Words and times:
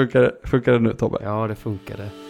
Funkar, 0.00 0.32
funkar 0.44 0.72
det 0.72 0.78
nu 0.78 0.92
Tobbe? 0.92 1.18
Ja, 1.22 1.46
det 1.46 1.54
funkade. 1.54 2.29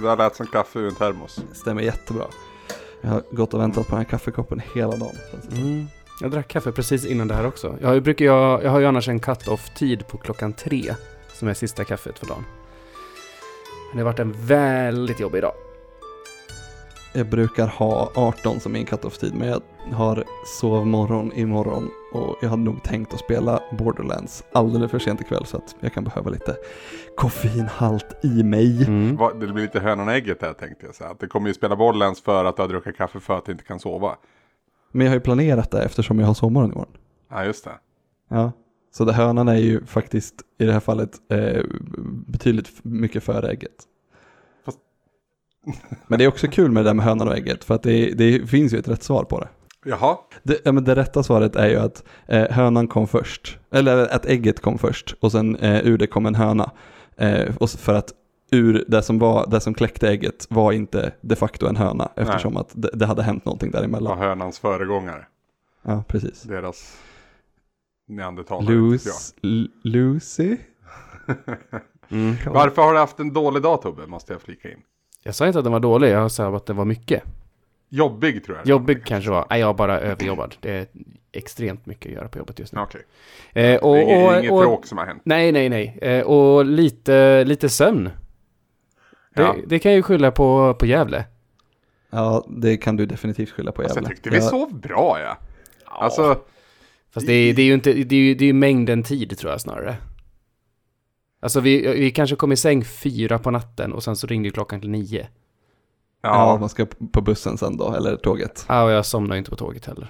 Det 0.00 0.08
där 0.08 0.16
lät 0.16 0.36
som 0.36 0.46
kaffe 0.46 0.78
ur 0.78 0.88
en 0.88 0.94
termos. 0.94 1.40
Stämmer 1.52 1.82
jättebra. 1.82 2.24
Jag 3.00 3.10
har 3.10 3.22
gått 3.30 3.54
och 3.54 3.60
väntat 3.60 3.86
på 3.86 3.90
den 3.90 4.04
här 4.04 4.10
kaffekoppen 4.10 4.62
hela 4.74 4.96
dagen. 4.96 5.16
Mm. 5.56 5.86
Jag 6.20 6.30
drack 6.30 6.48
kaffe 6.48 6.72
precis 6.72 7.06
innan 7.06 7.28
det 7.28 7.34
här 7.34 7.46
också. 7.46 7.76
Jag, 7.80 8.02
brukar, 8.02 8.24
jag, 8.24 8.64
jag 8.64 8.70
har 8.70 8.80
ju 8.80 8.86
annars 8.86 9.08
en 9.08 9.20
cut-off-tid 9.20 10.06
på 10.06 10.18
klockan 10.18 10.52
tre, 10.52 10.94
som 11.32 11.48
är 11.48 11.54
sista 11.54 11.84
kaffet 11.84 12.18
för 12.18 12.26
dagen. 12.26 12.44
Men 13.90 13.96
det 13.96 14.02
har 14.02 14.12
varit 14.12 14.18
en 14.18 14.46
väldigt 14.46 15.20
jobbig 15.20 15.42
dag. 15.42 15.52
Jag 17.12 17.26
brukar 17.26 17.66
ha 17.66 18.10
18 18.14 18.60
som 18.60 18.72
min 18.72 18.86
cut-off-tid, 18.86 19.34
men 19.34 19.48
jag 19.48 19.62
har 19.96 20.24
sovmorgon 20.60 21.32
imorgon 21.32 21.90
och 22.12 22.36
jag 22.42 22.48
hade 22.48 22.62
nog 22.62 22.82
tänkt 22.82 23.14
att 23.14 23.20
spela 23.20 23.62
Borderlands 23.78 24.44
alldeles 24.52 24.90
för 24.90 24.98
sent 24.98 25.20
ikväll 25.20 25.46
så 25.46 25.56
att 25.56 25.76
jag 25.80 25.92
kan 25.92 26.04
behöva 26.04 26.30
lite 26.30 26.56
koffeinhalt 27.16 28.24
i 28.24 28.42
mig. 28.42 28.84
Mm. 28.84 29.16
Det 29.40 29.46
blir 29.46 29.62
lite 29.62 29.80
hönan 29.80 30.08
och 30.08 30.14
ägget 30.14 30.42
här 30.42 30.52
tänkte 30.52 30.86
jag 30.86 30.94
säga. 30.94 31.10
Att 31.10 31.20
det 31.20 31.26
kommer 31.26 31.48
ju 31.48 31.54
spela 31.54 31.76
Borderlands 31.76 32.22
för 32.22 32.44
att 32.44 32.56
du 32.56 32.62
har 32.62 32.68
druckit 32.68 32.96
kaffe 32.96 33.20
för 33.20 33.38
att 33.38 33.44
du 33.44 33.52
inte 33.52 33.64
kan 33.64 33.80
sova. 33.80 34.16
Men 34.92 35.06
jag 35.06 35.10
har 35.10 35.16
ju 35.16 35.20
planerat 35.20 35.70
det 35.70 35.82
eftersom 35.82 36.18
jag 36.18 36.26
har 36.26 36.34
sovmorgon 36.34 36.72
imorgon. 36.72 36.96
Ja 37.30 37.44
just 37.44 37.64
det. 37.64 37.78
Ja. 38.28 38.52
Så 38.92 39.04
det 39.04 39.12
hönan 39.12 39.48
är 39.48 39.58
ju 39.58 39.86
faktiskt 39.86 40.34
i 40.58 40.64
det 40.64 40.72
här 40.72 40.80
fallet 40.80 41.10
eh, 41.30 41.64
betydligt 42.26 42.84
mycket 42.84 43.24
före 43.24 43.50
ägget. 43.50 43.86
Men 46.06 46.18
det 46.18 46.24
är 46.24 46.28
också 46.28 46.48
kul 46.48 46.70
med 46.70 46.84
det 46.84 46.88
där 46.88 46.94
med 46.94 47.04
hönan 47.04 47.28
och 47.28 47.36
ägget 47.36 47.64
för 47.64 47.74
att 47.74 47.82
det, 47.82 48.10
det 48.14 48.50
finns 48.50 48.72
ju 48.74 48.78
ett 48.78 48.88
rätt 48.88 49.02
svar 49.02 49.24
på 49.24 49.40
det. 49.40 49.48
Jaha. 49.84 50.16
Det, 50.42 50.60
ja, 50.64 50.72
men 50.72 50.84
det 50.84 50.94
rätta 50.96 51.22
svaret 51.22 51.56
är 51.56 51.68
ju 51.68 51.76
att 51.76 52.04
eh, 52.26 52.50
hönan 52.50 52.88
kom 52.88 53.08
först, 53.08 53.58
eller 53.70 54.14
att 54.14 54.26
ägget 54.26 54.60
kom 54.60 54.78
först 54.78 55.14
och 55.20 55.32
sen 55.32 55.56
eh, 55.56 55.86
ur 55.86 55.98
det 55.98 56.06
kom 56.06 56.26
en 56.26 56.34
höna. 56.34 56.70
Eh, 57.16 57.56
och 57.56 57.70
för 57.70 57.94
att 57.94 58.12
ur 58.52 58.84
det 58.88 59.02
som, 59.02 59.18
var, 59.18 59.46
det 59.50 59.60
som 59.60 59.74
kläckte 59.74 60.08
ägget 60.08 60.46
var 60.50 60.72
inte 60.72 61.12
de 61.20 61.36
facto 61.36 61.66
en 61.66 61.76
höna 61.76 62.10
eftersom 62.16 62.56
att 62.56 62.70
det, 62.74 62.90
det 62.94 63.06
hade 63.06 63.22
hänt 63.22 63.44
någonting 63.44 63.70
Var 63.70 63.80
däremellan. 63.80 64.18
hönans 64.18 64.58
föregångare. 64.58 65.26
Ja, 65.82 66.04
precis. 66.08 66.42
Deras 66.42 66.98
neandertalare. 68.08 68.74
Lucy, 68.74 69.10
L- 69.42 69.70
Lucy? 69.84 70.56
Mm. 72.12 72.34
Varför 72.46 72.82
har 72.82 72.92
du 72.92 72.98
haft 72.98 73.20
en 73.20 73.32
dålig 73.32 73.62
dag 73.62 73.82
Tobbe? 73.82 74.06
Måste 74.06 74.32
jag 74.32 74.42
flika 74.42 74.70
in. 74.70 74.78
Jag 75.22 75.34
sa 75.34 75.46
inte 75.46 75.58
att 75.58 75.64
den 75.64 75.72
var 75.72 75.80
dålig, 75.80 76.10
jag 76.10 76.30
sa 76.30 76.56
att 76.56 76.66
det 76.66 76.72
var 76.72 76.84
mycket. 76.84 77.22
Jobbig 77.88 78.44
tror 78.44 78.56
jag. 78.56 78.66
Jobbig 78.66 79.04
kanske 79.04 79.30
var. 79.30 79.46
Nej, 79.50 79.60
jag 79.60 79.68
är 79.70 79.74
bara 79.74 80.00
överjobbad. 80.00 80.54
Det 80.60 80.70
är 80.70 80.86
extremt 81.32 81.86
mycket 81.86 82.06
att 82.06 82.12
göra 82.12 82.28
på 82.28 82.38
jobbet 82.38 82.58
just 82.58 82.72
nu. 82.72 82.80
Okej. 82.80 83.00
Eh, 83.52 83.80
och, 83.80 83.94
det 83.94 84.02
är 84.12 84.26
och, 84.26 84.38
inget 84.38 84.52
och, 84.52 84.60
bråk 84.60 84.86
som 84.86 84.98
har 84.98 85.06
hänt. 85.06 85.22
Nej, 85.24 85.52
nej, 85.52 85.68
nej. 85.68 85.98
Eh, 86.02 86.22
och 86.22 86.64
lite, 86.64 87.44
lite 87.44 87.68
sömn. 87.68 88.04
Det, 89.34 89.42
Ja. 89.42 89.56
det 89.66 89.78
kan 89.78 89.92
jag 89.92 89.96
ju 89.96 90.02
skylla 90.02 90.30
på, 90.30 90.74
på 90.74 90.86
Gävle. 90.86 91.24
Ja, 92.10 92.44
det 92.48 92.76
kan 92.76 92.96
du 92.96 93.06
definitivt 93.06 93.50
skylla 93.50 93.72
på 93.72 93.82
Alltså, 93.82 93.96
Gävle. 93.96 94.08
jag 94.08 94.16
tyckte 94.16 94.30
vi 94.30 94.36
Jag- 94.36 94.44
sov 94.44 94.80
bra 94.80 95.18
ja. 95.20 95.36
Alltså, 95.84 96.38
Fast 97.10 97.26
det 97.26 97.32
är, 97.32 97.54
det 97.54 97.62
är 97.62 97.66
ju 97.66 97.74
inte, 97.74 97.92
det 97.92 98.16
är 98.16 98.20
ju, 98.20 98.34
det 98.34 98.44
är 98.44 98.46
ju 98.46 98.52
mängden 98.52 99.02
tid 99.02 99.38
tror 99.38 99.52
jag 99.52 99.60
snarare. 99.60 99.96
Alltså 101.40 101.60
vi, 101.60 101.94
vi 101.94 102.10
kanske 102.10 102.36
kom 102.36 102.52
i 102.52 102.56
säng 102.56 102.84
fyra 102.84 103.38
på 103.38 103.50
natten 103.50 103.92
och 103.92 104.02
sen 104.02 104.16
så 104.16 104.26
ringde 104.26 104.48
ju 104.48 104.52
klockan 104.52 104.80
till 104.80 104.90
nio. 104.90 105.28
Ja, 106.22 106.28
ja. 106.52 106.56
man 106.60 106.68
ska 106.68 106.86
på 107.12 107.20
bussen 107.20 107.58
sen 107.58 107.76
då, 107.76 107.94
eller 107.94 108.16
tåget. 108.16 108.64
Ja, 108.68 108.84
och 108.84 108.90
jag 108.90 109.06
somnade 109.06 109.38
inte 109.38 109.50
på 109.50 109.56
tåget 109.56 109.86
heller. 109.86 110.08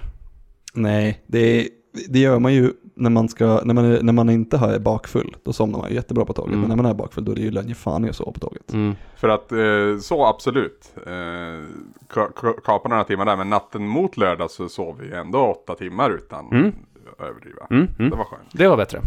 Nej, 0.73 1.23
det, 1.27 1.67
det 2.09 2.19
gör 2.19 2.39
man 2.39 2.53
ju 2.53 2.73
när 2.95 3.09
man, 3.09 3.29
ska, 3.29 3.61
när, 3.63 3.73
man, 3.73 3.85
är- 3.85 4.01
när 4.01 4.13
man 4.13 4.29
inte 4.29 4.57
har- 4.57 4.69
är 4.73 4.79
bakfull. 4.79 5.35
Då 5.43 5.53
somnar 5.53 5.79
man 5.79 5.89
ju 5.89 5.95
jättebra 5.95 6.25
på 6.25 6.33
tåget. 6.33 6.49
Mm. 6.53 6.59
Men 6.59 6.69
när 6.69 6.75
man 6.75 6.85
är 6.85 6.93
bakfull 6.93 7.25
då 7.25 7.31
är 7.31 7.35
det 7.35 7.41
ju 7.41 7.51
lönge 7.51 7.75
fan 7.75 8.05
i 8.05 8.09
att 8.09 8.15
sova 8.15 8.31
på 8.31 8.39
tåget. 8.39 8.73
Mm. 8.73 8.95
För 9.15 9.29
att 9.29 9.51
eh, 9.51 9.99
så 10.01 10.25
absolut. 10.25 10.93
Eh, 11.05 11.09
ka- 12.09 12.33
ka- 12.35 12.59
kapa 12.65 12.89
några 12.89 13.03
timmar 13.03 13.25
där. 13.25 13.37
Men 13.37 13.49
natten 13.49 13.87
mot 13.87 14.17
lördag 14.17 14.51
så 14.51 14.69
sov 14.69 14.97
vi 15.01 15.11
ändå 15.15 15.39
åtta 15.39 15.75
timmar 15.75 16.09
utan 16.09 16.47
Mm. 16.51 16.71
överdriva. 17.19 17.67
Mm, 17.69 17.87
Det 17.97 18.03
mm. 18.03 18.17
var 18.17 18.25
skönt. 18.25 18.49
Det 18.53 18.67
var 18.67 18.77
bättre. 18.77 19.01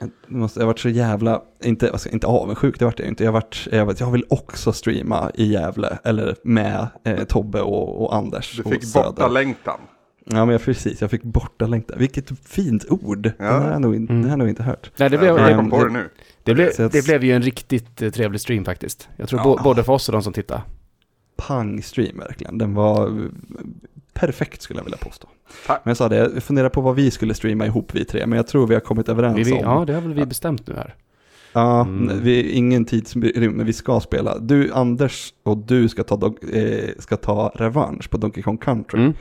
Jag, 0.00 0.10
måste, 0.28 0.60
jag 0.60 0.64
har 0.64 0.66
varit 0.72 0.78
så 0.78 0.88
jävla, 0.88 1.42
inte, 1.64 1.90
alltså, 1.92 2.08
inte 2.08 2.26
avundsjuk, 2.26 2.78
det 2.78 2.84
vart 2.84 2.98
jag 2.98 3.08
inte. 3.08 3.24
Jag, 3.24 3.32
vart, 3.32 3.68
jag, 3.72 3.86
vet, 3.86 4.00
jag 4.00 4.10
vill 4.10 4.24
också 4.28 4.72
streama 4.72 5.30
i 5.34 5.52
Gävle, 5.52 5.98
eller 6.04 6.36
med 6.42 6.86
eh, 7.04 7.24
Tobbe 7.24 7.60
och, 7.60 8.02
och 8.04 8.14
Anders. 8.16 8.56
Du 8.56 8.70
fick 8.70 8.94
borta 8.94 9.28
längtan. 9.28 9.80
Ja, 10.24 10.44
men 10.44 10.48
jag, 10.48 10.62
precis, 10.62 11.00
jag 11.00 11.10
fick 11.10 11.22
borta 11.22 11.66
längtan. 11.66 11.98
Vilket 11.98 12.30
fint 12.48 12.84
ord. 12.90 13.32
Ja. 13.38 13.44
Det, 13.44 13.50
har 13.52 13.70
jag 13.70 13.80
nog, 13.80 13.94
in- 13.96 14.08
Mm. 14.08 14.22
det 14.22 14.28
har 14.28 14.32
jag 14.32 14.38
nog 14.38 14.48
inte 14.48 14.62
hört. 14.62 14.90
Nej, 14.96 15.10
det 15.10 15.18
blev, 15.18 15.36
jag 15.38 15.50
kom 15.56 15.64
Ehm, 15.64 15.70
på 15.70 15.78
det- 15.78 15.84
det 15.84 15.92
nu. 15.92 16.08
det, 16.42 16.54
blev, 16.54 16.70
det 16.92 17.04
blev 17.04 17.24
ju 17.24 17.32
en 17.32 17.42
riktigt 17.42 18.02
eh, 18.02 18.10
trevlig 18.10 18.40
stream 18.40 18.64
faktiskt. 18.64 19.08
Jag 19.16 19.28
tror 19.28 19.40
Ja. 19.44 19.60
både 19.64 19.84
för 19.84 19.92
oss 19.92 20.08
och 20.08 20.12
de 20.12 20.22
som 20.22 20.32
tittar. 20.32 20.62
pang-stream 21.36 22.18
verkligen. 22.18 22.58
Den 22.58 22.74
var 22.74 23.28
perfekt 24.12 24.62
skulle 24.62 24.78
jag 24.78 24.84
vilja 24.84 24.98
påstå. 24.98 25.28
Tack. 25.66 25.80
Men 25.84 25.90
jag 25.90 25.96
sa 25.96 26.08
det, 26.08 26.16
jag 26.16 26.42
funderar 26.42 26.68
på 26.68 26.80
vad 26.80 26.94
vi 26.94 27.10
skulle 27.10 27.34
streama 27.34 27.66
ihop 27.66 27.94
vi 27.94 28.04
tre, 28.04 28.26
men 28.26 28.36
jag 28.36 28.46
tror 28.46 28.66
vi 28.66 28.74
har 28.74 28.80
kommit 28.80 29.08
överens 29.08 29.38
Vi, 29.38 29.42
vi, 29.42 29.52
om. 29.52 29.58
ja, 29.58 29.84
det 29.86 29.92
har 29.94 30.00
väl 30.00 30.14
vi 30.14 30.26
bestämt 30.26 30.66
nu 30.66 30.74
här. 30.74 30.94
Ja, 31.52 31.80
Mm. 31.80 32.20
vi, 32.22 32.50
ingen 32.50 32.84
tidsrymd, 32.84 33.56
men 33.56 33.66
vi 33.66 33.72
ska 33.72 34.00
spela. 34.00 34.38
Du, 34.38 34.72
Anders 34.72 35.32
och 35.42 35.56
du 35.58 35.88
ska 35.88 36.02
ta, 36.04 36.16
dog- 36.16 36.38
eh, 36.52 36.88
ska 36.98 37.16
ta 37.16 37.52
revansch 37.54 38.10
på 38.10 38.16
Donkey 38.16 38.42
Kong 38.42 38.58
Country. 38.58 39.00
Mm. 39.00 39.12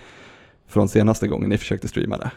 Från 0.67 0.87
senaste 0.89 1.27
gången 1.27 1.49
ni 1.49 1.57
försökte 1.57 1.87
streama 1.87 2.17
det. 2.17 2.31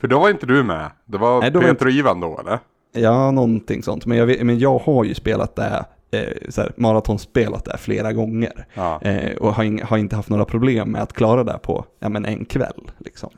För 0.00 0.08
då 0.08 0.20
var 0.20 0.30
inte 0.30 0.46
du 0.46 0.62
med. 0.62 0.90
Det 1.06 1.18
var 1.18 1.40
Nej, 1.40 1.50
då 1.50 1.58
var 1.58 1.62
Peter 1.62 1.70
inte- 1.70 1.84
och 1.84 1.90
Ivan 1.90 2.20
då 2.20 2.38
eller? 2.40 2.58
Ja, 2.92 3.30
någonting 3.30 3.82
sånt. 3.82 4.06
Men 4.06 4.18
jag, 4.18 4.44
men 4.44 4.58
jag 4.58 4.78
har 4.78 5.04
ju 5.04 5.14
spelat 5.14 5.56
det, 5.56 5.84
eh, 6.12 6.22
så 6.48 6.60
här, 6.60 6.72
maratonspelat 6.76 7.64
det 7.64 7.78
flera 7.78 8.12
gånger. 8.12 8.66
Ja. 8.74 9.02
Eh, 9.02 9.36
och 9.36 9.54
har, 9.54 9.64
ing, 9.64 9.82
har 9.82 9.98
inte 9.98 10.16
haft 10.16 10.28
några 10.28 10.44
problem 10.44 10.90
med 10.90 11.02
att 11.02 11.12
klara 11.12 11.44
det 11.44 11.58
på 11.62 11.84
ja, 12.00 12.08
men 12.08 12.24
en 12.24 12.44
kväll. 12.44 12.90
Liksom. 12.98 13.30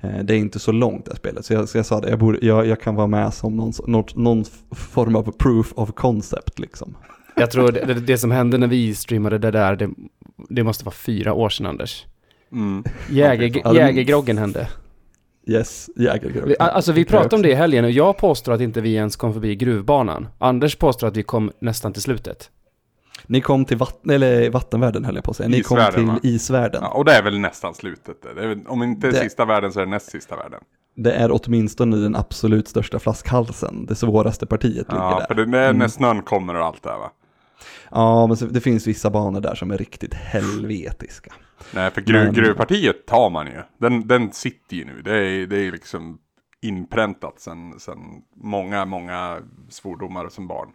Eh, 0.00 0.18
det 0.24 0.34
är 0.34 0.38
inte 0.38 0.58
så 0.58 0.72
långt 0.72 1.04
det 1.04 1.10
här 1.10 1.16
spelet. 1.16 1.44
Så 1.44 1.52
jag, 1.54 1.68
så 1.68 1.78
jag 1.78 1.86
sa 1.86 2.00
det, 2.00 2.10
jag, 2.10 2.18
borde, 2.18 2.38
jag, 2.46 2.66
jag 2.66 2.80
kan 2.80 2.94
vara 2.94 3.06
med 3.06 3.34
som 3.34 3.56
någon, 3.56 3.72
något, 3.86 4.16
någon 4.16 4.44
form 4.70 5.16
av 5.16 5.32
proof 5.38 5.72
of 5.76 5.92
concept. 5.92 6.58
Liksom. 6.58 6.96
Jag 7.36 7.50
tror 7.50 7.72
det, 7.72 7.84
det, 7.84 7.94
det 7.94 8.18
som 8.18 8.30
hände 8.30 8.58
när 8.58 8.66
vi 8.66 8.94
streamade 8.94 9.38
det 9.38 9.50
där, 9.50 9.76
det, 9.76 9.90
det 10.48 10.62
måste 10.64 10.84
vara 10.84 10.94
fyra 10.94 11.32
år 11.34 11.48
sedan 11.48 11.66
Anders. 11.66 12.06
Mm. 12.52 12.84
Jäger, 13.10 13.50
det- 13.72 13.78
jägergroggen 13.78 14.38
hände. 14.38 14.68
Yes, 15.48 15.90
jägargrupp. 15.96 16.44
Vi, 16.46 16.56
alltså 16.58 16.92
vi 16.92 17.04
pratade 17.04 17.36
om 17.36 17.42
det 17.42 17.50
i 17.50 17.54
helgen 17.54 17.84
och 17.84 17.90
jag 17.90 18.16
påstår 18.18 18.52
att 18.52 18.60
inte 18.60 18.80
vi 18.80 18.94
ens 18.94 19.16
kom 19.16 19.32
förbi 19.32 19.56
gruvbanan. 19.56 20.28
Anders 20.38 20.76
påstår 20.76 21.06
att 21.06 21.16
vi 21.16 21.22
kom 21.22 21.50
nästan 21.58 21.92
till 21.92 22.02
slutet. 22.02 22.50
Ni 23.26 23.40
kom 23.40 23.64
till 23.64 23.76
vatten, 23.76 24.10
eller 24.10 24.50
vattenvärlden 24.50 25.04
höll 25.04 25.14
jag 25.14 25.24
på 25.24 25.30
att 25.30 25.36
säga. 25.36 25.48
Ni 25.48 25.60
kom 25.62 25.78
till 25.94 26.04
va? 26.06 26.18
isvärlden. 26.22 26.80
Ja, 26.84 26.88
och 26.88 27.04
det 27.04 27.12
är 27.12 27.22
väl 27.22 27.38
nästan 27.38 27.74
slutet. 27.74 28.16
Det 28.36 28.42
är, 28.42 28.48
väl- 28.48 28.66
om 28.66 28.82
inte 28.82 29.06
Det- 29.10 29.16
sista 29.16 29.44
världen 29.44 29.72
så 29.72 29.80
är 29.80 29.84
det 29.84 29.90
näst 29.90 30.10
sista 30.10 30.36
världen. 30.36 30.60
Det 30.96 31.12
är 31.12 31.30
åtminstone 31.32 31.96
den 31.96 32.16
absolut 32.16 32.68
största 32.68 32.98
flaskhalsen. 32.98 33.86
Det 33.86 33.94
svåraste 33.94 34.46
partiet 34.46 34.74
ligger 34.92 35.02
Ja, 35.04 35.18
där. 35.18 35.26
för 35.26 35.34
det 35.34 35.42
är 35.42 35.46
när 35.46 35.70
Mm. 35.70 35.88
snön 35.88 36.22
kommer 36.22 36.54
och 36.54 36.64
allt 36.66 36.82
det 36.82 36.88
här 36.90 36.98
va? 36.98 37.10
Ja, 37.90 38.26
men 38.26 38.36
så, 38.36 38.46
det 38.46 38.60
finns 38.60 38.86
vissa 38.86 39.10
banor 39.10 39.40
där 39.40 39.54
som 39.54 39.70
är 39.70 39.78
riktigt 39.78 40.14
helvetiska. 40.14 41.32
Nej, 41.74 41.90
för 41.90 42.00
gruv, 42.00 42.24
Men- 42.24 42.34
gruvpartiet 42.34 43.06
tar 43.06 43.30
man 43.30 43.46
ju. 43.46 43.62
Den, 43.78 44.08
den 44.08 44.32
sitter 44.32 44.76
ju 44.76 44.84
nu. 44.84 45.02
Det 45.02 45.16
är, 45.16 45.46
det 45.46 45.56
är 45.58 45.72
liksom 45.72 46.18
inpräntat 46.62 47.40
sen, 47.40 47.80
sen 47.80 47.98
många, 48.36 48.84
många 48.84 49.38
svordomar 49.68 50.28
som 50.28 50.48
barn. 50.48 50.68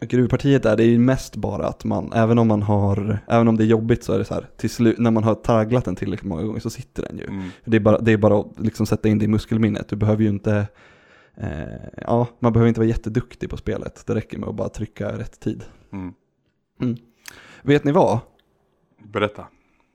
Gruvpartiet 0.00 0.64
är 0.64 0.76
det 0.76 0.84
ju 0.84 0.98
mest 0.98 1.36
bara 1.36 1.66
att 1.66 1.84
man, 1.84 2.12
även 2.12 2.38
om 2.38 2.48
man 2.48 2.62
har, 2.62 3.18
även 3.28 3.48
om 3.48 3.56
det 3.56 3.64
är 3.64 3.66
jobbigt 3.66 4.04
så 4.04 4.12
är 4.12 4.18
det 4.18 4.24
så 4.24 4.34
här, 4.34 4.48
till 4.56 4.70
slut, 4.70 4.98
när 4.98 5.10
man 5.10 5.24
har 5.24 5.34
tagglat 5.34 5.84
den 5.84 5.96
tillräckligt 5.96 6.28
många 6.28 6.42
gånger 6.42 6.60
så 6.60 6.70
sitter 6.70 7.02
den 7.02 7.18
ju. 7.18 7.24
Mm. 7.24 7.48
Det 7.64 7.76
är 7.76 7.80
bara, 7.80 7.98
det 7.98 8.12
är 8.12 8.16
bara 8.16 8.40
att 8.40 8.46
liksom 8.60 8.86
sätta 8.86 9.08
in 9.08 9.18
det 9.18 9.24
i 9.24 9.28
muskelminnet. 9.28 9.88
Du 9.88 9.96
behöver 9.96 10.22
ju 10.22 10.28
inte, 10.28 10.66
eh, 11.36 12.00
ja, 12.02 12.26
man 12.38 12.52
behöver 12.52 12.68
inte 12.68 12.80
vara 12.80 12.88
jätteduktig 12.88 13.50
på 13.50 13.56
spelet. 13.56 14.06
Det 14.06 14.14
räcker 14.14 14.38
med 14.38 14.48
att 14.48 14.54
bara 14.54 14.68
trycka 14.68 15.18
rätt 15.18 15.40
tid. 15.40 15.64
Mm. 15.92 16.12
Vet 17.62 17.84
ni 17.84 17.92
vad? 17.92 18.18
Berätta. 19.12 19.46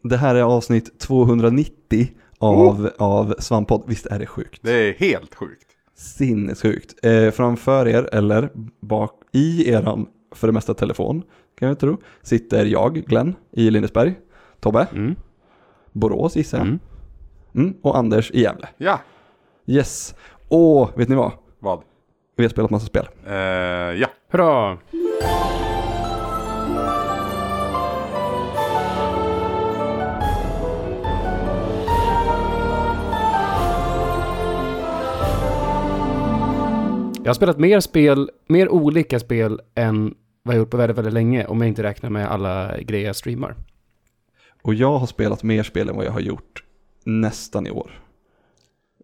Det 0.03 0.17
här 0.17 0.35
är 0.35 0.41
avsnitt 0.41 0.99
290 0.99 2.07
av, 2.39 2.89
av 2.97 3.35
Svamppodd. 3.39 3.83
Visst 3.87 4.05
är 4.05 4.19
det 4.19 4.25
sjukt? 4.25 4.59
Det 4.63 4.71
är 4.73 4.93
helt 4.93 5.35
sjukt. 5.35 5.67
Sinnessjukt. 5.95 7.05
Eh, 7.05 7.31
framför 7.31 7.87
er, 7.87 8.09
eller 8.13 8.49
bak 8.79 9.11
i 9.31 9.69
eran, 9.69 10.07
för 10.31 10.47
det 10.47 10.53
mesta 10.53 10.73
telefon, 10.73 11.23
kan 11.59 11.67
jag 11.67 11.79
tro, 11.79 11.97
sitter 12.21 12.65
jag, 12.65 12.95
Glenn, 12.95 13.35
i 13.51 13.69
Lindesberg. 13.69 14.15
Tobbe, 14.59 14.87
Mm. 14.93 15.15
Borås 15.91 16.35
gissar 16.35 16.57
jag. 16.57 16.67
Mm. 16.67 16.79
Mm. 17.55 17.73
Och 17.81 17.97
Anders 17.97 18.31
i 18.31 18.41
Gävle. 18.41 18.67
Ja, 18.77 18.99
Yes. 19.65 20.15
Och 20.47 20.99
vet 20.99 21.09
ni 21.09 21.15
vad? 21.15 21.31
vad? 21.59 21.81
Vi 22.35 22.43
har 22.43 22.49
spelat 22.49 22.71
massa 22.71 22.85
spel. 22.85 23.07
Eh, 23.27 23.33
ja. 23.33 24.07
Hurra! 24.31 24.77
Jag 37.23 37.29
har 37.29 37.33
spelat 37.33 37.59
mer 37.59 37.79
spel, 37.79 38.29
mer 38.47 38.69
olika 38.69 39.19
spel 39.19 39.61
än 39.75 40.15
vad 40.43 40.55
jag 40.55 40.59
gjort 40.59 40.69
på 40.69 40.77
väldigt, 40.77 40.97
väldigt 40.97 41.13
länge 41.13 41.45
om 41.45 41.61
jag 41.61 41.67
inte 41.67 41.83
räknar 41.83 42.09
med 42.09 42.31
alla 42.31 42.77
grejer 42.81 43.05
jag 43.05 43.15
streamar. 43.15 43.55
Och 44.61 44.73
jag 44.73 44.97
har 44.97 45.07
spelat 45.07 45.43
mer 45.43 45.63
spel 45.63 45.89
än 45.89 45.95
vad 45.95 46.05
jag 46.05 46.11
har 46.11 46.19
gjort 46.19 46.63
nästan 47.03 47.67
i 47.67 47.71
år. 47.71 47.91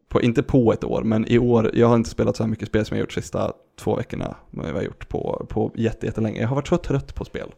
På, 0.09 0.21
inte 0.21 0.43
på 0.43 0.73
ett 0.73 0.83
år, 0.83 1.03
men 1.03 1.27
i 1.27 1.39
år, 1.39 1.71
jag 1.73 1.87
har 1.87 1.95
inte 1.95 2.09
spelat 2.09 2.35
så 2.35 2.43
här 2.43 2.49
mycket 2.49 2.67
spel 2.67 2.85
som 2.85 2.97
jag 2.97 3.01
gjort 3.01 3.13
sista 3.13 3.53
två 3.79 3.95
veckorna. 3.95 4.35
Vad 4.51 4.69
jag 4.69 4.73
har 4.73 4.81
gjort 4.81 5.09
på, 5.09 5.45
på 5.49 5.71
jätte, 5.75 6.05
jättelänge. 6.05 6.41
Jag 6.41 6.47
har 6.47 6.55
varit 6.55 6.67
så 6.67 6.77
trött 6.77 7.15
på 7.15 7.25
spel. 7.25 7.51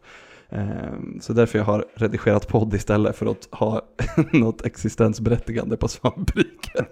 Ehm, 0.48 1.20
så 1.20 1.32
därför 1.32 1.58
jag 1.58 1.66
har 1.66 1.84
redigerat 1.94 2.48
podd 2.48 2.74
istället 2.74 3.16
för 3.16 3.26
att 3.26 3.48
ha 3.50 3.82
något 4.32 4.64
existensberättigande 4.66 5.76
på 5.76 5.88
svampriken. 5.88 6.86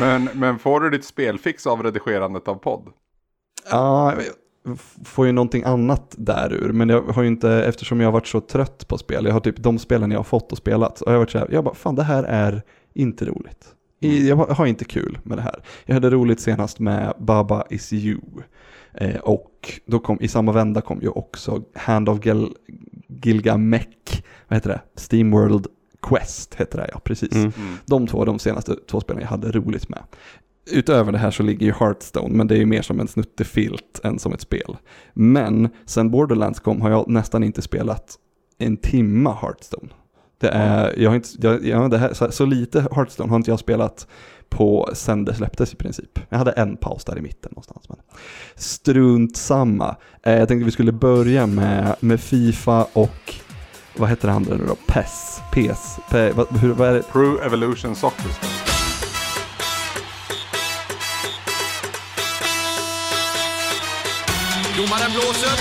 Men, 0.00 0.28
men 0.34 0.58
får 0.58 0.80
du 0.80 0.90
ditt 0.90 1.04
spelfix 1.04 1.66
av 1.66 1.82
redigerandet 1.82 2.48
av 2.48 2.54
podd? 2.54 2.92
Ja, 3.70 4.14
jag 4.64 4.78
får 5.04 5.26
ju 5.26 5.32
någonting 5.32 5.62
annat 5.64 6.14
därur, 6.18 6.72
men 6.72 6.88
jag 6.88 7.02
har 7.02 7.22
ju 7.22 7.28
inte, 7.28 7.50
eftersom 7.50 8.00
jag 8.00 8.06
har 8.06 8.12
varit 8.12 8.26
så 8.26 8.40
trött 8.40 8.88
på 8.88 8.98
spel, 8.98 9.24
jag 9.24 9.32
har 9.32 9.40
typ 9.40 9.56
de 9.62 9.78
spelen 9.78 10.10
jag 10.10 10.18
har 10.18 10.24
fått 10.24 10.52
och 10.52 10.58
spelat, 10.58 11.00
och 11.00 11.08
jag 11.08 11.12
har 11.14 11.18
varit 11.18 11.30
så 11.30 11.38
här, 11.38 11.48
jag 11.52 11.64
bara, 11.64 11.74
fan 11.74 11.94
det 11.94 12.02
här 12.02 12.22
är 12.24 12.62
inte 12.94 13.24
roligt. 13.24 13.66
I, 14.00 14.28
jag 14.28 14.36
har- 14.36 14.66
inte 14.66 14.84
kul 14.84 15.18
med 15.22 15.38
det 15.38 15.42
här. 15.42 15.62
Jag 15.84 15.94
hade 15.94 16.10
roligt 16.10 16.40
senast 16.40 16.78
med 16.78 17.12
Baba 17.18 17.64
Is 17.70 17.92
You. 17.92 18.20
Eh, 18.94 19.16
och 19.16 19.80
då 19.86 19.98
kom, 19.98 20.18
i 20.20 20.28
samma 20.28 20.52
vända 20.52 20.80
kom 20.80 21.00
ju 21.02 21.08
också 21.08 21.62
Hand 21.74 22.08
of 22.08 22.26
Gil, 22.26 22.48
Gilgamesh, 23.22 24.22
vad 24.48 24.56
heter 24.56 24.70
det? 24.70 24.80
Steamworld 25.00 25.66
Quest 26.02 26.54
heter 26.54 26.78
det 26.78 26.88
ja, 26.92 26.98
precis. 27.04 27.32
Mm. 27.32 27.52
Mm. 27.58 27.74
De 27.86 28.06
två 28.06 28.24
de 28.24 28.38
senaste 28.38 28.76
två 28.90 29.00
spelen 29.00 29.22
jag 29.22 29.28
hade 29.28 29.50
roligt 29.52 29.88
med. 29.88 30.02
Utöver 30.70 31.12
det 31.12 31.18
här 31.18 31.30
så 31.30 31.42
ligger 31.42 31.66
ju 31.66 31.72
Hearthstone, 31.72 32.34
men 32.34 32.46
det 32.46 32.54
är 32.54 32.58
ju 32.58 32.66
mer 32.66 32.82
som 32.82 33.00
en 33.00 33.08
snuttefilt 33.08 34.00
än 34.04 34.18
som 34.18 34.32
ett 34.32 34.40
spel. 34.40 34.76
Men 35.14 35.68
sen 35.86 36.10
Borderlands 36.10 36.60
kom 36.60 36.80
har 36.80 36.90
jag 36.90 37.08
nästan 37.08 37.44
inte 37.44 37.62
spelat 37.62 38.18
en 38.58 38.76
timma 38.76 39.34
Hearthstone. 39.34 39.88
Det 40.40 40.48
är, 40.48 40.94
jag 40.98 41.10
har 41.10 41.16
inte, 41.16 41.28
jag, 41.40 41.66
jag, 41.66 41.90
det 41.90 41.98
här, 41.98 42.14
så, 42.14 42.30
så 42.30 42.46
lite 42.46 42.80
Hearthstone 42.80 43.30
har 43.30 43.36
inte 43.36 43.50
jag 43.50 43.58
spelat 43.58 44.06
på 44.48 44.90
sen 44.92 45.24
det 45.24 45.34
släpptes 45.34 45.72
i 45.72 45.76
princip. 45.76 46.18
Jag 46.28 46.38
hade 46.38 46.50
en 46.50 46.76
paus 46.76 47.04
där 47.04 47.18
i 47.18 47.20
mitten 47.20 47.50
någonstans. 47.50 47.88
Men 47.88 47.98
strunt 48.54 49.36
samma. 49.36 49.96
Eh, 50.22 50.34
jag 50.34 50.48
tänkte 50.48 50.64
vi 50.64 50.70
skulle 50.70 50.92
börja 50.92 51.46
med, 51.46 51.96
med 52.00 52.20
Fifa 52.20 52.86
och 52.92 53.34
vad 53.96 54.08
heter 54.08 54.28
det 54.28 54.34
andra 54.34 54.56
nu 54.56 54.64
då? 54.66 54.76
PES? 54.86 55.40
PES? 55.52 55.98
Pe, 56.10 56.32
vad, 56.32 56.56
hur, 56.58 56.72
vad 56.72 56.88
är 56.88 56.94
det? 56.94 57.02
Pro 57.12 57.38
Evolution 57.38 57.94
Soccer. 57.94 58.73
Domaren 64.76 65.10
blåser. 65.12 65.56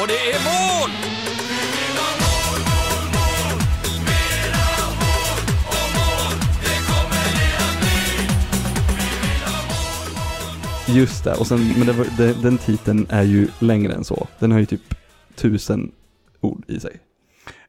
Och 0.00 0.08
det 0.08 0.32
är 0.32 0.44
mål! 0.44 0.90
Just 10.96 11.24
det, 11.24 11.34
och 11.34 11.46
sen, 11.46 11.58
men 11.76 11.86
det 11.86 11.92
var, 11.92 12.06
det, 12.16 12.42
den 12.42 12.58
titeln 12.58 13.06
är 13.10 13.22
ju 13.22 13.48
längre 13.58 13.92
än 13.92 14.04
så. 14.04 14.26
Den 14.38 14.52
har 14.52 14.58
ju 14.58 14.66
typ 14.66 14.94
tusen 15.34 15.92
ord 16.40 16.64
i 16.68 16.80
sig. 16.80 17.00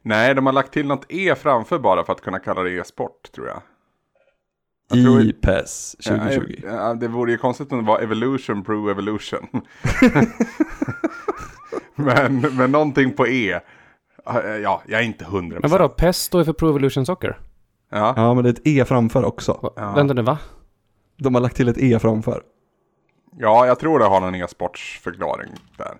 Nej, 0.01 0.35
de 0.35 0.45
har 0.45 0.53
lagt 0.53 0.73
till 0.73 0.87
något 0.87 1.05
E 1.09 1.35
framför 1.35 1.79
bara 1.79 2.03
för 2.03 2.13
att 2.13 2.21
kunna 2.21 2.39
kalla 2.39 2.63
det 2.63 2.71
e-sport 2.71 3.31
tror 3.31 3.47
jag. 3.47 3.61
Jag 4.89 5.03
tror- 5.03 5.21
I 5.21 5.33
PES 5.33 5.95
2020. 6.03 6.61
Ja, 6.63 6.69
ja, 6.73 6.93
det 6.93 7.07
vore 7.07 7.31
ju 7.31 7.37
konstigt 7.37 7.71
om 7.71 7.77
det 7.77 7.83
var 7.85 7.99
Evolution 8.01 8.63
Pro 8.63 8.89
Evolution. 8.89 9.47
men, 11.95 12.39
men 12.55 12.71
någonting 12.71 13.11
på 13.13 13.27
E. 13.27 13.59
Ja, 14.63 14.81
jag 14.87 14.99
är 14.99 15.03
inte 15.03 15.25
hundra 15.25 15.59
Men 15.61 15.69
vadå, 15.71 15.89
PES 15.89 16.17
står 16.17 16.41
ju 16.41 16.45
för 16.45 16.53
Pro 16.53 16.69
Evolution 16.69 17.05
Soccer? 17.05 17.39
Ja. 17.91 18.13
Ja, 18.17 18.33
men 18.33 18.43
det 18.43 18.49
är 18.49 18.53
ett 18.53 18.67
E 18.67 18.85
framför 18.85 19.25
också. 19.25 19.73
Ja. 19.75 19.93
Vänta 19.95 20.13
nu, 20.13 20.21
va? 20.21 20.37
De 21.17 21.35
har 21.35 21.41
lagt 21.41 21.55
till 21.55 21.67
ett 21.67 21.77
E 21.77 21.99
framför. 21.99 22.41
ja, 23.37 23.67
jag 23.67 23.79
tror 23.79 23.99
det 23.99 24.05
har 24.05 24.21
någon 24.21 24.35
e-sportsförklaring 24.35 25.51
där. 25.77 25.93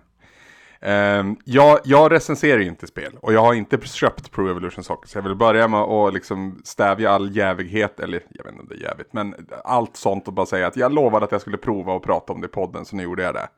Ehm, 0.82 1.36
jag, 1.44 1.78
jag 1.84 2.12
recenserar 2.12 2.58
ju 2.60 2.66
inte 2.66 2.86
spel 2.86 3.12
och 3.20 3.32
jag 3.32 3.40
har 3.40 3.54
inte 3.54 3.78
köpt 3.80 4.30
Pro 4.30 4.50
Evolution 4.50 4.84
Soccer. 4.84 5.08
Så 5.08 5.18
jag 5.18 5.22
vill 5.22 5.34
börja 5.34 5.68
med 5.68 5.80
att 5.80 6.14
liksom 6.14 6.60
stävja 6.64 7.10
all 7.10 7.36
jävighet, 7.36 8.00
eller 8.00 8.22
jag 8.28 8.44
vet 8.44 8.52
inte 8.52 8.62
om 8.62 8.68
det 8.68 8.74
är 8.74 8.88
jävigt, 8.88 9.12
men 9.12 9.34
allt 9.64 9.96
sånt 9.96 10.28
och 10.28 10.34
bara 10.34 10.46
säga 10.46 10.66
att 10.66 10.76
jag 10.76 10.92
lovade 10.92 11.24
att 11.24 11.32
jag 11.32 11.40
skulle 11.40 11.56
prova 11.56 11.92
och 11.92 12.02
prata 12.02 12.32
om 12.32 12.40
det 12.40 12.46
i 12.46 12.50
podden, 12.50 12.84
så 12.84 12.96
nu 12.96 13.02
gjorde 13.02 13.22
jag 13.22 13.34
det. 13.34 13.48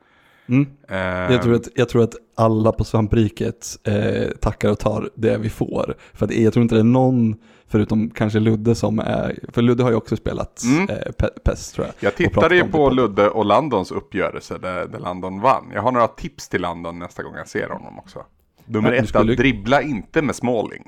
Mm. 0.45 0.67
Ehm, 0.87 1.31
Jag, 1.33 1.41
tror 1.43 1.55
att, 1.55 1.67
jag 1.75 1.89
tror 1.89 2.03
att 2.03 2.15
alla 2.35 2.71
på 2.71 2.83
svampriket 2.83 3.67
eh, 3.83 4.29
tackar 4.41 4.69
och 4.69 4.79
tar 4.79 5.09
det 5.15 5.37
vi 5.37 5.49
får. 5.49 5.95
För 6.13 6.25
att 6.25 6.35
jag 6.35 6.53
tror 6.53 6.63
inte 6.63 6.75
det 6.75 6.81
är 6.81 6.83
någon, 6.83 7.35
förutom 7.73 8.09
kanske 8.09 8.39
Ludde 8.39 8.75
som 8.75 8.99
är, 8.99 9.39
för 9.53 9.61
Ludde 9.61 9.83
har 9.83 9.89
ju 9.89 9.95
också 9.95 10.15
spelat 10.17 10.63
Mm. 10.63 10.89
eh, 10.89 10.95
Pe- 10.95 11.39
PES 11.43 11.71
tror 11.71 11.87
jag. 11.87 11.95
Jag 11.99 12.15
tittade 12.15 12.55
ju 12.55 12.67
på. 12.67 12.89
Ludde 12.89 13.29
och 13.29 13.45
Landons 13.45 13.91
uppgörelse 13.91 14.57
där, 14.57 14.87
där 14.87 14.99
Landon 14.99 15.41
vann. 15.41 15.71
Jag 15.73 15.81
har 15.81 15.91
några 15.91 16.07
tips 16.07 16.49
till 16.49 16.61
Landon 16.61 16.99
nästa 16.99 17.23
gång 17.23 17.35
jag 17.35 17.47
ser 17.47 17.69
honom 17.69 17.99
också. 17.99 18.25
Nummer 18.65 18.91
ett, 18.91 19.09
skulle- 19.09 19.31
att 19.31 19.37
dribbla 19.37 19.81
inte 19.81 20.21
med 20.21 20.35
Smalling. 20.35 20.83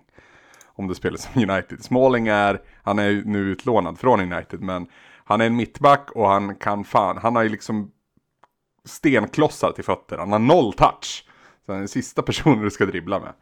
Om 0.75 0.87
du 0.87 0.95
spelar 0.95 1.17
som 1.17 1.49
United. 1.49 1.83
Smalling 1.83 2.27
är, 2.27 2.61
han 2.83 2.99
är 2.99 3.23
nu 3.25 3.39
utlånad 3.39 3.99
från 3.99 4.33
United, 4.33 4.61
men 4.61 4.87
han 5.25 5.41
är 5.41 5.45
en 5.45 5.55
mittback 5.55 6.11
och 6.11 6.27
han 6.29 6.55
kan 6.55 6.83
fan, 6.83 7.17
han 7.21 7.35
har 7.35 7.43
ju 7.43 7.49
liksom 7.49 7.91
stenklossar 8.85 9.71
till 9.71 9.83
fötter. 9.83 10.17
Han 10.17 10.31
har 10.31 10.39
noll 10.39 10.73
touch. 10.73 11.25
Så 11.65 11.71
den 11.71 11.87
sista 11.87 12.21
personen 12.21 12.63
du 12.63 12.69
ska 12.71 12.85
dribbla 12.85 13.19
med. 13.19 13.33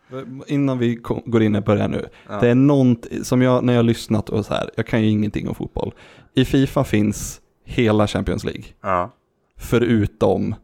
Innan 0.48 0.78
vi 0.78 0.96
går 1.26 1.42
in 1.44 1.56
och 1.56 1.64
börjar 1.64 1.88
nu. 1.88 2.06
Det 2.42 2.50
är 2.50 2.56
något 2.56 3.08
som 3.24 3.42
jag, 3.42 3.64
när 3.64 3.74
jag 3.74 3.78
har 3.78 3.84
lyssnat 3.84 4.30
och 4.30 4.46
så 4.46 4.54
här, 4.54 4.70
jag 4.76 4.88
kan 4.88 5.02
ju 5.02 5.10
ingenting 5.10 5.48
om 5.50 5.56
fotboll. 5.56 5.94
I 6.34 6.46
Fifa 6.46 6.84
finns 6.84 7.42
hela 7.66 8.08
Champions 8.08 8.44
League. 8.44 8.64
Ja. 8.82 9.16
Förutom 9.58 10.56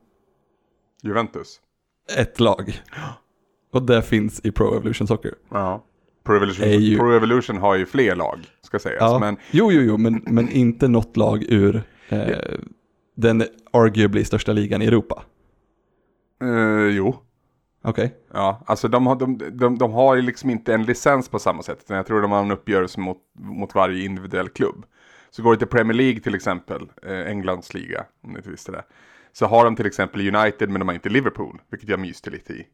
Juventus. 1.04 1.60
ett 2.18 2.39
lag. 2.39 2.82
Och 3.74 3.82
det 3.84 4.01
finns 4.01 4.42
i 4.46 4.51
Pro 4.51 4.75
Evolution 4.75 5.08
Soccer. 5.08 5.34
Ja. 5.51 5.86
Pro 6.25 6.36
Evolution, 6.36 6.68
ju- 6.70 6.98
Pro 6.98 7.12
Evolution 7.13 7.58
har 7.58 7.75
ju 7.75 7.86
fler 7.86 8.16
lag, 8.16 8.39
ska 8.62 8.80
sägas. 8.80 9.00
Ja. 9.01 9.20
Men 9.20 9.38
Jo, 9.51 9.72
jo, 9.72 9.82
jo, 9.82 9.98
men, 9.98 10.22
men 10.28 10.50
inte 10.50 10.88
något 10.88 11.18
lag 11.18 11.44
ur 11.44 11.82
eh, 12.10 12.38
den 13.16 13.44
arguably 13.74 14.24
största 14.24 14.54
ligan 14.54 14.82
i 14.82 14.86
Europa. 14.86 15.24
eh, 16.42 16.96
jo. 16.96 17.16
Okej. 17.82 18.16
Ja, 18.34 18.64
alltså 18.66 18.88
de 18.88 19.08
har, 19.08 19.16
de, 19.16 19.38
de, 19.52 19.78
de 19.78 19.94
har 19.94 20.16
ju 20.16 20.22
liksom 20.22 20.50
inte 20.50 20.74
en 20.74 20.84
licens 20.84 21.30
på 21.30 21.40
samma 21.40 21.64
sätt. 21.64 21.80
Utan 21.84 21.98
jag 21.98 22.06
tror 22.06 22.22
de 22.22 22.32
har 22.32 22.42
en 22.42 22.52
uppgörelse 22.52 23.00
mot, 23.00 23.18
mot 23.40 23.76
varje 23.76 24.06
individuell 24.06 24.50
klubb. 24.50 24.86
Så 25.30 25.44
går 25.44 25.52
det 25.54 25.58
till 25.58 25.68
Premier 25.68 25.98
League 25.98 26.20
till 26.20 26.36
exempel, 26.36 26.90
eh, 27.04 27.28
Englands 27.28 27.74
liga, 27.74 28.06
om 28.24 28.32
ni 28.32 28.38
inte 28.38 28.50
visste 28.50 28.72
det. 28.72 28.84
Så 29.32 29.46
har 29.46 29.66
de 29.66 29.76
till 29.76 29.86
exempel 29.86 30.36
United 30.36 30.70
men 30.70 30.80
de 30.80 30.88
har 30.88 30.96
inte 30.96 31.10
Liverpool, 31.10 31.62
vilket 31.72 31.90
jag 31.90 32.00
myste 32.00 32.30
lite 32.30 32.54
i. 32.54 32.68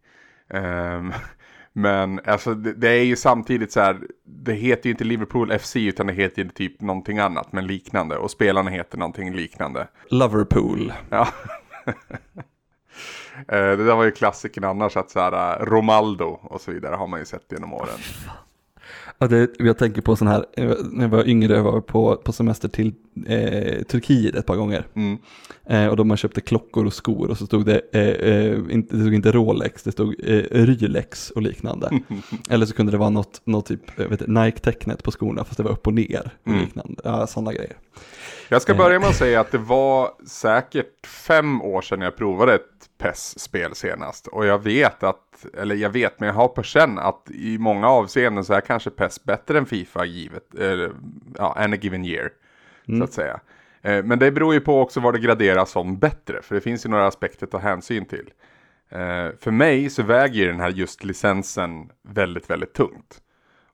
Ehm, 0.49 1.13
men 1.73 2.19
alltså 2.25 2.53
det, 2.53 2.73
det 2.73 2.89
är 2.89 3.03
ju 3.03 3.15
samtidigt 3.15 3.71
så 3.71 3.79
här, 3.79 3.99
det 4.25 4.53
heter 4.53 4.85
ju 4.85 4.91
inte 4.91 5.03
Liverpool 5.03 5.59
FC 5.59 5.75
utan 5.75 6.07
det 6.07 6.13
heter 6.13 6.43
ju 6.43 6.49
typ 6.49 6.81
någonting 6.81 7.19
annat 7.19 7.53
men 7.53 7.67
liknande. 7.67 8.17
Och 8.17 8.31
spelarna 8.31 8.69
heter 8.69 8.97
någonting 8.97 9.33
liknande. 9.33 9.87
Liverpool. 10.09 10.93
Ja. 11.09 11.27
Eh, 13.37 13.77
det 13.77 13.85
där 13.85 13.95
var 13.95 14.03
ju 14.03 14.11
klassiken 14.11 14.63
annars 14.63 14.97
att 14.97 15.09
så 15.09 15.19
här 15.19 15.61
eh, 15.61 15.65
Romaldo 15.65 16.39
och 16.41 16.61
så 16.61 16.71
vidare 16.71 16.95
har 16.95 17.07
man 17.07 17.19
ju 17.19 17.25
sett 17.25 17.45
genom 17.51 17.73
åren. 17.73 17.99
Ja, 19.17 19.27
det, 19.27 19.49
jag 19.59 19.77
tänker 19.77 20.01
på 20.01 20.15
sån 20.15 20.27
här, 20.27 20.45
eh, 20.57 20.71
när 20.91 21.03
jag 21.03 21.09
var 21.09 21.27
yngre, 21.27 21.53
jag 21.55 21.63
var 21.63 21.81
på, 21.81 22.15
på 22.15 22.31
semester 22.31 22.67
till 22.67 22.93
eh, 23.27 23.83
Turkiet 23.83 24.35
ett 24.35 24.45
par 24.45 24.55
gånger. 24.55 24.87
Mm. 24.93 25.17
Eh, 25.65 25.87
och 25.87 25.97
då 25.97 26.03
man 26.03 26.17
köpte 26.17 26.41
klockor 26.41 26.85
och 26.85 26.93
skor 26.93 27.29
och 27.29 27.37
så 27.37 27.45
stod 27.45 27.65
det, 27.65 27.81
eh, 27.91 28.73
inte, 28.75 28.95
det 28.95 29.01
stod 29.01 29.13
inte 29.13 29.31
Rolex, 29.31 29.83
det 29.83 29.91
stod 29.91 30.15
Rylex 30.51 31.29
och 31.31 31.41
liknande. 31.41 31.89
Eller 32.49 32.65
så 32.65 32.73
kunde 32.73 32.91
det 32.91 32.97
vara 32.97 33.09
något, 33.09 33.41
något 33.43 33.65
typ, 33.65 33.97
Nike-tecknet 34.27 35.03
på 35.03 35.11
skorna 35.11 35.43
fast 35.43 35.57
det 35.57 35.63
var 35.63 35.71
upp 35.71 35.87
och 35.87 35.93
ner 35.93 36.31
och 36.43 36.47
Mm. 36.47 36.61
liknande. 36.61 37.01
Ja, 37.03 37.27
sådana 37.27 37.53
grejer. 37.53 37.77
Jag 38.49 38.61
ska 38.61 38.75
börja 38.75 38.99
med 38.99 39.09
att 39.09 39.15
säga 39.15 39.39
att 39.39 39.51
det 39.51 39.57
var 39.57 40.09
säkert 40.27 41.07
fem 41.07 41.61
år 41.61 41.81
sedan 41.81 42.01
jag 42.01 42.15
provade 42.15 42.53
ett 42.55 42.74
PES-spel 42.97 43.75
senast. 43.75 44.27
Och 44.27 44.45
jag 44.45 44.63
vet 44.63 45.03
att, 45.03 45.45
eller 45.57 45.75
jag 45.75 45.89
vet, 45.89 46.19
men 46.19 46.27
jag 46.27 46.33
har 46.33 46.47
på 46.47 46.63
känn 46.63 46.99
att 46.99 47.31
i 47.31 47.57
många 47.57 47.87
avseenden 47.89 48.43
så 48.45 48.53
är 48.53 48.61
kanske 48.61 48.89
PES 48.89 49.23
bättre 49.23 49.57
än 49.57 49.65
Fifa 49.65 50.05
givet, 50.05 50.55
eller, 50.55 50.91
ja, 51.37 51.53
and 51.57 51.73
a 51.73 51.77
given 51.81 52.05
year. 52.05 52.29
Så 52.97 53.03
att 53.03 53.13
säga. 53.13 53.39
Eh, 53.81 54.03
Men 54.03 54.19
det 54.19 54.31
beror 54.31 54.53
ju 54.53 54.59
på 54.59 54.81
också 54.81 54.99
vad 54.99 55.13
det 55.13 55.19
graderas 55.19 55.71
som 55.71 55.97
bättre, 55.97 56.41
för 56.41 56.55
det 56.55 56.61
finns 56.61 56.85
ju 56.85 56.89
några 56.89 57.07
aspekter 57.07 57.45
att 57.45 57.51
ta 57.51 57.57
hänsyn 57.57 58.05
till. 58.05 58.29
Eh, 58.89 59.27
För 59.39 59.51
mig 59.51 59.89
så 59.89 60.03
väger 60.03 60.47
den 60.47 60.59
här 60.59 60.69
just 60.69 61.03
licensen 61.03 61.89
väldigt, 62.01 62.49
väldigt 62.49 62.73
tungt. 62.73 63.21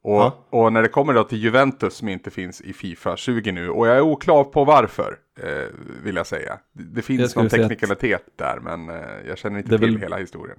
Och, 0.03 0.47
och 0.49 0.73
när 0.73 0.81
det 0.81 0.87
kommer 0.87 1.13
då 1.13 1.23
till 1.23 1.37
Juventus 1.37 1.93
som 1.93 2.09
inte 2.09 2.31
finns 2.31 2.61
i 2.61 2.73
Fifa 2.73 3.17
20 3.17 3.51
nu, 3.51 3.69
och 3.69 3.87
jag 3.87 3.95
är 3.97 4.01
oklar 4.01 4.43
på 4.43 4.63
varför, 4.65 5.17
eh, 5.39 5.67
vill 6.03 6.15
jag 6.15 6.27
säga. 6.27 6.59
Det, 6.73 7.01
finns 7.01 7.35
någon 7.35 7.45
att- 7.45 7.51
teknikalitet 7.51 8.23
där, 8.35 8.59
men 8.63 8.89
eh, 8.89 8.95
jag 9.27 9.37
känner 9.37 9.57
inte 9.57 9.69
till 9.69 9.79
väl- 9.79 9.97
hela 10.01 10.17
historien. 10.17 10.57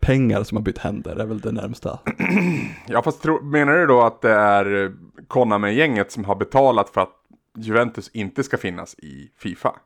Pengar 0.00 0.42
som 0.42 0.56
har 0.56 0.62
bytt 0.62 0.78
händer 0.78 1.16
är 1.16 1.26
väl 1.26 1.40
det 1.40 1.52
närmsta. 1.52 1.98
Ja, 2.86 3.02
fast 3.02 3.22
tro, 3.22 3.42
menar 3.42 3.72
du 3.72 3.86
då 3.86 4.02
att 4.02 4.22
det 4.22 4.30
är 4.32 4.84
eh, 4.84 4.90
Konami-gänget 5.28 6.12
som 6.12 6.24
har 6.24 6.34
betalat 6.36 6.88
för 6.90 7.00
att 7.00 7.12
Juventus 7.58 8.10
inte 8.12 8.42
ska 8.42 8.56
finnas 8.58 8.94
i 8.98 9.30
Fifa? 9.38 9.76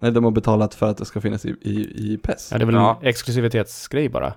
Nej, 0.00 0.12
de 0.12 0.24
har 0.24 0.30
betalat 0.30 0.74
för 0.74 0.86
att 0.90 0.96
det 0.96 1.04
ska 1.04 1.20
finnas 1.20 1.44
i, 1.44 1.48
i, 1.60 1.80
i 2.12 2.18
PES. 2.22 2.48
Ja, 2.52 2.58
det 2.58 2.64
är 2.64 2.66
väl 2.66 2.74
Ja. 2.74 2.98
en 3.02 3.08
exklusivitetsgrej 3.08 4.08
bara. 4.08 4.32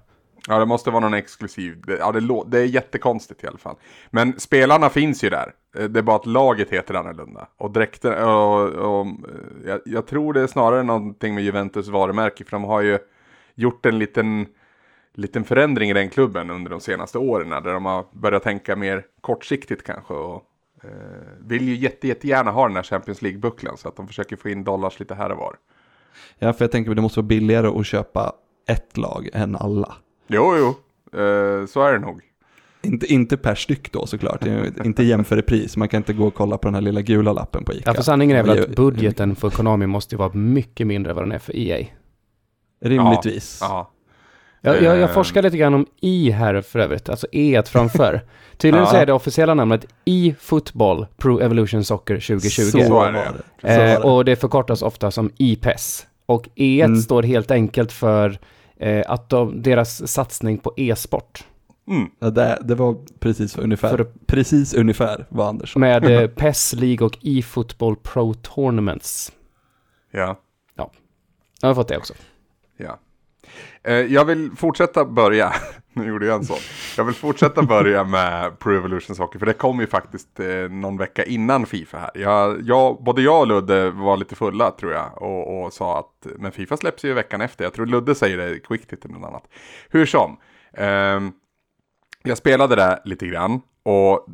Ja, 0.48 0.60
det 0.60 0.66
måste 0.66 0.92
vara 0.92 1.00
någon 1.00 1.14
exklusiv. 1.14 1.82
Det, 1.88 1.98
ja, 1.98 2.12
det, 2.12 2.20
lå- 2.20 2.46
det 2.50 2.60
är 2.60 2.66
jättekonstigt 2.66 3.44
i 3.44 3.48
alla 3.48 3.58
fall. 3.58 3.76
Men 4.10 4.40
spelarna 4.40 4.90
finns 4.90 5.24
ju 5.24 5.30
där. 5.30 5.54
Eh, 5.78 5.84
det 5.86 6.00
är 6.00 6.04
bara 6.04 6.16
att 6.16 6.26
laget 6.26 6.70
heter 6.70 6.94
annorlunda. 6.94 7.48
Och 7.58 7.72
dräkten, 7.72 8.24
och, 8.24 8.62
och, 8.70 9.06
eh, 9.06 9.14
jag, 9.66 9.80
jag 9.86 10.08
tror 10.08 10.34
det 10.34 10.42
är 10.42 10.48
snarare 10.48 10.84
någonting 10.84 11.36
med 11.36 11.44
Juventus 11.44 11.88
varumärke. 11.88 12.44
För 12.44 12.52
de 12.52 12.64
har 12.64 12.82
ju 12.82 13.00
gjort 13.56 13.86
en 13.86 14.00
liten, 14.00 14.46
liten 15.14 15.44
förändring 15.44 15.90
i 15.90 15.94
den 15.94 16.10
klubben 16.10 16.50
under 16.50 16.72
de 16.72 16.80
senaste 16.80 17.18
åren. 17.18 17.50
Där 17.50 17.74
de 17.74 17.86
har 17.86 18.06
börjat 18.12 18.44
tänka 18.44 18.76
mer 18.76 19.06
kortsiktigt 19.22 19.84
kanske. 19.84 20.14
Och 20.14 20.44
eh, 20.84 20.90
vill 21.40 21.68
ju 21.68 21.76
jätte, 21.76 22.08
jättegärna 22.08 22.52
ha 22.52 22.68
den 22.68 22.76
här 22.76 22.84
Champions 22.84 23.22
League-bucklan. 23.22 23.78
Så 23.78 23.88
att 23.88 23.96
de 23.96 24.08
försöker 24.08 24.36
få 24.36 24.50
in 24.50 24.64
dollars 24.64 25.00
lite 25.00 25.16
här 25.16 25.32
och 25.32 25.38
var. 25.38 25.56
Ja, 26.40 26.54
för 26.54 26.66
jag 26.66 26.72
tänker 26.72 26.92
att 26.92 26.96
det 26.98 27.02
måste 27.02 27.20
vara 27.20 27.28
billigare 27.28 27.68
att 27.68 27.86
köpa 27.86 28.34
ett 28.68 28.98
lag 28.98 29.30
än 29.34 29.56
alla. 29.56 29.96
Jo, 30.28 30.56
jo. 30.58 30.68
Eh, 31.20 31.66
så 31.66 31.82
är 31.84 31.94
det 31.94 32.00
nog. 32.00 32.22
Inte, 32.82 33.14
inte 33.14 33.38
per 33.38 33.56
styck 33.56 33.92
då 33.92 34.06
såklart, 34.06 34.42
Det 34.42 34.50
är 34.52 34.86
inte 34.86 35.04
jämför 35.04 35.40
i 35.40 35.42
pris. 35.42 35.78
Man 35.78 35.88
kan 35.90 35.98
inte 35.98 36.14
gå 36.14 36.28
och 36.28 36.34
kolla 36.34 36.58
på 36.58 36.68
den 36.68 36.76
här 36.76 36.82
lilla 36.82 37.02
gula 37.02 37.34
lappen 37.34 37.64
på 37.66 37.74
Ica. 37.74 37.84
Ja, 37.86 37.94
för 37.94 38.02
sanningen 38.04 38.38
är 38.38 38.44
väl 38.44 38.58
Ja, 38.58 38.64
att 38.64 38.76
budgeten 38.76 39.36
för 39.36 39.50
Konami 39.50 39.88
måste 39.88 40.16
ju 40.16 40.20
vara 40.20 40.34
mycket 40.34 40.88
mindre 40.88 41.10
än 41.12 41.16
vad 41.16 41.26
den 41.26 41.32
är 41.32 41.40
för 41.40 41.56
EA. 41.58 41.86
Rimligtvis. 42.86 43.58
Ja. 43.62 43.90
Jag, 44.62 44.82
jag, 44.82 44.96
Eh. 44.96 45.00
jag 45.02 45.14
forskar 45.14 45.42
lite 45.42 45.58
grann 45.58 45.74
om 45.74 45.86
i 46.02 46.30
här 46.32 46.62
för 46.62 46.80
övrigt, 46.80 47.10
alltså 47.10 47.28
E 47.32 47.62
framför. 47.66 48.22
Tydligen 48.58 48.88
så 48.88 48.96
Ja. 48.96 49.00
är 49.02 49.06
det 49.06 49.14
officiella 49.14 49.54
namnet 49.54 49.86
e-football 50.06 51.06
Pro 51.18 51.40
Evolution 51.40 51.84
Soccer 51.84 52.16
2020. 52.16 52.62
Så, 52.62 52.72
Så 52.88 53.04
är 53.04 53.12
det. 53.12 53.24
Så 53.62 53.68
Eh, 53.68 53.78
var 53.78 53.86
det. 53.86 53.98
och 53.98 54.26
det 54.26 54.36
förkortas 54.36 54.82
ofta 54.82 55.12
som 55.12 55.32
e-PES. 55.40 56.08
Och 56.26 56.50
E 56.56 56.82
Mm. 56.82 56.98
står 56.98 57.24
helt 57.24 57.52
enkelt 57.52 57.92
för 57.92 58.40
eh, 58.78 59.04
att 59.08 59.30
de, 59.30 59.62
deras 59.62 60.12
satsning 60.12 60.58
på 60.58 60.74
e-sport. 60.78 61.44
Mm. 61.88 62.10
Ja, 62.20 62.30
det, 62.30 62.60
det 62.62 62.76
var 62.76 62.98
precis 63.20 63.58
ungefär, 63.58 63.90
För- 63.98 64.12
precis 64.26 64.74
ungefär 64.74 65.26
vad 65.30 65.48
Anders 65.48 65.74
sa. 65.74 65.80
Med 65.80 66.06
eh, 66.24 66.28
PES 66.28 66.74
League 66.74 67.06
och 67.08 67.18
e-football 67.22 67.96
Pro 67.96 68.34
Tournaments. 68.34 69.32
Ja. 70.12 70.40
Jag 71.62 71.70
har 71.70 71.76
fått 71.76 71.88
det 71.88 71.98
också. 71.98 72.14
Ja. 72.78 73.00
Eh, 73.84 73.94
jag 73.94 74.26
vill 74.26 74.52
fortsätta 74.58 75.06
börja, 75.06 75.54
nu 75.94 76.08
gjorde 76.08 76.26
jag 76.26 76.36
en 76.36 76.46
sån. 76.46 76.58
Jag 76.98 77.04
vill 77.04 77.16
fortsätta 77.16 77.62
börja 77.62 78.04
med 78.04 78.60
Pro 78.60 78.78
Evolution 78.78 79.16
Soccer, 79.16 79.40
för 79.40 79.46
det 79.46 79.54
kom 79.54 79.80
ju 79.80 79.88
faktiskt 79.88 80.40
eh, 80.40 80.70
någon 80.70 80.98
vecka 80.98 81.24
innan 81.24 81.66
Fifa 81.66 81.98
här. 81.98 82.12
Jag, 82.14 82.62
jag, 82.62 83.04
både 83.04 83.22
jag 83.22 83.40
och 83.40 83.48
Ludde 83.48 83.90
var 83.90 84.18
lite 84.18 84.36
fulla 84.36 84.72
tror 84.72 84.92
jag 84.92 85.22
och, 85.22 85.64
och 85.64 85.74
sa 85.74 86.00
att 86.00 86.28
men 86.38 86.52
Fifa 86.52 86.78
släpps 86.78 87.06
ju 87.06 87.14
veckan 87.14 87.42
efter. 87.42 87.64
Jag 87.64 87.74
tror 87.74 87.86
Ludde 87.86 88.16
säger 88.16 88.38
det, 88.38 88.60
Quicktip 88.60 89.06
eller 89.06 89.16
något 89.16 89.30
annat. 89.30 89.48
Hur 89.90 90.06
som, 90.06 90.38
ehm, 90.74 91.32
jag 92.24 92.38
spelade 92.38 92.76
där 92.76 93.00
lite 93.06 93.28
grann 93.28 93.62
och 93.84 94.28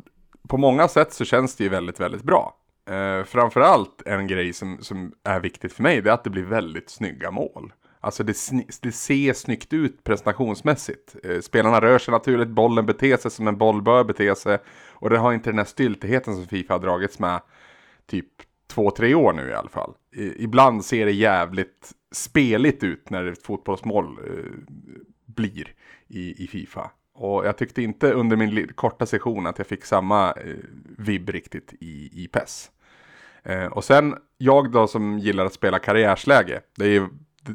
på 0.48 0.56
många 0.56 0.88
sätt 0.88 1.12
så 1.12 1.24
känns 1.24 1.56
det 1.56 1.64
ju 1.64 1.70
väldigt, 1.70 2.00
väldigt 2.00 2.22
bra. 2.22 2.56
Eh, 2.90 3.24
framförallt 3.24 4.02
en 4.06 4.26
grej 4.26 4.52
som, 4.52 4.78
som 4.80 5.12
är 5.24 5.40
viktigt 5.40 5.72
för 5.72 5.82
mig, 5.82 6.00
det 6.00 6.10
är 6.10 6.14
att 6.14 6.24
det 6.24 6.30
blir 6.30 6.44
väldigt 6.44 6.90
snygga 6.90 7.30
mål. 7.30 7.72
Alltså 8.00 8.24
det, 8.24 8.36
det 8.82 8.92
ser 8.92 9.32
snyggt 9.32 9.72
ut 9.72 10.04
presentationsmässigt. 10.04 11.16
Eh, 11.24 11.40
spelarna 11.40 11.80
rör 11.80 11.98
sig 11.98 12.12
naturligt, 12.12 12.48
bollen 12.48 12.86
beter 12.86 13.16
sig 13.16 13.30
som 13.30 13.48
en 13.48 13.58
boll 13.58 13.82
bör 13.82 14.04
bete 14.04 14.34
sig. 14.34 14.58
Och 14.92 15.10
det 15.10 15.18
har 15.18 15.32
inte 15.32 15.50
den 15.50 15.58
här 15.58 15.64
styltigheten 15.64 16.34
som 16.34 16.46
Fifa 16.46 16.74
har 16.74 16.80
dragits 16.80 17.18
med 17.18 17.40
typ 18.06 18.26
två, 18.66 18.90
tre 18.90 19.14
år 19.14 19.32
nu 19.32 19.48
i 19.48 19.54
alla 19.54 19.68
fall. 19.68 19.94
I, 20.16 20.44
ibland 20.44 20.84
ser 20.84 21.06
det 21.06 21.12
jävligt 21.12 21.92
speligt 22.12 22.84
ut 22.84 23.10
när 23.10 23.24
ett 23.24 23.42
fotbollsmål 23.42 24.18
eh, 24.26 24.74
blir 25.26 25.74
i, 26.08 26.44
i 26.44 26.46
Fifa. 26.46 26.90
Och 27.14 27.46
jag 27.46 27.58
tyckte 27.58 27.82
inte 27.82 28.12
under 28.12 28.36
min 28.36 28.68
korta 28.74 29.06
session 29.06 29.46
att 29.46 29.58
jag 29.58 29.66
fick 29.66 29.84
samma 29.84 30.32
eh, 30.32 30.54
vibb 30.98 31.28
riktigt 31.28 31.74
i, 31.80 32.24
i 32.24 32.28
PES. 32.28 32.70
Eh, 33.42 33.66
och 33.66 33.84
sen, 33.84 34.14
jag 34.38 34.72
då 34.72 34.86
som 34.86 35.18
gillar 35.18 35.46
att 35.46 35.52
spela 35.52 35.78
karriärsläge, 35.78 36.60
det 36.76 36.84
är 36.84 36.90
ju 36.90 37.08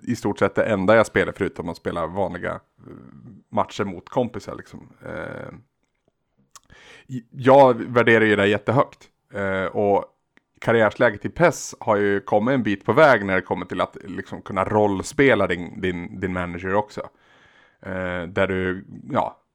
i 0.03 0.15
stort 0.15 0.39
sett 0.39 0.55
det 0.55 0.63
enda 0.63 0.95
jag 0.95 1.05
spelar 1.05 1.33
förutom 1.37 1.69
att 1.69 1.77
spela 1.77 2.07
vanliga 2.07 2.51
eh, 2.51 2.59
matcher 3.49 3.83
mot 3.83 4.09
kompisar 4.09 4.55
liksom. 4.55 4.89
Eh, 5.05 5.53
jag 7.29 7.83
värderar 7.83 8.25
ju 8.25 8.35
det 8.35 8.47
jättehögt. 8.47 9.09
Eh, 9.33 9.65
och 9.65 10.05
karriärsläget 10.61 11.25
i 11.25 11.29
PES 11.29 11.75
har 11.79 11.95
ju 11.95 12.19
kommit 12.19 12.53
en 12.53 12.63
bit 12.63 12.85
på 12.85 12.93
väg 12.93 13.25
när 13.25 13.35
det 13.35 13.41
kommer 13.41 13.65
till 13.65 13.81
att 13.81 13.97
liksom 14.07 14.41
kunna 14.41 14.63
rollspela 14.63 15.47
din, 15.47 15.81
din, 15.81 16.19
din 16.19 16.33
manager 16.33 16.73
också. 16.75 17.09
Där 18.27 18.47
du, 18.47 18.85
ja, 19.11 19.45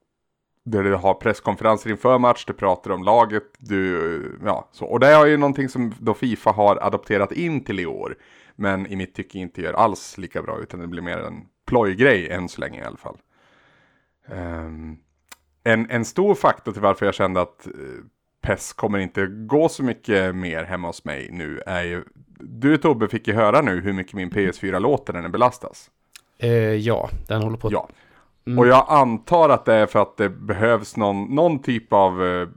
där 0.63 0.83
du 0.83 0.95
har 0.95 1.13
presskonferenser 1.13 1.89
inför 1.89 2.17
match, 2.17 2.45
du 2.45 2.53
pratar 2.53 2.91
om 2.91 3.03
laget, 3.03 3.43
du, 3.57 4.39
ja, 4.45 4.69
så. 4.71 4.85
Och 4.85 4.99
det 4.99 5.07
är 5.07 5.25
ju 5.25 5.37
någonting 5.37 5.69
som 5.69 5.93
då 5.99 6.13
Fifa 6.13 6.51
har 6.51 6.83
adopterat 6.83 7.31
in 7.31 7.63
till 7.63 7.79
i 7.79 7.85
år. 7.85 8.15
Men 8.61 8.87
i 8.87 8.95
mitt 8.95 9.15
tycke 9.15 9.39
inte 9.39 9.61
gör 9.61 9.73
alls 9.73 10.17
lika 10.17 10.41
bra, 10.41 10.59
utan 10.61 10.79
det 10.79 10.87
blir 10.87 11.01
mer 11.01 11.17
en 11.17 11.45
plojgrej 11.65 12.29
än 12.29 12.49
så 12.49 12.61
länge 12.61 12.81
i 12.81 12.83
alla 12.83 12.97
fall. 12.97 13.17
Ehm, 14.27 14.97
en, 15.63 15.89
en 15.89 16.05
stor 16.05 16.35
faktor 16.35 16.71
till 16.71 16.81
varför 16.81 17.05
jag 17.05 17.15
kände 17.15 17.41
att 17.41 17.67
eh, 17.67 17.71
PES 18.41 18.73
kommer 18.73 18.99
inte 18.99 19.25
gå 19.25 19.69
så 19.69 19.83
mycket 19.83 20.35
mer 20.35 20.63
hemma 20.63 20.87
hos 20.87 21.05
mig 21.05 21.29
nu 21.31 21.61
är 21.65 21.83
ju 21.83 22.03
Du 22.39 22.77
Tobbe 22.77 23.07
fick 23.07 23.27
ju 23.27 23.33
höra 23.33 23.61
nu 23.61 23.81
hur 23.81 23.93
mycket 23.93 24.13
min 24.13 24.29
PS4 24.31 24.79
låter 24.79 25.13
när 25.13 25.21
den 25.21 25.31
belastas. 25.31 25.91
Eh, 26.37 26.51
ja, 26.75 27.09
den 27.27 27.41
håller 27.41 27.57
på 27.57 27.67
att 27.67 27.73
Ja. 27.73 27.89
Mm. 28.45 28.59
Och 28.59 28.67
jag 28.67 28.85
antar 28.89 29.49
att 29.49 29.65
det 29.65 29.73
är 29.73 29.85
för 29.85 30.01
att 30.01 30.17
det 30.17 30.29
behövs 30.29 30.97
någon, 30.97 31.35
någon 31.35 31.59
typ 31.59 31.93
av 31.93 32.25
eh, 32.25 32.47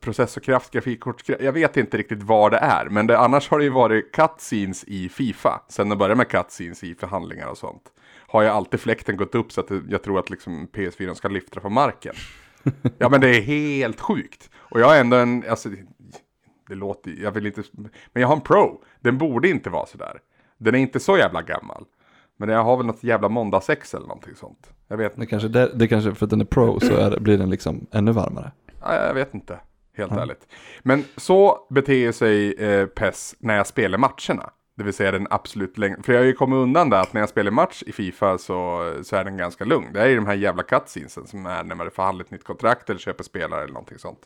processorkraft, 0.00 0.70
grafikkortskraft. 0.70 1.42
Jag 1.42 1.52
vet 1.52 1.76
inte 1.76 1.96
riktigt 1.96 2.22
vad 2.22 2.52
det 2.52 2.58
är. 2.58 2.88
Men 2.88 3.06
det, 3.06 3.18
annars 3.18 3.50
har 3.50 3.58
det 3.58 3.64
ju 3.64 3.70
varit 3.70 4.12
cutscenes 4.12 4.84
i 4.84 5.08
Fifa. 5.08 5.62
Sen 5.68 5.88
det 5.88 5.96
började 5.96 6.14
med 6.14 6.28
cutscenes 6.28 6.84
i 6.84 6.94
förhandlingar 6.94 7.46
och 7.46 7.58
sånt. 7.58 7.82
Har 8.26 8.42
ju 8.42 8.48
alltid 8.48 8.80
fläkten 8.80 9.16
gått 9.16 9.34
upp 9.34 9.52
så 9.52 9.60
att 9.60 9.68
det, 9.68 9.82
jag 9.88 10.02
tror 10.02 10.18
att 10.18 10.30
liksom 10.30 10.68
PS4 10.72 11.14
ska 11.14 11.28
lyfta 11.28 11.60
från 11.60 11.72
marken. 11.72 12.14
ja 12.98 13.08
men 13.08 13.20
det 13.20 13.36
är 13.36 13.40
helt 13.40 14.00
sjukt. 14.00 14.50
Och 14.54 14.80
jag 14.80 14.96
är 14.96 15.00
ändå 15.00 15.16
en, 15.16 15.44
alltså, 15.48 15.68
det 16.68 16.74
låter, 16.74 17.10
jag 17.22 17.32
vill 17.32 17.46
inte, 17.46 17.62
men 18.12 18.20
jag 18.20 18.28
har 18.28 18.36
en 18.36 18.40
Pro. 18.40 18.82
Den 19.00 19.18
borde 19.18 19.48
inte 19.48 19.70
vara 19.70 19.86
sådär. 19.86 20.18
Den 20.58 20.74
är 20.74 20.78
inte 20.78 21.00
så 21.00 21.18
jävla 21.18 21.42
gammal. 21.42 21.84
Men 22.38 22.48
jag 22.48 22.64
har 22.64 22.76
väl 22.76 22.86
något 22.86 23.04
jävla 23.04 23.28
måndagsex 23.28 23.94
eller 23.94 24.06
någonting 24.06 24.34
sånt. 24.34 24.70
Jag 24.88 24.96
vet, 24.96 25.16
Det 25.16 25.26
kanske, 25.26 25.48
det, 25.48 25.70
det 25.74 25.88
kanske 25.88 26.14
för 26.14 26.26
att 26.26 26.30
den 26.30 26.40
är 26.40 26.44
pro 26.44 26.80
så 26.80 26.94
är, 26.96 27.20
blir 27.20 27.38
den 27.38 27.50
liksom 27.50 27.86
ännu 27.92 28.12
varmare. 28.12 28.52
ja, 28.82 28.94
jag 28.94 29.14
vet 29.14 29.34
inte. 29.34 29.58
Helt 29.96 30.12
Ja. 30.12 30.22
ärligt. 30.22 30.46
Men 30.82 31.04
så 31.16 31.66
beter 31.70 32.12
sig 32.12 32.54
eh, 32.54 32.86
PES 32.86 33.34
när 33.38 33.56
jag 33.56 33.66
spelar 33.66 33.98
matcherna. 33.98 34.50
Det 34.76 34.84
vill 34.84 34.94
säga 34.94 35.10
den 35.12 35.26
absolut 35.30 35.78
längre. 35.78 36.02
För 36.02 36.12
jag 36.12 36.20
har 36.20 36.26
ju 36.26 36.32
kommit 36.32 36.56
undan 36.56 36.90
där 36.90 37.00
att 37.00 37.12
när 37.12 37.20
jag 37.20 37.28
spelar 37.28 37.50
match 37.50 37.82
i 37.86 37.92
Fifa 37.92 38.38
så, 38.38 38.92
så 39.02 39.16
är 39.16 39.24
den 39.24 39.36
ganska 39.36 39.64
lugn. 39.64 39.92
Det 39.92 40.00
är 40.00 40.06
ju 40.08 40.16
de 40.16 40.26
här 40.26 40.34
jävla 40.34 40.62
cutscenesen 40.62 41.26
som 41.26 41.46
är 41.46 41.64
när 41.64 41.74
man 41.74 41.90
förhandlar 41.90 42.24
ett 42.24 42.30
nytt 42.30 42.44
kontrakt 42.44 42.90
eller 42.90 43.00
köper 43.00 43.24
spelare 43.24 43.62
eller 43.62 43.72
någonting 43.72 43.98
sånt. 43.98 44.18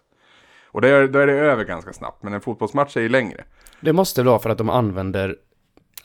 Och 0.66 0.80
det 0.80 0.88
är, 0.88 1.08
då 1.08 1.18
är 1.18 1.26
det 1.26 1.32
över 1.32 1.64
ganska 1.64 1.92
snabbt. 1.92 2.22
Men 2.22 2.32
en 2.32 2.40
fotbollsmatch 2.40 2.96
är 2.96 3.00
ju 3.00 3.08
längre. 3.08 3.44
Det 3.80 3.92
måste 3.92 4.22
vara 4.22 4.38
för 4.38 4.50
att 4.50 4.58
de 4.58 4.70
använder, 4.70 5.36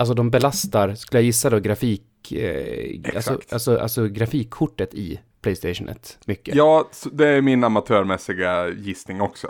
alltså 0.01 0.13
de 0.13 0.29
belastar, 0.29 0.93
skulle 0.95 1.19
jag 1.19 1.25
gissa 1.25 1.49
då, 1.49 1.59
grafik, 1.59 2.31
eh, 2.31 3.15
alltså, 3.15 3.39
alltså, 3.51 3.77
alltså 3.79 4.07
grafikkortet 4.07 4.93
i 4.93 5.19
Playstation 5.41 5.89
1 5.89 6.19
mycket. 6.25 6.55
Ja, 6.55 6.89
det 7.11 7.27
är 7.27 7.41
min 7.41 7.63
amatörmässiga 7.63 8.69
gissning 8.69 9.21
också. 9.21 9.47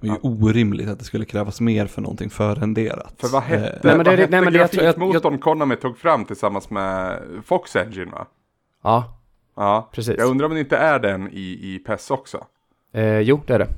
Det 0.00 0.06
är 0.08 0.10
ju 0.12 0.18
orimligt 0.22 0.88
att 0.88 0.98
det 0.98 1.04
skulle 1.04 1.24
krävas 1.24 1.60
mer 1.60 1.86
för 1.86 2.02
någonting 2.02 2.30
förrenderat. 2.30 3.14
För 3.18 3.28
vad 3.28 3.42
hette, 3.42 3.66
Eh, 3.66 3.78
Nej, 3.82 3.96
men 3.96 3.98
det- 3.98 4.10
vad 4.10 4.18
hette 4.18 4.30
nej, 4.30 4.40
men 4.40 4.52
det- 4.52 4.58
jag 4.58 4.70
grafikmotorn 4.70 5.38
Konami 5.38 5.76
tog 5.76 5.98
fram 5.98 6.24
tillsammans 6.24 6.70
med 6.70 7.22
Fox 7.44 7.76
Engine 7.76 8.10
va? 8.10 8.26
Ja, 8.82 9.20
Ja, 9.56 9.90
precis. 9.92 10.14
jag 10.18 10.28
undrar 10.30 10.46
om 10.46 10.54
det 10.54 10.60
inte 10.60 10.76
är 10.76 10.98
den 10.98 11.28
i, 11.32 11.58
i 11.74 11.78
PES 11.86 12.10
också. 12.10 12.44
Eh, 12.92 13.18
jo, 13.20 13.40
det 13.46 13.54
är 13.54 13.58
det. 13.58 13.68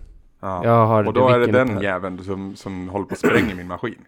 Ja. 0.40 0.64
Jag 0.64 0.86
har 0.86 1.04
Och 1.04 1.12
då 1.12 1.28
är 1.28 1.38
det 1.38 1.46
den 1.46 1.80
jäveln 1.82 2.24
som, 2.24 2.56
som 2.56 2.88
håller 2.88 3.06
på 3.06 3.12
att 3.12 3.18
spränga 3.18 3.54
min 3.54 3.66
maskin. 3.66 3.98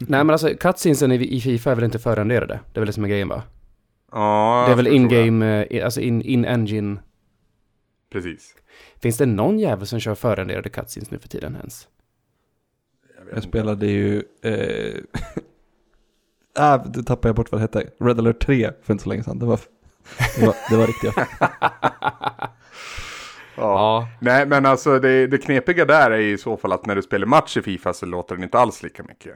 Nej 0.00 0.24
men 0.24 0.30
alltså 0.30 0.48
cutscenesen 0.60 1.12
i, 1.12 1.36
i 1.36 1.40
Fifa 1.40 1.70
är 1.70 1.74
väl 1.74 1.84
inte 1.84 1.98
förrenderade? 1.98 2.60
Det 2.72 2.78
är 2.78 2.80
väl 2.80 2.86
det 2.86 2.92
som 2.92 3.04
är 3.04 3.08
grejen 3.08 3.28
va? 3.28 3.42
Ja, 4.12 4.64
det 4.66 4.72
är 4.72 4.76
väl 4.76 4.86
jag. 4.86 4.94
in-game, 4.94 5.66
eh, 5.70 5.84
alltså 5.84 6.00
in- 6.00 6.22
in-engine. 6.22 6.96
Precis. 8.12 8.54
Finns 9.02 9.16
det 9.18 9.26
någon 9.26 9.58
jävel 9.58 9.86
som 9.86 10.00
kör 10.00 10.14
förrenderade 10.14 10.68
cutscenes 10.68 11.10
nu 11.10 11.18
för 11.18 11.28
tiden 11.28 11.56
ens? 11.56 11.88
vet 13.18 13.26
Jag 13.28 13.36
inte. 13.38 13.48
spelade 13.48 13.86
ju... 13.86 14.22
Eh, 14.42 15.00
ah, 16.54 16.78
du 16.78 17.02
tappade 17.02 17.28
jag 17.28 17.36
bort 17.36 17.52
vad 17.52 17.60
det 17.60 17.62
hette. 17.62 17.90
Red 18.00 18.18
alert 18.18 18.42
3 18.46 18.70
för 18.82 18.92
inte 18.94 19.02
så 19.04 19.08
länge 19.10 19.22
sedan. 19.22 19.38
Det 19.38 19.46
var, 19.46 19.60
det 20.40 20.46
var, 20.46 20.54
det 20.70 20.76
var 20.76 20.86
riktiga. 20.86 21.12
Ja. 23.56 24.08
Nej, 24.20 24.46
men 24.46 24.66
alltså 24.66 24.98
det, 24.98 25.26
det 25.26 25.38
knepiga 25.38 25.84
där 25.84 26.10
är 26.10 26.18
i 26.18 26.38
så 26.38 26.56
fall 26.56 26.72
att 26.72 26.86
när 26.86 26.96
du 26.96 27.02
spelar 27.02 27.26
match 27.26 27.56
i 27.56 27.62
Fifa 27.62 27.92
så 27.92 28.06
låter 28.06 28.34
den 28.34 28.44
inte 28.44 28.58
alls 28.58 28.82
lika 28.82 29.02
mycket. 29.02 29.34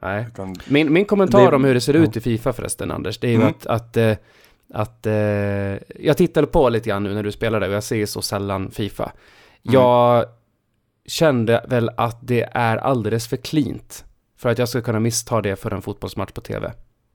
Nej. 0.00 0.26
Utan, 0.28 0.56
Min, 0.68 0.92
min 0.92 1.04
kommentar 1.04 1.50
Det- 1.50 1.56
om 1.56 1.64
hur 1.64 1.74
det 1.74 1.80
ser 1.80 1.94
ja. 1.94 2.00
ut 2.00 2.16
i 2.16 2.20
Fifa 2.20 2.52
förresten 2.52 2.90
Anders, 2.90 3.18
det 3.18 3.26
är 3.26 3.30
ju 3.30 3.36
Mm. 3.36 3.48
att, 3.48 3.66
att, 3.66 3.96
eh, 3.96 4.16
att 4.74 5.06
eh, 5.06 5.14
jag 6.04 6.16
tittade 6.16 6.46
på 6.46 6.68
lite 6.68 6.88
grann 6.88 7.02
nu 7.02 7.14
när 7.14 7.22
du 7.22 7.32
spelade 7.32 7.66
och 7.68 7.72
jag 7.74 7.82
ser 7.82 8.06
så 8.06 8.22
sällan 8.22 8.70
Fifa. 8.70 9.04
Mm. 9.04 9.14
Jag 9.74 10.24
kände 11.06 11.64
väl 11.68 11.90
att 11.96 12.18
det 12.22 12.48
är 12.52 12.76
alldeles 12.76 13.26
för 13.28 13.36
cleant 13.36 14.04
för 14.36 14.48
att 14.48 14.58
jag 14.58 14.68
ska 14.68 14.80
kunna 14.80 15.00
missta 15.00 15.42
det 15.42 15.56
för 15.56 15.70
en 15.74 15.82
fotbollsmatch 15.82 16.32
på 16.32 16.40
tv. 16.40 16.72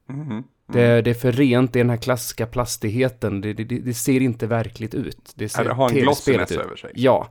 Mhm. 0.08 0.44
Det, 0.72 1.00
det 1.00 1.10
är 1.10 1.14
för 1.14 1.32
rent, 1.32 1.72
det 1.72 1.78
är 1.78 1.84
den 1.84 1.90
här 1.90 1.96
klassiska 1.96 2.46
plastigheten, 2.46 3.40
det, 3.40 3.52
det, 3.52 3.64
det 3.64 3.94
ser 3.94 4.20
inte 4.20 4.46
verkligt 4.46 4.94
ut. 4.94 5.32
Det 5.34 5.48
ser 5.48 5.64
har 5.64 5.88
en 5.90 5.94
glossiness 5.96 6.52
över 6.52 6.76
sig. 6.76 6.90
Ja. 6.94 7.28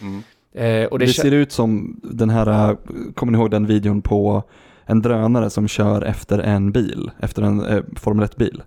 Mm. 0.00 0.22
Eh, 0.54 0.88
och 0.88 0.98
det, 0.98 1.08
ser 1.08 1.30
ut 1.30 1.52
som 1.52 2.00
den 2.02 2.30
här, 2.30 2.70
eh, 2.70 2.76
kommer 3.14 3.32
ni 3.32 3.38
ihåg 3.38 3.50
den 3.50 3.66
videon 3.66 4.02
på 4.02 4.42
en 4.86 5.02
drönare 5.02 5.50
som 5.50 5.68
kör 5.68 6.02
efter 6.02 6.38
en 6.38 6.72
bil, 6.72 7.10
efter 7.20 7.42
en 7.42 7.64
eh, 7.64 7.82
Formel 7.96 8.26
1-bil? 8.26 8.62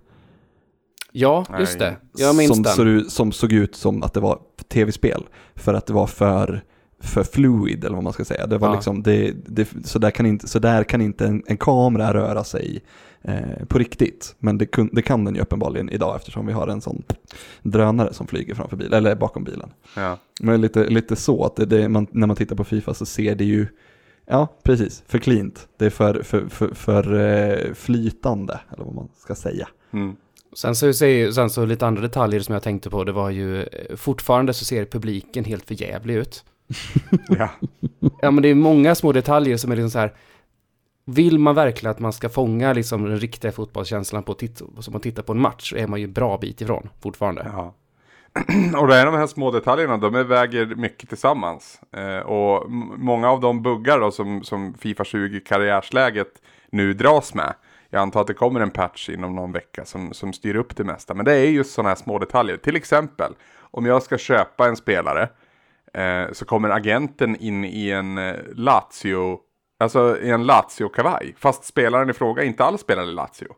Ja, 1.12 1.44
just 1.58 1.78
det. 1.78 1.96
Jag 2.16 2.36
minns 2.36 2.54
som, 2.54 2.62
den. 2.62 2.72
såg 2.72 2.86
ut- 2.86 3.10
som 3.12 3.32
såg 3.32 3.52
ut 3.52 3.74
som 3.76 4.02
att 4.02 4.14
det 4.14 4.20
var 4.20 4.38
tv-spel, 4.68 5.22
för 5.54 5.74
att 5.74 5.86
det 5.86 5.92
var 5.92 6.06
för, 6.06 6.62
för 7.00 7.22
fluid 7.22 7.84
eller 7.84 7.94
vad 7.94 8.04
man 8.04 8.12
ska 8.12 8.24
säga. 8.24 8.46
Det 8.46 8.58
var 8.58 8.68
Ja. 8.68 8.74
liksom, 8.74 9.02
det, 9.02 9.32
det, 9.46 9.68
så, 9.84 9.98
där 9.98 10.10
kan 10.10 10.26
inte, 10.26 10.48
så 10.48 10.58
där 10.58 10.84
kan 10.84 11.00
inte 11.00 11.26
en, 11.26 11.42
en 11.46 11.56
kamera 11.56 12.14
röra 12.14 12.44
sig 12.44 12.80
eh, 13.22 13.64
på 13.68 13.78
riktigt. 13.78 14.34
Men 14.38 14.58
det, 14.58 14.66
kun, 14.66 14.90
det 14.92 15.02
kan 15.02 15.24
den 15.24 15.34
ju 15.34 15.40
uppenbarligen 15.40 15.90
idag 15.90 16.16
eftersom 16.16 16.46
vi 16.46 16.52
har 16.52 16.68
en 16.68 16.80
sån 16.80 17.02
drönare 17.62 18.12
som 18.14 18.26
flyger 18.26 18.54
framför 18.54 18.76
bilen, 18.76 18.92
eller 18.92 19.14
bakom 19.14 19.44
bilen. 19.44 19.70
Ja. 19.96 20.18
Men 20.40 20.60
lite, 20.60 20.84
lite 20.88 21.16
så 21.16 21.44
att 21.44 21.56
det, 21.56 21.66
det, 21.66 21.88
man, 21.88 22.06
när 22.10 22.26
man 22.26 22.36
tittar 22.36 22.56
på 22.56 22.64
Fifa 22.64 22.94
så 22.94 23.06
ser 23.06 23.34
det 23.34 23.44
ju, 23.44 23.66
ja 24.30 24.48
precis, 24.62 25.04
för 25.06 25.18
cleant. 25.18 25.68
Det 25.76 25.86
är 25.86 25.90
för, 25.90 26.22
för, 26.22 26.48
för, 26.48 26.74
för 26.74 27.14
eh, 27.14 27.74
flytande, 27.74 28.60
eller 28.72 28.84
vad 28.84 28.94
man 28.94 29.08
ska 29.18 29.34
säga. 29.34 29.68
Mm. 29.92 30.16
Sen 30.52 30.74
så, 30.74 30.92
sen 30.92 31.50
så 31.50 31.64
lite 31.64 31.86
andra 31.86 32.02
detaljer 32.02 32.40
som 32.40 32.52
jag 32.52 32.62
tänkte 32.62 32.90
på, 32.90 33.04
det 33.04 33.12
var 33.12 33.30
ju 33.30 33.62
eh, 33.62 33.96
fortfarande 33.96 34.52
så 34.52 34.64
ser 34.64 34.84
publiken 34.84 35.44
helt 35.44 35.66
för 35.66 35.82
jävlig 35.82 36.14
ut. 36.14 36.44
ja. 37.28 37.50
Ja 38.22 38.30
men 38.30 38.42
det 38.42 38.48
är 38.48 38.54
många 38.54 38.94
små 38.94 39.12
detaljer 39.12 39.56
som 39.56 39.72
är 39.72 39.76
liksom 39.76 39.90
så 39.90 39.98
här. 39.98 40.14
Vill 41.04 41.38
man 41.38 41.54
verkligen 41.54 41.90
att 41.90 41.98
man 41.98 42.12
ska 42.12 42.28
fånga 42.28 42.72
liksom 42.72 43.04
den 43.04 43.18
riktiga 43.18 43.52
fotbollskänslan 43.52 44.22
på 44.22 44.34
titt, 44.34 44.62
som 44.78 44.92
man 44.92 45.00
tittar 45.00 45.22
på 45.22 45.32
en 45.32 45.40
match 45.40 45.70
så 45.70 45.76
är 45.76 45.86
man 45.86 46.00
ju 46.00 46.06
bra 46.06 46.38
bit 46.38 46.60
ifrån 46.60 46.88
fortfarande. 47.00 47.42
Ja. 47.44 47.74
och 48.76 48.88
det 48.88 48.96
är 48.96 49.06
de 49.06 49.14
här 49.14 49.26
små 49.26 49.50
detaljerna, 49.50 49.96
de 49.96 50.12
väger 50.28 50.66
mycket 50.66 51.08
tillsammans. 51.08 51.80
Eh, 51.92 52.18
och 52.18 52.70
många 52.98 53.30
av 53.30 53.40
de 53.40 53.62
buggar 53.62 54.00
då 54.00 54.10
som, 54.10 54.42
som 54.42 54.74
Fifa 54.74 55.04
20 55.04 55.40
karriärsläget 55.40 56.42
nu 56.70 56.92
dras 56.92 57.34
med. 57.34 57.54
Jag 57.90 58.02
antar 58.02 58.20
att 58.20 58.26
det 58.26 58.34
kommer 58.34 58.60
en 58.60 58.70
patch 58.70 59.08
inom 59.08 59.36
någon 59.36 59.52
vecka 59.52 59.84
som, 59.84 60.12
som 60.12 60.32
styr 60.32 60.56
upp 60.56 60.76
det 60.76 60.84
mesta. 60.84 61.14
Men 61.14 61.24
det 61.24 61.32
är 61.32 61.44
just 61.44 61.72
sådana 61.72 61.88
här 61.88 61.96
små 61.96 62.18
detaljer. 62.18 62.56
Till 62.56 62.76
exempel, 62.76 63.32
om 63.60 63.86
jag 63.86 64.02
ska 64.02 64.18
köpa 64.18 64.68
en 64.68 64.76
spelare 64.76 65.28
eh, 65.94 66.32
så 66.32 66.44
kommer 66.44 66.70
agenten 66.70 67.36
in 67.36 67.64
i 67.64 67.90
en 67.90 68.18
eh, 68.18 68.34
Lazio, 68.54 69.38
alltså 69.78 70.18
i 70.18 70.30
en 70.30 70.46
Lazio-kavaj. 70.46 71.34
Fast 71.38 71.64
spelaren 71.64 72.10
i 72.10 72.12
fråga 72.12 72.42
inte 72.42 72.64
alls 72.64 72.80
spelar 72.80 73.02
i 73.02 73.12
Lazio. 73.12 73.54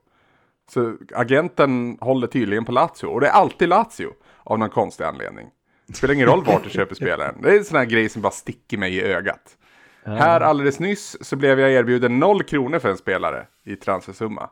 Så 0.70 0.96
agenten 1.14 1.98
håller 2.00 2.26
tydligen 2.26 2.64
på 2.64 2.72
Lazio. 2.72 3.06
Och 3.06 3.20
det 3.20 3.26
är 3.26 3.32
alltid 3.32 3.68
Lazio. 3.68 4.12
Av 4.44 4.58
någon 4.58 4.70
konstig 4.70 5.04
anledning. 5.04 5.48
Det 5.86 5.94
spelar 5.94 6.14
ingen 6.14 6.26
roll 6.26 6.44
vart 6.44 6.64
du 6.64 6.70
köper 6.70 6.94
spelaren. 7.04 7.42
Det 7.42 7.50
är 7.50 7.58
en 7.58 7.64
sån 7.64 7.78
här 7.78 7.84
grej 7.84 8.08
som 8.08 8.22
bara 8.22 8.32
sticker 8.32 8.78
mig 8.78 8.94
i 8.96 9.02
ögat. 9.02 9.56
Här 10.04 10.40
alldeles 10.40 10.80
nyss 10.80 11.16
så 11.20 11.36
blev 11.36 11.60
jag 11.60 11.72
erbjuden 11.72 12.18
0 12.18 12.42
kronor 12.42 12.78
för 12.78 12.88
en 12.88 12.96
spelare 12.96 13.46
i 13.64 13.76
transfersumma. 13.76 14.50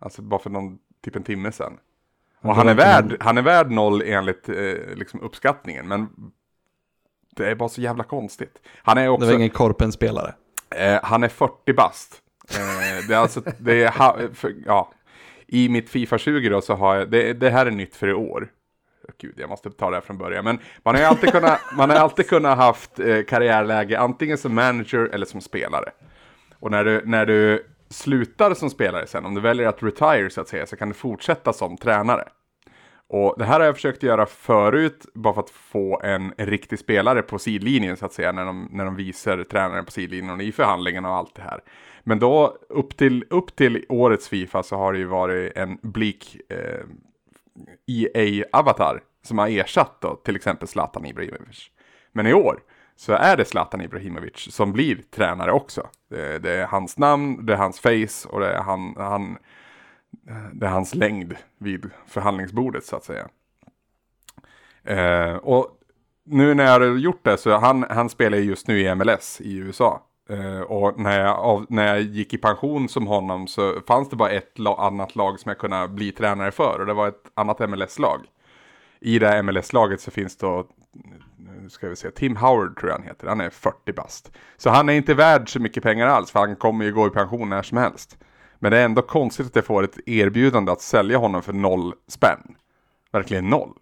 Alltså 0.00 0.22
bara 0.22 0.40
för 0.40 0.50
någon, 0.50 0.78
typ 1.04 1.16
en 1.16 1.22
timme 1.22 1.52
sedan. 1.52 1.72
Och 2.40 2.54
han 2.56 2.68
är 2.68 2.74
värd, 2.74 3.16
han 3.20 3.38
är 3.38 3.42
värd 3.42 3.70
noll 3.70 4.02
enligt 4.02 4.48
eh, 4.48 4.54
liksom 4.94 5.20
uppskattningen. 5.20 5.88
Men 5.88 6.08
det 7.36 7.50
är 7.50 7.54
bara 7.54 7.68
så 7.68 7.80
jävla 7.80 8.04
konstigt. 8.04 8.58
Han 8.82 8.98
är 8.98 9.02
Det 9.02 9.08
också... 9.08 9.26
var 9.26 9.34
ingen 9.34 9.50
Korpen-spelare. 9.50 10.34
Eh, 10.70 11.00
han 11.02 11.22
är 11.24 11.28
40 11.28 11.72
bast. 11.72 12.22
Eh, 12.50 13.08
det 13.08 13.14
är 13.14 13.18
alltså, 13.18 13.42
det 13.58 13.82
är, 13.82 13.90
ha, 13.90 14.16
för, 14.34 14.54
ja. 14.66 14.92
I 15.46 15.68
mitt 15.68 15.90
Fifa 15.90 16.18
20 16.18 16.48
då 16.48 16.60
så 16.60 16.74
har 16.74 16.96
jag, 16.96 17.10
det, 17.10 17.32
det 17.32 17.50
här 17.50 17.66
är 17.66 17.70
nytt 17.70 17.96
för 17.96 18.08
i 18.08 18.14
år. 18.14 18.48
Gud, 19.18 19.34
jag 19.36 19.50
måste 19.50 19.70
ta 19.70 19.90
det 19.90 19.96
här 19.96 20.00
från 20.00 20.18
början. 20.18 20.44
Men 20.44 20.58
man 20.82 20.94
har 20.94 21.02
ju 21.02 21.08
alltid 21.08 21.32
kunnat, 21.32 21.60
man 21.76 21.90
har 21.90 21.96
alltid 21.96 22.28
kunnat 22.28 22.58
haft 22.58 23.00
eh, 23.00 23.22
karriärläge 23.22 23.98
antingen 23.98 24.38
som 24.38 24.54
manager 24.54 25.10
eller 25.12 25.26
som 25.26 25.40
spelare. 25.40 25.90
Och 26.60 26.70
när 26.70 26.84
du, 26.84 27.02
när 27.04 27.26
du 27.26 27.66
slutar 27.90 28.54
som 28.54 28.70
spelare 28.70 29.06
sen, 29.06 29.24
om 29.24 29.34
du 29.34 29.40
väljer 29.40 29.68
att 29.68 29.82
retire 29.82 30.30
så 30.30 30.40
att 30.40 30.48
säga, 30.48 30.66
så 30.66 30.76
kan 30.76 30.88
du 30.88 30.94
fortsätta 30.94 31.52
som 31.52 31.76
tränare. 31.76 32.28
Och 33.10 33.34
det 33.38 33.44
här 33.44 33.60
har 33.60 33.66
jag 33.66 33.74
försökt 33.74 34.02
göra 34.02 34.26
förut, 34.26 35.06
bara 35.14 35.34
för 35.34 35.40
att 35.40 35.50
få 35.50 36.00
en, 36.00 36.32
riktig 36.36 36.78
spelare 36.78 37.22
på 37.22 37.38
sidlinjen 37.38 37.96
så 37.96 38.06
att 38.06 38.12
säga, 38.12 38.32
när 38.32 38.44
de, 38.44 38.68
när 38.72 38.84
de 38.84 38.96
visar 38.96 39.44
tränaren 39.44 39.84
på 39.84 39.90
sidlinjen 39.90 40.34
och 40.34 40.42
i 40.42 40.52
förhandlingarna 40.52 41.10
och 41.10 41.16
allt 41.16 41.34
det 41.34 41.42
här. 41.42 41.60
Men 42.04 42.18
då, 42.18 42.58
upp 42.68 42.96
till, 42.96 43.24
upp 43.30 43.56
till 43.56 43.84
årets 43.88 44.28
Fifa 44.28 44.62
så 44.62 44.76
har 44.76 44.92
det 44.92 44.98
ju 44.98 45.04
varit 45.04 45.56
en 45.56 45.78
bleak 45.82 46.36
eh, 46.48 46.84
EA-avatar 47.86 49.02
som 49.22 49.38
har 49.38 49.48
ersatt 49.48 50.00
då 50.00 50.16
till 50.16 50.36
exempel 50.36 50.68
Zlatan 50.68 51.06
Ibrahimovic. 51.06 51.70
Men 52.12 52.26
i 52.26 52.32
år 52.32 52.60
så 52.96 53.12
är 53.12 53.36
det 53.36 53.44
Zlatan 53.44 53.80
Ibrahimovic 53.80 54.54
som 54.54 54.72
blir 54.72 55.02
tränare 55.10 55.52
också. 55.52 55.88
Det, 56.10 56.38
det 56.38 56.52
är 56.52 56.66
hans 56.66 56.98
namn, 56.98 57.46
det 57.46 57.52
är 57.52 57.56
hans 57.56 57.80
face 57.80 58.28
och 58.28 58.40
det 58.40 58.52
är, 58.52 58.62
han, 58.62 58.94
han, 58.96 59.38
det 60.52 60.66
är 60.66 60.70
hans 60.70 60.94
längd 60.94 61.36
vid 61.58 61.90
förhandlingsbordet 62.06 62.84
så 62.84 62.96
att 62.96 63.04
säga. 63.04 63.28
Eh, 64.84 65.36
och 65.36 65.68
nu 66.24 66.54
när 66.54 66.64
jag 66.64 66.80
har 66.80 66.86
gjort 66.86 67.24
det 67.24 67.36
så 67.36 67.56
han, 67.56 67.84
han 67.90 68.08
spelar 68.08 68.38
just 68.38 68.68
nu 68.68 68.80
i 68.80 68.94
MLS 68.94 69.40
i 69.40 69.56
USA. 69.56 70.02
Uh, 70.30 70.60
och 70.60 70.98
när 70.98 71.20
jag, 71.20 71.36
av, 71.36 71.66
när 71.68 71.86
jag 71.86 72.00
gick 72.02 72.34
i 72.34 72.38
pension 72.38 72.88
som 72.88 73.06
honom 73.06 73.46
så 73.46 73.80
fanns 73.86 74.08
det 74.08 74.16
bara 74.16 74.30
ett 74.30 74.58
la, 74.58 74.76
annat 74.76 75.16
lag 75.16 75.40
som 75.40 75.48
jag 75.48 75.58
kunde 75.58 75.88
bli 75.88 76.12
tränare 76.12 76.50
för 76.50 76.80
och 76.80 76.86
det 76.86 76.94
var 76.94 77.08
ett 77.08 77.30
annat 77.34 77.70
MLS-lag. 77.70 78.20
I 79.00 79.18
det 79.18 79.28
här 79.28 79.42
MLS-laget 79.42 80.00
så 80.00 80.10
finns 80.10 80.36
då, 80.36 80.66
nu 81.36 81.70
ska 81.70 81.88
vi 81.88 81.96
se, 81.96 82.10
Tim 82.10 82.36
Howard 82.36 82.78
tror 82.78 82.90
jag 82.90 82.98
han 82.98 83.06
heter, 83.06 83.26
han 83.26 83.40
är 83.40 83.50
40 83.50 83.92
bast. 83.92 84.32
Så 84.56 84.70
han 84.70 84.88
är 84.88 84.92
inte 84.92 85.14
värd 85.14 85.52
så 85.52 85.60
mycket 85.60 85.82
pengar 85.82 86.06
alls 86.06 86.30
för 86.30 86.40
han 86.40 86.56
kommer 86.56 86.84
ju 86.84 86.92
gå 86.92 87.06
i 87.06 87.10
pension 87.10 87.48
när 87.48 87.62
som 87.62 87.78
helst. 87.78 88.18
Men 88.58 88.72
det 88.72 88.78
är 88.78 88.84
ändå 88.84 89.02
konstigt 89.02 89.46
att 89.46 89.56
jag 89.56 89.64
får 89.64 89.84
ett 89.84 90.08
erbjudande 90.08 90.72
att 90.72 90.80
sälja 90.80 91.18
honom 91.18 91.42
för 91.42 91.52
noll 91.52 91.94
spänn. 92.08 92.54
Verkligen 93.12 93.48
noll. 93.48 93.72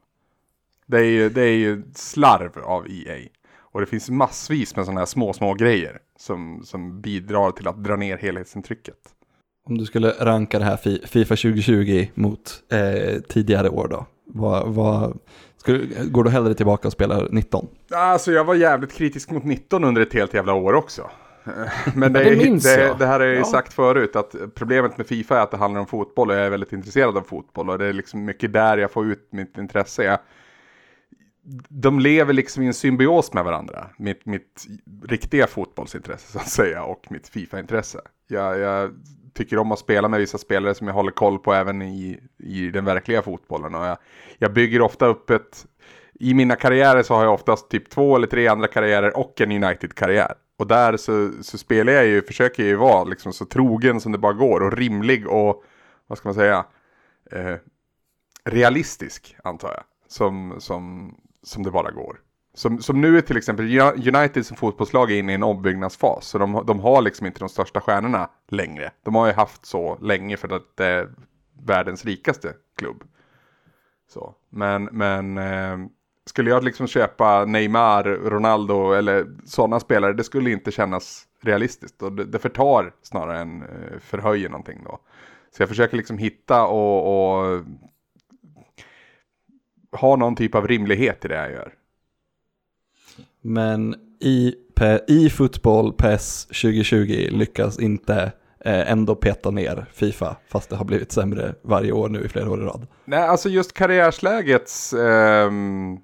Det 0.87 0.99
är 0.99 1.11
ju, 1.11 1.29
det 1.29 1.43
är 1.43 1.57
ju 1.57 1.83
slarv 1.95 2.59
av 2.65 2.87
EA. 2.91 3.29
Och 3.77 3.81
det 3.83 3.87
finns 3.87 4.11
massvis 4.11 4.77
med 4.77 4.85
sådana 4.85 5.01
här 5.01 5.07
små, 5.07 5.33
små 5.33 5.55
grejer 5.55 5.99
som, 6.19 6.62
som 6.65 7.01
bidrar 7.01 7.51
till 7.51 7.69
att 7.69 7.85
dra 7.85 7.97
ner 7.97 8.17
helhetsintrycket. 8.17 8.95
Om 9.69 9.79
du 9.79 9.85
skulle 9.85 10.11
ranka 10.21 10.59
det 10.59 10.65
här 10.65 10.77
Fi- 10.77 11.07
Fifa 11.07 11.37
2020 11.37 12.07
mot 12.15 12.62
eh, 12.73 13.21
tidigare 13.29 13.69
år 13.69 13.89
då? 13.89 14.07
Vad, 14.27 14.69
vad, 14.75 15.19
skulle, 15.57 15.87
går 16.05 16.25
du 16.25 16.31
hellre 16.31 16.55
tillbaka 16.55 16.89
och 16.89 16.93
spelar 16.93 17.29
19? 17.31 17.67
Alltså 17.95 18.33
jag 18.33 18.45
var 18.45 18.55
jävligt 18.55 18.93
kritisk 18.93 19.31
mot 19.31 19.45
19 19.45 19.85
under 19.85 20.03
ett 20.03 20.12
helt 20.15 20.35
jävla 20.35 20.55
år 20.55 20.73
också. 20.73 21.11
Men 21.95 22.12
det, 22.12 22.19
det 22.25 22.31
är- 22.31 22.37
minns 22.37 22.65
det, 22.65 22.81
jag. 22.85 22.99
det 22.99 23.07
här 23.07 23.21
jag 23.21 23.29
ju 23.31 23.37
Ja. 23.39 23.45
sagt 23.45 23.73
förut 23.73 24.17
att 24.17 24.35
problemet 24.55 24.99
med 24.99 25.07
Fifa 25.07 25.39
är 25.39 25.43
att 25.43 25.51
det 25.51 25.57
handlar 25.57 25.81
om 25.81 25.87
fotboll 25.87 26.31
och 26.31 26.37
jag 26.37 26.47
är 26.47 26.51
väldigt 26.51 26.73
intresserad 26.73 27.17
av 27.17 27.23
fotboll 27.23 27.71
och 27.71 27.79
det 27.79 27.87
är 27.87 27.93
liksom 27.93 28.25
mycket 28.25 28.53
där 28.53 28.79
jag 28.79 28.91
får 28.91 29.07
ut 29.07 29.29
mitt 29.33 29.59
intresse. 29.59 30.05
Jag, 30.05 30.19
de 31.69 32.01
lever 32.01 32.33
liksom 32.33 32.63
i 32.63 32.67
en 32.67 32.75
symbios 32.75 33.33
med 33.33 33.45
varandra. 33.45 33.91
Mitt, 33.99 34.27
mitt 34.27 34.67
riktiga 35.03 35.47
fotbollsintresse 35.47 36.33
så 36.33 36.39
att 36.39 36.49
säga 36.49 36.85
och 36.85 37.07
mitt 37.11 37.29
Fifa-intresse. 37.29 38.01
Jag, 38.27 38.59
jag 38.59 38.91
tycker 39.35 39.59
om 39.59 39.73
att 39.73 39.79
spela 39.79 40.09
med 40.09 40.21
vissa 40.21 40.39
spelare 40.39 40.75
som 40.75 40.87
jag 40.87 40.95
håller 40.95 41.11
koll 41.11 41.39
på 41.39 41.55
även 41.55 41.83
i, 41.83 42.21
i 42.39 42.71
den 42.71 42.85
verkliga 42.85 43.23
fotbollen. 43.23 43.75
Och 43.75 43.87
jag, 43.87 43.99
jag 44.39 44.53
bygger 44.53 44.81
ofta 44.81 45.07
upp 45.07 45.31
ett... 45.31 45.67
I 46.21 46.35
mina 46.35 46.57
karriärer 46.57 47.03
så 47.03 47.15
har 47.15 47.25
jag 47.25 47.35
oftast 47.35 47.69
typ 47.69 47.91
två 47.91 48.17
eller 48.17 48.27
tre 48.27 48.49
andra 48.49 48.69
karriärer 48.69 49.17
och 49.17 49.41
en 49.41 49.65
United-karriär. 49.65 50.35
Och 50.59 50.67
där 50.67 50.97
så, 50.97 51.31
så 51.43 51.59
spelar 51.59 51.93
jag 51.93 52.07
ju, 52.07 52.23
försöker 52.23 52.63
jag 52.63 52.71
ju 52.71 52.77
vara 52.77 53.05
liksom 53.05 53.33
så 53.33 53.45
trogen 53.45 54.01
som 54.01 54.13
det 54.13 54.19
bara 54.19 54.33
går 54.33 54.61
och 54.61 54.73
rimlig 54.73 55.29
och, 55.29 55.65
vad 56.07 56.19
ska 56.19 56.29
man 56.29 56.35
säga, 56.35 56.65
eh, 57.33 57.57
realistisk 58.45 59.37
antar 59.45 59.69
jag. 59.69 59.83
Som, 60.09 60.55
som, 60.59 61.15
som 61.47 61.63
det 61.63 61.71
bara 61.71 61.91
går. 61.91 62.21
Som, 62.55 62.83
som 62.83 63.01
nu 63.01 63.19
är 63.19 63.21
till 63.21 63.37
exempel 63.37 63.81
United 64.15 64.47
som 64.47 64.57
fotbollslag 64.57 65.11
är 65.11 65.19
inne 65.19 65.33
i 65.33 65.35
en 65.35 65.43
ombyggnadsfas. 65.43 66.27
Så 66.27 66.39
de, 66.39 66.63
de 66.67 66.81
har 66.81 67.03
liksom 67.03 67.27
inte 67.27 67.41
de 67.41 67.49
största 67.49 67.81
stjärnorna 67.81 68.31
längre. 68.49 68.91
De 69.03 69.15
har 69.15 69.27
ju 69.27 69.33
haft 69.33 69.67
så 69.67 69.99
länge 70.01 70.37
för 70.37 70.57
att 70.57 70.77
det 70.77 70.87
är 70.87 71.09
världens 71.67 72.05
rikaste 72.05 72.55
klubb. 72.77 73.05
Så. 74.09 74.35
Men, 74.51 74.85
men 74.85 75.39
eh, 75.39 75.79
skulle 76.27 76.51
jag 76.51 76.65
liksom 76.65 76.87
köpa 76.87 77.45
Neymar, 77.45 78.05
Ronaldo 78.05 78.93
eller 78.93 79.27
sådana 79.45 79.81
spelare, 79.81 80.13
det 80.13 80.25
skulle 80.25 80.51
inte 80.51 80.71
kännas 80.71 81.25
realistiskt. 81.43 82.03
Och 82.03 82.13
det, 82.13 82.25
det 82.25 82.39
förtar 82.39 82.93
snarare 83.03 83.39
än 83.39 83.63
eh, 83.63 83.99
förhöjer 84.01 84.49
någonting 84.49 84.81
då. 84.85 84.99
Så 85.57 85.63
jag 85.63 85.69
försöker 85.69 85.97
liksom 85.97 86.19
hitta 86.19 86.67
och, 86.67 87.45
och 87.47 87.65
ha 89.97 90.17
någon 90.17 90.37
typ 90.37 90.55
av 90.55 90.69
rimlighet 90.69 91.25
i 91.25 91.29
det 91.29 91.35
jag 91.35 91.51
gör. 91.51 91.73
Men 93.43 93.95
i, 94.21 94.55
i 95.09 95.31
fotboll 95.31 95.93
PES 95.93 96.47
2020 96.47 97.29
lyckas 97.31 97.79
inte 97.79 98.33
eh, 98.65 98.91
ändå 98.91 99.15
peta 99.15 99.51
ner 99.51 99.87
Fifa, 99.93 100.37
fast 100.49 100.71
det 100.71 100.77
har 100.77 100.85
blivit 100.85 101.13
sämre 101.13 101.55
varje 101.63 101.93
år 101.93 102.09
nu 102.09 102.25
i 102.25 102.29
flera 102.29 102.51
år 102.51 102.63
i 102.63 102.65
rad. 102.65 102.87
Nej, 103.05 103.23
alltså 103.23 103.49
just 103.49 103.73
karriärslägets 103.73 104.93
ehm, 104.93 105.99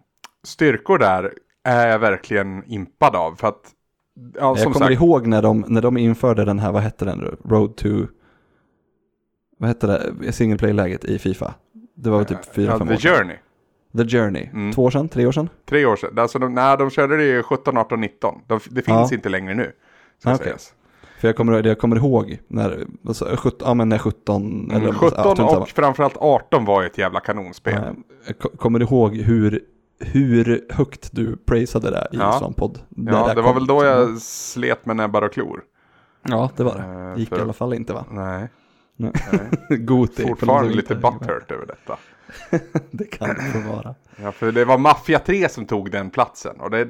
styrkor 0.44 0.98
där 0.98 1.32
är 1.64 1.88
jag 1.88 1.98
verkligen 1.98 2.64
impad 2.66 3.16
av. 3.16 3.34
För 3.36 3.48
att, 3.48 3.70
ja, 4.14 4.54
jag 4.58 4.72
kommer 4.72 4.86
sagt, 4.86 4.92
ihåg 4.92 5.26
när 5.26 5.42
de, 5.42 5.64
när 5.68 5.82
de 5.82 5.96
införde 5.96 6.44
den 6.44 6.58
här, 6.58 6.72
vad 6.72 6.82
hette 6.82 7.04
den? 7.04 7.36
Road 7.44 7.76
to, 7.76 7.88
vad 9.58 9.68
hette 9.68 9.86
det, 9.86 10.32
single 10.32 10.58
play-läget 10.58 11.04
i 11.04 11.18
Fifa? 11.18 11.54
Det 11.94 12.10
var 12.10 12.18
väl 12.18 12.26
typ 12.26 12.54
fyra, 12.54 12.70
ja, 12.72 12.78
fem 12.78 12.88
The 12.88 12.94
år 12.94 12.98
sedan. 12.98 13.16
Journey. 13.16 13.36
The 13.96 14.04
Journey, 14.08 14.48
Mm. 14.52 14.72
två 14.72 14.84
år 14.84 14.90
sedan, 14.90 15.08
tre 15.08 15.26
år 15.26 15.32
sedan? 15.32 15.48
Tre 15.68 15.86
år 15.86 15.96
sedan. 15.96 16.18
Alltså 16.18 16.38
de, 16.38 16.54
nej, 16.54 16.76
de 16.78 16.90
körde 16.90 17.16
det 17.16 17.24
ju 17.24 17.42
17, 17.42 17.76
18, 17.78 18.00
19. 18.00 18.40
De, 18.46 18.60
det 18.70 18.82
finns 18.82 19.10
Ja. 19.10 19.14
inte 19.16 19.28
längre 19.28 19.54
nu. 19.54 19.72
Ska 20.18 20.30
Ah, 20.30 20.34
okej. 20.34 20.44
sägas. 20.46 20.74
För 21.20 21.28
jag 21.28 21.36
kommer, 21.36 21.66
jag 21.66 21.78
kommer 21.78 21.96
ihåg 21.96 22.38
när, 22.48 22.86
alltså, 23.08 23.36
17, 23.36 23.68
ja 23.68 23.74
men 23.74 23.88
när 23.88 23.98
17, 23.98 24.42
Mm, 24.70 24.76
eller 24.82 24.92
17 24.92 25.10
ja, 25.16 25.34
strunt 25.34 25.50
samma. 25.50 25.62
och 25.62 25.68
framförallt 25.68 26.16
18 26.16 26.64
var 26.64 26.84
ett 26.84 26.98
jävla 26.98 27.20
kanonspel. 27.20 27.74
Eh, 27.74 27.82
Jag 28.26 28.38
ko- 28.38 28.48
kommer 28.56 28.80
ihåg 28.82 29.16
hur, 29.16 29.60
hur 30.00 30.64
högt 30.70 31.08
du 31.12 31.36
praisade 31.36 31.90
det 31.90 32.08
i 32.12 32.16
Ja. 32.16 32.32
Svanpodd. 32.32 32.78
Ja, 32.88 33.32
det 33.34 33.42
var 33.42 33.42
kom. 33.42 33.54
väl 33.54 33.66
då 33.66 33.84
jag 33.84 34.18
slet 34.22 34.86
med 34.86 34.96
näbbar 34.96 35.22
och 35.22 35.32
klor. 35.32 35.62
Ja, 36.28 36.50
det 36.56 36.62
var 36.64 36.76
Eh, 36.76 37.14
det. 37.14 37.20
Gick 37.20 37.28
för- 37.28 37.38
i 37.38 37.40
alla 37.40 37.52
fall 37.52 37.74
inte 37.74 37.92
va? 37.92 38.04
Nej, 38.10 38.48
Nej. 38.96 39.12
Goti. 39.78 40.22
fortfarande 40.22 40.74
lite 40.74 40.94
butthurt 40.94 41.50
över 41.50 41.66
detta. 41.66 41.96
Det 42.90 43.04
kan 43.04 43.28
det 43.28 43.42
få 43.52 43.58
vara. 43.58 43.94
Ja, 44.16 44.32
för 44.32 44.52
det 44.52 44.64
var 44.64 44.78
Mafia 44.78 45.18
3 45.18 45.48
som 45.48 45.66
tog 45.66 45.90
den 45.90 46.10
platsen. 46.10 46.60
Och 46.60 46.70
det, 46.70 46.88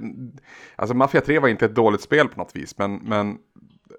alltså 0.76 0.94
Mafia 0.96 1.20
3 1.20 1.38
var 1.38 1.48
inte 1.48 1.64
ett 1.64 1.74
dåligt 1.74 2.02
spel 2.02 2.28
på 2.28 2.40
något 2.40 2.56
vis, 2.56 2.78
men, 2.78 2.94
men 2.94 3.38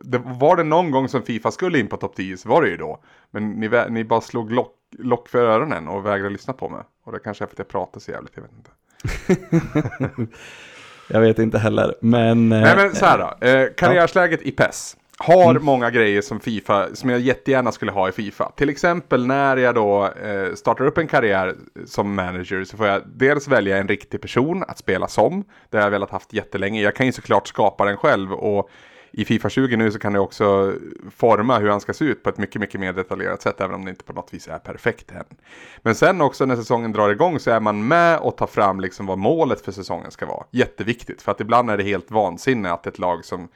det, 0.02 0.18
var 0.18 0.56
det 0.56 0.64
någon 0.64 0.92
gång 0.92 1.10
som 1.10 1.22
Fifa 1.22 1.52
skulle 1.52 1.80
in 1.80 1.88
på 1.88 1.98
topp 1.98 2.16
10 2.16 2.38
så 2.38 2.50
var 2.50 2.62
det 2.62 2.70
ju 2.70 2.78
då. 2.78 3.04
Men 3.32 3.52
ni, 3.52 3.70
ni 3.90 4.04
bara 4.04 4.22
slog 4.22 4.52
lock, 4.52 4.76
lock 5.00 5.30
för 5.30 5.40
öronen 5.40 5.88
och 5.88 6.06
vägrade 6.06 6.30
lyssna 6.30 6.54
på 6.54 6.70
mig. 6.70 6.82
Och 7.04 7.12
det 7.12 7.20
kanske 7.20 7.44
är 7.44 7.48
för 7.48 7.54
att 7.54 7.60
jag 7.60 7.68
pratar 7.68 8.00
så 8.00 8.12
jävligt, 8.12 8.34
jag 8.36 8.44
vet 8.44 8.52
inte. 8.52 8.72
Jag 11.08 11.22
vet 11.22 11.40
inte 11.40 11.58
heller, 11.60 11.96
men... 12.02 12.50
Nej 12.50 12.72
eh, 12.72 12.76
men 12.76 12.96
så 12.96 13.06
här 13.06 13.18
då, 13.18 13.48
eh, 13.48 13.68
karriärsläget 13.78 14.42
i 14.42 14.52
PES 14.52 14.98
har 15.24 15.60
många 15.60 15.90
grejer 15.90 16.22
som 16.22 16.40
Fifa, 16.40 16.96
som 16.96 17.10
jag 17.10 17.20
jättegärna 17.20 17.72
skulle 17.72 17.92
ha 17.92 18.10
i 18.10 18.12
Fifa. 18.12 18.52
Till 18.56 18.70
exempel 18.70 19.28
när 19.28 19.58
jag 19.58 19.76
då 19.76 20.06
eh, 20.06 20.54
startar 20.54 20.86
upp 20.86 20.98
en 20.98 21.08
karriär 21.08 21.56
som 21.86 22.16
manager 22.16 22.64
så 22.64 22.78
får 22.78 22.88
jag 22.88 23.02
dels 23.16 23.48
välja 23.48 23.78
en 23.78 23.88
riktig 23.88 24.22
person 24.22 24.64
att 24.68 24.78
spela 24.78 25.08
som. 25.08 25.44
Det 25.70 25.78
har 25.78 25.84
jag 25.84 25.92
velat 25.92 26.10
haft 26.10 26.34
jättelänge. 26.34 26.82
Jag 26.82 26.96
kan 26.96 27.06
ju 27.06 27.12
såklart 27.12 27.48
skapa 27.48 27.86
den 27.86 27.98
själv 27.98 28.34
och 28.34 28.70
i 29.12 29.26
Fifa 29.26 29.50
20 29.50 29.78
nu 29.78 29.92
så 29.92 30.00
kan 30.00 30.14
jag 30.14 30.24
också 30.24 30.74
forma 31.16 31.60
hur 31.60 31.70
han 31.70 31.82
ska 31.82 31.94
se 31.94 32.06
ut 32.06 32.24
på 32.24 32.30
ett 32.30 32.38
mycket, 32.38 32.62
mycket 32.62 32.80
mer 32.80 32.94
detaljerat 32.94 33.42
sätt, 33.42 33.62
även 33.62 33.76
om 33.76 33.86
det 33.86 33.90
inte 33.90 34.04
på 34.04 34.14
något 34.14 34.34
vis 34.34 34.48
är 34.48 34.60
perfekt 34.60 35.12
än. 35.12 35.26
Men 35.82 35.96
sen 35.96 36.22
också 36.22 36.46
när 36.46 36.56
säsongen 36.56 36.92
drar 36.92 37.10
igång 37.10 37.40
så 37.40 37.52
är 37.52 37.60
man 37.60 37.88
med 37.88 38.20
och 38.20 38.38
tar 38.38 38.48
fram 38.48 38.80
liksom 38.80 39.06
vad 39.06 39.18
målet 39.18 39.62
för 39.62 39.72
säsongen 39.72 40.12
ska 40.12 40.26
vara. 40.26 40.46
Jätteviktigt, 40.52 41.22
för 41.22 41.32
att 41.32 41.42
ibland 41.42 41.70
är 41.70 41.78
det 41.78 41.84
helt 41.84 42.12
vansinne 42.12 42.72
att 42.72 42.88
ett 42.88 43.00
lag 43.00 43.26
som 43.26 43.50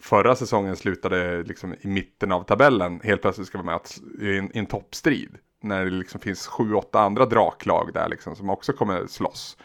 förra 0.00 0.36
säsongen 0.36 0.76
slutade 0.76 1.42
liksom 1.42 1.74
i 1.80 1.88
mitten 1.88 2.32
av 2.32 2.42
tabellen 2.42 3.00
helt 3.04 3.22
plötsligt 3.22 3.46
ska 3.46 3.58
vara 3.58 3.66
med 3.66 3.80
i 4.20 4.38
en, 4.38 4.56
i 4.56 4.58
en 4.58 4.66
toppstrid. 4.66 5.36
När 5.62 5.84
det 5.84 5.90
liksom 5.90 6.20
finns 6.20 6.46
sju, 6.46 6.74
åtta 6.74 7.00
andra 7.00 7.26
draklag 7.26 7.90
där 7.94 8.08
liksom 8.08 8.36
som 8.36 8.50
också 8.50 8.72
kommer 8.72 9.06
slåss. 9.06 9.56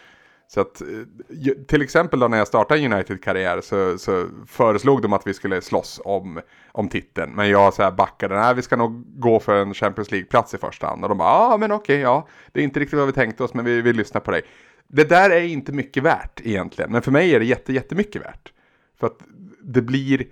Så 0.53 0.61
att, 0.61 0.81
eh, 0.81 1.53
till 1.67 1.81
exempel 1.81 2.19
då 2.19 2.27
när 2.27 2.37
jag 2.37 2.47
startade 2.47 2.79
en 2.79 2.93
United-karriär 2.93 3.61
så, 3.61 3.97
så 3.97 4.27
föreslog 4.47 5.01
de 5.01 5.13
att 5.13 5.27
vi 5.27 5.33
skulle 5.33 5.61
slåss 5.61 6.01
om, 6.05 6.41
om 6.71 6.89
titeln. 6.89 7.31
Men 7.35 7.49
jag 7.49 7.73
så 7.73 7.83
här 7.83 7.91
backade, 7.91 8.35
nej 8.35 8.55
vi 8.55 8.61
ska 8.61 8.75
nog 8.75 9.19
gå 9.19 9.39
för 9.39 9.55
en 9.55 9.73
Champions 9.73 10.11
League-plats 10.11 10.53
i 10.53 10.57
första 10.57 10.87
hand. 10.87 11.03
Och 11.03 11.09
de 11.09 11.17
bara, 11.17 11.51
ja 11.51 11.57
men 11.57 11.71
okej, 11.71 11.99
ja, 11.99 12.27
det 12.51 12.59
är 12.59 12.63
inte 12.63 12.79
riktigt 12.79 12.99
vad 12.99 13.07
vi 13.07 13.13
tänkte 13.13 13.43
oss 13.43 13.53
men 13.53 13.65
vi 13.65 13.81
vill 13.81 13.95
lyssna 13.95 14.19
på 14.19 14.31
dig. 14.31 14.41
Det 14.87 15.09
där 15.09 15.29
är 15.29 15.41
inte 15.41 15.71
mycket 15.71 16.03
värt 16.03 16.41
egentligen, 16.43 16.91
men 16.91 17.01
för 17.01 17.11
mig 17.11 17.35
är 17.35 17.39
det 17.39 17.45
jätte, 17.45 17.73
jättemycket 17.73 18.21
värt. 18.21 18.53
För 19.01 19.07
att 19.07 19.17
det 19.63 19.81
blir, 19.81 20.27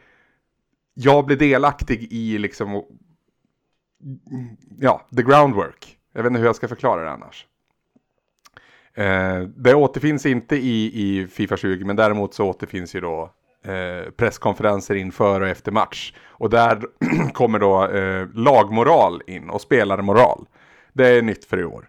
jag 0.93 1.25
blir 1.25 1.37
delaktig 1.37 2.07
i 2.11 2.37
liksom, 2.37 2.83
ja, 4.79 5.07
the 5.15 5.23
groundwork. 5.23 5.97
Jag 6.13 6.23
vet 6.23 6.29
inte 6.29 6.39
hur 6.39 6.45
jag 6.45 6.55
ska 6.55 6.67
förklara 6.67 7.03
det 7.03 7.11
annars. 7.11 7.47
Eh, 8.93 9.39
det 9.41 9.75
återfinns 9.75 10.25
inte 10.25 10.55
i, 10.55 10.91
i 10.93 11.27
Fifa 11.27 11.57
20 11.57 11.85
men 11.85 11.95
däremot 11.95 12.33
så 12.33 12.45
återfinns 12.45 12.95
ju 12.95 13.01
då 13.01 13.33
eh, 13.63 14.11
presskonferenser 14.11 14.95
inför 14.95 15.41
och 15.41 15.47
efter 15.47 15.71
match. 15.71 16.13
Och 16.27 16.49
där 16.49 16.81
kommer 17.33 17.59
då 17.59 17.87
eh, 17.87 18.27
lagmoral 18.33 19.21
in 19.27 19.49
och 19.49 19.61
spelarmoral. 19.61 20.47
Det 20.93 21.07
är 21.07 21.21
nytt 21.21 21.45
för 21.45 21.59
i 21.59 21.63
år. 21.63 21.88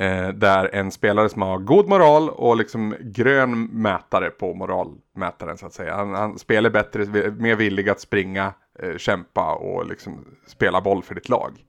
Eh, 0.00 0.28
där 0.28 0.70
en 0.72 0.90
spelare 0.90 1.28
som 1.28 1.42
har 1.42 1.58
god 1.58 1.88
moral 1.88 2.30
och 2.30 2.56
liksom 2.56 2.94
grön 3.00 3.64
mätare 3.64 4.30
på 4.30 4.54
moralmätaren 4.54 5.58
så 5.58 5.66
att 5.66 5.72
säga. 5.72 5.94
Han, 5.96 6.14
han 6.14 6.38
spelar 6.38 6.70
bättre, 6.70 7.30
mer 7.30 7.56
villig 7.56 7.88
att 7.88 8.00
springa, 8.00 8.52
eh, 8.78 8.96
kämpa 8.96 9.54
och 9.54 9.86
liksom 9.86 10.24
spela 10.46 10.80
boll 10.80 11.02
för 11.02 11.14
ditt 11.14 11.28
lag. 11.28 11.64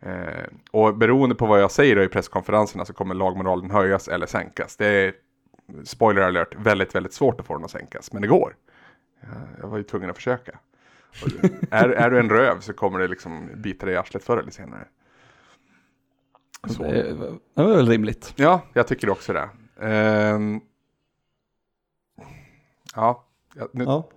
Eh, 0.00 0.44
och 0.70 0.96
beroende 0.96 1.34
på 1.34 1.46
vad 1.46 1.60
jag 1.60 1.70
säger 1.70 1.96
då 1.96 2.02
i 2.02 2.08
presskonferenserna 2.08 2.84
så 2.84 2.92
kommer 2.92 3.14
lagmoralen 3.14 3.70
höjas 3.70 4.08
eller 4.08 4.26
sänkas. 4.26 4.76
Det 4.76 4.86
är, 4.86 5.12
spoiler 5.84 6.22
alert, 6.22 6.54
väldigt, 6.56 6.94
väldigt 6.94 7.12
svårt 7.12 7.40
att 7.40 7.46
få 7.46 7.54
den 7.54 7.64
att 7.64 7.70
sänkas. 7.70 8.12
Men 8.12 8.22
det 8.22 8.28
går. 8.28 8.54
Jag 9.60 9.68
var 9.68 9.78
ju 9.78 9.82
tvungen 9.82 10.10
att 10.10 10.16
försöka. 10.16 10.58
Är, 11.70 11.88
är 11.88 12.10
du 12.10 12.18
en 12.18 12.30
röv 12.30 12.60
så 12.60 12.72
kommer 12.72 12.98
det 12.98 13.08
liksom 13.08 13.48
bita 13.54 13.86
dig 13.86 13.94
i 13.94 13.98
arslet 13.98 14.24
förr 14.24 14.38
eller 14.38 14.50
senare. 14.50 14.84
Så. 16.68 16.82
Det 16.82 17.02
det 17.54 17.62
var 17.62 17.76
väl 17.76 17.88
rimligt. 17.88 18.32
Ja, 18.36 18.60
jag 18.72 18.86
tycker 18.86 19.10
också 19.10 19.32
det. 19.32 19.48
Ehm, 19.80 20.60
ja, 22.94 23.24
nu, 23.72 23.84
Ja. 23.84 24.08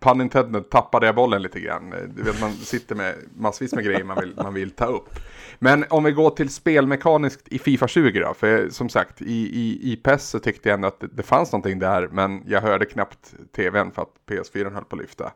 pun 0.00 0.20
intended, 0.20 0.70
tappade 0.70 1.06
jag 1.06 1.14
bollen 1.14 1.42
lite 1.42 1.60
grann. 1.60 1.90
Du 2.16 2.22
vet, 2.22 2.40
man 2.40 2.52
sitter 2.52 2.94
med 2.94 3.14
massvis 3.36 3.74
med 3.74 3.84
grejer 3.84 4.04
man 4.04 4.20
vill, 4.20 4.34
man 4.36 4.54
vill 4.54 4.70
ta 4.70 4.86
upp. 4.86 5.10
Men 5.58 5.84
om 5.90 6.04
vi 6.04 6.12
går 6.12 6.30
till 6.30 6.48
spelmekaniskt 6.48 7.48
i 7.48 7.58
Fifa 7.58 7.88
20 7.88 8.20
då. 8.20 8.34
För 8.34 8.68
som 8.68 8.88
sagt, 8.88 9.22
i, 9.22 9.60
i, 9.60 9.92
i 9.92 9.96
PES 9.96 10.28
så 10.28 10.38
tyckte 10.38 10.68
jag 10.68 10.74
ändå 10.74 10.88
att 10.88 11.00
det, 11.00 11.06
det 11.06 11.22
fanns 11.22 11.52
någonting 11.52 11.78
där. 11.78 12.08
Men 12.12 12.42
jag 12.46 12.60
hörde 12.60 12.84
knappt 12.86 13.34
tvn 13.56 13.90
för 13.92 14.02
att 14.02 14.14
PS4 14.26 14.72
höll 14.74 14.84
på 14.84 14.96
att 14.96 15.02
lyfta. 15.02 15.32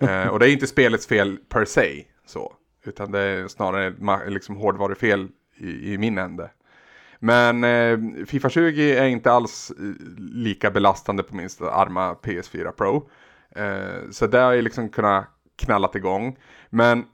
eh, 0.00 0.28
och 0.28 0.38
det 0.38 0.48
är 0.48 0.52
inte 0.52 0.66
spelets 0.66 1.06
fel 1.06 1.38
per 1.48 1.64
se. 1.64 2.04
Så, 2.26 2.52
utan 2.84 3.12
det 3.12 3.20
är 3.20 3.48
snarare 3.48 4.30
liksom 4.30 4.56
hårdvarufel 4.56 5.28
i, 5.60 5.94
i 5.94 5.98
min 5.98 6.18
ände. 6.18 6.50
Men 7.18 7.64
eh, 7.64 8.24
Fifa 8.26 8.48
20 8.48 8.96
är 8.96 9.06
inte 9.06 9.32
alls 9.32 9.72
eh, 9.78 9.84
lika 10.18 10.70
belastande 10.70 11.22
på 11.22 11.36
minst 11.36 11.60
arma 11.60 12.14
PS4 12.14 12.70
Pro. 12.70 13.08
Eh, 13.56 14.10
så 14.10 14.26
där 14.26 14.44
har 14.44 14.52
jag 14.52 14.64
liksom 14.64 14.88
kunnat 14.88 15.26
knallat 15.56 15.96
igång. 15.96 16.38
Men, 16.70 17.04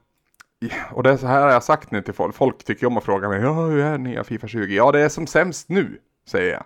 och 0.91 1.03
det 1.03 1.11
är 1.11 1.17
så 1.17 1.27
här 1.27 1.41
har 1.41 1.51
jag 1.51 1.63
sagt 1.63 1.91
nu 1.91 2.01
till 2.01 2.13
folk. 2.13 2.35
Folk 2.35 2.63
tycker 2.63 2.87
om 2.87 2.97
att 2.97 3.03
fråga 3.03 3.29
mig, 3.29 3.41
ja 3.41 3.65
hur 3.65 3.79
är 3.79 3.97
nya 3.97 4.23
Fifa 4.23 4.47
20? 4.47 4.75
Ja 4.75 4.91
det 4.91 4.99
är 4.99 5.09
som 5.09 5.27
sämst 5.27 5.69
nu, 5.69 5.99
säger 6.29 6.53
jag. 6.53 6.63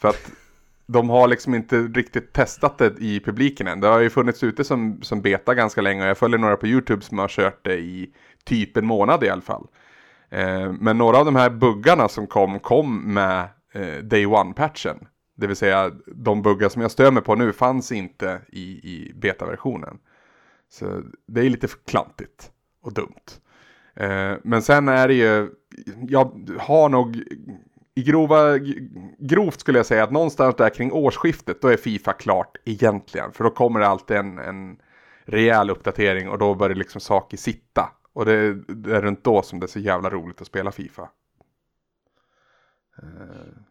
För 0.00 0.08
att 0.08 0.30
de 0.86 1.10
har 1.10 1.28
liksom 1.28 1.54
inte 1.54 1.76
riktigt 1.76 2.32
testat 2.32 2.78
det 2.78 2.94
i 2.98 3.20
publiken 3.20 3.66
än. 3.66 3.80
Det 3.80 3.86
har 3.86 4.00
ju 4.00 4.10
funnits 4.10 4.42
ute 4.42 4.64
som, 4.64 5.02
som 5.02 5.22
beta 5.22 5.54
ganska 5.54 5.80
länge 5.80 6.02
och 6.02 6.08
jag 6.08 6.18
följer 6.18 6.38
några 6.38 6.56
på 6.56 6.66
YouTube 6.66 7.02
som 7.02 7.18
har 7.18 7.28
kört 7.28 7.64
det 7.64 7.78
i 7.78 8.10
typ 8.44 8.76
en 8.76 8.86
månad 8.86 9.24
i 9.24 9.28
alla 9.28 9.42
fall. 9.42 9.66
Eh, 10.30 10.72
men 10.72 10.98
några 10.98 11.18
av 11.18 11.24
de 11.24 11.36
här 11.36 11.50
buggarna 11.50 12.08
som 12.08 12.26
kom, 12.26 12.60
kom 12.60 13.14
med 13.14 13.48
eh, 13.72 13.98
Day 14.02 14.26
One-patchen. 14.26 15.06
Det 15.36 15.46
vill 15.46 15.56
säga 15.56 15.90
de 16.06 16.42
buggar 16.42 16.68
som 16.68 16.82
jag 16.82 16.90
stör 16.90 17.10
mig 17.10 17.22
på 17.22 17.34
nu 17.34 17.52
fanns 17.52 17.92
inte 17.92 18.40
i, 18.48 18.62
i 18.62 19.12
betaversionen. 19.14 19.98
Så 20.68 21.02
det 21.26 21.40
är 21.40 21.50
lite 21.50 21.68
för 21.68 21.78
klantigt 21.86 22.50
och 22.82 22.92
dumt. 22.92 23.40
Eh, 23.94 24.32
men 24.44 24.62
sen 24.62 24.88
är 24.88 25.08
det 25.08 25.14
ju, 25.14 25.50
jag 26.08 26.50
har 26.58 26.88
nog 26.88 27.22
i 27.94 28.02
grova, 28.02 28.58
grovt 29.18 29.60
skulle 29.60 29.78
jag 29.78 29.86
säga 29.86 30.04
att 30.04 30.10
någonstans 30.10 30.56
där 30.56 30.68
kring 30.68 30.92
årsskiftet 30.92 31.62
då 31.62 31.68
är 31.68 31.76
Fifa 31.76 32.12
klart 32.12 32.56
egentligen. 32.64 33.32
För 33.32 33.44
då 33.44 33.50
kommer 33.50 33.80
det 33.80 33.86
alltid 33.86 34.16
en, 34.16 34.38
en 34.38 34.76
rejäl 35.24 35.70
uppdatering 35.70 36.28
och 36.28 36.38
då 36.38 36.54
börjar 36.54 36.76
liksom 36.76 37.00
saker 37.00 37.36
sitta. 37.36 37.88
Och 38.20 38.26
det, 38.26 38.54
det 38.54 38.96
är 38.96 39.02
runt 39.02 39.24
då 39.24 39.42
som 39.42 39.60
det 39.60 39.66
är 39.66 39.68
så 39.68 39.78
jävla 39.78 40.10
roligt 40.10 40.40
att 40.40 40.46
spela 40.46 40.72
Fifa. 40.72 41.08
Eh, 43.02 43.06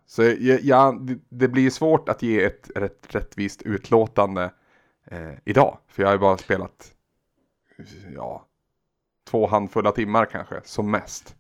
Så 0.06 0.24
ja, 0.62 1.00
det- 1.30 1.48
blir 1.48 1.70
svårt 1.70 2.10
att 2.10 2.22
ge 2.22 2.44
ett 2.44 2.70
rätt, 2.76 3.16
rättvist 3.16 3.62
utlåtande 3.62 4.52
eh, 5.06 5.32
idag. 5.46 5.78
För 5.88 6.04
jag 6.04 6.08
har 6.08 6.14
ju 6.14 6.20
bara 6.20 6.38
spelat 6.38 6.92
ja, 8.16 8.46
två 9.30 9.48
handfulla 9.48 9.92
timmar 9.92 10.26
kanske, 10.26 10.62
som 10.64 10.92
mest. 10.92 11.36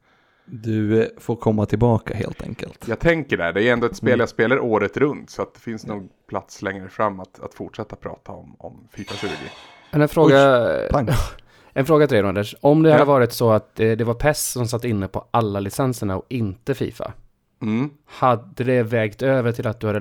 Du 0.45 1.01
eh, 1.03 1.07
får 1.17 1.35
komma 1.35 1.65
tillbaka 1.65 2.13
helt 2.13 2.41
enkelt. 2.41 2.87
Jag 2.87 2.99
tänker 2.99 3.37
det, 3.37 3.51
det 3.51 3.63
är 3.63 3.73
ändå 3.73 3.87
ett 3.87 3.95
spel 3.95 4.09
Mm. 4.09 4.19
jag 4.19 4.29
spelar 4.29 4.59
året 4.59 4.97
runt. 4.97 5.29
Så 5.29 5.41
att 5.41 5.53
det 5.53 5.59
finns 5.59 5.85
nog 5.85 6.09
plats 6.27 6.61
längre 6.61 6.89
fram 6.89 7.19
att, 7.19 7.39
att 7.39 7.53
fortsätta 7.53 7.95
prata 7.95 8.31
om, 8.31 8.55
om 8.59 8.87
Fifa 8.91 9.15
20. 9.15 9.29
Men 9.91 10.01
en 10.01 10.09
fråga, 10.09 10.67
Pang. 10.91 11.07
en 11.79 11.85
fråga 11.85 12.07
till 12.07 12.15
dig 12.15 12.21
då, 12.21 12.27
Anders. 12.29 12.55
Om 12.61 12.83
det 12.83 12.89
Ja. 12.89 12.93
hade 12.95 13.05
varit 13.05 13.33
så 13.33 13.51
att 13.51 13.79
eh, 13.79 13.91
det 13.91 14.03
var 14.03 14.13
PES 14.13 14.47
som 14.51 14.67
satt 14.67 14.83
inne 14.85 15.07
på 15.07 15.25
alla 15.31 15.59
licenserna 15.59 16.17
och 16.17 16.25
inte 16.29 16.73
Fifa. 16.75 17.13
Mm. 17.61 17.89
Hade 18.05 18.63
det 18.63 18.83
vägt 18.83 19.21
över 19.21 19.51
till 19.51 19.67
att 19.67 19.79
du 19.79 19.87
hade 19.87 19.99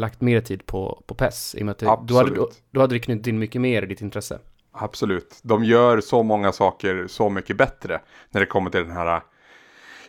lagt 0.00 0.20
mer 0.20 0.40
tid 0.40 0.66
på, 0.66 1.02
på 1.06 1.14
PES? 1.14 1.54
I 1.54 1.60
och 1.62 1.66
med 1.66 1.72
att 1.72 1.78
det, 1.78 1.84
då, 1.86 1.90
hade, 1.90 2.06
då, 2.10 2.20
Absolut. 2.20 2.62
då 2.70 2.80
hade 2.80 2.94
det 2.94 2.98
knutit 2.98 3.26
in 3.26 3.38
mycket 3.38 3.60
mer 3.60 3.82
i 3.82 3.86
ditt 3.86 4.00
intresse. 4.00 4.38
Absolut. 4.72 5.38
De 5.42 5.64
gör 5.64 6.00
så 6.00 6.22
många 6.22 6.52
saker 6.52 7.04
så 7.08 7.30
mycket 7.30 7.56
bättre 7.56 8.00
när 8.30 8.40
det 8.40 8.46
kommer 8.46 8.70
till 8.70 8.80
den 8.80 8.90
här 8.96 9.22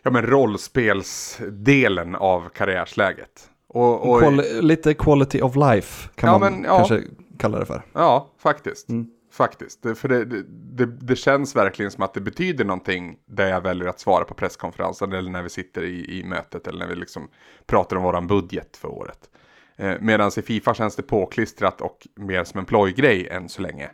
ja, 0.04 0.12
men 0.12 0.26
rollspelsdelen 0.26 2.16
av 2.16 2.50
karriärsläget. 2.50 3.50
Och, 3.68 4.10
och, 4.10 4.22
Quali- 4.22 4.62
lite 4.62 4.94
quality 4.94 5.42
of 5.42 5.56
life 5.56 6.10
kan 6.16 6.30
Ja, 6.34 6.38
man 6.40 6.54
men, 6.54 6.64
ja. 6.64 6.78
kanske 6.78 7.02
kalla 7.40 7.60
det 7.60 7.66
för. 7.66 7.82
Ja, 7.94 8.30
faktiskt. 8.40 8.90
Mm. 8.90 9.08
Faktiskt. 9.36 9.84
Det, 9.84 9.96
för 9.96 10.08
det, 10.08 10.26
det, 10.26 10.44
det, 10.48 10.86
det 10.86 11.16
känns 11.16 11.56
verkligen 11.56 11.92
som 11.92 12.04
att 12.04 12.14
det 12.14 12.22
betyder 12.22 12.66
någonting 12.66 13.18
där 13.26 13.48
jag 13.48 13.62
väljer 13.62 13.88
att 13.88 14.00
svara 14.00 14.26
på 14.26 14.34
presskonferensen 14.34 15.14
eller 15.14 15.32
när 15.32 15.44
vi 15.44 15.50
sitter 15.50 15.84
i, 15.84 16.20
i 16.20 16.24
mötet 16.24 16.68
eller 16.68 16.80
när 16.80 16.88
vi 16.88 16.96
liksom 16.96 17.30
pratar 17.66 17.96
om 17.96 18.04
våran 18.04 18.28
budget 18.28 18.78
för 18.78 18.88
året. 18.88 19.30
Eh, 19.76 19.96
Medan 20.02 20.32
i 20.38 20.42
Fifa 20.42 20.74
känns 20.74 20.96
det 20.96 21.04
påklistrat 21.04 21.82
och 21.82 22.08
mer 22.16 22.44
som 22.44 22.60
en 22.60 22.66
plojgrej 22.66 23.28
än 23.28 23.50
så 23.50 23.62
länge. 23.62 23.90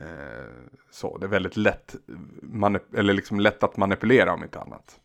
Eh, 0.00 0.06
så 0.90 1.18
det 1.18 1.26
är 1.26 1.30
väldigt 1.30 1.56
lätt, 1.56 1.94
manip- 2.42 2.96
eller 2.96 3.14
liksom 3.14 3.40
lätt 3.40 3.62
att 3.62 3.76
manipulera 3.76 4.32
om 4.32 4.42
inte 4.42 4.60
annat. 4.60 5.00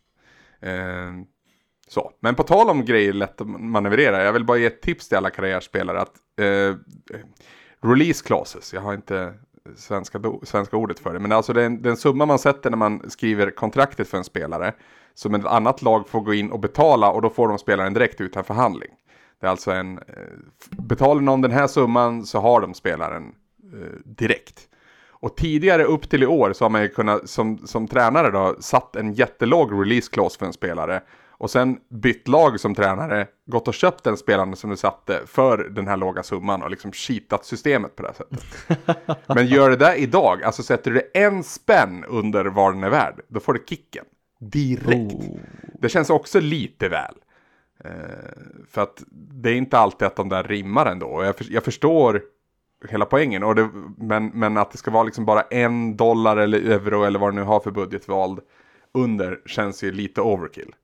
Eh, 0.60 1.12
så, 1.88 2.12
men 2.20 2.34
på 2.34 2.42
tal 2.42 2.70
om 2.70 2.84
grejer 2.84 3.12
lätt 3.12 3.40
att 3.40 3.48
manövrera, 3.48 4.24
jag 4.24 4.32
vill 4.32 4.44
bara 4.44 4.58
ge 4.58 4.66
ett 4.66 4.82
tips 4.82 5.08
till 5.08 5.18
alla 5.18 5.30
karriärspelare 5.30 6.00
att 6.00 6.14
eh, 6.40 6.76
release 7.80 8.24
clauses, 8.26 8.74
jag 8.74 8.80
har 8.80 8.94
inte 8.94 9.34
svenska, 9.76 10.20
svenska 10.42 10.76
ordet 10.76 10.98
för 10.98 11.12
det, 11.12 11.18
men 11.18 11.32
alltså 11.32 11.52
den, 11.52 11.82
den 11.82 11.96
summa 11.96 12.26
man 12.26 12.38
sätter 12.38 12.70
när 12.70 12.76
man 12.76 13.10
skriver 13.10 13.50
kontraktet 13.50 14.08
för 14.08 14.18
en 14.18 14.24
spelare 14.24 14.72
som 15.14 15.34
ett 15.34 15.46
annat 15.46 15.82
lag 15.82 16.08
får 16.08 16.20
gå 16.20 16.34
in 16.34 16.50
och 16.50 16.60
betala 16.60 17.10
och 17.10 17.22
då 17.22 17.30
får 17.30 17.48
de 17.48 17.58
spelaren 17.58 17.94
direkt 17.94 18.20
utan 18.20 18.44
förhandling. 18.44 18.90
Det 19.40 19.46
är 19.46 19.50
alltså 19.50 19.70
en, 19.70 19.98
eh, 19.98 20.04
betalar 20.70 21.20
någon 21.20 21.40
den 21.40 21.50
här 21.50 21.66
summan 21.66 22.26
så 22.26 22.40
har 22.40 22.60
de 22.60 22.74
spelaren 22.74 23.34
eh, 23.72 23.98
direkt. 24.04 24.68
Och 25.08 25.36
tidigare 25.36 25.84
upp 25.84 26.10
till 26.10 26.22
i 26.22 26.26
år 26.26 26.52
så 26.52 26.64
har 26.64 26.70
man 26.70 26.82
ju 26.82 26.88
kunnat 26.88 27.30
som, 27.30 27.58
som 27.58 27.88
tränare 27.88 28.30
då 28.30 28.56
satt 28.60 28.96
en 28.96 29.12
jättelåg 29.12 29.80
release 29.82 30.10
clause 30.12 30.38
för 30.38 30.46
en 30.46 30.52
spelare. 30.52 31.02
Och 31.38 31.50
sen 31.50 31.78
bytt 31.88 32.28
lag 32.28 32.60
som 32.60 32.74
tränare, 32.74 33.26
gått 33.46 33.68
och 33.68 33.74
köpt 33.74 34.04
den 34.04 34.16
spelaren 34.16 34.56
som 34.56 34.70
du 34.70 34.76
satte 34.76 35.20
för 35.26 35.58
den 35.58 35.88
här 35.88 35.96
låga 35.96 36.22
summan 36.22 36.62
och 36.62 36.70
liksom 36.70 36.92
cheatat 36.92 37.44
systemet 37.44 37.96
på 37.96 38.02
det 38.02 38.08
här 38.08 38.14
sättet. 38.14 39.26
Men 39.26 39.46
gör 39.46 39.70
det 39.70 39.76
där 39.76 39.94
idag, 39.94 40.42
alltså 40.42 40.62
sätter 40.62 40.90
du 40.90 41.10
en 41.14 41.44
spänn 41.44 42.04
under 42.08 42.44
vad 42.44 42.74
den 42.74 42.84
är 42.84 42.90
värd, 42.90 43.20
då 43.28 43.40
får 43.40 43.52
du 43.52 43.64
kicken. 43.68 44.04
Direkt. 44.40 45.14
Oh. 45.14 45.36
Det 45.80 45.88
känns 45.88 46.10
också 46.10 46.40
lite 46.40 46.88
väl. 46.88 47.14
Eh, 47.84 47.90
för 48.70 48.82
att 48.82 49.02
det 49.10 49.50
är 49.50 49.54
inte 49.54 49.78
alltid 49.78 50.06
att 50.06 50.16
de 50.16 50.28
där 50.28 50.42
rimmar 50.42 50.86
ändå. 50.86 51.24
Jag, 51.24 51.36
för, 51.36 51.46
jag 51.50 51.64
förstår 51.64 52.22
hela 52.88 53.04
poängen. 53.04 53.42
Och 53.42 53.54
det, 53.54 53.70
men, 53.96 54.26
men 54.26 54.56
att 54.56 54.70
det 54.70 54.78
ska 54.78 54.90
vara 54.90 55.04
liksom 55.04 55.24
bara 55.24 55.42
en 55.42 55.96
dollar 55.96 56.36
eller 56.36 56.58
euro 56.58 57.04
eller 57.04 57.18
vad 57.18 57.32
du 57.32 57.34
nu 57.34 57.42
har 57.42 57.60
för 57.60 57.70
budgetvald 57.70 58.40
under 58.94 59.40
känns 59.46 59.84
ju 59.84 59.92
lite 59.92 60.20
overkill. 60.20 60.74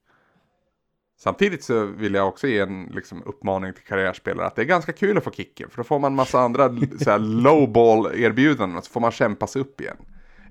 Samtidigt 1.22 1.64
så 1.64 1.84
vill 1.84 2.14
jag 2.14 2.28
också 2.28 2.46
ge 2.46 2.58
en 2.58 2.84
liksom, 2.84 3.22
uppmaning 3.22 3.72
till 3.72 3.84
karriärspelare 3.84 4.46
att 4.46 4.56
det 4.56 4.62
är 4.62 4.66
ganska 4.66 4.92
kul 4.92 5.18
att 5.18 5.24
få 5.24 5.30
kicken. 5.30 5.70
För 5.70 5.76
då 5.76 5.84
får 5.84 5.98
man 5.98 6.14
massa 6.14 6.40
andra 6.40 6.68
så 6.98 7.10
här, 7.10 7.18
lowball 7.18 8.14
erbjudanden 8.14 8.78
och 8.78 8.84
så 8.84 8.90
får 8.90 9.00
man 9.00 9.10
kämpa 9.10 9.46
sig 9.46 9.62
upp 9.62 9.80
igen. 9.80 9.96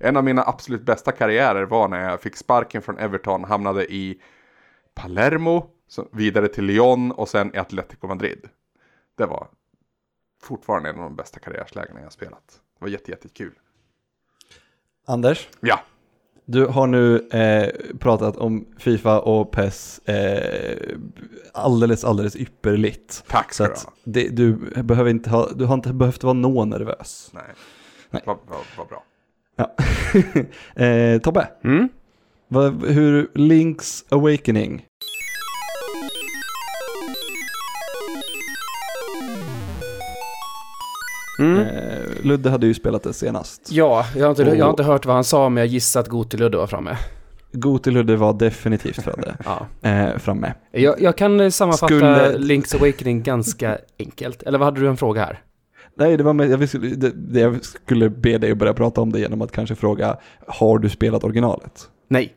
En 0.00 0.16
av 0.16 0.24
mina 0.24 0.42
absolut 0.42 0.82
bästa 0.82 1.12
karriärer 1.12 1.64
var 1.64 1.88
när 1.88 2.10
jag 2.10 2.20
fick 2.20 2.36
sparken 2.36 2.82
från 2.82 2.98
Everton, 2.98 3.44
hamnade 3.44 3.92
i 3.92 4.22
Palermo, 4.94 5.66
så 5.88 6.08
vidare 6.12 6.48
till 6.48 6.64
Lyon 6.64 7.12
och 7.12 7.28
sen 7.28 7.54
i 7.54 7.58
Atletico 7.58 8.06
Madrid. 8.06 8.48
Det 9.18 9.26
var 9.26 9.48
fortfarande 10.42 10.90
en 10.90 10.96
av 10.96 11.02
de 11.02 11.16
bästa 11.16 11.40
karriärslägena 11.40 12.00
jag 12.00 12.12
spelat. 12.12 12.60
Det 12.78 12.84
var 12.84 12.88
jätte, 12.88 13.10
jättekul. 13.10 13.52
Anders, 15.06 15.48
Ja, 15.60 15.80
du 16.44 16.66
har 16.66 16.86
nu 16.86 17.28
eh, 17.30 17.96
pratat 17.98 18.36
om 18.36 18.66
Fifa 18.78 19.20
och 19.20 19.50
PES 19.50 19.98
eh, 19.98 20.76
alldeles, 21.52 22.04
alldeles 22.04 22.36
ypperligt. 22.36 23.24
tack 23.28 23.52
Så 23.52 23.64
ska 23.64 23.64
du 23.64 23.72
att 23.72 23.84
ha. 23.84 23.92
det, 24.04 24.28
du, 24.28 24.52
behöver 24.82 25.10
inte 25.10 25.30
ha, 25.30 25.48
du 25.54 25.64
har 25.64 25.74
inte 25.74 25.92
behövt 25.92 26.22
vara 26.24 26.34
nå 26.34 26.64
nervös. 26.64 27.30
Nej, 27.34 27.42
Nej. 28.10 28.22
Vad 28.26 28.38
vad- 28.48 28.58
vad 28.78 28.86
bra. 28.88 29.04
Ja. 29.56 29.74
eh, 30.84 31.18
Tobbe, 31.20 31.48
Mm? 31.64 31.88
vad, 32.48 32.84
hur 32.84 33.26
Link's 33.34 34.04
Awakening? 34.14 34.86
Mm. 41.42 41.58
Eh, 41.58 41.66
Ludde 42.22 42.50
hade 42.50 42.66
ju 42.66 42.74
spelat 42.74 43.02
det 43.02 43.12
senast. 43.12 43.68
Ja, 43.72 44.06
jag 44.16 44.24
har, 44.24 44.30
inte, 44.30 44.42
jag 44.42 44.64
har 44.64 44.70
inte 44.70 44.82
hört 44.82 45.06
vad 45.06 45.14
han 45.14 45.24
sa, 45.24 45.48
men 45.48 45.60
jag 45.60 45.66
gissar 45.68 46.00
att 46.00 46.08
Gotiludde 46.08 46.56
var 46.58 46.66
framme. 46.66 46.96
Goti 47.52 47.90
Ludde 47.90 48.16
var 48.16 48.32
definitivt 48.32 49.02
födde, 49.02 49.34
Ja. 49.44 49.66
eh, 49.90 50.18
framme. 50.18 50.54
Jag, 50.70 51.00
jag 51.00 51.16
kan 51.16 51.52
sammanfatta 51.52 51.86
Skulle- 51.86 52.36
Link's 52.38 52.76
Awakening 52.76 53.22
ganska 53.22 53.78
enkelt. 53.98 54.42
Eller 54.42 54.58
vad 54.58 54.66
hade 54.66 54.80
du 54.80 54.88
en 54.88 54.96
fråga 54.96 55.20
här? 55.24 55.40
Nej, 55.94 56.16
det 56.16 56.22
var 56.24 56.32
med, 56.32 56.50
jag, 56.50 56.58
visste, 56.58 56.78
det, 56.78 57.40
jag 57.40 57.64
skulle 57.64 58.08
be 58.10 58.38
dig 58.38 58.52
att 58.52 58.58
börja 58.58 58.74
prata 58.74 59.00
om 59.00 59.12
det 59.12 59.20
genom 59.20 59.42
att 59.42 59.52
kanske 59.52 59.74
fråga, 59.74 60.16
har 60.46 60.78
du 60.78 60.88
spelat 60.88 61.24
originalet? 61.24 61.88
Nej. 62.08 62.32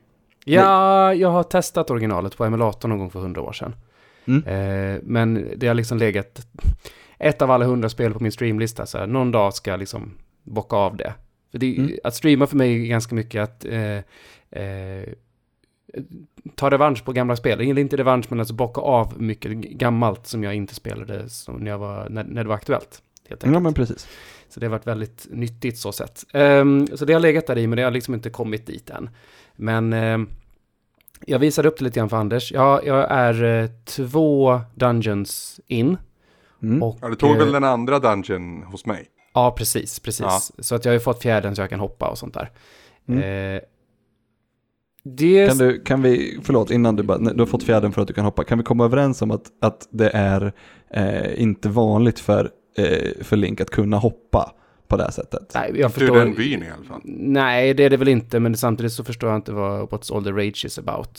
Ja, 0.46 1.14
jag 1.14 1.30
har 1.32 1.44
testat 1.44 1.92
originalet 1.92 2.38
på 2.38 2.46
emulator 2.46 2.90
någon 2.90 3.00
gång 3.00 3.10
för 3.10 3.20
hundra 3.20 3.42
år 3.42 3.54
sedan. 3.54 3.76
Mm. 4.28 4.44
Eh, 4.96 5.00
men 5.04 5.48
det 5.58 5.68
har 5.68 5.74
liksom 5.74 5.98
legat 5.98 6.48
ett 7.20 7.42
av 7.42 7.52
alla 7.52 7.66
hundra 7.66 7.90
spel 7.90 8.14
på 8.14 8.24
min 8.24 8.32
streamlista. 8.32 8.86
Så 8.86 8.98
här, 8.98 9.08
någon 9.08 9.32
dag 9.32 9.54
ska 9.54 9.72
jag 9.72 9.80
liksom 9.80 10.12
bocka 10.44 10.76
av 10.76 10.98
det. 10.98 11.14
För 11.52 11.60
det 11.60 11.78
Mm. 11.78 11.92
Att 12.04 12.16
streama 12.16 12.48
för 12.48 12.58
mig 12.58 12.82
är 12.82 12.88
ganska 12.88 13.16
mycket 13.16 13.44
att 13.44 13.66
eh, 13.66 13.98
eh, 14.62 15.10
ta 16.56 16.70
revansch 16.72 17.06
på 17.06 17.12
gamla 17.12 17.36
spel. 17.36 17.62
Eller 17.62 17.82
inte 17.82 17.98
revansch, 17.98 18.26
men 18.30 18.40
alltså 18.40 18.56
bocka 18.56 18.82
av 18.82 19.22
mycket 19.22 19.52
gammalt 19.52 20.28
som 20.28 20.44
jag 20.44 20.56
inte 20.56 20.76
spelade 20.76 21.28
när, 21.48 21.72
jag 21.72 21.78
var, 21.78 22.10
när, 22.10 22.24
när 22.24 22.44
det 22.44 22.50
var 22.50 22.56
aktuellt. 22.56 23.02
Ja, 23.28 23.60
men 23.60 23.74
precis. 23.74 24.08
Så 24.50 24.60
det 24.60 24.66
har 24.66 24.72
varit 24.72 24.88
väldigt 24.88 25.28
nyttigt 25.30 25.78
så 25.78 25.92
sett. 25.92 26.26
Ehm, 26.34 26.88
så 26.88 27.06
det 27.06 27.14
har 27.14 27.20
legat 27.20 27.48
där 27.48 27.58
i, 27.58 27.68
men 27.68 27.78
det 27.78 27.84
har 27.84 27.92
liksom 27.92 28.14
inte 28.14 28.30
kommit 28.30 28.68
dit 28.68 28.90
än. 28.90 29.10
Men 29.56 29.94
ehm, 29.94 30.30
jag 31.26 31.40
visade 31.40 31.68
upp 31.68 31.78
det 31.78 31.84
lite 31.84 32.00
grann 32.00 32.10
för 32.10 32.18
Anders. 32.18 32.52
Ja, 32.52 32.82
jag 32.86 33.12
är 33.12 33.44
eh, 33.44 33.70
två 33.86 34.62
dungeons 34.76 35.60
in. 35.68 35.98
Mm. 36.66 36.84
Och, 36.84 36.98
Ja, 37.02 37.10
du 37.10 37.16
tog 37.16 37.32
eh, 37.32 37.38
väl 37.38 37.52
den 37.52 37.64
andra 37.64 38.00
dungeon 38.00 38.64
hos 38.64 38.86
mig? 38.86 39.06
Ja, 39.34 39.56
precis, 39.58 40.00
precis. 40.00 40.26
Ja. 40.26 40.40
Så 40.60 40.76
att 40.76 40.86
jag 40.86 40.92
har 40.92 40.96
ju 40.96 41.00
fått 41.00 41.22
fjärden 41.22 41.56
så 41.56 41.62
jag 41.62 41.70
kan 41.70 41.80
hoppa 41.80 42.10
och 42.10 42.18
sånt 42.18 42.34
där. 42.34 42.52
Mm. 43.08 43.56
Eh, 43.56 43.62
Det... 45.04 45.48
Kan, 45.48 45.58
du, 45.58 45.82
kan 45.84 46.02
vi, 46.02 46.40
förlåt, 46.44 46.72
innan 46.72 46.96
du 46.96 47.04
bara, 47.04 47.18
du 47.18 47.40
har 47.40 47.46
fått 47.46 47.64
fjädern 47.64 47.92
för 47.92 48.02
att 48.02 48.08
du 48.08 48.14
kan 48.14 48.26
hoppa, 48.26 48.44
kan 48.44 48.58
vi 48.58 48.64
komma 48.64 48.86
överens 48.86 49.22
om 49.22 49.32
att, 49.32 49.52
att 49.62 49.88
det 49.92 50.10
är 50.14 50.54
eh, 50.90 51.42
inte 51.42 51.70
vanligt 51.70 52.20
för, 52.20 52.52
eh, 52.78 53.24
för 53.24 53.36
Link 53.36 53.62
att 53.62 53.70
kunna 53.70 53.98
hoppa 53.98 54.52
på 54.88 54.98
det 54.98 55.12
sättet? 55.12 55.52
Nej, 55.54 55.72
jag 55.76 55.94
förstår... 55.94 56.16
den 56.16 56.36
byn 56.36 56.64
i 56.64 56.70
alla 56.70 56.84
fall. 56.84 57.02
Nej, 57.04 57.74
det 57.74 57.84
är 57.84 57.90
det 57.90 57.98
väl 57.98 58.08
inte, 58.08 58.40
men 58.40 58.58
samtidigt 58.58 58.92
så 58.92 59.04
förstår 59.04 59.30
jag 59.30 59.38
inte 59.38 59.52
vad 59.52 59.90
What's 59.90 60.16
all 60.16 60.24
the 60.24 60.32
rage 60.32 60.66
is 60.66 60.80
about. 60.80 61.18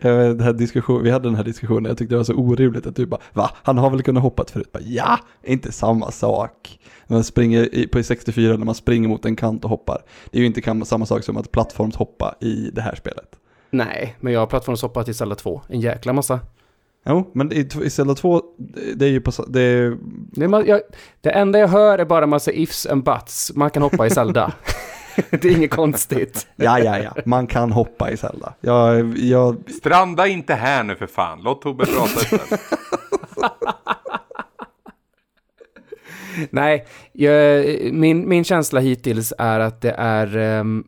Den 0.00 0.40
här 0.40 0.52
diskussion, 0.52 1.02
vi 1.02 1.10
hade 1.10 1.28
den 1.28 1.34
här 1.34 1.44
diskussionen, 1.44 1.84
jag 1.84 1.98
tyckte 1.98 2.14
det 2.14 2.16
var 2.16 2.24
så 2.24 2.34
orimligt 2.34 2.86
att 2.86 2.96
du 2.96 3.06
bara, 3.06 3.20
va? 3.32 3.50
Han 3.62 3.78
har 3.78 3.90
väl 3.90 4.02
kunnat 4.02 4.22
hoppa 4.22 4.44
förut? 4.52 4.72
Bara, 4.72 4.82
ja, 4.82 5.18
inte 5.44 5.72
samma 5.72 6.10
sak. 6.10 6.78
När 7.06 7.16
man 7.16 7.24
springer 7.24 7.74
i, 7.74 7.86
på 7.86 8.02
64 8.02 8.56
när 8.56 8.64
man 8.64 8.74
springer 8.74 9.08
mot 9.08 9.24
en 9.24 9.36
kant 9.36 9.64
och 9.64 9.70
hoppar. 9.70 10.02
Det 10.30 10.38
är 10.38 10.40
ju 10.40 10.46
inte 10.46 10.84
samma 10.84 11.06
sak 11.06 11.24
som 11.24 11.36
att 11.36 11.50
plattformshoppa 11.50 12.34
i 12.40 12.70
det 12.72 12.80
här 12.80 12.94
spelet. 12.94 13.28
Nej, 13.70 14.16
men 14.20 14.32
jag 14.32 14.40
har 14.40 14.46
plattformshoppat 14.46 15.08
i 15.08 15.14
Zelda 15.14 15.34
2. 15.34 15.62
En 15.68 15.80
jäkla 15.80 16.12
massa. 16.12 16.40
Jo, 17.08 17.30
men 17.34 17.52
i, 17.52 17.68
i 17.84 17.90
Zelda 17.90 18.14
2, 18.14 18.42
det- 18.96 19.04
är 19.06 19.10
ju 19.10 19.20
på, 19.20 19.32
det 19.48 19.60
är, 19.60 19.90
ma- 20.36 20.66
jag, 20.66 20.80
det 21.20 21.30
enda 21.30 21.58
jag 21.58 21.68
hör 21.68 21.98
är 21.98 22.04
bara 22.04 22.26
massa 22.26 22.52
ifs 22.52 22.86
and 22.86 23.04
buts. 23.04 23.52
Man 23.54 23.70
kan 23.70 23.82
hoppa 23.82 24.06
i 24.06 24.10
Zelda. 24.10 24.52
det 25.30 25.44
är 25.44 25.52
inget 25.56 25.70
konstigt. 25.70 26.46
ja, 26.56 26.78
ja, 26.78 26.98
ja, 26.98 27.14
man 27.24 27.46
kan 27.46 27.72
hoppa 27.72 28.10
i 28.10 28.16
Zelda. 28.16 28.54
Jag, 28.60 29.18
jag, 29.18 29.56
Stranda 29.70 30.26
inte 30.26 30.54
här 30.54 30.82
nu 30.84 30.96
för 30.96 31.06
fan. 31.06 31.40
Låt 31.42 31.62
Tobbe 31.62 31.86
prata 31.86 32.20
istället. 32.20 32.60
Nej, 36.50 36.86
jag, 37.12 37.64
min, 37.92 38.28
min 38.28 38.44
känsla 38.44 38.80
hittills 38.80 39.32
är 39.38 39.60
att 39.60 39.80
det 39.80 39.94
är... 39.98 40.36
ehm, 40.36 40.84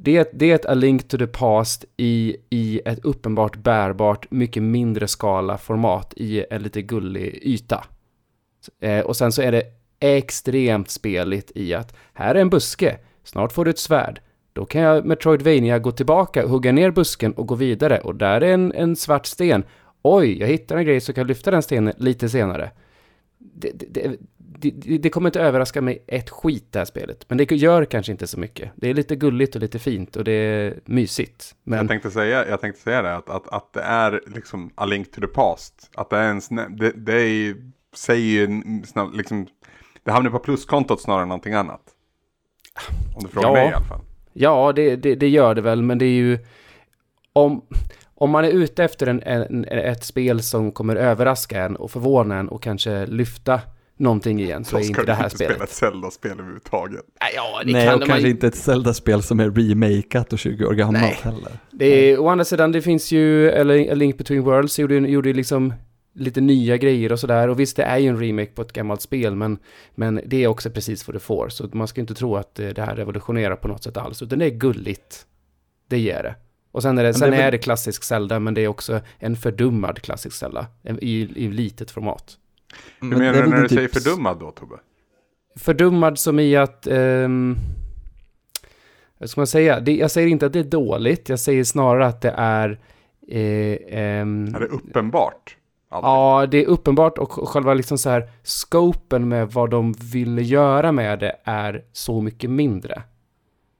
det, 0.00 0.16
är- 0.16 0.26
det 0.32 0.50
är 0.50 0.54
ett 0.54 0.66
A 0.66 0.74
Link 0.74 1.08
to 1.08 1.18
the 1.18 1.26
Past 1.26 1.84
i, 1.96 2.36
i 2.50 2.80
ett 2.84 3.04
uppenbart 3.04 3.56
bärbart, 3.56 4.30
mycket 4.30 4.62
mindre 4.62 5.08
skala 5.08 5.58
format 5.58 6.14
i 6.16 6.44
en 6.50 6.62
lite 6.62 6.82
gullig 6.82 7.38
yta. 7.42 7.84
Eh, 8.80 9.00
och 9.00 9.16
sen 9.16 9.32
så 9.32 9.42
är 9.42 9.52
det 9.52 9.62
extremt 10.00 10.90
speligt 10.90 11.52
i 11.54 11.74
att 11.74 11.96
här 12.12 12.34
är 12.34 12.40
en 12.40 12.50
buske, 12.50 12.98
snart 13.24 13.52
får 13.52 13.64
du 13.64 13.70
ett 13.70 13.78
svärd. 13.78 14.20
Då 14.52 14.64
kan 14.64 14.80
jag 14.82 15.04
Metroidvania 15.06 15.78
gå 15.78 15.92
tillbaka, 15.92 16.46
hugga 16.46 16.72
ner 16.72 16.90
busken 16.90 17.32
och 17.32 17.46
gå 17.46 17.54
vidare. 17.54 18.00
Och 18.00 18.14
där 18.14 18.40
är 18.40 18.52
en, 18.54 18.72
en 18.72 18.96
svart 18.96 19.26
sten. 19.26 19.64
Oj, 20.02 20.38
jag 20.40 20.46
hittar 20.48 20.76
en 20.76 20.84
grej 20.84 21.00
så 21.00 21.12
kan 21.12 21.20
jag 21.22 21.28
lyfta 21.28 21.50
den 21.50 21.62
stenen 21.62 21.94
lite 21.96 22.28
senare. 22.28 22.70
Det, 23.38 23.72
det, 23.90 24.16
det, 24.48 24.98
det, 24.98 25.10
kommer 25.10 25.28
inte 25.28 25.40
överraska 25.40 25.82
mig 25.82 26.04
ett 26.06 26.30
skit 26.30 26.66
det 26.70 26.78
här 26.78 26.86
spelet. 26.86 27.24
Men 27.28 27.38
det 27.38 27.50
gör 27.50 27.84
kanske 27.84 28.12
inte 28.12 28.26
så 28.26 28.40
mycket. 28.40 28.70
Det 28.74 28.90
är 28.90 28.94
lite 28.94 29.16
gulligt 29.16 29.54
och 29.54 29.60
lite 29.60 29.78
fint 29.78 30.16
och 30.16 30.24
det 30.24 30.32
är 30.32 30.80
mysigt. 30.84 31.54
Men 31.64 31.78
Jag 31.78 31.88
tänkte 31.88 32.10
säga, 32.10 32.48
jag 32.48 32.60
tänkte 32.60 32.82
säga 32.82 33.02
det, 33.02 33.16
att, 33.16 33.30
att, 33.30 33.48
att 33.48 33.72
det 33.72 33.82
är 33.82 34.20
liksom 34.26 34.70
A 34.74 34.84
Link 34.84 35.12
to 35.12 35.20
the 35.20 35.26
Past. 35.26 35.90
Att 35.94 36.10
det 36.10 36.16
är 36.16 36.28
en 36.28 36.40
snä, 36.40 36.68
det, 36.68 36.90
det 36.90 37.14
är 37.14 37.26
ju, 37.26 37.72
säger 37.94 38.46
ju 38.46 38.62
snabb, 38.86 39.14
liksom, 39.14 39.46
det 40.04 40.10
hamnar 40.10 40.30
på 40.30 40.38
pluskontot 40.38 41.00
snarare 41.02 41.22
än 41.22 41.28
någonting 41.28 41.54
annat. 41.54 41.80
Om 43.16 43.22
du 43.24 43.28
frågar 43.28 43.48
Ja. 43.48 43.54
mig 43.54 43.70
i 43.70 43.72
alla 43.74 43.84
fall. 43.84 44.00
Ja, 44.32 44.72
det, 44.72 44.96
det, 44.96 45.14
det 45.14 45.28
gör 45.28 45.54
det 45.54 45.60
väl, 45.62 45.82
men 45.82 45.98
det 45.98 46.04
är 46.04 46.16
ju... 46.16 46.38
Om, 47.32 47.62
om 48.14 48.30
man 48.30 48.44
är 48.44 48.50
ute 48.50 48.84
efter 48.84 49.06
en, 49.06 49.22
en, 49.22 49.64
ett 49.64 50.04
spel 50.04 50.42
som 50.42 50.72
kommer 50.72 50.96
överraska 50.96 51.62
en 51.64 51.76
och 51.76 51.90
förvåna 51.90 52.38
en 52.38 52.48
och 52.48 52.62
kanske 52.62 53.06
lyfta 53.06 53.60
någonting 53.98 54.40
igen 54.40 54.64
så 54.64 54.76
Då 54.76 54.78
är 54.78 54.82
ska 54.82 54.90
inte 54.90 55.04
det 55.04 55.14
här 55.14 55.24
inte 55.24 55.36
spela 55.36 55.50
spelet. 55.54 55.68
ett 55.70 55.74
Zelda-spel 55.76 56.32
överhuvudtaget. 56.32 57.04
Nej, 57.20 57.30
Ja, 57.34 57.62
det 57.64 57.72
nej, 57.72 57.84
kan 57.86 57.94
och 57.94 58.00
man 58.00 58.08
kanske 58.08 58.26
ju- 58.26 58.30
inte 58.30 58.46
ett 58.46 58.54
Zelda-spel 58.56 59.22
som 59.22 59.40
är 59.40 59.50
remakat 59.50 60.32
och 60.32 60.38
20 60.38 60.64
år 60.66 60.72
gammalt 60.74 61.02
Nej. 61.02 61.18
heller. 61.22 61.52
Det 61.70 61.86
är, 62.12 62.18
å 62.20 62.28
andra 62.28 62.44
sidan, 62.44 62.72
det 62.72 62.82
finns 62.82 63.12
ju, 63.12 63.50
eller 63.50 63.92
A 63.92 63.94
Link 63.94 64.18
Between 64.18 64.42
Worlds 64.42 64.78
gjorde, 64.78 64.94
gjorde 64.94 65.28
ju 65.28 65.34
liksom 65.34 65.72
lite 66.14 66.40
nya 66.40 66.76
grejer 66.76 67.12
och 67.12 67.20
sådär. 67.20 67.48
Och 67.48 67.60
visst, 67.60 67.76
det 67.76 67.82
är 67.82 67.98
ju 67.98 68.08
en 68.08 68.20
remake 68.20 68.50
på 68.52 68.62
ett 68.62 68.72
gammalt 68.72 69.02
spel, 69.02 69.36
men, 69.36 69.58
men 69.94 70.20
det 70.26 70.44
är 70.44 70.46
också 70.48 70.70
precis 70.70 71.08
vad 71.08 71.14
du 71.14 71.20
får. 71.20 71.48
Så 71.48 71.68
man 71.72 71.88
ska 71.88 72.00
inte 72.00 72.14
tro 72.14 72.36
att 72.36 72.58
eh, 72.58 72.68
det 72.68 72.82
här 72.82 72.96
revolutionerar 72.96 73.56
på 73.56 73.68
något 73.68 73.84
sätt 73.84 73.96
alls, 73.96 74.22
utan 74.22 74.38
det 74.38 74.44
är 74.44 74.50
gulligt. 74.50 75.26
Det 75.88 75.98
ger 75.98 76.22
det. 76.22 76.34
Och 76.72 76.82
sen 76.82 76.98
är 76.98 77.02
det, 77.02 77.08
Men 77.08 77.14
sen 77.14 77.30
det 77.30 77.36
är 77.36 77.50
det 77.50 77.58
klassisk 77.58 78.04
Zelda, 78.04 78.38
men 78.38 78.54
det 78.54 78.60
är 78.60 78.68
också 78.68 79.00
en 79.18 79.36
fördummad 79.36 80.00
klassisk 80.02 80.36
Zelda. 80.36 80.66
I, 81.00 81.20
I 81.44 81.48
litet 81.48 81.90
format. 81.90 82.36
Hur 83.00 83.08
Men 83.08 83.12
är 83.22 83.32
menar 83.32 83.42
du 83.42 83.48
när 83.50 83.62
du 83.62 83.68
typ- 83.68 83.76
säger 83.78 83.88
fördummad 83.88 84.38
då 84.40 84.50
Tobbe? 84.50 84.76
Fördummad 85.56 86.18
som 86.18 86.38
i 86.40 86.56
att... 86.56 86.86
ehm, 86.86 87.56
vad 89.18 89.30
ska 89.30 89.40
man 89.40 89.46
säga? 89.46 89.80
Det, 89.80 89.96
jag 89.96 90.10
säger 90.10 90.28
inte 90.28 90.46
att 90.46 90.52
det 90.52 90.58
är 90.58 90.64
dåligt, 90.64 91.28
jag 91.28 91.40
säger 91.40 91.64
snarare 91.64 92.06
att 92.06 92.20
det 92.20 92.34
är... 92.36 92.78
Eh, 93.28 93.76
ehm, 93.88 94.54
Är 94.54 94.60
det 94.60 94.66
uppenbart? 94.66 95.56
Allting? 95.90 96.10
Ja, 96.10 96.46
det 96.50 96.64
är 96.64 96.66
uppenbart 96.66 97.18
och 97.18 97.48
själva 97.48 97.74
liksom 97.74 97.98
så 97.98 98.10
här 98.10 98.30
scopen 98.42 99.28
med 99.28 99.52
vad 99.52 99.70
de 99.70 99.92
ville 99.92 100.42
göra 100.42 100.92
med 100.92 101.18
det 101.18 101.36
är 101.44 101.84
så 101.92 102.20
mycket 102.20 102.50
mindre 102.50 103.02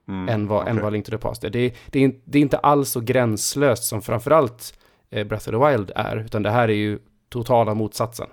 Mm, 0.09 0.29
än, 0.29 0.47
vad, 0.47 0.61
än 0.69 0.73
okej. 0.73 0.83
vad 0.83 0.93
Link 0.93 1.07
to 1.07 1.11
the 1.11 1.19
Past 1.19 1.45
är. 1.45 1.51
Det, 1.51 1.59
är- 1.59 1.73
det, 1.87 2.05
är, 2.05 2.13
det 2.25 2.39
är 2.39 2.43
inte 2.43 2.59
alls 2.59 2.91
så 2.91 3.01
gränslöst 3.01 3.85
som 3.85 4.03
framförallt 4.03 4.79
eh, 5.11 5.27
Breath 5.27 5.49
of 5.49 5.53
the 5.65 5.71
Wild 5.71 5.91
är, 5.97 6.17
utan 6.17 6.43
det 6.43 6.51
här 6.51 6.69
är 6.69 6.73
ju 6.75 6.99
totala 7.29 7.75
motsatsen. 7.75 8.27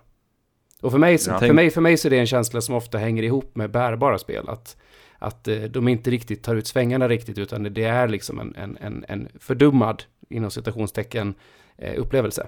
Och 0.81 0.91
för 0.91 0.97
mig, 0.99 1.17
så- 1.17 1.31
Ja. 1.31 1.39
för 1.39 1.53
mig, 1.53 1.69
för 1.69 1.81
mig 1.81 1.97
så 1.97 2.07
är 2.07 2.09
det 2.09 2.19
en 2.19 2.25
känsla 2.27 2.61
som 2.61 2.75
ofta 2.75 2.97
hänger 2.97 3.23
ihop 3.23 3.55
med 3.55 3.71
bärbara 3.71 4.17
spel, 4.17 4.49
att, 4.49 4.77
att 5.19 5.47
eh, 5.47 5.57
de 5.63 5.87
inte 5.87 6.09
riktigt 6.11 6.43
tar 6.43 6.55
ut 6.55 6.67
svängarna 6.67 7.07
riktigt, 7.07 7.37
utan 7.37 7.63
det 7.73 7.83
är 7.83 8.07
liksom 8.07 8.39
en, 8.39 8.55
en, 8.55 8.77
en, 8.81 9.05
en 9.07 9.27
fördummad, 9.39 10.03
inom 10.29 10.51
citationstecken, 10.51 11.33
eh, 11.77 11.93
upplevelse. 11.97 12.47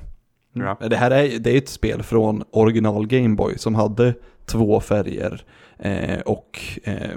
Ja. 0.53 0.77
Men 0.79 0.89
Det 0.89 0.95
här 0.97 1.11
är, 1.11 1.39
det 1.39 1.51
är 1.51 1.57
ett 1.57 1.69
spel 1.69 2.03
från 2.03 2.43
original 2.51 3.07
Gameboy 3.07 3.57
som 3.57 3.75
hade 3.75 4.13
två 4.45 4.79
färger 4.79 5.43
eh, 5.79 6.19
och 6.19 6.59
eh, 6.83 7.11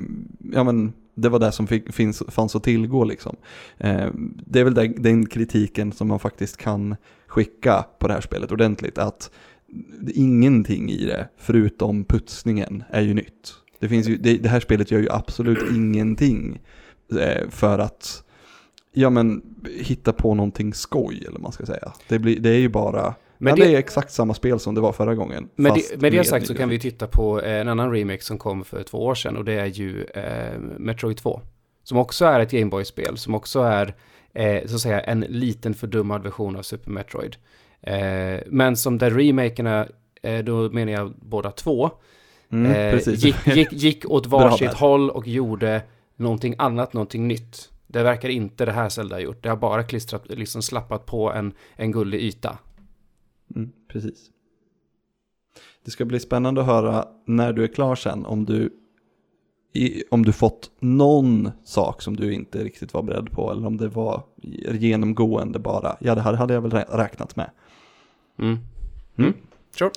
ja 0.53 0.65
men 0.65 0.93
det 1.15 1.29
var 1.29 1.39
det 1.39 1.53
som 1.53 1.67
fick, 1.67 1.93
finns, 1.95 2.23
fanns 2.29 2.57
att 2.57 2.63
tillgå 2.65 3.05
liksom. 3.05 3.37
Eh, 3.79 4.07
det 4.47 4.61
är 4.61 4.65
väl 4.65 4.75
den, 4.75 5.03
den 5.03 5.27
kritiken 5.27 5.93
som 5.93 6.09
man 6.09 6.19
faktiskt 6.19 6.57
kan 6.57 6.97
skicka 7.27 7.85
på 7.99 8.09
det 8.09 8.15
här 8.15 8.21
spelet 8.21 8.53
ordentligt 8.53 8.99
att 8.99 9.31
ingenting 10.15 10.91
i 10.91 11.07
det 11.07 11.29
förutom 11.37 12.05
putsningen 12.05 12.85
är 12.91 13.01
ju 13.01 13.15
nytt. 13.15 13.55
Det, 13.79 13.89
finns 13.89 14.09
ju, 14.09 14.17
det, 14.17 14.37
det 14.37 14.49
här 14.49 14.61
spelet 14.61 14.91
gör 14.91 15.01
ju 15.01 15.11
absolut 15.11 15.71
ingenting 15.71 16.61
eh, 17.21 17.49
för 17.51 17.79
att 17.79 18.25
ja 18.93 19.11
men 19.11 19.43
hitta 19.81 20.13
på 20.13 20.35
någonting 20.35 20.75
skoj 20.75 21.19
eller 21.19 21.33
vad 21.33 21.41
man 21.41 21.53
ska 21.53 21.67
säga. 21.67 21.93
Det, 22.09 22.19
blir, 22.19 22.41
det 22.41 22.51
är 22.51 22.59
ju 22.59 22.69
bara, 22.69 23.15
Men 23.39 23.57
det- 23.57 23.65
det, 23.65 23.75
är 23.75 23.79
exakt 23.79 24.13
samma 24.13 24.35
spel 24.35 24.61
som 24.61 24.75
det 24.75 24.81
var 24.81 24.93
förra 24.93 25.15
gången. 25.15 25.49
Med 25.57 25.73
det, 25.75 26.01
med 26.03 26.13
det 26.13 26.25
sagt 26.25 26.47
så 26.47 26.55
kan 26.55 26.69
vi 26.69 26.79
titta 26.79 27.07
på 27.07 27.41
eh, 27.41 27.61
en 27.61 27.69
annan 27.69 27.93
remake 27.93 28.23
som 28.23 28.39
kom 28.39 28.65
för 28.65 28.83
två 28.83 28.99
år 29.05 29.15
sedan 29.15 29.37
och 29.37 29.45
det 29.45 29.53
är 29.53 29.67
ju 29.67 30.05
eh, 30.05 30.59
Metroid 30.79 31.17
2. 31.17 31.41
Som 31.83 31.99
också 31.99 32.25
är 32.25 32.41
ett 32.41 32.51
Gameboy-spel, 32.51 33.17
som 33.19 33.35
också 33.35 33.61
är 33.61 33.95
eh, 34.33 34.67
så 34.67 34.75
att 34.75 34.81
säga 34.81 35.01
en 35.01 35.21
liten 35.21 35.75
fördummad 35.75 36.23
version 36.23 36.57
av 36.57 36.63
Super 36.63 36.91
Metroid. 36.91 37.37
Eh, 37.83 38.41
men 38.47 38.77
som 38.77 38.99
där 38.99 39.11
remakerna, 39.11 39.87
eh, 40.23 40.39
då 40.45 40.71
menar 40.71 40.93
jag 40.93 41.13
båda 41.21 41.51
två, 41.51 41.91
Mm, 42.53 42.73
eh, 42.73 43.09
gick, 43.09 43.47
gick, 43.47 43.73
gick 43.73 44.11
åt 44.11 44.27
varsitt 44.41 44.69
håll 44.75 45.11
och 45.11 45.29
gjorde 45.29 45.83
någonting 46.17 46.55
annat, 46.59 46.93
någonting 46.93 47.29
nytt. 47.29 47.71
Det 47.87 48.03
verkar 48.03 48.29
inte 48.29 48.65
det 48.65 48.73
här 48.73 48.89
Zelda 48.89 49.17
ha 49.17 49.21
gjort. 49.21 49.43
Det 49.43 49.49
har 49.49 49.57
bara 49.57 49.83
klistrat, 49.83 50.23
liksom 50.29 50.63
slappat 50.63 51.07
på 51.07 51.33
en, 51.33 51.53
en 51.77 51.93
gullig 51.93 52.21
yta. 52.21 52.59
Mm, 53.57 53.71
precis. 53.89 54.31
Det 55.85 55.91
ska 55.91 56.05
bli 56.05 56.21
spännande 56.21 56.61
att 56.61 56.67
höra 56.67 57.09
när 57.27 57.53
du 57.53 57.65
är 57.65 57.69
klar 57.69 57.95
sen 57.95 58.27
om 58.27 58.45
du, 58.45 58.71
i, 59.73 60.03
om 60.11 60.25
du 60.25 60.33
fått 60.33 60.71
någon 60.81 61.51
sak 61.65 62.03
som 62.03 62.17
du 62.17 62.35
inte 62.35 62.65
riktigt 62.65 62.95
var 62.95 63.03
beredd 63.03 63.31
på 63.31 63.51
eller 63.51 63.67
om 63.67 63.77
det 63.77 63.89
var 63.89 64.23
genomgående 64.73 65.59
bara, 65.59 65.97
ja 66.01 66.15
det 66.15 66.21
här 66.21 66.33
hade 66.35 66.55
jag 66.55 66.61
väl 66.61 66.71
rä- 66.73 66.97
räknat 66.97 67.37
med. 67.37 67.51
Mm. 68.41 68.59
Mm. 69.19 69.33
Sure. 69.79 69.91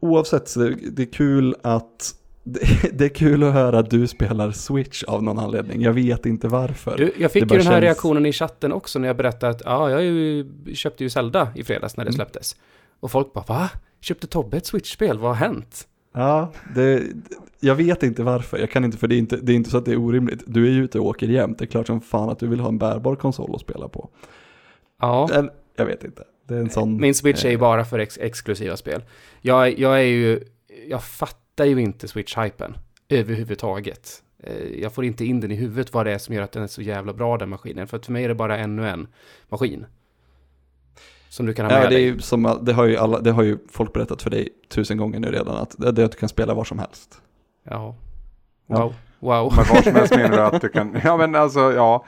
Oavsett, 0.00 0.48
så 0.48 0.60
det, 0.60 0.76
det 0.90 1.02
är 1.02 1.12
kul 1.12 1.54
att 1.62 2.14
det, 2.92 3.04
är 3.04 3.08
kul 3.08 3.42
att 3.44 3.52
höra 3.52 3.78
att 3.78 3.90
du 3.90 4.06
spelar 4.06 4.50
Switch 4.50 5.02
av 5.04 5.22
någon 5.22 5.38
anledning. 5.38 5.82
Jag 5.82 5.92
vet 5.92 6.26
inte 6.26 6.48
varför. 6.48 6.96
Du, 6.96 7.12
jag 7.18 7.32
fick 7.32 7.42
ju 7.42 7.48
den 7.48 7.58
här 7.58 7.64
känns- 7.72 7.82
reaktionen 7.82 8.26
i 8.26 8.32
chatten 8.32 8.72
också 8.72 8.98
när 8.98 9.08
jag 9.08 9.16
berättade 9.16 9.50
att 9.52 9.62
ja, 9.64 9.90
jag 9.90 10.02
ju, 10.04 10.46
köpte 10.74 11.04
ju 11.04 11.10
Zelda 11.10 11.48
i 11.54 11.64
fredags 11.64 11.96
när 11.96 12.04
det 12.04 12.08
Mm. 12.08 12.16
släpptes. 12.16 12.56
Och 13.00 13.10
folk 13.10 13.32
bara 13.32 13.44
va? 13.48 13.70
Köpte 14.00 14.26
Tobbe 14.26 14.56
ett 14.56 14.66
Switch-spel? 14.66 15.18
Vad 15.18 15.30
har 15.30 15.34
hänt? 15.36 15.88
Ja, 16.14 16.52
det, 16.74 17.02
jag 17.60 17.74
vet 17.74 18.02
inte 18.02 18.22
varför. 18.22 18.58
Jag 18.58 18.70
kan 18.70 18.84
inte, 18.84 18.98
för 18.98 19.08
det 19.08 19.14
är 19.14 19.18
inte, 19.18 19.36
det 19.36 19.52
är 19.52 19.56
inte 19.56 19.70
så 19.70 19.78
att 19.78 19.84
det 19.84 19.92
är 19.92 19.96
orimligt. 20.00 20.42
Du 20.46 20.66
är 20.66 20.70
ju 20.70 20.84
ute 20.84 20.98
och 21.00 21.06
åker 21.06 21.28
jämt. 21.28 21.58
Det 21.58 21.64
är 21.64 21.66
klart 21.66 21.86
som 21.86 22.00
fan 22.00 22.28
att 22.30 22.38
du 22.38 22.46
vill 22.46 22.60
ha 22.60 22.68
en 22.68 22.78
bärbar 22.78 23.16
konsol 23.16 23.54
att 23.54 23.60
spela 23.60 23.88
på. 23.88 24.08
Ja, 25.00 25.28
Eller, 25.32 25.50
jag 25.76 25.86
vet 25.86 26.04
inte. 26.04 26.22
Det 26.48 26.54
är 26.54 26.60
en 26.60 26.70
sån... 26.70 27.00
min 27.00 27.14
Switch 27.14 27.44
är 27.44 27.48
ju 27.48 27.54
eh, 27.54 27.60
bara 27.60 27.84
för 27.84 27.98
ex 27.98 28.18
exklusiva 28.18 28.76
spel. 28.76 29.02
Jag, 29.40 29.78
jag 29.78 29.98
är 29.98 30.04
ju, 30.04 30.40
jag 30.88 31.04
fattar 31.04 31.64
ju 31.64 31.80
inte 31.80 32.06
Switch-hypen 32.06 32.74
överhuvudtaget. 33.08 34.22
Eh, 34.42 34.80
jag 34.82 34.92
får 34.92 35.04
inte 35.04 35.24
in 35.24 35.40
den 35.40 35.50
i 35.50 35.54
huvudet 35.54 35.94
vad 35.94 36.06
det 36.06 36.12
är 36.12 36.18
som 36.18 36.34
gör 36.34 36.42
att 36.42 36.52
den 36.52 36.62
är 36.62 36.66
så 36.66 36.82
jävla 36.82 37.12
bra 37.12 37.38
den 37.38 37.48
maskinen. 37.48 37.86
För 37.86 37.96
att 37.96 38.06
för 38.06 38.12
mig 38.12 38.24
är 38.24 38.28
det 38.28 38.34
bara 38.34 38.58
ännu 38.58 38.88
en 38.88 39.08
maskin. 39.48 39.86
Som 41.28 41.46
du 41.46 41.54
kan 41.54 41.66
ha 41.66 41.72
med 41.72 41.84
Ja, 41.84 41.88
det, 41.88 41.94
är 41.94 41.98
dig. 41.98 42.02
ju 42.02 42.20
som, 42.20 42.58
det, 42.62 42.72
har 42.72 42.84
ju 42.84 42.96
alla, 42.96 43.20
det 43.20 43.32
har 43.32 43.42
ju 43.42 43.58
folk 43.70 43.92
berättat 43.92 44.22
för 44.22 44.30
dig 44.30 44.48
tusen 44.68 44.96
gånger 44.96 45.20
nu 45.20 45.30
redan, 45.30 45.56
att 45.56 45.74
det 45.78 46.02
är 46.02 46.04
att 46.04 46.12
du 46.12 46.18
kan 46.18 46.28
spela 46.28 46.54
var 46.54 46.64
som 46.64 46.78
helst. 46.78 47.20
Ja. 47.64 47.96
Ja. 48.66 48.82
Wow. 48.82 48.94
Wow. 49.18 49.52
Men 49.56 49.64
var 49.74 49.82
som 49.82 49.94
helst 49.94 50.16
menar 50.16 50.36
du 50.36 50.42
att 50.42 50.60
du 50.60 50.68
kan, 50.68 51.00
ja 51.04 51.16
men 51.16 51.34
alltså 51.34 51.72
ja. 51.72 52.04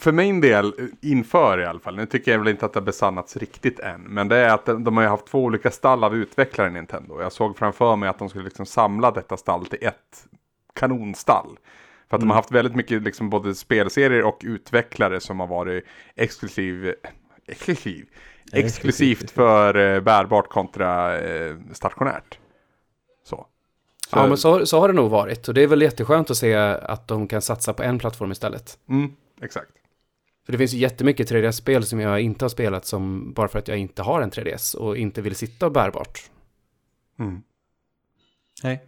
För 0.00 0.12
min 0.12 0.40
del, 0.40 0.72
inför 1.02 1.58
i 1.60 1.64
alla 1.64 1.80
fall, 1.80 1.96
nu 1.96 2.06
tycker 2.06 2.32
jag 2.32 2.38
väl 2.38 2.48
inte 2.48 2.66
att 2.66 2.72
det 2.72 2.80
har 2.80 2.84
besannats 2.84 3.36
riktigt 3.36 3.80
än. 3.80 4.00
Men 4.00 4.28
det 4.28 4.36
är 4.36 4.54
att 4.54 4.64
de, 4.66 4.84
de 4.84 4.96
har 4.96 5.04
ju 5.04 5.08
haft 5.10 5.26
två 5.26 5.44
olika 5.44 5.70
stall 5.70 6.04
av 6.04 6.14
utvecklare 6.16 6.68
i 6.68 6.72
Nintendo. 6.72 7.20
Jag 7.22 7.32
såg 7.32 7.56
framför 7.58 7.96
mig 7.96 8.08
att 8.08 8.18
de 8.18 8.28
skulle 8.28 8.44
liksom 8.44 8.66
samla 8.66 9.10
detta 9.10 9.36
stall 9.36 9.66
till 9.66 9.78
ett 9.86 10.26
kanonstall. 10.74 11.58
För 12.08 12.16
att 12.16 12.20
de 12.20 12.30
har 12.30 12.36
haft 12.36 12.50
väldigt 12.52 12.74
mycket 12.76 13.02
liksom 13.02 13.30
både 13.30 13.54
spelserier 13.54 14.22
och 14.24 14.38
utvecklare 14.44 15.20
som 15.20 15.40
har 15.40 15.46
varit 15.46 15.84
exklusiv, 16.16 16.94
exklusiv, 17.46 18.06
exklusivt 18.52 19.30
för 19.30 19.74
eh, 19.94 20.00
bärbart 20.00 20.48
kontra 20.48 21.18
eh, 21.18 21.56
stationärt. 21.72 22.38
Så. 23.24 23.46
Så- 24.10 24.16
Ja, 24.18 24.26
men 24.26 24.36
så, 24.36 24.66
så 24.66 24.80
har 24.80 24.88
det 24.88 24.94
nog 24.94 25.10
varit. 25.10 25.48
Och 25.48 25.54
det 25.54 25.62
är 25.62 25.66
väl 25.66 25.82
jätteskönt 25.82 26.30
att 26.30 26.36
se 26.36 26.54
att 26.54 27.08
de 27.08 27.28
kan 27.28 27.42
satsa 27.42 27.72
på 27.72 27.82
en 27.82 27.98
plattform 27.98 28.32
istället. 28.32 28.78
Mm, 28.88 29.12
exakt. 29.42 29.70
För 30.46 30.52
det 30.52 30.58
finns 30.58 30.74
ju 30.74 30.78
jättemycket 30.78 31.30
3DS-spel 31.30 31.84
som 31.84 32.00
jag 32.00 32.20
inte 32.20 32.44
har 32.44 32.48
spelat 32.48 32.86
som 32.86 33.32
bara 33.32 33.48
för 33.48 33.58
att 33.58 33.68
jag 33.68 33.78
inte 33.78 34.02
har 34.02 34.20
en 34.20 34.30
3DS 34.30 34.76
och 34.76 34.96
inte 34.96 35.22
vill 35.22 35.34
sitta 35.34 35.70
bärbart. 35.70 36.30
Mm. 37.18 37.42
Nej. 38.62 38.84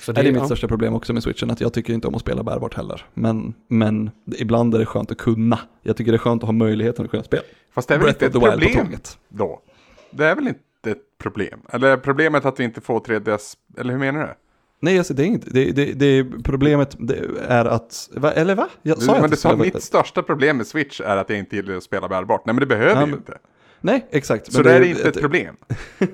Så 0.00 0.12
Det 0.12 0.20
är 0.20 0.24
mitt 0.24 0.36
ja. 0.36 0.46
största 0.46 0.68
problem 0.68 0.94
också 0.94 1.12
med 1.12 1.22
switchen, 1.22 1.50
att 1.50 1.60
jag 1.60 1.72
tycker 1.72 1.92
inte 1.92 2.08
om 2.08 2.14
att 2.14 2.20
spela 2.20 2.42
bärbart 2.42 2.74
heller. 2.74 3.06
Men, 3.14 3.54
men 3.68 4.10
ibland 4.36 4.74
är 4.74 4.78
det 4.78 4.86
skönt 4.86 5.10
att 5.10 5.18
kunna. 5.18 5.58
Jag 5.82 5.96
tycker 5.96 6.12
det 6.12 6.16
är 6.16 6.18
skönt 6.18 6.42
att 6.42 6.46
ha 6.46 6.52
möjligheten 6.52 7.04
att 7.04 7.10
kunna 7.10 7.22
spela. 7.22 7.42
Fast 7.70 7.88
det 7.88 7.94
är 7.94 7.98
väl 7.98 8.04
Breath 8.04 8.24
inte 8.24 8.38
ett 8.38 8.42
problem 8.42 8.96
då? 9.28 9.62
Det 10.10 10.26
är 10.26 10.34
väl 10.34 10.48
inte 10.48 10.90
ett 10.90 11.18
problem? 11.18 11.60
Eller 11.68 11.88
är 11.88 11.96
problemet 11.96 12.44
att 12.44 12.60
vi 12.60 12.64
inte 12.64 12.80
får 12.80 13.00
3DS? 13.00 13.56
Eller 13.78 13.92
hur 13.92 14.00
menar 14.00 14.20
du? 14.20 14.34
Nej, 14.82 14.98
alltså, 14.98 15.14
det 15.14 15.22
är 15.22 15.26
inte, 15.26 15.50
det, 15.50 15.72
det, 15.72 15.84
det 15.92 16.06
är 16.06 16.42
problemet 16.44 16.96
det 16.98 17.18
är 17.48 17.64
att, 17.64 18.08
va, 18.12 18.32
eller 18.32 18.54
va? 18.54 18.68
Jag, 18.82 18.98
Du, 18.98 19.04
sa 19.04 19.12
jag 19.12 19.16
men 19.16 19.24
att 19.24 19.30
du 19.30 19.34
jag 19.34 19.38
sa 19.40 19.56
mitt 19.56 19.82
största 19.82 20.22
problem 20.22 20.56
med 20.56 20.66
Switch 20.66 21.00
är 21.00 21.16
att 21.16 21.30
jag 21.30 21.38
inte 21.38 21.56
gillar 21.56 21.74
att 21.76 21.82
spela 21.82 22.08
bärbart. 22.08 22.46
Nej 22.46 22.54
men 22.54 22.60
det 22.60 22.66
behöver 22.66 22.86
Ja, 22.90 22.92
jag 22.92 23.00
men- 23.00 23.08
ju 23.10 23.16
inte. 23.16 23.38
Nej, 23.80 24.06
exakt. 24.10 24.52
Så 24.52 24.58
men 24.58 24.66
det 24.66 24.72
är 24.72 24.82
inte 24.82 25.08
ett 25.08 25.20
problem. 25.20 25.56
det 25.98 26.04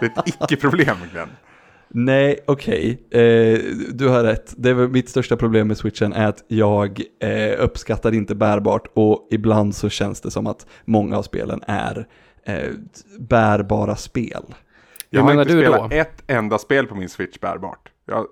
är 0.00 0.04
ett 0.06 0.26
icke-problem 0.50 0.96
Glenn. 1.12 1.28
Nej, 1.88 2.38
okej. 2.46 2.90
Eh, 3.10 3.58
du 3.92 4.08
har 4.08 4.22
rätt. 4.24 4.54
Det 4.56 4.70
är 4.70 4.74
mitt 4.74 5.08
största 5.08 5.36
problem 5.36 5.68
med 5.68 5.76
switchen 5.78 6.12
är 6.12 6.26
att 6.26 6.44
jag 6.48 7.00
eh, 7.22 7.64
uppskattar 7.64 8.14
inte 8.14 8.34
bärbart 8.34 8.86
och 8.94 9.28
ibland 9.30 9.74
så 9.76 9.88
känns 9.88 10.20
det 10.20 10.30
som 10.30 10.46
att 10.46 10.66
många 10.84 11.16
av 11.18 11.22
spelen 11.22 11.62
är 11.66 12.06
eh, 12.44 12.68
bärbara 13.18 13.96
spel. 13.96 14.42
Jag 15.10 15.20
Hur 15.22 15.34
har 15.34 15.40
inte 15.42 15.54
du 15.54 15.62
spelat 15.62 15.90
då? 15.90 15.96
ett 15.96 16.22
enda 16.26 16.58
spel 16.58 16.86
på 16.86 16.94
min 16.94 17.08
Switch 17.08 17.38
bärbart. 17.40 17.88
Jag 18.08 18.16
har 18.16 18.26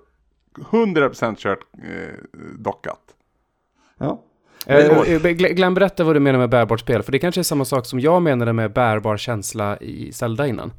100% 0.85 1.35
kört 1.35 1.59
eh, 1.73 2.13
dockat. 2.59 2.99
Ja. 3.97 4.21
Eh, 4.65 4.75
eh, 4.77 5.03
Gl- 5.21 5.53
Glenn, 5.53 5.73
berätta 5.73 6.03
vad 6.03 6.15
du 6.15 6.19
menar 6.19 6.39
med 6.39 6.49
bärbart 6.49 6.79
spel, 6.79 7.03
för 7.03 7.11
det 7.11 7.19
kanske 7.19 7.41
är 7.41 7.43
samma 7.43 7.65
sak 7.65 7.85
som 7.85 7.99
jag 7.99 8.21
menade 8.21 8.53
med 8.53 8.73
bärbar 8.73 9.17
känsla 9.17 9.77
i 9.77 10.11
Zelda 10.11 10.47
innan. 10.47 10.71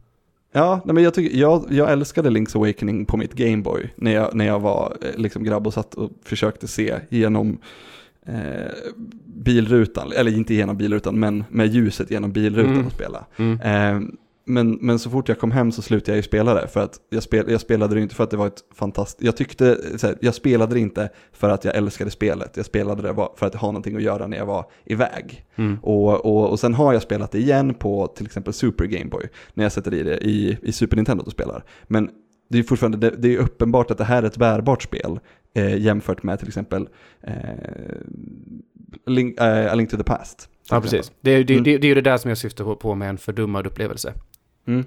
Ja, 0.53 0.81
nej, 0.85 0.95
men 0.95 1.05
jag, 1.05 1.15
tycker, 1.15 1.37
jag, 1.39 1.65
jag 1.71 1.93
älskade 1.93 2.31
Link's 2.31 2.57
Awakening 2.57 3.05
på 3.07 3.17
mitt 3.17 3.33
Gameboy 3.35 3.91
när 3.97 4.15
jag, 4.15 4.35
när 4.35 4.47
jag 4.47 4.61
var 4.61 4.97
eh, 5.03 5.21
liksom 5.21 5.45
grabb 5.45 5.67
och 5.67 5.75
satt 5.75 5.95
och 5.95 6.11
försökte 6.25 6.69
se 6.69 6.95
genom 7.09 7.59
eh, 8.27 8.73
bilrutan, 9.27 10.13
eller 10.13 10.37
inte 10.37 10.55
genom 10.55 10.77
bilrutan, 10.77 11.21
men 11.21 11.45
med 11.51 11.67
ljuset 11.67 12.11
genom 12.11 12.33
bilrutan 12.33 12.73
Mm. 12.73 12.87
och 12.87 12.93
spela. 12.93 13.25
Mm. 13.37 13.61
Eh, 13.61 14.09
men, 14.49 14.79
men 14.81 14.99
så 14.99 15.11
fort 15.11 15.29
jag 15.29 15.39
kom 15.39 15.51
hem 15.51 15.73
så 15.73 15.83
slutade 15.83 16.11
jag 16.13 16.17
ju 16.17 16.23
spela 16.23 16.55
det, 16.55 16.69
för 16.69 16.81
att 16.81 16.95
jag, 17.11 17.23
spel, 17.23 17.45
jag 17.51 17.61
spelade 17.61 17.95
det 17.95 18.01
inte 18.01 18.15
för 18.15 18.25
att 18.25 18.31
det 18.31 18.37
var 18.37 18.47
ett 18.47 18.65
fantastiskt, 18.75 19.23
jag 19.27 19.37
tyckte, 19.37 19.99
så 19.99 20.07
här, 20.07 20.17
jag 20.21 20.35
spelade 20.35 20.75
det 20.75 20.81
inte 20.81 21.09
för 21.33 21.49
att 21.51 21.65
jag 21.65 21.77
älskade 21.77 22.11
spelet, 22.11 22.57
jag 22.57 22.67
spelade 22.67 23.03
det 23.03 23.15
för 23.37 23.47
att 23.47 23.55
ha 23.55 23.69
någonting 23.69 23.97
att 23.97 24.03
göra 24.03 24.27
när 24.27 24.37
jag 24.37 24.47
var 24.47 24.65
iväg. 24.85 25.45
Mm. 25.57 25.79
Och, 25.83 26.25
och, 26.27 26.51
och 26.51 26.61
sen 26.61 26.75
har 26.75 26.93
jag 26.93 27.03
spelat 27.03 27.33
det 27.33 27.39
igen 27.39 27.75
på 27.75 28.07
till 28.07 28.27
exempel 28.27 28.53
Super 28.53 28.85
Game 28.85 29.11
Boy, 29.11 29.29
när 29.55 29.65
jag 29.65 29.73
sätter 29.73 29.95
i 29.95 30.03
det 30.03 30.17
i, 30.19 30.59
i 30.63 30.73
Super 30.73 30.97
Nintendo 30.97 31.25
och 31.25 31.33
spelar. 31.33 31.65
Men 31.87 32.11
det 32.51 32.59
är 32.59 32.63
fortfarande, 32.63 32.99
det, 32.99 33.17
det 33.19 33.35
är 33.35 33.39
uppenbart 33.39 33.91
att 33.91 33.99
det 33.99 34.05
här 34.05 34.23
är 34.23 34.27
ett 34.27 34.37
bärbart 34.37 34.83
spel 34.83 35.21
eh, 35.55 35.77
jämfört 35.79 36.23
med 36.23 36.39
till 36.39 36.49
exempel 36.49 36.89
eh, 37.23 37.33
Link, 39.07 39.41
eh, 39.41 39.73
A 39.73 39.75
Link 39.75 39.91
to 39.91 39.97
the 39.97 40.03
Past. 40.05 40.49
Ja, 40.71 40.81
precis. 40.81 41.13
Det, 41.21 41.31
är- 41.31 41.45
det, 41.45 41.53
Mm. 41.53 41.65
det, 41.65 41.79
det 41.79 41.87
är 41.87 41.89
ju 41.89 41.95
det 41.95 42.01
där 42.11 42.17
som 42.17 42.29
jag 42.29 42.39
syftar 42.39 42.65
på, 42.65 42.77
på 42.77 42.95
med 42.95 43.09
en 43.09 43.19
fördummad 43.19 43.67
upplevelse. 43.67 44.13
Mm. 44.69 44.85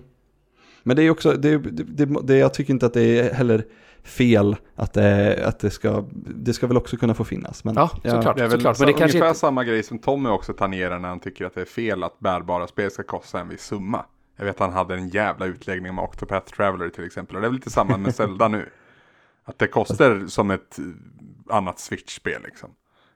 Men 0.83 0.95
det 0.95 1.03
är 1.03 1.09
också, 1.09 1.33
det, 1.33 1.57
det, 1.57 1.83
det, 2.05 2.05
det, 2.23 2.37
jag 2.37 2.53
tycker 2.53 2.73
inte 2.73 2.85
att 2.85 2.93
det 2.93 3.19
är 3.19 3.33
heller 3.33 3.65
fel 4.03 4.55
att 4.75 4.93
det, 4.93 5.45
att 5.47 5.59
det 5.59 5.69
ska, 5.69 6.05
det 6.13 6.53
ska 6.53 6.67
väl 6.67 6.77
också 6.77 6.97
kunna 6.97 7.13
få 7.13 7.23
finnas. 7.23 7.63
Men, 7.63 7.75
Ja, 7.75 7.87
såklart. 8.03 8.37
Det 8.37 8.43
är 8.43 8.47
väl 8.47 8.51
såklart. 8.51 8.77
så, 8.77 8.83
Men 8.83 8.87
det 8.93 8.99
kanske 8.99 9.17
ungefär 9.17 9.27
inte... 9.29 9.39
samma 9.39 9.63
grej 9.63 9.83
som 9.83 9.99
Tommy 9.99 10.29
också 10.29 10.53
tangerar 10.53 10.99
när 10.99 11.09
han 11.09 11.19
tycker 11.19 11.45
att 11.45 11.55
det 11.55 11.61
är 11.61 11.65
fel 11.65 12.03
att 12.03 12.19
bärbara 12.19 12.67
spel 12.67 12.91
ska 12.91 13.03
kosta 13.03 13.39
en 13.39 13.49
viss 13.49 13.63
summa. 13.65 14.05
Jag 14.37 14.45
vet 14.45 14.55
att 14.55 14.59
han 14.67 14.73
hade 14.73 14.95
en 14.95 15.07
jävla 15.09 15.45
utläggning 15.45 15.89
om 15.91 15.99
Octopath 15.99 16.53
Traveler 16.55 16.89
till 16.89 17.05
exempel. 17.05 17.35
Och 17.35 17.41
det 17.41 17.47
är 17.47 17.49
väl 17.49 17.55
lite 17.55 17.69
samma 17.69 17.97
med 17.97 18.15
Zelda 18.15 18.47
nu. 18.47 18.69
Att 19.43 19.59
det 19.59 19.67
kostar 19.67 20.27
som 20.27 20.51
ett 20.51 20.79
eh, 20.79 20.85
annat 21.55 21.79
Switch-spel 21.79 22.41
liksom. 22.45 22.69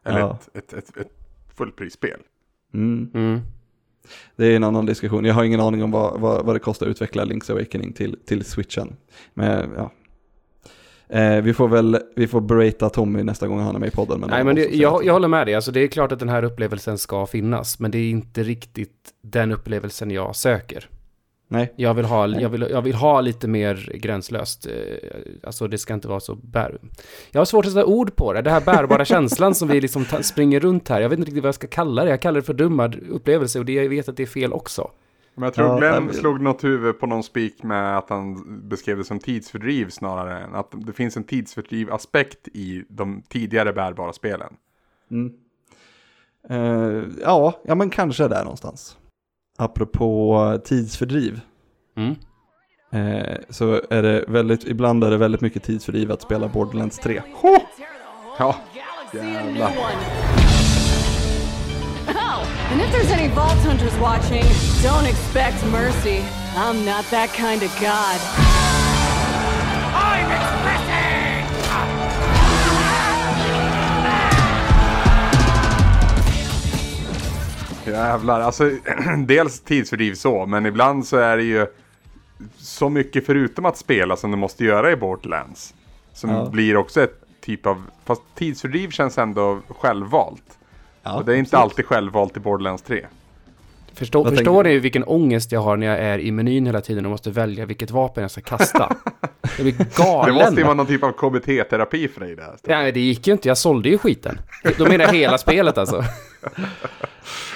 Eller 0.05 0.19
Ja. 0.19 0.39
ett, 0.53 0.73
ett, 0.73 0.73
ett, 0.73 0.97
ett 0.97 1.11
fullprisspel. 1.55 2.19
Mm. 2.73 3.11
Mm. 3.13 3.39
Det 4.35 4.45
är 4.45 4.55
en 4.55 4.63
annan 4.63 4.85
diskussion. 4.85 5.25
Jag 5.25 5.33
har 5.33 5.43
ingen 5.43 5.59
aning 5.59 5.83
om 5.83 5.91
vad, 5.91 6.19
vad, 6.19 6.45
vad 6.45 6.55
det 6.55 6.59
kostar 6.59 6.85
att 6.85 6.89
utveckla 6.89 7.25
Link's 7.25 7.51
Awakening 7.51 7.93
till, 7.93 8.17
till 8.25 8.45
switchen. 8.45 8.95
Men 9.33 9.69
ja. 9.77 9.91
Eh, 11.09 11.41
vi 11.41 11.53
får 11.53 11.67
väl, 11.67 11.99
vi 12.15 12.27
får 12.27 12.41
berata 12.41 12.89
Tommy 12.89 13.23
nästa 13.23 13.47
gång 13.47 13.59
han 13.59 13.75
är 13.75 13.79
med 13.79 13.87
i 13.87 13.91
podden. 13.91 14.23
Nej, 14.29 14.43
men 14.43 14.55
det, 14.55 14.75
jag, 14.75 15.05
jag 15.05 15.13
håller 15.13 15.27
med 15.27 15.47
dig. 15.47 15.55
Alltså, 15.55 15.71
det 15.71 15.79
är 15.79 15.87
klart 15.87 16.11
att 16.11 16.19
den 16.19 16.29
här 16.29 16.43
upplevelsen 16.43 16.97
ska 16.97 17.25
finnas, 17.25 17.79
men 17.79 17.91
det 17.91 17.97
är 17.97 18.09
inte 18.09 18.43
riktigt 18.43 19.13
den 19.21 19.51
upplevelsen 19.51 20.11
jag 20.11 20.35
söker. 20.35 20.89
Nej, 21.47 21.73
Jag 21.75 21.93
vill 21.93 22.05
ha, 22.05 22.27
Nej. 22.27 22.41
jag 22.41 22.49
vill, 22.49 22.67
jag 22.71 22.81
vill 22.81 22.93
ha 22.95 23.21
lite 23.21 23.47
mer 23.47 23.91
gränslöst. 23.95 24.67
eh, 24.67 24.73
Alltså 25.43 25.67
det 25.67 25.77
ska 25.77 25.93
inte 25.93 26.07
vara 26.07 26.19
så 26.19 26.35
bär... 26.35 26.77
Jag 27.31 27.39
har 27.41 27.45
svårt 27.45 27.65
att 27.65 27.71
sätta 27.71 27.85
ord 27.85 28.15
på 28.15 28.33
det. 28.33 28.41
Det 28.41 28.49
här 28.51 28.61
bärbara 28.61 29.05
känslan 29.15 29.55
som 29.55 29.67
vi 29.67 29.81
liksom 29.81 30.05
springer 30.21 30.59
runt 30.59 30.89
här. 30.89 31.01
Jag 31.01 31.09
vet 31.09 31.19
inte 31.19 31.29
riktigt 31.29 31.43
vad 31.43 31.47
jag 31.47 31.55
ska 31.55 31.67
kalla 31.67 32.03
det. 32.03 32.09
Jag 32.09 32.21
kallar 32.21 32.39
det 32.39 32.45
för 32.45 32.53
dummad 32.53 32.95
upplevelse 33.09 33.59
och 33.59 33.65
det, 33.65 33.73
jag 33.73 33.89
vet 33.89 34.09
att 34.09 34.17
det 34.17 34.23
är 34.23 34.27
fel 34.27 34.53
också. 34.53 34.91
Men 35.35 35.43
jag 35.43 35.53
tror 35.53 35.67
Ja, 35.67 35.77
Glenn 35.77 36.13
slog 36.13 36.41
något 36.41 36.63
huvud 36.63 36.99
på 36.99 37.07
någon 37.07 37.23
spik 37.23 37.63
med 37.63 37.97
att 37.97 38.09
han 38.09 38.43
beskrev 38.69 38.97
det 38.97 39.03
som 39.03 39.19
tidsfördriv 39.19 39.89
snarare 39.89 40.39
än 40.43 40.55
att 40.55 40.71
det 40.71 40.93
finns 40.93 41.17
en 41.17 41.23
tidsfördriv 41.23 41.91
aspekt 41.93 42.47
i 42.47 42.83
de 42.89 43.21
tidigare 43.29 43.73
bärbara 43.73 44.13
spelen. 44.13 44.53
Mm. 45.11 45.33
Eh, 46.49 47.03
ja, 47.21 47.61
ja, 47.65 47.75
men 47.75 47.89
kanske 47.89 48.27
där 48.27 48.43
någonstans. 48.43 48.97
Apropå 49.57 50.59
tidsfördriv. 50.65 51.41
Mm. 51.97 52.15
Eh, 52.91 53.37
så 53.49 53.81
är 53.89 54.03
det 54.03 54.25
väldigt, 54.27 54.63
ibland 54.67 55.03
är 55.03 55.11
det 55.11 55.17
väldigt 55.17 55.41
mycket 55.41 55.63
tidsfördriv 55.63 56.11
att 56.11 56.21
spela 56.21 56.47
Borderlands 56.47 56.99
3. 56.99 57.21
Ja, 58.39 58.55
Galaxy 58.75 59.19
a 59.19 59.43
new 59.45 59.57
jävlar. 59.57 59.95
and 62.71 62.81
if 62.81 62.91
there's 62.91 63.11
any 63.11 63.27
Vault 63.29 63.65
Hunters 63.65 63.97
watching, 63.99 64.43
don't 64.83 65.05
expect 65.05 65.63
mercy. 65.71 66.23
I'm 66.57 66.85
not 66.85 67.05
that 67.11 67.29
kind 67.33 67.63
of 67.63 67.71
god. 67.79 68.19
Jävlar, 78.05 78.41
alltså 78.41 78.71
dels 79.25 79.59
tidsfördriv 79.59 80.13
så, 80.13 80.45
men 80.45 80.65
ibland 80.65 81.05
så 81.07 81.17
är 81.17 81.37
det 81.37 81.43
ju 81.43 81.67
så 82.57 82.89
mycket 82.89 83.25
förutom 83.25 83.65
att 83.65 83.77
spela 83.77 84.15
som 84.17 84.31
du 84.31 84.37
måste 84.37 84.65
göra 84.65 84.91
i 84.91 84.95
Borderlands. 84.95 85.73
Som 86.13 86.29
Ja. 86.29 86.45
blir 86.49 86.77
också 86.77 87.01
ett 87.01 87.21
typ 87.41 87.65
av, 87.65 87.83
fast 88.05 88.21
tidsfördriv 88.35 88.89
känns 88.89 89.17
ändå 89.17 89.59
självvalt. 89.69 90.57
Ja, 91.03 91.13
och 91.15 91.25
det 91.25 91.33
är 91.33 91.37
inte 91.37 91.57
alltid 91.57 91.85
självvalt 91.85 92.37
i 92.37 92.39
Borderlands 92.39 92.83
3. 92.83 93.05
Förstå, 93.95 94.23
Vad 94.23 94.35
förstår 94.37 94.63
ni 94.63 94.79
vilken 94.79 95.03
ångest 95.03 95.51
jag 95.51 95.59
har 95.59 95.77
när 95.77 95.87
jag 95.87 95.99
är 95.99 96.19
i 96.19 96.31
menyn 96.31 96.65
hela 96.65 96.81
tiden 96.81 97.05
och 97.05 97.11
måste 97.11 97.31
välja 97.31 97.65
vilket 97.65 97.91
vapen 97.91 98.21
jag 98.21 98.31
ska 98.31 98.41
kasta? 98.41 98.95
Jag 99.57 99.65
blir 99.65 99.73
Det 99.77 99.97
galen. 99.97 100.35
måste 100.35 100.55
ju 100.55 100.63
vara 100.63 100.73
någon 100.73 100.85
typ 100.85 101.03
av 101.03 101.11
KBT-terapi 101.11 102.07
för 102.07 102.19
dig 102.19 102.35
där. 102.35 102.55
Ja, 102.63 102.77
men 102.83 102.93
det 102.93 102.99
gick 102.99 103.27
ju 103.27 103.33
inte. 103.33 103.47
Jag 103.47 103.57
sålde 103.57 103.89
ju 103.89 103.97
skiten. 103.97 104.39
Då 104.77 104.83
menar 104.83 105.05
jag 105.05 105.13
hela 105.13 105.37
spelet 105.37 105.77
alltså. 105.77 106.03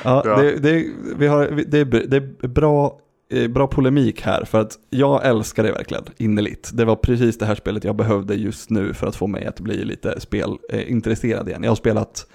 Ja. 0.03 0.23
Det, 0.41 0.57
det, 0.57 0.85
vi 1.17 1.27
har, 1.27 1.63
det, 1.67 1.79
är, 1.79 1.85
det 1.85 2.17
är 2.17 2.47
bra 2.47 2.99
eh, 3.33 3.47
bra 3.47 3.67
polemik 3.67 4.21
här, 4.21 4.45
för 4.45 4.61
att 4.61 4.75
jag 4.89 5.25
älskar 5.25 5.63
det 5.63 5.71
verkligen 5.71 6.03
innerligt. 6.17 6.69
Det 6.73 6.85
var 6.85 6.95
precis 6.95 7.37
det 7.37 7.45
här 7.45 7.55
spelet 7.55 7.83
jag 7.83 7.95
behövde 7.95 8.35
just 8.35 8.69
nu 8.69 8.93
för 8.93 9.07
att 9.07 9.15
få 9.15 9.27
mig 9.27 9.45
att 9.45 9.59
bli 9.59 9.85
lite 9.85 10.19
spelintresserad 10.19 11.47
igen. 11.49 11.63
Jag 11.63 11.71
har 11.71 11.75
spelat, 11.75 12.25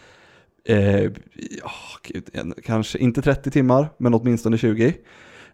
eh, 0.68 1.10
oh, 1.64 1.96
gud, 2.02 2.30
en- 2.32 2.54
kanske 2.64 2.98
inte 2.98 3.22
30 3.22 3.50
timmar, 3.50 3.88
men 3.98 4.14
åtminstone 4.14 4.58
20. 4.58 4.94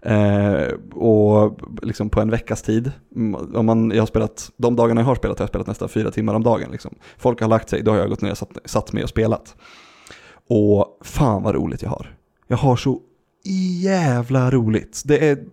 Eh, 0.03 0.67
och 0.95 1.61
liksom 1.83 2.11
på 2.11 2.21
en 2.21 2.31
veckas 2.31 2.63
tid. 2.63 2.93
Om 3.55 3.67
man, 3.67 3.91
jag 3.91 4.03
har 4.03 4.07
spelat, 4.07 4.51
de 4.57 4.77
dagarna 4.77 5.01
jag 5.01 5.07
har 5.07 5.15
spelat 5.15 5.39
har 5.39 5.43
jag 5.45 5.49
spelat 5.49 5.67
nästan 5.67 5.89
fyra 5.89 6.11
timmar 6.11 6.35
om 6.35 6.43
dagen. 6.43 6.71
Liksom. 6.73 6.95
Folk 7.19 7.41
har 7.41 7.49
lagt 7.49 7.69
sig, 7.69 7.83
då 7.83 7.91
har 7.91 7.99
jag 7.99 8.09
gått 8.09 8.23
ner 8.23 8.31
och 8.31 8.39
satt, 8.39 8.59
satt 8.65 8.93
mig 8.93 9.03
och 9.03 9.09
spelat. 9.09 9.57
Och 10.49 10.99
fan 11.05 11.43
vad 11.43 11.55
roligt 11.55 11.83
jag 11.83 11.91
har. 11.91 12.17
Jag 12.49 12.57
har 12.57 12.77
så 12.77 13.01
jävla 13.83 14.51
roligt. 14.51 15.03
Det 15.05 15.29
är 15.29 15.45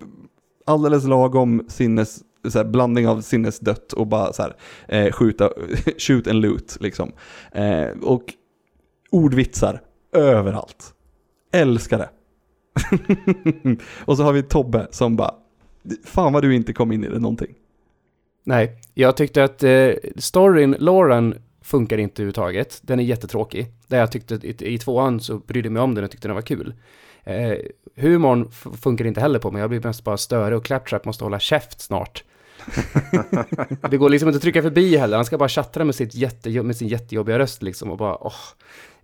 alldeles 0.66 1.03
lagom 1.05 1.66
sinnes, 1.68 2.20
så 2.47 2.58
här, 2.58 2.66
blandning 2.66 3.08
av 3.08 3.22
sinnesdött 3.22 3.93
och 3.93 4.08
bara 4.08 4.34
så 4.34 4.41
här, 4.41 4.55
eh, 4.88 5.12
skjuta, 5.12 5.49
shoot 5.97 6.28
and 6.28 6.41
loot 6.41 6.78
liksom. 6.80 7.12
Eh, 7.51 7.88
och 8.01 8.24
ordvitsar 9.10 9.82
överallt. 10.12 10.93
Älskar 11.51 11.97
det. 11.97 12.10
och 14.05 14.18
så 14.18 14.24
har 14.24 14.34
vi 14.34 14.43
Tobbe 14.43 14.88
som 14.91 15.16
bara, 15.16 15.34
fan 16.03 16.34
vad 16.34 16.43
du 16.43 16.55
inte 16.55 16.74
kom 16.74 16.91
in 16.91 17.03
i 17.03 17.08
det 17.08 17.20
någonting. 17.20 17.55
Nej, 18.43 18.82
jag 18.93 19.18
tyckte 19.18 19.43
att 19.43 19.64
eh, 19.64 19.89
storyn, 20.16 20.76
Lauren, 20.80 21.36
funkar 21.62 21.97
inte 21.97 22.22
överhuvudtaget. 22.22 22.80
Den 22.82 22.99
är 22.99 23.03
jättetråkig. 23.03 23.68
Där 23.88 23.99
jag 23.99 24.12
tyckte 24.12 24.36
i, 24.36 24.74
i 24.74 24.78
tvåan 24.78 25.20
så 25.20 25.38
brydde 25.38 25.66
jag 25.68 25.74
mig 25.74 25.82
om 25.82 25.95
den 25.95 26.03
och 26.03 26.12
tyckte 26.12 26.28
den 26.28 26.36
var 26.36 26.41
kul. 26.41 26.74
Eh, 27.24 27.53
humorn 27.95 28.51
funkar 28.78 29.05
inte 29.05 29.22
heller 29.22 29.39
på 29.39 29.51
mig. 29.51 29.60
Jag 29.60 29.70
blir 29.70 29.82
mest 29.84 30.03
bara 30.03 30.18
störig 30.18 30.58
och 30.58 30.66
Claptrap 30.66 31.05
måste 31.05 31.24
hålla 31.24 31.39
käft 31.39 31.82
snart. 31.82 32.24
det 33.89 33.97
går 33.97 34.10
liksom 34.10 34.30
inte 34.30 34.38
att 34.38 34.41
trycka 34.41 34.62
förbi 34.62 34.97
heller. 34.97 35.18
Han 35.18 35.26
ska 35.26 35.38
bara 35.38 35.49
tjattra 35.49 35.86
med, 35.86 35.95
sitt 35.95 36.16
jätte, 36.16 36.64
med 36.64 36.78
sin 36.78 36.88
jättejobbiga 36.88 37.39
röst 37.39 37.64
liksom 37.64 37.91
och 37.91 37.97
bara 37.97 38.24
åh. 38.24 38.34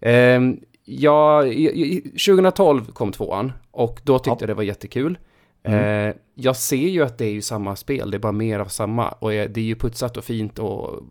Ehm, 0.06 0.60
ja, 0.86 1.46
i- 1.46 1.82
i- 1.82 2.02
2012 2.02 2.86
kom 2.86 3.12
tvåan 3.12 3.52
och 3.72 4.00
då 4.04 4.20
tyckte 4.20 4.30
Ja. 4.30 4.38
jag 4.40 4.50
det 4.50 4.54
var 4.54 4.64
jättekul. 4.64 5.18
Mm. 5.64 6.10
Eh, 6.10 6.16
jag 6.36 6.56
ser 6.56 6.76
ju 6.88 7.04
att 7.04 7.18
det 7.18 7.26
är 7.26 7.32
ju 7.32 7.42
samma 7.42 7.76
spel, 7.76 8.12
det 8.12 8.18
är 8.18 8.20
bara 8.20 8.32
mer 8.32 8.60
av 8.60 8.66
samma. 8.66 9.10
Och 9.10 9.30
det 9.30 9.58
är 9.58 9.60
ju 9.60 9.76
putsat 9.76 10.18
och 10.18 10.24
fint 10.24 10.60
och 10.60 11.04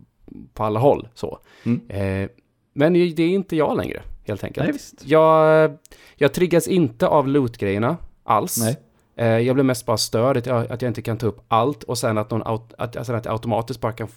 på 0.53 0.63
alla 0.63 0.79
håll 0.79 1.07
så. 1.13 1.39
Mm. 1.65 1.81
Eh, 1.89 2.29
men 2.73 2.93
det 2.93 3.23
är 3.23 3.27
inte 3.29 3.55
jag 3.55 3.77
längre, 3.77 4.01
helt 4.27 4.43
enkelt. 4.43 4.65
Nej, 4.65 4.73
visst. 4.73 5.05
Jag, 5.07 5.77
jag 6.15 6.33
triggas 6.33 6.67
inte 6.67 7.07
av 7.07 7.27
loot-grejerna 7.27 7.97
alls. 8.23 8.57
Nej. 8.59 8.75
Eh, 9.15 9.39
jag 9.39 9.55
blir 9.55 9.63
mest 9.63 9.85
bara 9.85 9.97
störd 9.97 10.37
att 10.37 10.45
jag, 10.45 10.71
att 10.71 10.81
jag 10.81 10.89
inte 10.89 11.01
kan 11.01 11.17
ta 11.17 11.27
upp 11.27 11.41
allt 11.47 11.83
och 11.83 11.97
sen 11.97 12.17
att, 12.17 12.31
någon 12.31 12.43
aut, 12.43 12.73
att, 12.77 12.97
alltså 12.97 13.13
att 13.13 13.25
jag 13.25 13.31
automatiskt 13.31 13.81
bara 13.81 13.91
kan 13.93 14.07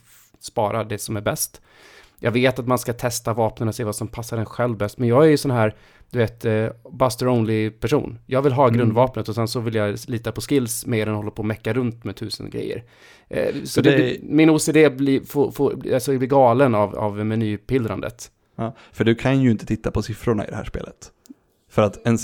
spara 0.41 0.85
det 0.85 0.99
som 0.99 1.17
är 1.17 1.21
bäst. 1.21 1.61
Jag 2.19 2.31
vet 2.31 2.59
att 2.59 2.67
man 2.67 2.79
ska 2.79 2.93
testa 2.93 3.33
vapnen 3.35 3.69
och 3.69 3.75
se 3.75 3.85
vad 3.85 3.97
som 3.97 4.09
passar 4.09 4.39
en 4.39 4.47
själv 4.47 4.77
bäst, 4.77 4.99
men 4.99 5.09
jag 5.09 5.25
är 5.25 5.29
ju 5.29 5.37
sån 5.37 5.51
här, 5.51 5.75
du 6.11 6.19
vet, 6.19 6.45
eh, 6.45 6.67
Buster 6.93 7.29
Only-person. 7.29 8.19
Jag 8.27 8.43
vill 8.43 8.53
ha 8.53 8.65
Mm. 8.69 8.79
grundvapnet 8.79 9.29
och 9.29 9.35
sen 9.35 9.49
så 9.49 9.61
vill 9.61 9.75
jag 9.75 9.99
lita 10.09 10.33
på 10.33 10.41
skills 10.41 10.87
mer 10.87 11.07
än 11.07 11.15
hålla 11.15 11.31
på 11.31 11.39
och 11.39 11.47
mecka 11.47 11.73
runt 11.73 12.05
med 12.05 12.17
tusen 12.17 12.51
grejer. 12.51 12.85
Eh, 13.29 13.55
så 13.61 13.67
Så 13.67 13.81
det, 13.81 13.97
det- 13.97 14.19
min 14.23 14.51
OCD 14.51 14.91
blir, 14.91 15.21
får, 15.21 15.51
får, 15.51 15.95
alltså 15.95 16.19
blir 16.19 16.29
galen 16.29 16.75
av, 16.75 16.97
av 16.97 17.27
menypillrandet. 17.27 18.31
Ja, 18.57 18.77
för 18.93 19.05
du 19.05 19.15
kan 19.15 19.41
ju 19.43 19.51
inte 19.51 19.67
titta 19.67 19.91
på 19.91 20.03
siffrorna 20.03 20.47
i 20.47 20.51
det 20.51 20.57
här 20.57 20.65
spelet. 20.65 21.13
För 21.77 21.83
att 21.83 22.07
en, 22.07 22.19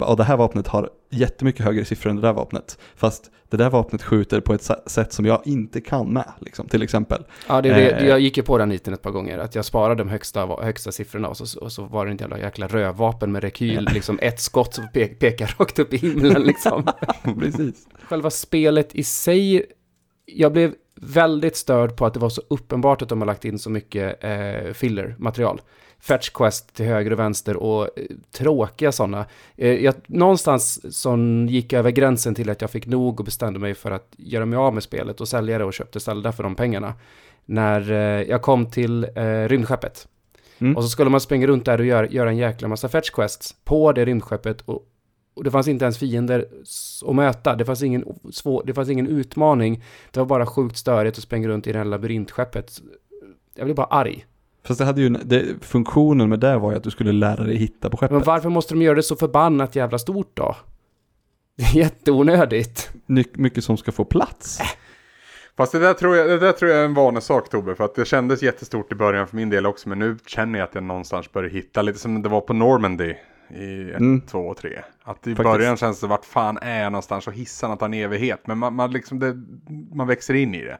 och 0.00 0.16
det 0.16 0.24
här 0.24 0.36
vapnet 0.36 0.68
har 0.68 0.90
jättemycket 1.10 1.64
högre 1.64 1.84
siffror 1.84 2.10
än 2.10 2.16
det 2.16 2.22
där 2.22 2.32
vapnet. 2.32 2.78
Fast 2.96 3.30
det 3.48 3.56
där 3.56 3.70
vapnet 3.70 4.02
skjuter 4.02 4.40
på 4.40 4.54
ett 4.54 4.70
sätt 4.86 5.12
som 5.12 5.26
jag 5.26 5.42
inte 5.44 5.80
kan 5.80 6.12
med, 6.12 6.32
liksom, 6.40 6.68
till 6.68 6.82
exempel. 6.82 7.24
Ja, 7.48 7.60
det, 7.60 7.68
det, 7.68 7.90
Eh. 7.90 8.08
jag 8.08 8.20
gick 8.20 8.36
ju 8.36 8.42
på 8.42 8.58
den 8.58 8.68
niten 8.68 8.94
ett 8.94 9.02
par 9.02 9.10
gånger, 9.10 9.38
att 9.38 9.54
jag 9.54 9.64
sparade 9.64 10.02
de 10.02 10.08
högsta, 10.08 10.46
högsta 10.46 10.92
siffrorna 10.92 11.28
och 11.28 11.36
så, 11.36 11.60
och 11.60 11.72
så 11.72 11.84
var 11.84 12.06
det 12.06 12.12
en 12.12 12.16
jävla 12.16 12.38
jäkla 12.38 12.66
rövvapen 12.66 13.32
med 13.32 13.42
rekyl, 13.42 13.88
liksom 13.92 14.18
ett 14.22 14.40
skott 14.40 14.74
som 14.74 14.88
pe 14.92 15.06
pekar 15.06 15.54
rakt 15.58 15.78
upp 15.78 15.94
i 15.94 15.96
himlen 15.96 16.42
liksom. 16.42 16.86
Precis. 17.38 17.88
Själva 18.08 18.30
spelet 18.30 18.94
i 18.94 19.04
sig, 19.04 19.64
jag 20.26 20.52
blev 20.52 20.74
väldigt 21.00 21.56
störd 21.56 21.96
på 21.96 22.06
att 22.06 22.14
det 22.14 22.20
var 22.20 22.30
så 22.30 22.42
uppenbart 22.50 23.02
att 23.02 23.08
de 23.08 23.20
har 23.20 23.26
lagt 23.26 23.44
in 23.44 23.58
så 23.58 23.70
mycket 23.70 24.24
eh, 24.24 24.72
filler-material. 24.72 25.60
Fetch 26.02 26.30
quest 26.30 26.74
till 26.74 26.86
höger 26.86 27.12
och 27.12 27.18
vänster 27.18 27.56
och 27.56 27.98
eh, 27.98 28.04
tråkiga 28.30 28.92
sådana. 28.92 29.26
Eh, 29.56 29.84
jag, 29.84 29.94
någonstans 30.06 30.96
som 30.98 31.48
gick 31.48 31.72
över 31.72 31.90
gränsen 31.90 32.34
till 32.34 32.50
att 32.50 32.60
jag 32.60 32.70
fick 32.70 32.86
nog 32.86 33.20
och 33.20 33.24
bestämde 33.24 33.58
mig 33.58 33.74
för 33.74 33.90
att 33.90 34.14
göra 34.16 34.46
mig 34.46 34.56
av 34.56 34.74
med 34.74 34.82
spelet 34.82 35.20
och 35.20 35.28
sälja 35.28 35.58
det 35.58 35.64
och 35.64 35.72
köpte 35.72 36.00
Zelda 36.00 36.32
för 36.32 36.42
de 36.42 36.54
pengarna. 36.54 36.94
När 37.44 37.90
eh, 37.90 38.22
jag 38.22 38.42
kom 38.42 38.70
till 38.70 39.04
eh, 39.04 39.48
rymdskeppet. 39.48 40.08
Mm. 40.58 40.76
Och 40.76 40.82
så 40.82 40.88
skulle 40.88 41.10
man 41.10 41.20
springa 41.20 41.46
runt 41.46 41.64
där 41.64 41.78
och 41.78 41.86
göra, 41.86 42.08
göra 42.08 42.30
en 42.30 42.36
jäkla 42.36 42.68
massa 42.68 42.88
fetch 42.88 43.10
quests 43.10 43.54
på 43.64 43.92
det 43.92 44.04
rymdskeppet 44.04 44.60
och, 44.60 44.86
och 45.34 45.44
det 45.44 45.50
fanns 45.50 45.68
inte 45.68 45.84
ens 45.84 45.98
fiender 45.98 46.48
att 47.06 47.14
möta. 47.14 47.56
Det 47.56 47.64
fanns, 47.64 47.82
ingen 47.82 48.04
svår, 48.32 48.62
det 48.66 48.74
fanns 48.74 48.88
ingen 48.88 49.06
utmaning. 49.06 49.84
Det 50.10 50.20
var 50.20 50.26
bara 50.26 50.46
sjukt 50.46 50.76
störigt 50.76 51.18
att 51.18 51.24
springa 51.24 51.48
runt 51.48 51.66
i 51.66 51.72
det 51.72 51.78
här 51.78 51.84
labyrintskeppet. 51.84 52.72
Jag 53.54 53.64
blev 53.64 53.76
bara 53.76 53.86
arg. 53.86 54.26
Fast 54.64 54.78
det 54.78 54.84
hade 54.84 55.00
ju, 55.00 55.08
det, 55.08 55.64
funktionen 55.64 56.28
med 56.28 56.40
det 56.40 56.58
var 56.58 56.70
ju 56.70 56.76
att 56.76 56.84
du 56.84 56.90
skulle 56.90 57.12
lära 57.12 57.44
dig 57.44 57.56
hitta 57.56 57.90
på 57.90 57.96
skeppet. 57.96 58.12
Men 58.16 58.22
varför 58.22 58.48
måste 58.48 58.74
de 58.74 58.82
göra 58.82 58.94
det 58.94 59.02
så 59.02 59.16
förbannat 59.16 59.76
jävla 59.76 59.98
stort 59.98 60.30
då? 60.34 60.56
Det 61.56 61.64
är 61.64 61.76
jätteonödigt. 61.76 62.90
Ny- 63.06 63.24
mycket 63.34 63.64
som 63.64 63.76
ska 63.76 63.92
få 63.92 64.04
plats. 64.04 64.60
Fast 65.56 65.72
det 65.72 65.78
där, 65.78 65.94
tror 65.94 66.16
jag, 66.16 66.28
det 66.28 66.38
där 66.38 66.52
tror 66.52 66.70
jag 66.70 66.80
är 66.80 66.84
en 66.84 66.94
vanesak 66.94 67.48
Tobbe, 67.48 67.74
för 67.74 67.84
att 67.84 67.94
det 67.94 68.04
kändes 68.04 68.42
jättestort 68.42 68.92
i 68.92 68.94
början 68.94 69.26
för 69.26 69.36
min 69.36 69.50
del 69.50 69.66
också, 69.66 69.88
men 69.88 69.98
nu 69.98 70.16
känner 70.26 70.58
jag 70.58 70.68
att 70.68 70.74
jag 70.74 70.84
någonstans 70.84 71.32
börjar 71.32 71.50
hitta 71.50 71.82
lite 71.82 71.98
som 71.98 72.22
det 72.22 72.28
var 72.28 72.40
på 72.40 72.52
Normandy 72.52 73.14
i 73.50 73.90
1, 73.90 74.00
Mm. 74.00 74.20
2 74.20 74.38
och 74.38 74.56
3. 74.56 74.70
Att 75.02 75.26
i 75.26 75.30
Faktiskt. 75.34 75.36
början 75.36 75.76
känns 75.76 76.00
det, 76.00 76.06
vart 76.06 76.24
fan 76.24 76.58
är 76.62 76.82
jag 76.82 76.92
någonstans 76.92 77.26
och 77.26 77.32
hissarna 77.32 77.76
tar 77.76 77.86
en 77.86 77.94
evighet, 77.94 78.46
men 78.46 78.58
man, 78.58 78.74
man, 78.74 78.90
liksom 78.92 79.18
det, 79.18 79.34
man 79.94 80.06
växer 80.06 80.34
in 80.34 80.54
i 80.54 80.64
det. 80.64 80.78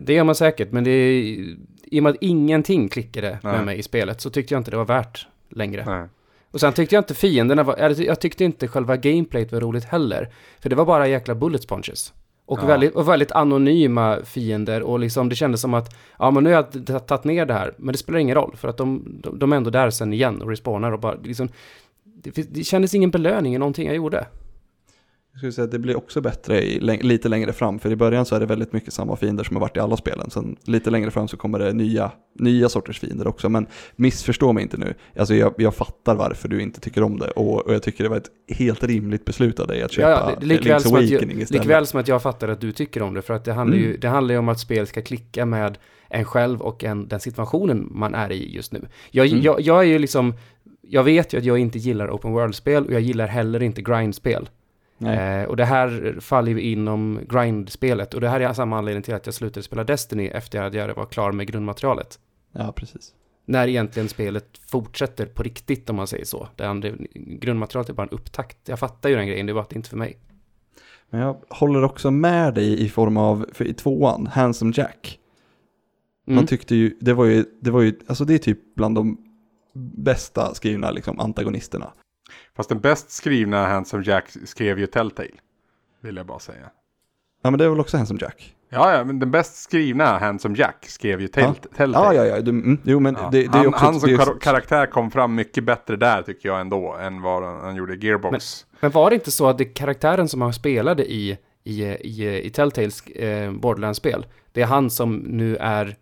Det 0.00 0.12
gör 0.14 0.24
man 0.24 0.34
säkert, 0.34 0.72
men 0.72 0.84
det 0.84 0.90
är, 0.90 1.36
i 1.90 1.98
och 1.98 2.02
med 2.02 2.10
att 2.10 2.16
ingenting 2.20 2.88
klickade 2.88 3.38
med 3.42 3.54
Nej. 3.54 3.64
mig 3.64 3.78
i 3.78 3.82
spelet 3.82 4.20
så 4.20 4.30
tyckte 4.30 4.54
jag 4.54 4.60
inte 4.60 4.70
det 4.70 4.76
var 4.76 4.84
värt 4.84 5.26
längre. 5.50 5.84
Nej. 5.86 6.08
Och 6.50 6.60
sen 6.60 6.72
tyckte 6.72 6.94
jag 6.94 7.00
inte 7.00 7.14
fienderna 7.14 7.62
var, 7.62 7.74
eller 7.74 8.04
jag 8.04 8.20
tyckte 8.20 8.44
inte 8.44 8.68
själva 8.68 8.96
gameplayet 8.96 9.52
var 9.52 9.60
roligt 9.60 9.84
heller. 9.84 10.28
För 10.60 10.70
det 10.70 10.76
var 10.76 10.84
bara 10.84 11.08
jäkla 11.08 11.34
bullet 11.34 11.62
sponges. 11.62 12.12
Och, 12.46 12.58
Ja. 12.62 12.66
väldigt, 12.66 12.94
och 12.94 13.08
väldigt 13.08 13.32
anonyma 13.32 14.18
fiender 14.24 14.82
och 14.82 14.98
liksom 15.00 15.28
det 15.28 15.34
kändes 15.36 15.60
som 15.60 15.74
att, 15.74 15.96
ja 16.18 16.30
men 16.30 16.44
nu 16.44 16.52
har 16.52 16.66
jag 16.86 17.06
tagit 17.06 17.24
ner 17.24 17.46
det 17.46 17.54
här, 17.54 17.74
men 17.76 17.92
det 17.92 17.98
spelar 17.98 18.18
ingen 18.18 18.34
roll 18.34 18.56
för 18.56 18.68
att 18.68 18.76
de, 18.76 19.18
de, 19.22 19.38
de 19.38 19.52
är 19.52 19.56
ändå 19.56 19.70
där 19.70 19.90
sen 19.90 20.12
igen 20.12 20.42
och 20.42 20.48
respawnar 20.48 20.92
och 20.92 21.00
bara 21.00 21.14
liksom, 21.22 21.48
det, 22.02 22.54
det 22.54 22.64
kändes 22.64 22.94
ingen 22.94 23.10
belöning 23.10 23.54
i 23.54 23.58
någonting 23.58 23.86
jag 23.86 23.96
gjorde. 23.96 24.26
Jag 25.32 25.38
skulle 25.38 25.52
säga 25.52 25.64
att 25.64 25.70
det 25.70 25.78
blir 25.78 25.96
också 25.96 26.20
bättre 26.20 26.62
i, 26.62 26.80
lite 27.02 27.28
längre 27.28 27.52
fram, 27.52 27.78
för 27.78 27.90
i 27.92 27.96
början 27.96 28.26
så 28.26 28.34
är 28.36 28.40
det 28.40 28.46
väldigt 28.46 28.72
mycket 28.72 28.92
samma 28.92 29.16
fiender 29.16 29.44
som 29.44 29.56
har 29.56 29.60
varit 29.60 29.76
i 29.76 29.80
alla 29.80 29.96
spelen. 29.96 30.30
Sen 30.30 30.56
lite 30.64 30.90
längre 30.90 31.10
fram 31.10 31.28
så 31.28 31.36
kommer 31.36 31.58
det 31.58 31.72
nya, 31.72 32.12
nya 32.38 32.68
sorters 32.68 33.00
fiender 33.00 33.26
också, 33.26 33.48
men 33.48 33.66
missförstå 33.96 34.52
mig 34.52 34.62
inte 34.62 34.76
nu. 34.76 34.94
Alltså 35.18 35.34
jag, 35.34 35.54
jag 35.58 35.74
fattar 35.74 36.14
varför 36.14 36.48
du 36.48 36.62
inte 36.62 36.80
tycker 36.80 37.02
om 37.02 37.18
det 37.18 37.30
och, 37.30 37.66
och 37.66 37.74
jag 37.74 37.82
tycker 37.82 38.04
det 38.04 38.10
var 38.10 38.16
ett 38.16 38.30
helt 38.56 38.84
rimligt 38.84 39.24
beslut 39.24 39.60
av 39.60 39.66
dig 39.66 39.82
att 39.82 39.92
köpa 39.92 40.10
Ja, 40.10 40.36
det- 40.40 40.46
likväl, 40.46 40.78
Link's 40.78 40.84
jag, 40.84 40.98
Awakening 40.98 41.40
istället. 41.40 41.50
likväl 41.64 41.86
som 41.86 42.00
att 42.00 42.08
jag 42.08 42.22
fattar 42.22 42.48
att 42.48 42.60
du 42.60 42.72
tycker 42.72 43.02
om 43.02 43.14
det, 43.14 43.22
för 43.22 43.34
att 43.34 43.44
det 43.44 43.52
handlar, 43.52 43.76
ju, 43.76 43.86
Mm. 43.86 44.00
det 44.00 44.08
handlar 44.08 44.32
ju 44.34 44.38
om 44.38 44.48
att 44.48 44.60
spel 44.60 44.86
ska 44.86 45.02
klicka 45.02 45.46
med 45.46 45.78
en 46.08 46.24
själv 46.24 46.60
och 46.60 46.84
en, 46.84 47.08
den 47.08 47.20
situationen 47.20 47.88
man 47.90 48.14
är 48.14 48.32
i 48.32 48.54
just 48.54 48.72
nu. 48.72 48.80
Jag, 49.10 49.26
Mm. 49.26 49.40
jag, 49.42 49.60
jag 49.60 49.78
är 49.80 49.84
ju 49.88 49.98
liksom, 49.98 50.34
jag 50.82 51.04
vet 51.04 51.32
ju 51.34 51.38
att 51.38 51.44
jag 51.44 51.58
inte 51.58 51.78
gillar 51.78 52.10
open 52.10 52.32
world-spel 52.32 52.86
och 52.86 52.92
jag 52.92 53.00
gillar 53.00 53.26
heller 53.26 53.62
inte 53.62 53.82
grind-spel. 53.82 54.48
Eh, 55.06 55.44
och 55.44 55.56
det 55.56 55.64
här 55.64 56.16
faller 56.20 56.52
ju 56.52 56.60
inom 56.60 57.20
grind-spelet 57.28 58.14
och 58.14 58.20
det 58.20 58.28
här 58.28 58.40
är 58.40 58.52
samma 58.52 58.78
anledning 58.78 59.02
till 59.02 59.14
att 59.14 59.26
jag 59.26 59.34
slutade 59.34 59.62
spela 59.62 59.84
Destiny 59.84 60.26
efter 60.26 60.62
att 60.62 60.74
jag 60.74 60.94
var 60.94 61.06
klar 61.06 61.32
med 61.32 61.46
grundmaterialet. 61.46 62.18
Ja, 62.52 62.72
precis. 62.72 63.14
När 63.44 63.68
egentligen 63.68 64.08
spelet 64.08 64.60
fortsätter 64.66 65.26
på 65.26 65.42
riktigt 65.42 65.90
om 65.90 65.96
man 65.96 66.06
säger 66.06 66.24
så. 66.24 66.48
Det 66.56 66.64
andra, 66.64 66.90
grundmaterialet 67.14 67.88
är 67.88 67.94
bara 67.94 68.02
en 68.02 68.08
upptakt. 68.08 68.68
Jag 68.68 68.78
fattar 68.78 69.08
ju 69.08 69.16
den 69.16 69.26
grejen, 69.26 69.46
det 69.46 69.54
bara 69.54 69.62
att 69.62 69.70
det 69.70 69.76
inte 69.76 69.88
för 69.88 69.96
mig. 69.96 70.18
Men 71.10 71.20
jag 71.20 71.36
håller 71.48 71.84
också 71.84 72.10
med 72.10 72.54
dig 72.54 72.84
i 72.84 72.88
form 72.88 73.16
av, 73.16 73.46
för 73.52 73.64
i 73.64 73.74
tvåan, 73.74 74.26
Handsome 74.26 74.72
Jack. 74.76 75.18
Mm. 76.26 76.36
Man 76.36 76.46
tyckte 76.46 76.74
ju, 76.74 76.96
det 77.00 77.12
var 77.12 77.24
ju, 77.24 77.44
det 77.60 77.70
var 77.70 77.80
ju, 77.80 77.98
alltså 78.06 78.24
det 78.24 78.34
är 78.34 78.38
typ 78.38 78.74
bland 78.74 78.94
de 78.94 79.18
bästa 79.74 80.54
skrivna 80.54 80.90
liksom 80.90 81.20
antagonisterna. 81.20 81.92
Fast 82.56 82.68
den 82.68 82.80
bäst 82.80 83.10
skrivna 83.10 83.66
Handsome 83.66 84.02
Jack 84.06 84.30
skrev 84.44 84.78
ju 84.78 84.86
Telltale. 84.86 85.30
Vill 86.00 86.16
jag 86.16 86.26
bara 86.26 86.38
säga. 86.38 86.70
Ja 87.42 87.50
men 87.50 87.58
det 87.58 87.64
är 87.64 87.68
väl 87.68 87.80
också 87.80 87.96
Handsome 87.96 88.20
Jack? 88.22 88.54
Ja, 88.72 88.92
ja, 88.92 89.04
men 89.04 89.18
den 89.18 89.30
bäst 89.30 89.56
skrivna 89.62 90.18
Handsome 90.18 90.58
Jack 90.58 90.86
skrev 90.88 91.20
ju 91.20 91.28
Ja, 91.34 91.54
Telltale. 91.76 92.16
ja, 92.16 92.24
ja, 92.24 92.36
ja 92.36 92.40
du, 92.40 92.50
mm, 92.50 92.78
jo 92.84 93.00
men 93.00 93.16
Ja. 93.20 93.28
det, 93.32 93.38
det 93.38 93.44
är 93.44 93.48
han, 93.58 93.66
också... 93.66 93.84
han 93.84 94.00
som 94.00 94.10
är, 94.10 94.40
karaktär 94.40 94.86
kom 94.86 95.10
fram 95.10 95.34
mycket 95.34 95.64
bättre 95.64 95.96
där 95.96 96.22
tycker 96.22 96.48
jag 96.48 96.60
ändå 96.60 96.94
än 96.94 97.22
vad 97.22 97.42
han, 97.44 97.76
gjorde 97.76 97.94
i 97.94 97.98
Gearbox. 98.06 98.66
Men 98.80 98.90
var 98.90 99.10
det 99.10 99.14
inte 99.14 99.30
så 99.30 99.46
att 99.48 99.58
det 99.58 99.64
är 99.64 99.74
karaktären 99.74 100.28
som 100.28 100.40
han 100.42 100.52
spelade 100.52 101.12
i, 101.12 101.38
i, 101.64 101.82
i, 101.84 102.46
i 102.46 102.50
Telltales 102.50 103.06
eh, 103.06 103.52
Borderlands-spel, 103.52 104.26
det 104.52 104.62
är 104.62 104.66
han 104.66 104.90
som 104.90 105.16
nu 105.16 105.56
är 105.56 105.96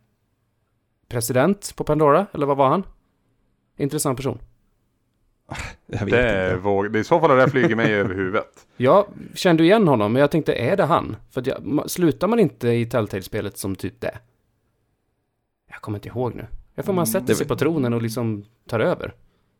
president 1.08 1.72
på 1.76 1.84
Pandora, 1.84 2.26
eller 2.32 2.46
vad 2.46 2.56
var 2.56 2.68
han? 2.68 2.82
Intressant 3.76 4.16
person. 4.16 4.38
Jag 5.86 5.98
vet 6.04 6.10
det, 6.10 6.22
är 6.28 6.50
inte. 6.50 6.62
våg, 6.62 6.92
det 6.92 6.98
är 6.98 7.00
i 7.00 7.04
så 7.04 7.20
fall 7.20 7.30
det 7.30 7.36
där 7.36 7.48
flyger 7.48 7.76
mig 7.76 7.92
över 7.94 8.14
huvudet. 8.14 8.66
Jag 8.76 9.06
kände 9.34 9.62
igen 9.64 9.88
honom, 9.88 10.12
men 10.12 10.20
jag 10.20 10.30
tänkte, 10.30 10.52
är 10.54 10.76
det 10.76 10.84
han? 10.84 11.16
För 11.30 11.40
att 11.40 11.46
jag, 11.46 11.90
slutar 11.90 12.28
man 12.28 12.38
inte 12.38 12.68
i 12.68 12.86
Telltale-spelet 12.86 13.58
som 13.58 13.76
typ 13.76 14.00
det? 14.00 14.18
Jag 15.70 15.80
kommer 15.80 15.98
inte 15.98 16.08
ihåg 16.08 16.34
nu. 16.34 16.46
Jag 16.74 16.84
får 16.84 16.92
man 16.92 17.06
sätter 17.06 17.26
det- 17.26 17.34
sig 17.34 17.46
på 17.48 17.56
tronen 17.56 17.92
och 17.94 18.02
liksom 18.02 18.44
tar 18.68 18.80
över. 18.80 19.12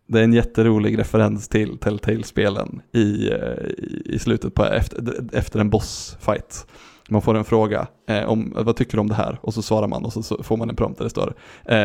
Det 0.06 0.20
är 0.20 0.24
en 0.24 0.32
jätterolig 0.32 0.98
referens 0.98 1.48
till 1.48 1.78
Telltale-spelen 1.78 2.82
i, 2.92 3.28
eh, 3.30 3.38
i, 3.68 4.02
i 4.04 4.18
slutet 4.18 4.54
på 4.54 4.64
efter, 4.64 5.24
efter 5.32 5.60
en 5.60 5.70
bossfight. 5.70 6.66
Man 7.08 7.22
får 7.22 7.34
en 7.34 7.44
fråga 7.44 7.86
eh, 8.08 8.24
om 8.24 8.52
vad 8.56 8.76
tycker 8.76 8.96
du 8.96 9.00
om 9.00 9.08
det 9.08 9.14
här 9.14 9.38
och 9.42 9.54
så 9.54 9.62
svarar 9.62 9.88
man 9.88 10.04
och 10.04 10.12
så, 10.12 10.22
så 10.22 10.42
får 10.42 10.56
man 10.56 10.70
en 10.70 10.76
prompt 10.76 10.98
där 10.98 11.04
det 11.04 11.10
står 11.10 11.34
eh, 11.64 11.76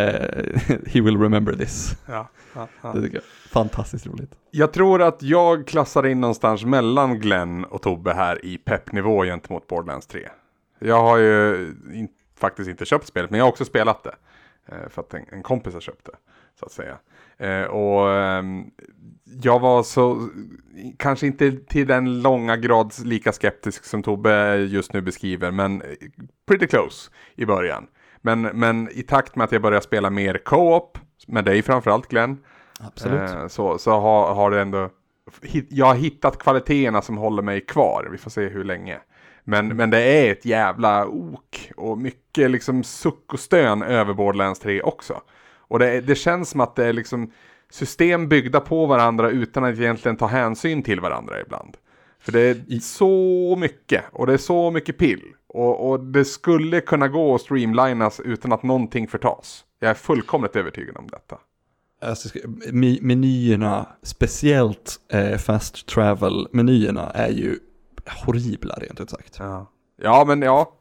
He 0.94 1.02
will 1.02 1.18
remember 1.18 1.54
this. 1.54 1.92
Ja, 2.06 2.30
ja, 2.56 2.68
ja. 2.82 2.94
Det 2.94 3.02
tycker 3.02 3.16
jag 3.16 3.24
är 3.24 3.50
fantastiskt 3.50 4.08
roligt. 4.08 4.36
Jag 4.52 4.74
tror 4.74 5.02
att 5.02 5.24
jag 5.24 5.68
klassar 5.68 6.06
in 6.06 6.22
någonstans 6.22 6.66
mellan 6.66 7.20
Glenn 7.20 7.64
och 7.64 7.82
Tobbe 7.82 8.14
här 8.14 8.46
i 8.46 8.58
peppnivå 8.58 9.24
gentemot 9.24 9.68
Borderlands 9.68 10.08
3. 10.08 10.30
Jag 10.80 11.02
har 11.02 11.18
ju 11.18 11.68
in, 11.94 12.08
faktiskt 12.38 12.70
inte 12.70 12.86
köpt 12.86 13.08
spelet, 13.08 13.30
men 13.30 13.38
jag 13.38 13.46
har 13.46 13.52
också 13.52 13.66
spelat 13.66 14.04
det. 14.04 14.16
Eh, 14.66 14.90
för 14.90 15.02
att 15.02 15.14
en, 15.14 15.26
en 15.32 15.44
kompis 15.44 15.74
har 15.74 15.82
köpt 15.82 16.06
det, 16.06 16.16
så 16.60 16.66
att 16.66 16.72
säga. 16.72 16.98
Eh, 17.38 17.64
och 17.64 18.12
ehm, 18.12 18.64
jag 19.42 19.60
var 19.60 19.84
så, 19.84 20.30
kanske 20.98 21.28
inte 21.28 21.52
till 21.52 21.88
den 21.88 22.22
långa 22.22 22.58
grad 22.58 22.94
lika 23.04 23.32
skeptisk 23.32 23.86
som 23.86 24.04
Tobbe 24.04 24.56
just 24.56 24.94
nu 24.94 25.02
beskriver, 25.02 25.52
men 25.52 25.82
eh, 25.82 25.88
pretty 26.48 26.68
close 26.68 27.12
i 27.36 27.46
början. 27.46 27.88
Men, 28.22 28.42
men 28.42 28.90
i 28.92 29.04
takt 29.04 29.36
med 29.36 29.46
att 29.46 29.52
jag 29.52 29.62
börjar 29.62 29.82
spela 29.82 30.10
mer 30.10 30.38
co-op, 30.46 30.98
med 31.28 31.46
dig 31.46 31.62
framförallt 31.62 32.08
Glenn, 32.08 32.38
Absolut. 32.80 33.32
Eh, 33.32 33.48
så 33.48 33.78
så 33.78 33.92
har, 33.92 34.34
har 34.34 34.52
det 34.52 34.62
ändå... 34.62 34.90
Jag 35.70 35.86
har 35.86 35.96
hittat 35.96 36.38
kvaliteterna 36.38 37.02
som 37.02 37.18
håller 37.18 37.44
mig 37.44 37.62
kvar. 37.62 38.08
Vi 38.12 38.18
får 38.18 38.30
se 38.30 38.48
hur 38.48 38.64
länge. 38.64 39.00
Men, 39.44 39.68
men 39.68 39.90
det 39.90 40.00
är 40.00 40.32
ett 40.32 40.46
jävla 40.46 41.08
ok 41.08 41.72
och 41.78 41.98
mycket 41.98 42.52
liksom 42.52 42.84
suck 42.84 43.34
och 43.34 43.40
stön 43.40 43.84
över 43.84 44.14
Borderlands 44.14 44.60
3 44.60 44.82
också. 44.82 45.22
Och 45.74 45.80
det, 45.80 46.02
det 46.02 46.16
känns 46.16 46.50
som 46.50 46.60
att 46.60 46.76
det 46.76 46.86
är 46.86 46.94
liksom 46.94 47.32
system 47.70 48.28
byggda 48.28 48.60
på 48.60 48.86
varandra 48.86 49.30
utan 49.30 49.64
att 49.64 49.80
egentligen 49.80 50.18
ta 50.18 50.28
hänsyn 50.28 50.84
till 50.84 51.00
varandra 51.00 51.42
ibland. 51.42 51.78
För 52.20 52.32
det 52.32 52.42
är 52.42 52.80
så 52.80 53.56
mycket 53.60 54.04
och 54.12 54.28
det 54.28 54.34
är 54.34 54.38
så 54.38 54.72
mycket 54.72 54.98
pill. 54.98 55.22
Och, 55.48 55.90
och 55.90 56.00
det 56.00 56.26
skulle 56.26 56.82
kunna 56.82 57.08
gå 57.08 57.36
att 57.36 57.42
streamlinas 57.42 58.20
utan 58.20 58.54
att 58.54 58.64
någonting 58.64 59.08
förtas. 59.08 59.66
Jag 59.80 59.90
är 59.90 59.96
fullkomligt 59.96 60.56
övertygad 60.56 60.98
om 60.98 61.08
detta. 61.08 61.38
Alltså, 62.02 62.30
menyerna, 63.02 63.88
speciellt 64.04 65.00
eh, 65.10 65.38
fast 65.38 65.88
travel-menyerna 65.88 67.10
är 67.10 67.30
ju 67.30 67.60
horribla 68.26 68.76
rent 68.76 69.02
ut 69.02 69.10
sagt. 69.10 69.36
Ja, 69.40 69.72
ja 70.02 70.26
men 70.28 70.42
ja. 70.42 70.80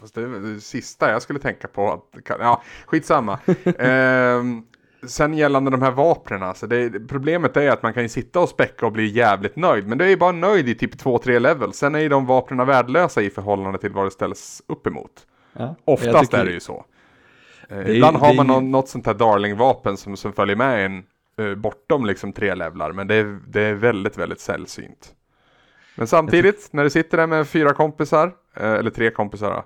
Fast 0.00 0.14
det 0.14 0.40
det 0.54 0.60
sista 0.60 1.10
jag 1.10 1.22
skulle 1.22 1.38
tänka 1.38 1.68
på. 1.68 1.92
Att, 1.92 2.30
ja, 2.38 2.62
skitsamma. 2.86 3.38
ehm, 3.78 4.62
sen 5.06 5.34
gällande 5.34 5.70
de 5.70 5.82
här 5.82 5.90
vapnen, 5.90 6.42
alltså 6.42 6.66
det, 6.66 7.08
problemet 7.08 7.56
är 7.56 7.70
att 7.70 7.82
man 7.82 7.94
kan 7.94 8.02
ju 8.02 8.08
sitta 8.08 8.40
och 8.40 8.48
späcka 8.48 8.86
och 8.86 8.92
bli 8.92 9.06
jävligt 9.06 9.56
nöjd. 9.56 9.86
Men 9.86 9.98
det 9.98 10.04
är 10.04 10.08
ju 10.08 10.16
bara 10.16 10.32
nöjd 10.32 10.68
i 10.68 10.74
typ 10.74 10.94
2-3 10.94 11.38
level. 11.38 11.72
Sen 11.72 11.94
är 11.94 11.98
ju 11.98 12.08
de 12.08 12.26
vapnen 12.26 12.66
värdelösa 12.66 13.22
i 13.22 13.30
förhållande 13.30 13.78
till 13.78 13.92
vad 13.92 14.06
det 14.06 14.10
ställs 14.10 14.62
upp 14.66 14.86
emot. 14.86 15.26
Ja. 15.52 15.74
Oftast 15.84 16.30
tycker- 16.30 16.42
är 16.42 16.46
det 16.46 16.52
ju 16.52 16.60
så. 16.60 16.84
Eh, 17.68 17.78
är- 17.78 17.88
Ibland 17.88 18.16
har 18.16 18.34
man 18.34 18.46
någon, 18.46 18.70
något 18.70 18.88
sånt 18.88 19.06
här 19.06 19.14
darling-vapen 19.14 19.96
som, 19.96 20.16
som 20.16 20.32
följer 20.32 20.56
med 20.56 20.86
en 20.86 21.02
eh, 21.38 21.54
bortom 21.54 22.06
liksom 22.06 22.32
tre 22.32 22.54
levlar. 22.54 22.92
Men 22.92 23.06
det 23.06 23.14
är, 23.14 23.38
det 23.46 23.62
är 23.62 23.74
väldigt, 23.74 24.18
väldigt 24.18 24.40
sällsynt. 24.40 25.14
Men 25.96 26.06
samtidigt, 26.06 26.68
när 26.72 26.84
du 26.84 26.90
sitter 26.90 27.16
där 27.16 27.26
med 27.26 27.48
fyra 27.48 27.74
kompisar, 27.74 28.32
eh, 28.56 28.72
eller 28.72 28.90
tre 28.90 29.10
kompisar 29.10 29.64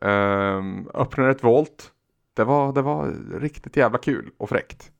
då, 0.00 0.06
ehm, 0.08 0.88
öppnar 0.94 1.28
ett 1.28 1.44
volt. 1.44 1.90
Det 2.36 2.44
var, 2.44 2.72
det 2.72 2.82
var 2.82 3.14
riktigt 3.40 3.76
jävla 3.76 3.98
kul 3.98 4.30
och 4.38 4.48
fräckt. 4.48 4.90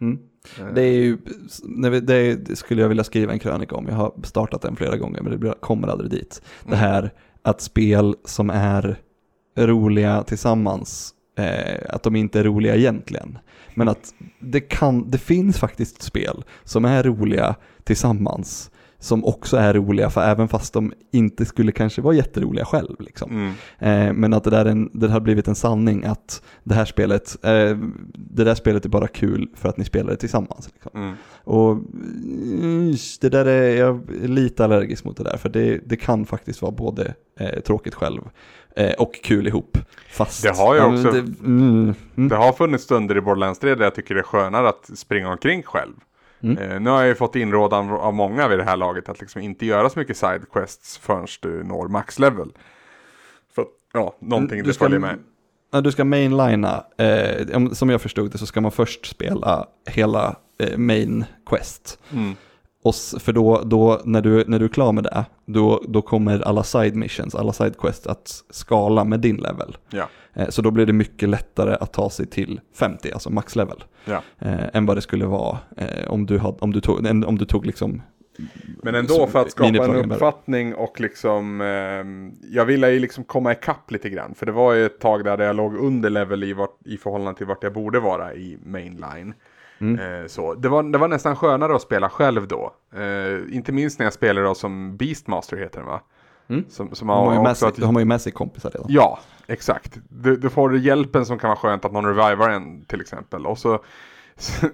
Mm. 0.00 0.18
Eh, 0.60 0.66
Det 0.74 0.82
är 0.82 0.92
ju, 0.92 1.18
det, 2.00 2.58
skulle 2.58 2.82
jag 2.82 2.88
vilja 2.88 3.04
skriva 3.04 3.32
en 3.32 3.38
krönika 3.38 3.74
om. 3.76 3.86
Jag 3.88 3.94
har 3.94 4.12
startat 4.22 4.62
den 4.62 4.76
flera 4.76 4.96
gånger 4.96 5.20
men 5.22 5.40
det 5.40 5.54
kommer 5.60 5.88
aldrig 5.88 6.10
dit. 6.10 6.42
Det 6.64 6.68
Mm. 6.68 6.78
här 6.78 7.10
att 7.42 7.60
spel 7.60 8.14
som 8.24 8.50
är 8.50 8.96
roliga 9.58 10.22
tillsammans, 10.22 11.14
eh, 11.38 11.94
att 11.94 12.02
de 12.02 12.16
inte 12.16 12.40
är 12.40 12.44
roliga 12.44 12.76
egentligen. 12.76 13.38
Men 13.74 13.88
att 13.88 14.14
det, 14.40 14.60
kan, 14.60 15.10
det 15.10 15.18
finns 15.18 15.58
faktiskt 15.58 16.02
spel 16.02 16.44
som 16.64 16.84
är 16.84 17.02
roliga 17.02 17.54
tillsammans. 17.84 18.70
Som 19.02 19.24
också 19.24 19.56
är 19.56 19.74
roliga, 19.74 20.10
för 20.10 20.20
även 20.20 20.48
fast 20.48 20.72
de 20.72 20.92
inte 21.12 21.44
skulle 21.44 21.72
kanske 21.72 22.02
vara 22.02 22.14
jätteroliga 22.14 22.64
själv. 22.64 22.96
Liksom. 23.00 23.30
Mm. 23.30 24.08
Eh, 24.08 24.12
men 24.12 24.32
att 24.32 24.44
det, 24.44 24.50
där 24.50 24.64
är 24.64 24.70
en, 24.70 24.90
det 24.92 25.08
har 25.08 25.20
blivit 25.20 25.48
en 25.48 25.54
sanning 25.54 26.04
att 26.04 26.42
det 26.64 26.74
här 26.74 26.84
spelet, 26.84 27.36
eh, 27.44 27.76
det 28.14 28.44
där 28.44 28.54
spelet 28.54 28.84
är 28.84 28.88
bara 28.88 29.08
kul 29.08 29.48
för 29.54 29.68
att 29.68 29.76
ni 29.76 29.84
spelar 29.84 30.10
det 30.10 30.16
tillsammans. 30.16 30.70
Liksom. 30.72 31.02
Mm. 31.02 31.14
Och 31.44 31.72
mm, 31.72 32.94
det 33.20 33.28
där 33.28 33.44
är 33.44 33.76
jag 33.76 34.00
är 34.22 34.28
lite 34.28 34.64
allergisk 34.64 35.04
mot 35.04 35.16
det 35.16 35.24
där, 35.24 35.36
för 35.36 35.48
det, 35.48 35.80
det 35.86 35.96
kan 35.96 36.26
faktiskt 36.26 36.62
vara 36.62 36.72
både 36.72 37.14
eh, 37.40 37.60
tråkigt 37.60 37.94
själv 37.94 38.20
eh, 38.76 38.92
och 38.92 39.14
kul 39.24 39.46
ihop. 39.46 39.78
Fast, 40.10 40.42
Det 40.42 40.56
har 40.56 40.74
ju 40.74 40.80
också- 40.82 41.10
det, 41.10 41.18
mm, 41.18 41.94
mm, 42.16 42.28
Det 42.28 42.36
har 42.36 42.52
funnits 42.52 42.84
stunder 42.84 43.16
i 43.16 43.20
Borderlands 43.20 43.58
3 43.58 43.74
där 43.74 43.84
jag 43.84 43.94
tycker 43.94 44.14
det 44.14 44.20
är 44.20 44.24
skönare 44.24 44.68
att 44.68 44.90
springa 44.94 45.28
omkring 45.28 45.62
själv. 45.62 45.94
Mm. 46.42 46.58
Eh, 46.58 46.80
nu 46.80 46.90
har 46.90 46.98
jag 46.98 47.08
ju 47.08 47.14
fått 47.14 47.36
inrådan 47.36 47.90
av 47.90 48.14
många 48.14 48.48
vid 48.48 48.58
det 48.58 48.64
här 48.64 48.76
laget 48.76 49.08
att 49.08 49.20
liksom 49.20 49.40
inte 49.42 49.66
göra 49.66 49.90
så 49.90 49.98
mycket 49.98 50.16
sidequests 50.16 50.98
förrän 50.98 51.26
du 51.42 51.64
når 51.64 51.88
maxlevel. 51.88 52.52
För 53.54 53.64
ja, 53.92 54.16
någonting 54.20 54.58
Du 54.58 54.64
det 54.64 54.74
ska- 54.74 54.84
följer 54.84 54.98
med. 55.00 55.18
Ja, 55.72 55.80
du 55.80 55.92
ska 55.92 56.04
mainlina, 56.04 56.84
eh, 56.98 57.56
om- 57.56 57.74
som 57.74 57.90
jag 57.90 58.00
förstod 58.02 58.30
det 58.32 58.38
så 58.38 58.46
ska 58.46 58.60
man 58.60 58.72
först 58.72 59.06
spela 59.06 59.66
hela 59.86 60.36
eh, 60.58 60.78
main 60.78 61.24
quest. 61.46 61.98
Mm. 62.12 62.36
Och 62.82 62.94
för 62.94 63.32
då, 63.32 63.62
då 63.64 64.00
när, 64.04 64.22
du, 64.22 64.44
när 64.46 64.58
du 64.58 64.64
är 64.64 64.68
klar 64.68 64.92
med 64.92 65.04
det, 65.04 65.24
då, 65.46 65.82
då 65.88 66.02
kommer 66.02 66.40
alla 66.40 66.62
side 66.62 66.96
missions, 66.96 67.34
alla 67.34 67.52
side 67.52 67.78
quests 67.78 68.06
att 68.06 68.44
skala 68.50 69.04
med 69.04 69.20
din 69.20 69.36
level. 69.36 69.76
Ja. 69.90 70.08
Eh, 70.34 70.48
så 70.48 70.62
då 70.62 70.70
blir 70.70 70.86
det 70.86 70.92
mycket 70.92 71.28
lättare 71.28 71.76
att 71.80 71.92
ta 71.92 72.10
sig 72.10 72.26
till 72.26 72.60
50, 72.74 73.12
alltså 73.12 73.30
max 73.30 73.56
level. 73.56 73.84
Ja. 74.04 74.22
Eh, 74.38 74.76
än 74.76 74.86
vad 74.86 74.96
det 74.96 75.00
skulle 75.00 75.26
vara 75.26 75.58
eh, 75.76 76.08
om, 76.08 76.26
du 76.26 76.38
had, 76.38 76.56
om, 76.60 76.72
du 76.72 76.80
tog, 76.80 77.06
om 77.26 77.38
du 77.38 77.44
tog 77.44 77.66
liksom... 77.66 78.02
Men 78.82 78.94
ändå 78.94 79.26
för 79.26 79.42
att 79.42 79.50
skapa 79.50 79.68
en 79.68 80.12
uppfattning 80.12 80.74
och 80.74 81.00
liksom 81.00 81.60
ehm, 81.60 82.32
Jag 82.42 82.64
ville 82.64 82.90
ju 82.90 82.98
liksom 82.98 83.24
komma 83.24 83.52
ikapp 83.52 83.90
lite 83.90 84.10
grann. 84.10 84.34
För 84.34 84.46
det 84.46 84.52
var 84.52 84.72
ju 84.72 84.86
ett 84.86 85.00
tag 85.00 85.24
där 85.24 85.38
jag 85.38 85.56
låg 85.56 85.76
under 85.76 86.10
level 86.10 86.44
i, 86.44 86.52
vart, 86.52 86.78
i 86.84 86.96
förhållande 86.96 87.38
till 87.38 87.46
vart 87.46 87.62
jag 87.62 87.72
borde 87.72 88.00
vara 88.00 88.34
i 88.34 88.58
mainline. 88.64 89.34
Mm. 89.82 90.22
Eh, 90.22 90.26
så. 90.26 90.54
Det, 90.54 90.68
var, 90.68 90.82
det 90.82 90.98
var 90.98 91.08
nästan 91.08 91.36
skönare 91.36 91.76
att 91.76 91.82
spela 91.82 92.10
själv 92.10 92.48
då. 92.48 92.72
Eh, 92.94 93.56
inte 93.56 93.72
minst 93.72 93.98
när 93.98 94.06
jag 94.06 94.12
spelade 94.12 94.46
då 94.46 94.54
som 94.54 94.96
Beastmaster 94.96 95.56
heter 95.56 95.78
den 95.78 95.88
va? 95.88 96.00
Mm. 96.48 96.64
Som, 96.68 96.94
som 96.94 97.08
har, 97.08 97.16
har 97.16 97.42
med 97.42 97.50
också 97.50 97.54
sig, 97.54 97.68
att, 97.68 97.76
då 97.76 97.86
har 97.86 97.92
man 97.92 98.02
ju 98.02 98.06
med 98.06 98.20
sig 98.20 98.32
kompisar 98.32 98.70
redan. 98.70 98.86
Ja, 98.88 99.18
exakt. 99.46 99.98
Du, 100.08 100.36
du 100.36 100.50
får 100.50 100.76
hjälpen 100.78 101.26
som 101.26 101.38
kan 101.38 101.48
vara 101.48 101.58
skönt 101.58 101.84
att 101.84 101.92
någon 101.92 102.06
revivar 102.06 102.50
en 102.50 102.84
till 102.84 103.00
exempel. 103.00 103.46
Och 103.46 103.58
så 103.58 103.84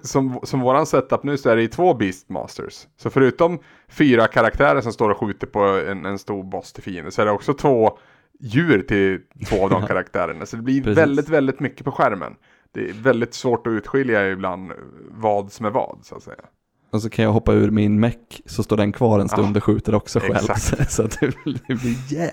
som, 0.01 0.39
som 0.43 0.59
våran 0.59 0.85
setup 0.85 1.23
nu 1.23 1.37
så 1.37 1.49
är 1.49 1.55
det 1.55 1.61
ju 1.61 1.67
två 1.67 1.93
Beastmasters. 1.93 2.87
Så 2.97 3.09
förutom 3.09 3.59
fyra 3.87 4.27
karaktärer 4.27 4.81
som 4.81 4.93
står 4.93 5.09
och 5.09 5.17
skjuter 5.17 5.47
på 5.47 5.59
en, 5.59 6.05
en 6.05 6.19
stor 6.19 6.43
boss 6.43 6.73
till 6.73 6.83
fiende 6.83 7.11
så 7.11 7.21
är 7.21 7.25
det 7.25 7.31
också 7.31 7.53
två 7.53 7.97
djur 8.39 8.81
till 8.81 9.21
två 9.49 9.63
av 9.63 9.69
de 9.69 9.87
karaktärerna. 9.87 10.45
Så 10.45 10.55
det 10.55 10.61
blir 10.61 10.81
väldigt, 10.81 11.29
väldigt 11.29 11.59
mycket 11.59 11.85
på 11.85 11.91
skärmen. 11.91 12.35
Det 12.73 12.89
är 12.89 12.93
väldigt 12.93 13.33
svårt 13.33 13.67
att 13.67 13.71
utskilja 13.71 14.29
ibland 14.29 14.71
vad 15.11 15.51
som 15.51 15.65
är 15.65 15.69
vad 15.69 15.99
så 16.03 16.15
att 16.15 16.23
säga. 16.23 16.45
Och 16.91 17.01
så 17.01 17.09
kan 17.09 17.25
jag 17.25 17.31
hoppa 17.31 17.53
ur 17.53 17.71
min 17.71 17.99
meck 17.99 18.41
så 18.45 18.63
står 18.63 18.77
den 18.77 18.91
kvar 18.91 19.19
en 19.19 19.29
stund 19.29 19.55
Ja, 19.55 19.57
och 19.57 19.63
skjuter 19.63 19.95
också 19.95 20.19
själv. 20.19 20.35
exakt. 20.35 20.91
Så 20.91 21.03
att 21.03 21.19
det 21.19 21.43
blir, 21.43 21.59
det 21.67 21.75
blir 21.75 22.13
yeah, 22.13 22.31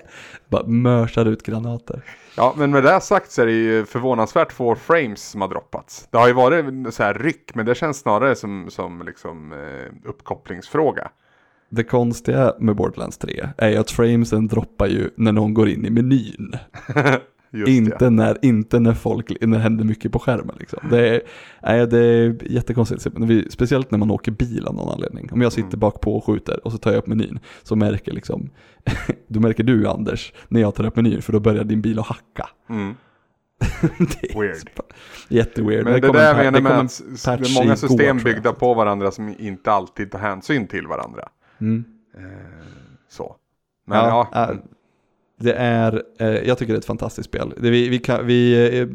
bara 0.49 0.67
mörsar 0.67 1.25
ut 1.25 1.43
granater. 1.43 2.01
Ja, 2.37 2.53
men 2.57 2.71
med 2.71 2.83
det 2.83 3.01
sagt 3.01 3.31
så 3.31 3.41
är 3.41 3.45
det 3.45 3.51
ju 3.51 3.85
förvånansvärt 3.85 4.51
få 4.51 4.75
frames 4.75 5.21
som 5.21 5.41
har 5.41 5.47
droppats. 5.47 6.07
Det 6.11 6.17
har 6.17 6.27
ju 6.27 6.33
varit 6.33 6.93
så 6.93 7.03
här 7.03 7.13
ryck, 7.13 7.55
men 7.55 7.65
det 7.65 7.75
känns 7.75 7.99
snarare 7.99 8.35
som, 8.35 8.65
som 8.69 9.01
liksom 9.05 9.51
eh, 9.53 10.09
uppkopplingsfråga. 10.09 11.11
Det 11.69 11.83
konstiga 11.83 12.53
med 12.59 12.75
Borderlands 12.75 13.17
3 13.17 13.49
är 13.57 13.69
ju 13.69 13.77
att 13.77 13.91
framesen 13.91 14.47
droppar 14.47 14.87
ju 14.87 15.09
när 15.15 15.31
någon 15.31 15.53
går 15.53 15.69
in 15.69 15.85
i 15.85 15.89
menyn. 15.89 16.53
Just 17.51 17.69
Inte, 17.69 17.97
det. 17.99 18.09
när, 18.09 18.37
inte 18.45 18.79
när 18.79 18.93
folk, 18.93 19.31
när 19.41 19.57
det 19.57 19.63
händer 19.63 19.83
mycket 19.85 20.11
på 20.11 20.19
skärmen 20.19 20.55
liksom. 20.59 20.79
Det 20.89 21.09
är, 21.09 21.21
nej, 21.63 21.87
det 21.87 21.97
är 21.99 22.51
jättekonstigt. 22.51 23.07
Speciellt 23.53 23.91
när 23.91 23.97
man 23.97 24.11
åker 24.11 24.31
bil 24.31 24.65
av 24.67 24.75
någon 24.75 24.89
anledning. 24.93 25.29
Om 25.31 25.41
jag 25.41 25.53
sitter 25.53 25.67
Mm. 25.67 25.79
bak 25.79 26.01
på 26.01 26.15
och 26.17 26.25
skjuter 26.25 26.65
och 26.65 26.71
så 26.71 26.77
tar 26.77 26.91
jag 26.91 26.97
upp 26.97 27.07
menyn. 27.07 27.39
Så 27.63 27.75
märker 27.75 28.11
liksom, 28.11 28.49
då 29.27 29.39
märker 29.39 29.63
du 29.63 29.87
Anders, 29.87 30.33
när 30.47 30.61
jag 30.61 30.75
tar 30.75 30.85
upp 30.85 30.95
menyn 30.95 31.21
för 31.21 31.33
då 31.33 31.39
börjar 31.39 31.63
din 31.63 31.81
bil 31.81 31.99
att 31.99 32.07
hacka. 32.07 32.49
Mm. 32.69 32.95
det 33.97 34.31
är 34.35 34.39
Weird. 34.41 34.69
Jätteweird. 35.29 35.83
Men 35.83 35.93
det, 35.93 36.01
kom 36.01 36.15
där 36.15 36.27
jag 36.27 36.37
menar 36.37 36.61
med 36.61 36.79
att 36.79 37.01
det 37.23 37.49
är 37.49 37.63
många 37.63 37.75
system 37.75 38.17
jag. 38.17 38.23
byggda 38.23 38.53
på 38.53 38.73
varandra 38.73 39.11
som 39.11 39.35
inte 39.39 39.71
alltid 39.71 40.11
tar 40.11 40.19
hänsyn 40.19 40.67
till 40.67 40.87
varandra. 40.87 41.29
Mm. 41.61 41.83
Eh, 42.17 42.21
så. 43.09 43.35
Men 43.87 43.97
ja, 43.97 44.29
äh, 44.33 44.49
det 45.39 45.53
är, 45.53 46.03
eh, 46.19 46.27
jag 46.27 46.57
tycker 46.57 46.73
det 46.73 46.77
är 46.77 46.79
ett 46.79 46.85
fantastiskt 46.85 47.29
spel. 47.29 47.53
Det, 47.57 47.69
vi, 47.69 47.89
vi, 47.89 47.99
kan, 47.99 48.27
vi, 48.27 48.67
eh, 48.79 48.87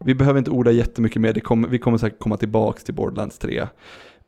vi 0.00 0.14
behöver 0.14 0.38
inte 0.38 0.50
orda 0.50 0.70
jättemycket 0.70 1.22
mer, 1.22 1.32
det 1.32 1.40
kommer, 1.40 1.68
vi 1.68 1.78
kommer 1.78 1.98
säkert 1.98 2.18
komma 2.18 2.36
tillbaka 2.36 2.80
till 2.80 2.94
Borderlands 2.94 3.38
3. 3.38 3.66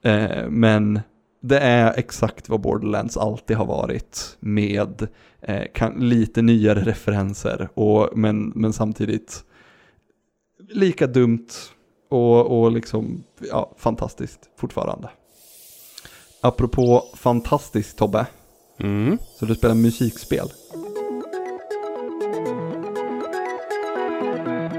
Eh, 0.02 0.48
men 0.48 1.00
det 1.42 1.58
är 1.58 1.98
exakt 1.98 2.48
vad 2.48 2.60
Borderlands 2.60 3.16
alltid 3.16 3.56
har 3.56 3.66
varit 3.66 4.36
med 4.40 5.08
eh, 5.40 5.62
kan, 5.74 6.08
lite 6.08 6.42
nyare 6.42 6.80
referenser, 6.80 7.68
och, 7.74 8.18
men, 8.18 8.52
men 8.54 8.72
samtidigt 8.72 9.44
lika 10.70 11.06
dumt 11.06 11.48
och, 12.10 12.60
och 12.62 12.72
liksom, 12.72 13.24
ja, 13.50 13.74
fantastiskt 13.78 14.40
fortfarande. 14.56 15.08
Apropå 16.40 17.04
fantastiskt 17.14 17.98
Tobbe, 17.98 18.26
Mm. 18.80 19.18
så 19.38 19.46
du 19.46 19.54
spelar 19.54 19.74
musikspel. 19.74 20.48
I 24.48 24.77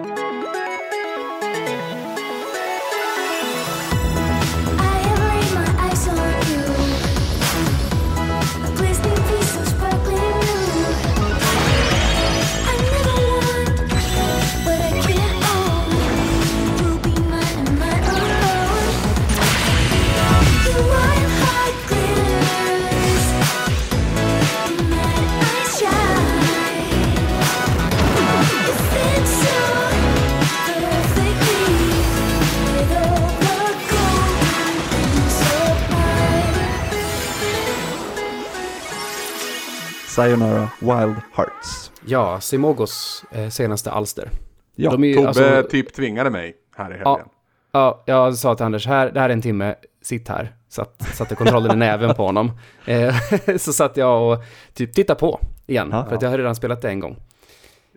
Sayonara 40.20 40.70
Wild 40.80 41.16
Hearts. 41.34 41.92
Ja, 42.06 42.40
Simogos 42.40 43.26
eh, 43.32 43.50
senaste 43.50 43.92
alster. 43.92 44.30
Ja, 44.76 44.92
De 44.92 45.04
är 45.04 45.08
ju, 45.08 45.14
Tobbe 45.16 45.28
alltså- 45.28 45.64
typ 45.70 45.94
tvingade 45.94 46.30
mig 46.30 46.56
här 46.76 46.90
i 46.90 46.94
helgen. 46.94 47.04
Ja, 47.06 47.24
ja, 47.72 48.04
jag 48.06 48.36
sa 48.36 48.56
till 48.56 48.66
Anders, 48.66 48.88
här, 48.88 49.12
det 49.12 49.20
här 49.20 49.30
är 49.30 49.34
en 49.34 49.42
timme, 49.42 49.76
sitt 50.02 50.28
här. 50.28 50.56
Satt, 50.70 51.02
satte 51.14 51.36
kontrollen 51.36 51.72
i 51.72 51.76
näven 51.80 52.16
på 52.16 52.24
honom. 52.26 52.52
Eh, 52.86 53.16
så 53.58 53.74
satt 53.74 53.98
jag 53.98 54.32
och 54.32 54.44
typ 54.74 54.94
tittade 54.94 55.20
på 55.20 55.40
igen, 55.68 55.90
Ja. 55.92 56.06
för 56.06 56.16
att 56.16 56.22
jag 56.22 56.30
har 56.30 56.38
redan 56.38 56.56
spelat 56.56 56.82
det 56.82 56.90
en 56.90 57.00
gång. 57.00 57.18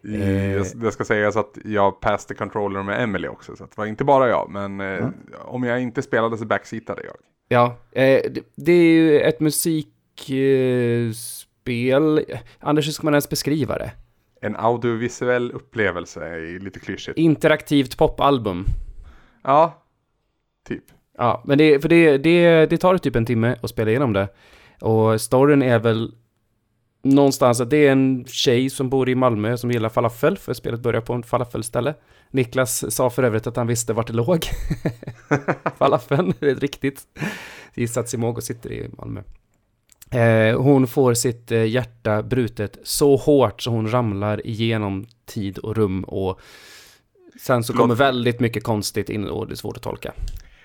Eh. 0.05 0.53
jag- 0.53 0.67
Det 0.75 0.93
ska 0.93 1.05
sägas 1.05 1.37
att 1.37 1.59
jag 1.65 2.01
passade 2.01 2.35
controller 2.35 2.83
med 2.83 3.03
Emily 3.03 3.29
också, 3.29 3.57
så 3.57 3.65
det 3.65 3.77
var 3.79 3.87
inte 3.87 4.05
bara 4.05 4.29
jag. 4.29 4.51
Men 4.51 4.81
eh, 4.81 5.07
om 5.45 5.63
jag 5.65 5.81
inte 5.83 6.03
spelade 6.03 6.39
så 6.39 6.45
backseatade 6.45 7.03
jag. 7.05 7.15
Ja, 7.49 7.77
eh, 7.93 8.23
det, 8.57 8.73
är 8.73 8.93
ju 8.93 9.21
ett 9.21 9.41
musikspel. 9.41 11.15
Spel. 11.63 12.25
Anders, 12.61 12.87
hur 12.87 12.93
ska 12.93 13.05
man 13.05 13.15
ens 13.15 13.29
beskriva 13.29 13.79
det? 13.79 13.91
En 14.41 14.57
audiovisuell 14.57 15.53
upplevelse 15.53 16.25
är 16.25 16.61
lite 16.61 16.81
klyschigt. 16.81 17.19
Interaktivt 17.19 17.99
popalbum. 17.99 18.67
Ja, 19.45 19.85
typ. 20.69 20.85
Ja, 21.19 21.43
men 21.47 21.59
det, 21.59 21.81
för 21.81 21.89
det, 21.89 22.19
det, 22.19 22.67
det 22.67 22.79
tar 22.79 22.99
typ 22.99 23.17
en 23.17 23.27
timme 23.27 23.57
att 23.63 23.71
spela 23.71 23.91
igenom 23.91 24.13
det. 24.13 24.29
Och 24.81 25.21
storyn 25.21 25.63
är 25.63 25.79
väl 25.79 26.15
någonstans 27.03 27.61
att 27.61 27.71
det 27.71 27.87
är 27.87 27.93
en 27.93 28.25
tjej 28.25 28.71
som 28.71 28.91
bor 28.91 29.09
i 29.09 29.15
Malmö 29.15 29.57
som 29.57 29.71
gillar 29.71 29.89
falafel, 29.89 30.39
för 30.39 30.55
spelet 30.55 30.81
börjar 30.81 31.01
på 31.01 31.13
en 31.13 31.23
falafelställe. 31.23 31.95
Niklas 32.31 32.95
sa 32.95 33.11
för 33.11 33.23
övrigt 33.23 33.47
att 33.47 33.57
han 33.57 33.67
visste 33.67 33.93
vart 33.93 34.07
det 34.07 34.13
låg. 34.13 34.47
Falafeln, 35.79 36.35
det 36.41 36.51
är 36.51 36.55
riktigt. 36.55 37.03
Gissar 37.75 38.01
att 38.01 38.09
Simogo 38.09 38.41
sitter 38.41 38.73
i 38.73 38.91
Malmö. 38.99 39.23
Eh, 40.13 40.61
hon 40.61 40.87
får 40.87 41.15
sitt 41.15 41.53
eh, 41.53 41.65
hjärta 41.65 42.23
brutet 42.23 42.79
så 42.83 43.17
hårt 43.17 43.63
så 43.63 43.71
hon 43.71 43.91
ramlar 43.91 44.47
igenom 44.47 45.07
tid 45.27 45.59
och 45.59 45.77
rum 45.77 46.05
och 46.05 46.41
sen 47.41 47.65
så 47.65 47.73
kommer 47.73 47.95
väldigt 47.95 48.41
mycket 48.41 48.65
konstigt 48.65 49.11
in 49.11 49.29
och 49.29 49.47
det 49.47 49.55
är 49.55 49.57
svårt 49.57 49.77
att 49.77 49.83
tolka. 49.83 50.13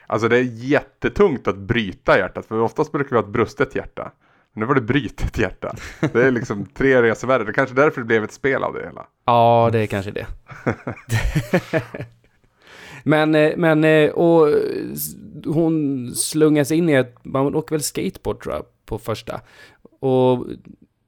Alltså 0.07 0.27
det 0.27 0.37
är 0.37 0.43
jättetungt 0.43 1.47
att 1.47 1.57
bryta 1.57 2.17
hjärtat, 2.17 2.45
för 2.45 2.59
oftast 2.59 2.91
brukar 2.91 3.09
vi 3.09 3.15
ha 3.15 3.23
ett 3.23 3.33
brustet 3.33 3.75
hjärta. 3.75 4.11
Men 4.53 4.59
nu 4.59 4.65
var 4.65 4.75
det 4.75 4.81
brytet 4.81 5.37
hjärta. 5.37 5.75
Det 6.13 6.23
är 6.23 6.31
liksom 6.31 6.65
tre 6.73 7.01
resor 7.01 7.27
värre. 7.27 7.43
Det 7.43 7.51
är 7.51 7.53
kanske 7.53 7.75
därför 7.75 8.01
det 8.01 8.07
blev 8.07 8.23
ett 8.23 8.33
spel 8.33 8.63
av 8.63 8.73
det 8.73 8.83
hela. 8.85 9.05
Ja, 9.25 9.69
det 9.71 9.79
är 9.79 9.87
kanske 9.87 10.11
det. 10.11 10.25
men, 13.03 13.35
eh, 13.35 13.57
men, 13.57 14.11
och 14.11 14.47
hon 15.45 16.11
slungas 16.15 16.71
in 16.71 16.89
i 16.89 16.93
ett, 16.93 17.15
man 17.23 17.55
åker 17.55 17.75
väl 17.75 17.83
skateboard 17.83 18.43
tror 18.43 18.55
jag, 18.55 18.63
på 18.88 18.99
första. 18.99 19.41
Och 19.99 20.45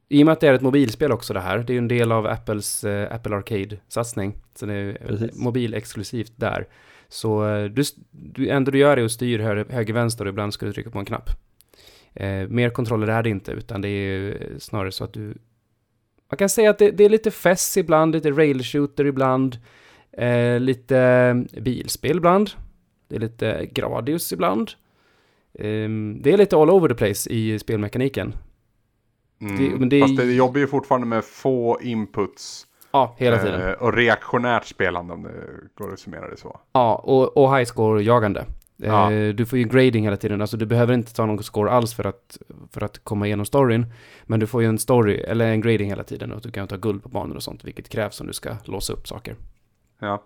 i 0.10 0.22
och 0.22 0.26
med 0.26 0.34
att 0.34 0.40
det 0.40 0.48
är 0.48 0.54
ett 0.54 0.62
mobilspel 0.62 1.12
också 1.12 1.34
det 1.34 1.40
här, 1.40 1.58
det 1.58 1.72
är 1.72 1.76
ju 1.76 1.78
en 1.78 1.88
del 1.88 2.12
av 2.12 2.28
Apples 2.28 2.84
eh, 2.84 3.16
Apple 3.16 3.36
Arcade-satsning. 3.36 4.34
Så 4.56 4.66
det 4.66 4.74
är 4.74 4.94
Precis. 5.08 5.36
mobilexklusivt 5.36 6.34
där. 6.36 6.68
Så 7.08 7.48
eh, 7.48 7.66
du, 7.66 7.84
du, 8.12 8.50
enda 8.50 8.72
du 8.72 8.78
gör 8.78 8.98
är 8.98 9.06
att 9.06 9.12
styr 9.12 9.40
hö, 9.40 9.66
höger-vänster 9.70 10.26
och 10.26 10.30
ibland 10.30 10.54
ska 10.54 10.66
du 10.66 10.74
trycka 10.74 10.90
på 10.90 11.00
en 11.00 11.06
knapp. 11.06 11.30
Eh, 12.14 12.48
mer 12.48 12.70
kontroller 12.70 13.08
är 13.08 13.24
det 13.24 13.30
inte, 13.30 13.52
utan 13.52 13.82
det 13.82 13.90
är 13.90 14.38
snarare 14.60 14.92
så 14.92 15.04
att 15.04 15.14
du... 15.14 15.38
Man 16.30 16.38
kan 16.38 16.50
säga 16.50 16.70
att 16.70 16.78
det, 16.78 16.92
det 16.92 17.04
är 17.04 17.10
lite 17.10 17.32
fess 17.32 17.78
ibland, 17.78 18.16
lite 18.16 18.32
rail 18.32 18.64
shooter 18.64 19.06
ibland, 19.06 19.58
eh, 20.12 20.60
lite 20.60 21.46
bilspel 21.62 22.18
ibland, 22.18 22.52
det 23.08 23.16
är 23.16 23.20
lite 23.20 23.66
Gradius 23.72 24.34
ibland. 24.34 24.72
Ehm, 25.60 26.22
det 26.22 26.34
är 26.34 26.38
lite 26.38 26.58
all 26.58 26.70
over 26.70 26.90
the 26.90 26.96
place 26.96 27.30
i 27.30 27.60
spelmekaniken. 27.60 28.34
Mm. 29.42 29.58
Det- 29.58 29.80
men 29.80 29.90
det 29.90 30.02
Fast 30.02 30.18
det 30.18 30.34
jobbar 30.34 30.60
ju 30.60 30.68
fortfarande 30.68 31.08
med 31.08 31.24
få 31.24 31.80
inputs 31.82 32.66
Ja, 32.92 33.16
hela 33.18 33.38
tiden. 33.38 33.62
eh, 33.68 33.72
och 33.74 33.94
reaktionärt 33.94 34.66
spelande 34.66 35.14
om 35.14 35.24
det 35.24 35.32
går 35.76 35.94
att 35.94 36.00
summera 36.00 36.30
det 36.30 36.38
så. 36.38 36.60
Ja, 36.74 36.96
och, 36.96 37.38
och 37.38 37.58
high 37.58 37.66
score-jagande. 37.66 38.46
Ja. 38.78 39.12
Eh, 39.12 39.34
du 39.34 39.46
får 39.46 39.60
ju 39.60 39.66
grading 39.66 40.04
hela 40.04 40.18
tiden, 40.18 40.42
alltså 40.42 40.58
du 40.58 40.66
behöver 40.66 40.94
inte 40.94 41.14
ta 41.14 41.26
någon 41.26 41.44
score 41.44 41.72
alls 41.72 41.94
för 41.94 42.04
att, 42.08 42.38
för 42.72 42.84
att 42.84 43.04
komma 43.04 43.26
igenom 43.28 43.46
storyn. 43.46 43.86
Men 44.24 44.40
du 44.40 44.48
får 44.48 44.62
ju 44.62 44.68
en 44.68 44.80
story, 44.80 45.16
eller 45.16 45.48
en 45.48 45.62
grading 45.62 45.90
hela 45.90 46.04
tiden 46.04 46.32
och 46.32 46.42
du 46.42 46.52
kan 46.52 46.68
ta 46.68 46.76
guld 46.78 47.04
på 47.04 47.10
banor 47.10 47.36
och 47.36 47.44
sånt, 47.44 47.64
vilket 47.64 47.90
krävs 47.90 48.22
om 48.22 48.28
du 48.28 48.34
ska 48.34 48.56
låsa 48.64 48.94
upp 48.94 49.08
saker. 49.08 49.36
Ja. 50.00 50.24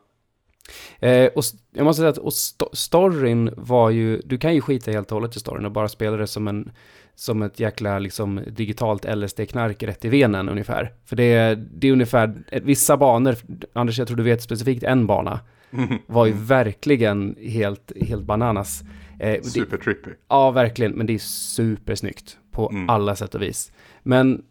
Eh, 0.99 1.25
och 1.35 1.43
jag 1.73 1.83
måste 1.83 1.99
säga 1.99 2.09
att 2.09 2.17
och 2.17 2.31
sto- 2.31 2.69
storyn 2.75 3.49
var 3.57 3.89
ju, 3.89 4.21
du 4.25 4.37
kan 4.37 4.55
ju 4.55 4.61
skita 4.61 4.91
helt 4.91 5.11
och 5.11 5.15
hållet 5.15 5.35
i 5.35 5.39
storyn 5.39 5.65
och 5.65 5.71
bara 5.71 5.87
spela 5.87 6.17
det 6.17 6.27
som 6.27 6.47
en 6.47 6.71
som 7.15 7.41
ett 7.41 7.59
jäkla 7.59 7.99
liksom 7.99 8.41
digitalt 8.47 9.05
LSD-knark 9.05 9.83
rätt 9.83 10.05
i 10.05 10.09
venen 10.09 10.49
ungefär. 10.49 10.93
För 11.05 11.15
det 11.15 11.23
är, 11.23 11.55
det 11.55 11.87
är 11.87 11.91
ungefär, 11.91 12.33
vissa 12.63 12.97
banor, 12.97 13.35
Anders 13.73 13.97
jag 13.99 14.07
tror 14.07 14.17
du 14.17 14.23
vet 14.23 14.41
specifikt 14.41 14.83
en 14.83 15.07
bana, 15.07 15.39
var 16.07 16.25
ju 16.25 16.31
verkligen 16.33 17.35
helt, 17.41 17.91
helt 18.01 18.23
bananas. 18.23 18.81
Eh, 19.19 19.31
det- 19.31 19.43
Super 19.45 19.77
trippy. 19.77 20.09
Ja, 20.29 20.51
verkligen, 20.51 20.91
men 20.91 21.05
det 21.07 21.13
är 21.13 21.19
supersnyggt 21.19 22.37
på 22.51 22.69
Mm. 22.69 22.89
alla 22.89 23.15
sätt 23.15 23.35
och 23.35 23.41
vis. 23.41 23.71
Men 24.03 24.41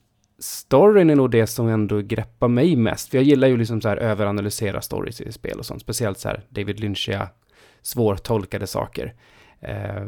storyn 0.43 1.11
är 1.11 1.15
nog 1.17 1.31
det 1.31 1.47
som 1.47 1.69
ändå 1.69 2.01
greppar 2.01 2.49
mig 2.49 2.77
mest, 2.77 3.09
för 3.11 3.19
jag 3.19 3.25
gillar 3.25 3.49
ju 3.49 3.57
liksom 3.57 3.81
så 3.81 3.89
här 3.89 3.97
överanalysera 3.97 4.81
stories 4.81 5.21
i 5.21 5.33
spel 5.33 5.59
och 5.59 5.67
sånt, 5.67 5.81
speciellt 5.83 6.19
så 6.19 6.29
här 6.29 6.43
David 6.49 6.81
Lynchiga, 6.81 7.29
svårtolkade 7.83 8.67
saker. 8.67 9.15
Eh, 9.61 10.03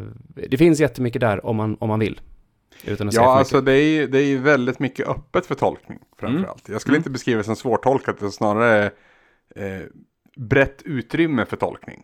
det 0.48 0.56
finns 0.58 0.80
jättemycket 0.80 1.20
där 1.20 1.46
om 1.46 1.56
man, 1.56 1.76
om 1.80 1.88
man 1.88 2.00
vill. 2.00 2.20
Utan 2.84 3.08
att 3.08 3.14
säga 3.14 3.24
Ja, 3.26 3.32
för 3.32 3.38
alltså 3.38 3.60
det 3.60 3.72
är, 3.72 3.82
ju- 3.82 4.06
det 4.06 4.18
är 4.18 4.26
ju 4.26 4.38
väldigt 4.38 4.78
mycket 4.78 5.08
öppet 5.08 5.46
för 5.46 5.54
tolkning 5.54 5.98
Mm. 5.98 6.32
framförallt. 6.34 6.68
Jag 6.68 6.80
skulle 6.80 6.96
inte 6.96 7.10
beskriva 7.10 7.38
det 7.38 7.44
som 7.44 7.56
svårtolkat, 7.56 8.16
utan 8.16 8.32
snarare 8.32 8.84
eh, 9.56 9.80
brett 10.36 10.82
utrymme 10.84 11.44
för 11.46 11.56
tolkning. 11.56 12.02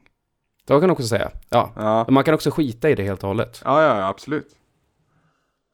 Det 0.66 0.72
kan 0.72 0.80
man 0.80 0.90
också 0.90 1.06
säga. 1.06 1.30
Ja. 1.48 1.72
Ja, 1.76 2.06
Man 2.08 2.24
kan 2.24 2.34
också 2.34 2.50
skita 2.50 2.90
i 2.90 2.94
det 2.94 3.02
helt 3.02 3.22
och 3.22 3.28
hållet. 3.28 3.62
ja, 3.64 3.82
ja 3.82 4.08
absolut. 4.08 4.48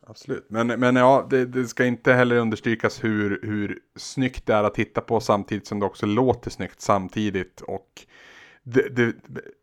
Absolut. 0.08 0.46
Men, 0.48 0.66
men 0.66 0.96
ja, 0.96 1.26
det, 1.30 1.44
det 1.44 1.64
ska 1.64 1.84
inte 1.84 2.12
heller 2.12 2.36
understrykas 2.36 3.04
hur, 3.04 3.40
hur 3.42 3.78
snyggt 3.96 4.46
det 4.46 4.54
är 4.54 4.64
att 4.64 4.74
titta 4.74 5.00
på 5.00 5.20
samtidigt 5.20 5.66
som 5.66 5.80
det 5.80 5.86
också 5.86 6.06
låter 6.06 6.50
snyggt 6.50 6.80
samtidigt. 6.80 7.60
Och 7.60 8.06
det, 8.62 8.88
det, 8.88 9.12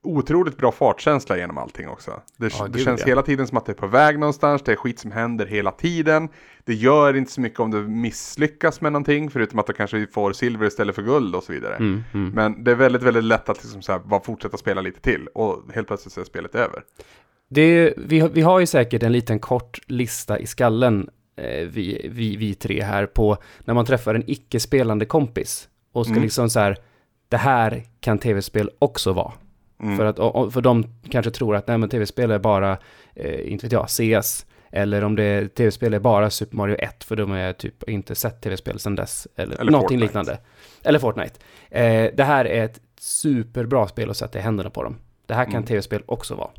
otroligt 0.04 0.58
bra 0.58 0.72
fartkänsla 0.72 1.38
genom 1.38 1.58
allting 1.58 1.90
också. 1.90 2.22
Det, 2.38 2.54
Ja, 2.60 2.68
det 2.68 2.80
känns 2.80 3.02
ja. 3.02 3.08
hela 3.08 3.22
tiden 3.22 3.48
som 3.48 3.58
att 3.58 3.66
det 3.66 3.72
är 3.72 3.76
på 3.76 3.88
väg 3.88 4.20
någonstans. 4.20 4.62
Det 4.62 4.72
är 4.72 4.76
skit 4.76 5.00
som 5.00 5.12
händer 5.12 5.46
hela 5.46 5.72
tiden. 5.72 6.30
Det 6.64 6.74
gör 6.74 7.14
inte 7.14 7.32
så 7.32 7.42
mycket 7.42 7.60
om 7.60 7.72
du 7.72 7.88
misslyckas 7.88 8.82
med 8.82 8.92
någonting. 8.92 9.30
Förutom 9.30 9.60
att 9.60 9.68
du 9.68 9.74
kanske 9.74 10.08
får 10.08 10.34
silver 10.34 10.68
istället 10.68 10.96
för 10.96 11.02
guld 11.02 11.36
och 11.36 11.44
så 11.44 11.54
vidare. 11.54 11.76
Mm, 11.76 12.04
mm. 12.14 12.30
Men 12.30 12.64
det 12.64 12.72
är 12.72 12.76
väldigt, 12.76 13.04
väldigt 13.04 13.24
lätt 13.24 13.50
att 13.50 13.64
liksom 13.64 13.82
så 13.82 13.92
här, 13.92 14.00
bara 14.00 14.20
fortsätta 14.20 14.58
spela 14.58 14.82
lite 14.82 15.02
till. 15.02 15.28
Och 15.28 15.74
helt 15.74 15.88
plötsligt 15.88 16.14
så 16.14 16.22
är 16.22 16.26
spelet 16.26 16.56
över. 16.56 16.84
Det, 17.54 17.94
vi, 17.98 18.20
har- 18.20 18.30
vi 18.30 18.42
har 18.42 18.60
ju 18.60 18.66
säkert 18.66 19.04
en 19.04 19.12
liten 19.12 19.40
kort 19.40 19.80
lista 19.88 20.40
i 20.40 20.48
skallen, 20.48 21.10
eh, 21.36 21.68
vi, 21.68 22.10
vi, 22.14 22.36
vi 22.36 22.54
tre 22.56 22.84
här, 22.84 23.06
på 23.06 23.38
när 23.60 23.74
man 23.74 23.86
träffar 23.86 24.16
en 24.16 24.24
icke-spelande 24.28 25.06
kompis 25.06 25.70
och 25.92 26.06
ska 26.06 26.12
Mm. 26.14 26.24
liksom 26.24 26.50
så 26.50 26.60
här, 26.60 26.78
det 27.30 27.38
här 27.38 27.84
kan 28.00 28.18
tv-spel 28.20 28.70
också 28.80 29.14
vara. 29.14 29.32
Mm. 29.84 29.98
För, 29.98 30.06
att, 30.06 30.20
och, 30.20 30.54
för 30.54 30.62
de 30.62 30.86
kanske 31.10 31.32
tror 31.32 31.56
att 31.56 31.68
nej, 31.68 31.78
men 31.78 31.90
tv-spel 31.90 32.32
är 32.32 32.40
bara, 32.40 32.78
eh, 33.16 33.52
inte 33.52 33.66
vet 33.66 33.72
jag, 33.72 33.90
CS. 34.24 34.46
Eller 34.72 35.04
om 35.04 35.16
det 35.16 35.24
är 35.24 35.48
tv-spel 35.48 35.94
är 35.94 36.00
bara 36.00 36.30
Super 36.30 36.58
Mario 36.58 36.76
1, 36.80 37.04
för 37.04 37.16
de 37.16 37.32
har 37.32 37.54
typ 37.54 37.90
inte 37.90 38.16
sett 38.16 38.42
tv-spel 38.42 38.80
sedan 38.80 38.96
dess. 38.96 39.28
Eller, 39.36 39.60
Eller 39.62 39.72
någonting 39.72 40.00
Fortnite. 40.00 40.04
liknande. 40.20 40.38
Eller 40.84 41.00
Fortnite. 41.00 41.40
Eh, 41.70 42.10
det 42.16 42.24
här 42.24 42.46
är 42.46 42.66
ett 42.66 42.80
superbra 43.00 43.88
spel 43.88 44.10
att 44.10 44.18
sätta 44.18 44.40
i 44.40 44.42
händerna 44.42 44.70
på 44.70 44.84
dem. 44.84 44.96
Det 45.26 45.34
här 45.34 45.44
kan 45.46 45.54
Mm. 45.54 45.66
tv-spel 45.66 46.04
också 46.06 46.36
vara. 46.36 46.50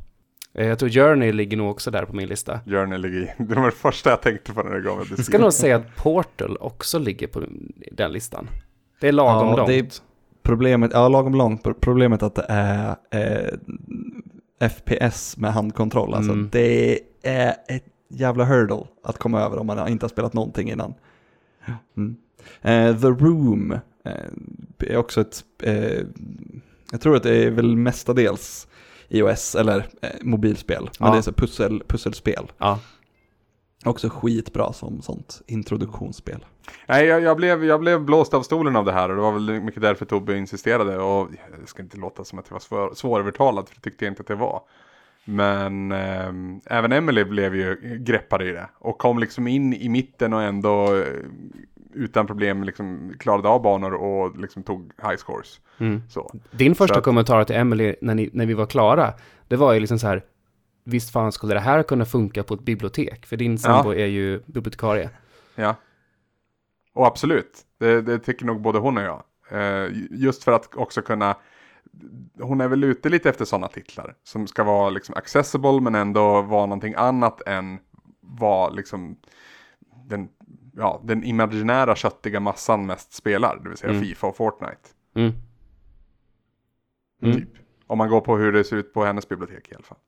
Eh, 0.55 0.67
jag 0.67 0.79
tror 0.79 0.89
Journey 0.91 1.33
ligger 1.33 1.57
nog 1.57 1.71
också 1.71 1.91
där 1.91 2.05
på 2.05 2.17
min 2.17 2.29
lista. 2.29 2.61
Journey 2.67 2.99
ligger 2.99 3.19
i. 3.21 3.33
Det 3.45 3.55
var 3.55 3.65
det 3.67 3.71
första 3.73 4.11
jag 4.11 4.23
tänkte 4.23 4.53
på 4.53 4.63
när 4.63 4.75
det 4.75 4.81
gav 4.81 4.97
mig 4.99 5.07
Jag 5.17 5.25
ska 5.25 5.39
nog 5.39 5.53
säga 5.53 5.77
att 5.77 5.97
Portal 5.97 6.57
också 6.61 6.99
ligger 6.99 7.27
på 7.27 7.43
den 7.93 8.13
listan. 8.13 8.49
Det 9.01 9.09
är 9.09 9.13
lagom 9.13 9.49
Ja, 9.49 9.57
långt. 9.57 9.69
det 9.69 9.75
är 9.79 9.87
problemet, 10.43 10.91
ja 10.95 11.09
lagom 11.09 11.35
långt, 11.35 11.81
problemet 11.81 12.23
att 12.23 12.35
det 12.35 12.47
är 12.49 12.97
eh, 13.11 14.69
FPS 14.71 15.37
med 15.37 15.53
handkontroll. 15.53 16.15
Alltså 16.15 16.33
Mm. 16.33 16.49
det 16.53 17.01
är 17.23 17.55
ett 17.69 17.85
jävla 18.11 18.45
hurdle 18.45 18.85
att 19.05 19.19
komma 19.19 19.41
över 19.41 19.59
om 19.59 19.67
man 19.67 19.89
inte 19.89 20.05
har 20.05 20.09
spelat 20.09 20.33
någonting 20.33 20.71
innan. 20.71 20.95
Mm. 21.97 22.17
Eh, 22.63 23.01
The 23.01 23.07
Room 23.07 23.73
eh, 24.05 24.91
är 24.91 24.97
också 24.97 25.21
ett, 25.21 25.45
eh, 25.63 26.01
jag 26.93 27.01
tror 27.01 27.17
att 27.17 27.23
det 27.23 27.45
är 27.45 27.51
väl 27.51 27.77
mestadels 27.77 28.69
iOS 29.19 29.55
eller 29.55 29.87
eh, 30.03 30.11
mobilspel, 30.23 30.83
men 30.99 31.07
Ja. 31.09 31.13
det 31.13 31.19
är 31.19 31.23
så 31.23 31.33
pussel, 31.33 31.83
pusselspel. 31.89 32.53
Ja. 32.59 32.79
Också 33.85 34.09
skitbra 34.09 34.73
som 34.73 35.03
sånt 35.03 35.43
introduktionsspel. 35.47 36.45
Nej, 36.87 37.07
jag, 37.07 37.23
jag, 37.23 37.37
blev, 37.37 37.65
jag 37.65 37.81
blev 37.81 38.01
blåst 38.05 38.35
av 38.35 38.43
stolen 38.43 38.77
av 38.77 38.85
det 38.85 38.93
här 38.93 39.09
och 39.09 39.17
det 39.17 39.23
var 39.23 39.33
väl 39.33 39.61
mycket 39.61 39.83
därför 39.83 40.05
Tobbe 40.05 40.37
insisterade. 40.37 40.99
Och 40.99 41.29
det 41.61 41.67
ska 41.67 41.83
inte 41.83 41.97
låta 41.97 42.25
som 42.25 42.39
att 42.39 42.45
jag 42.49 42.55
var 42.55 42.61
svår, 42.61 42.95
svårövertalad, 42.95 43.69
för 43.69 43.75
det 43.75 43.81
tyckte 43.81 44.05
jag 44.05 44.13
inte 44.13 44.21
att 44.21 44.27
det 44.27 44.35
var. 44.35 44.61
Men 45.25 45.93
ehm, 45.93 46.61
även 46.67 46.93
Emily 46.93 47.25
blev 47.25 47.55
ju 47.55 47.99
greppad 48.01 48.43
i 48.43 48.53
det 48.53 48.69
och 48.79 48.99
kom 48.99 49.19
liksom 49.19 49.47
in 49.49 49.75
i 49.75 49.89
mitten 49.89 50.33
och 50.33 50.43
ändå 50.43 50.97
eh, 50.97 51.05
utan 51.95 52.27
problem 52.27 52.65
liksom 52.65 53.15
klarade 53.19 53.49
av 53.49 53.63
banor 53.63 53.95
och 53.95 54.39
liksom 54.39 54.63
tog 54.63 54.93
high 55.03 55.17
scores. 55.17 55.61
Mm. 55.79 56.03
Din 56.51 56.75
första 56.75 56.99
att- 56.99 57.05
kommentar 57.05 57.45
till 57.45 57.57
Emily 57.57 57.97
när, 58.01 58.15
ni, 58.15 58.31
när 58.33 58.47
vi 58.47 58.55
var 58.55 58.67
klara, 58.67 59.13
det 59.49 59.57
var 59.57 59.73
ju 59.73 59.81
liksom 59.81 59.99
så 59.99 60.07
här, 60.07 60.23
visst 60.85 61.13
fan 61.13 61.33
skulle 61.33 61.55
det 61.55 61.61
här 61.61 61.83
kunna 61.83 62.05
funka 62.05 62.43
på 62.43 62.55
ett 62.55 62.61
bibliotek? 62.65 63.27
För 63.27 63.37
din 63.37 63.59
sambo 63.59 63.93
är 63.95 64.07
ju 64.07 64.43
bibliotekarie. 64.47 65.11
Ja. 65.55 65.75
Och 66.95 67.07
absolut, 67.07 67.63
det, 67.79 68.03
det 68.03 68.19
tycker 68.19 68.47
nog 68.47 68.61
både 68.63 68.79
hon 68.79 68.99
och 68.99 69.05
jag. 69.05 69.23
Eh, 69.51 69.91
just 70.11 70.45
för 70.45 70.53
att 70.53 70.75
också 70.75 71.03
kunna, 71.03 71.37
hon 72.41 72.61
är 72.61 72.69
väl 72.69 72.85
ute 72.85 73.09
lite 73.09 73.29
efter 73.31 73.45
sådana 73.45 73.69
titlar. 73.69 74.15
Som 74.25 74.47
ska 74.47 74.65
vara 74.65 74.91
liksom 74.91 75.15
accessible 75.15 75.81
men 75.81 75.95
ändå 75.95 76.43
vara 76.43 76.67
någonting 76.67 76.95
annat 76.97 77.49
än 77.49 77.79
vara 78.21 78.71
liksom 78.71 79.17
den, 80.09 80.29
ja, 80.77 81.01
den 81.05 81.25
imaginära 81.25 81.97
köttiga 81.97 82.41
massan 82.41 82.87
mest 82.87 83.13
spelar. 83.13 83.61
Det 83.63 83.69
vill 83.69 83.79
säga 83.79 83.91
Mm. 83.91 84.03
Fifa 84.03 84.27
och 84.27 84.37
Fortnite. 84.37 84.89
Mm. 85.17 85.33
Mm. 87.23 87.37
Typ. 87.37 87.49
Om 87.87 87.99
man 87.99 88.09
går 88.09 88.21
på 88.21 88.37
hur 88.37 88.53
det 88.53 88.65
ser 88.65 88.77
ut 88.77 88.95
på 88.95 89.05
hennes 89.05 89.29
bibliotek 89.29 89.69
i 89.73 89.75
alla 89.75 89.85
fall. 89.85 89.99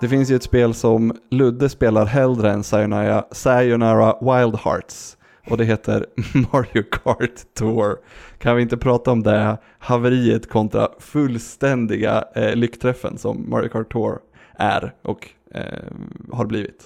Det 0.00 0.08
finns 0.08 0.30
ju 0.30 0.36
ett 0.36 0.42
spel 0.42 0.74
som 0.74 1.16
Ludde 1.30 1.68
spelar 1.68 2.06
hellre 2.06 2.50
än 2.52 2.64
Sayonara, 2.64 3.24
Sayonara 3.32 4.14
Wild 4.20 4.56
Hearts. 4.56 5.15
Och 5.50 5.56
det 5.56 5.64
heter 5.64 6.06
Mario 6.52 6.82
Kart 6.82 7.54
Tour. 7.54 7.96
Kan 8.38 8.56
vi 8.56 8.62
inte 8.62 8.76
prata 8.76 9.10
om 9.10 9.22
det 9.22 9.58
haveriet 9.78 10.48
kontra 10.50 10.88
fullständiga 10.98 12.24
eh, 12.34 12.54
lyckträffen 12.54 13.18
som 13.18 13.50
Mario 13.50 13.68
Kart 13.68 13.92
Tour 13.92 14.18
är 14.58 14.94
och 15.02 15.28
eh, 15.54 15.62
har 16.32 16.46
blivit. 16.46 16.84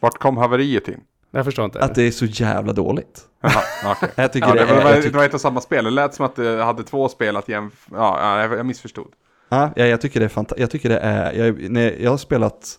Vart 0.00 0.18
kom 0.18 0.36
haveriet 0.36 0.88
in? 0.88 1.00
Jag 1.30 1.44
förstår 1.44 1.64
inte. 1.64 1.80
Att 1.80 1.94
det 1.94 2.02
är 2.02 2.10
så 2.10 2.24
jävla 2.24 2.72
dåligt. 2.72 3.20
Jaha, 3.40 3.62
okej. 3.92 4.08
Jag 4.16 4.32
tycker 4.32 4.48
Ja, 4.48 4.54
det, 4.54 4.60
det, 4.60 4.66
var, 4.66 4.78
det, 4.78 4.84
var, 4.84 4.94
tycker- 4.94 5.10
det 5.10 5.16
var 5.18 5.24
ett 5.24 5.34
och 5.34 5.40
samma 5.40 5.60
spel. 5.60 5.84
Det 5.84 5.90
lät 5.90 6.14
som 6.14 6.24
att 6.26 6.36
det 6.36 6.64
hade 6.64 6.82
två 6.82 7.08
spel 7.08 7.36
att 7.36 7.48
jämf... 7.48 7.86
Ja, 7.90 8.18
ja, 8.20 8.40
jag, 8.42 8.58
jag 8.58 8.66
missförstod. 8.66 9.08
Ja, 9.48 9.70
ja, 9.76 9.86
jag 9.86 10.00
tycker 10.00 10.20
det 10.20 10.26
är 10.26 10.28
fantastiskt. 10.28 10.60
Jag 10.60 10.70
tycker 10.70 10.88
det 10.88 10.98
är, 10.98 11.32
jag, 11.32 12.00
jag 12.00 12.10
har 12.10 12.16
spelat 12.18 12.78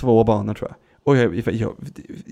två 0.00 0.24
banor 0.24 0.54
tror 0.54 0.70
jag. 0.70 0.76
Och 1.04 1.16
jag, 1.16 1.34
jag, 1.36 1.74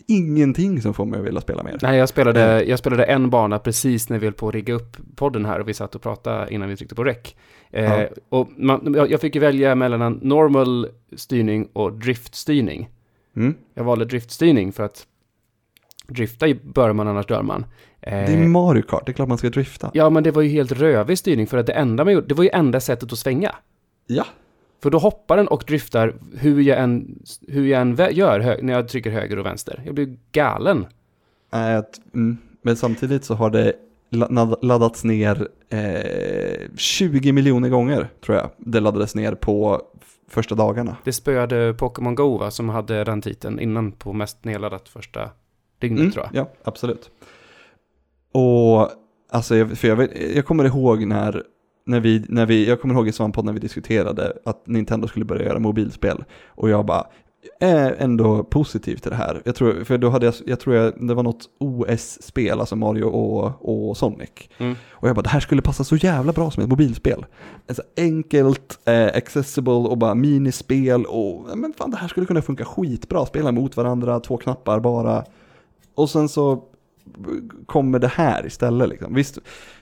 ingenting 0.06 0.82
som 0.82 0.94
får 0.94 1.04
mig 1.04 1.20
att 1.20 1.26
vilja 1.26 1.40
spela 1.40 1.62
mer. 1.62 1.78
Nej, 1.82 1.98
jag 1.98 2.08
spelade, 2.08 2.64
jag 2.64 2.78
spelade 2.78 3.04
en 3.04 3.30
bana 3.30 3.58
precis 3.58 4.08
när 4.08 4.18
vi 4.18 4.26
höll 4.26 4.34
på 4.34 4.48
att 4.48 4.54
rigga 4.54 4.74
upp 4.74 4.96
podden 5.16 5.44
här 5.44 5.60
och 5.60 5.68
vi 5.68 5.74
satt 5.74 5.94
och 5.94 6.02
pratade 6.02 6.54
innan 6.54 6.68
vi 6.68 6.76
tryckte 6.76 6.94
på 6.94 7.04
rec. 7.04 7.34
Eh, 7.70 7.84
Ja. 7.84 8.08
och 8.28 8.48
man, 8.56 8.94
jag, 9.10 9.20
fick 9.20 9.36
välja 9.36 9.74
mellan 9.74 10.02
en 10.02 10.18
normal 10.22 10.88
styrning 11.16 11.68
och 11.72 11.92
driftstyrning. 11.92 12.88
Mm. 13.36 13.54
Jag 13.74 13.84
valde 13.84 14.04
driftstyrning 14.04 14.72
för 14.72 14.82
att 14.82 15.06
drifta 16.08 16.46
bör 16.62 16.92
man 16.92 17.08
annars 17.08 17.26
dör 17.26 17.42
man. 17.42 17.64
Eh, 18.00 18.10
Det 18.10 18.32
är 18.32 18.48
Mario 18.48 18.82
Kart, 18.82 19.06
det 19.06 19.12
är 19.12 19.14
klart 19.14 19.28
man 19.28 19.38
ska 19.38 19.50
drifta. 19.50 19.90
Ja, 19.94 20.10
men 20.10 20.22
det 20.22 20.30
var 20.30 20.42
ju 20.42 20.48
helt 20.48 20.72
rövig 20.72 21.18
styrning 21.18 21.46
för 21.46 21.58
att 21.58 21.66
det 21.66 21.72
enda 21.72 22.04
man 22.04 22.12
gjorde, 22.12 22.26
det 22.26 22.34
var 22.34 22.44
ju 22.44 22.50
enda 22.52 22.80
sättet 22.80 23.12
att 23.12 23.18
svänga. 23.18 23.54
Ja. 24.06 24.24
För 24.82 24.90
då 24.90 24.98
hoppar 24.98 25.36
den 25.36 25.48
och 25.48 25.64
driftar 25.66 26.14
hur 26.36 26.60
jag 26.62 26.78
än, 26.80 27.22
hur 27.48 27.66
jag 27.66 27.80
än 27.80 27.96
gör 28.10 28.58
när 28.62 28.72
jag 28.72 28.88
trycker 28.88 29.10
höger 29.10 29.38
och 29.38 29.46
vänster. 29.46 29.82
Jag 29.86 29.94
blir 29.94 30.16
galen. 30.32 30.86
Att- 31.50 32.00
mm. 32.14 32.38
Men 32.62 32.76
samtidigt 32.76 33.24
så 33.24 33.34
har 33.34 33.50
det 33.50 33.72
laddats 34.62 35.04
ner 35.04 35.48
eh, 35.68 36.70
20 36.76 37.32
miljoner 37.32 37.68
gånger 37.68 38.08
tror 38.24 38.36
jag. 38.36 38.50
Det 38.56 38.80
laddades 38.80 39.14
ner 39.14 39.34
på 39.34 39.82
första 40.28 40.54
dagarna. 40.54 40.96
Det 41.04 41.12
spöade 41.12 41.74
Pokémon 41.74 42.14
Go 42.14 42.38
va, 42.38 42.50
som 42.50 42.68
hade 42.68 43.04
den 43.04 43.22
titeln 43.22 43.60
innan 43.60 43.92
på 43.92 44.12
mest 44.12 44.44
nedladdat 44.44 44.88
första 44.88 45.30
dygnet 45.78 46.00
Mm, 46.00 46.12
tror 46.12 46.26
jag. 46.32 46.42
Ja, 46.44 46.50
absolut. 46.64 47.10
Och 48.32 48.88
alltså, 49.30 49.56
jag, 49.56 49.78
för 49.78 49.88
jag, 49.88 50.08
jag 50.34 50.46
kommer 50.46 50.64
ihåg 50.64 51.06
när, 51.06 51.42
när 51.90 52.00
vi, 52.00 52.24
när 52.28 52.46
vi, 52.46 52.68
jag 52.68 52.80
kommer 52.80 52.94
ihåg 52.94 53.08
i 53.08 53.12
Svamppodd 53.12 53.44
när 53.44 53.52
vi 53.52 53.60
diskuterade 53.60 54.32
att 54.44 54.66
Nintendo 54.66 55.08
skulle 55.08 55.24
börja 55.24 55.44
göra 55.44 55.58
mobilspel. 55.58 56.24
Och 56.46 56.70
jag 56.70 56.86
bara, 56.86 57.06
är 57.60 57.96
ändå 57.98 58.44
positiv 58.44 58.96
till 58.96 59.10
det 59.10 59.16
här. 59.16 59.42
Jag 59.44 59.54
tror, 59.54 59.84
för 59.84 59.98
då 59.98 60.10
hade 60.10 60.26
jag, 60.26 60.34
jag 60.46 60.60
tror 60.60 60.76
jag, 60.76 61.06
det 61.08 61.14
var 61.14 61.22
något 61.22 61.48
OS-spel, 61.58 62.60
alltså 62.60 62.76
Mario 62.76 63.04
och, 63.04 63.88
och 63.88 63.96
Sonic. 63.96 64.30
Mm. 64.58 64.76
Och 64.90 65.08
jag 65.08 65.16
bara, 65.16 65.22
det 65.22 65.28
här 65.28 65.40
skulle 65.40 65.62
passa 65.62 65.84
så 65.84 65.96
jävla 65.96 66.32
bra 66.32 66.50
som 66.50 66.62
ett 66.62 66.68
mobilspel. 66.68 67.26
Alltså 67.68 67.82
enkelt, 67.96 68.78
eh, 68.84 69.06
accessible 69.06 69.72
och 69.72 69.98
bara 69.98 70.14
minispel 70.14 71.04
och, 71.04 71.58
men 71.58 71.72
fan 71.72 71.90
det 71.90 71.96
här 71.96 72.08
skulle 72.08 72.26
kunna 72.26 72.42
funka 72.42 72.64
skitbra. 72.64 73.26
Spela 73.26 73.52
mot 73.52 73.76
varandra, 73.76 74.20
två 74.20 74.36
knappar 74.36 74.80
bara. 74.80 75.24
Och 75.94 76.10
sen 76.10 76.28
så 76.28 76.64
kommer 77.66 77.98
det 77.98 78.08
här 78.08 78.46
istället 78.46 78.88
liksom. 78.88 79.14
Visst, 79.14 79.38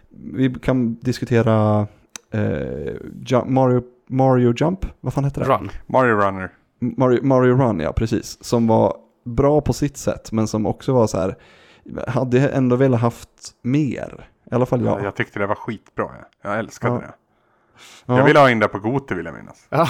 vi 0.08 0.54
kan 0.54 0.94
diskutera 0.94 1.86
eh, 2.30 3.44
Mario, 3.46 3.82
Mario 4.08 4.52
Jump, 4.56 4.86
vad 5.00 5.14
fan 5.14 5.24
heter 5.24 5.40
det? 5.40 5.46
Run. 5.48 5.70
Mario 5.86 6.14
Runner. 6.16 6.50
Mario, 6.80 7.22
Mario 7.22 7.56
Run, 7.56 7.80
ja 7.80 7.92
precis. 7.92 8.44
Som 8.44 8.66
var 8.66 8.96
bra 9.24 9.60
på 9.60 9.72
sitt 9.72 9.96
sätt, 9.96 10.32
men 10.32 10.48
som 10.48 10.66
också 10.66 10.92
var 10.92 11.06
så 11.06 11.18
här, 11.18 11.36
hade 12.06 12.38
jag 12.38 12.54
ändå 12.56 12.76
velat 12.76 13.00
haft 13.00 13.28
mer. 13.62 14.28
I 14.50 14.54
alla 14.54 14.66
fall 14.66 14.84
jag. 14.84 15.04
Jag 15.04 15.14
tyckte 15.16 15.38
det 15.38 15.46
var 15.46 15.54
skitbra. 15.54 16.04
Jag, 16.42 16.52
jag 16.52 16.58
älskade 16.58 16.94
Ja. 16.94 17.00
det. 17.00 17.12
Ja. 18.06 18.16
Jag 18.18 18.24
ville 18.24 18.38
ha 18.38 18.50
in 18.50 18.58
det 18.58 18.68
på 18.68 18.78
Goti 18.78 19.14
vill 19.14 19.26
jag 19.26 19.34
minnas. 19.34 19.66
Ja. 19.70 19.88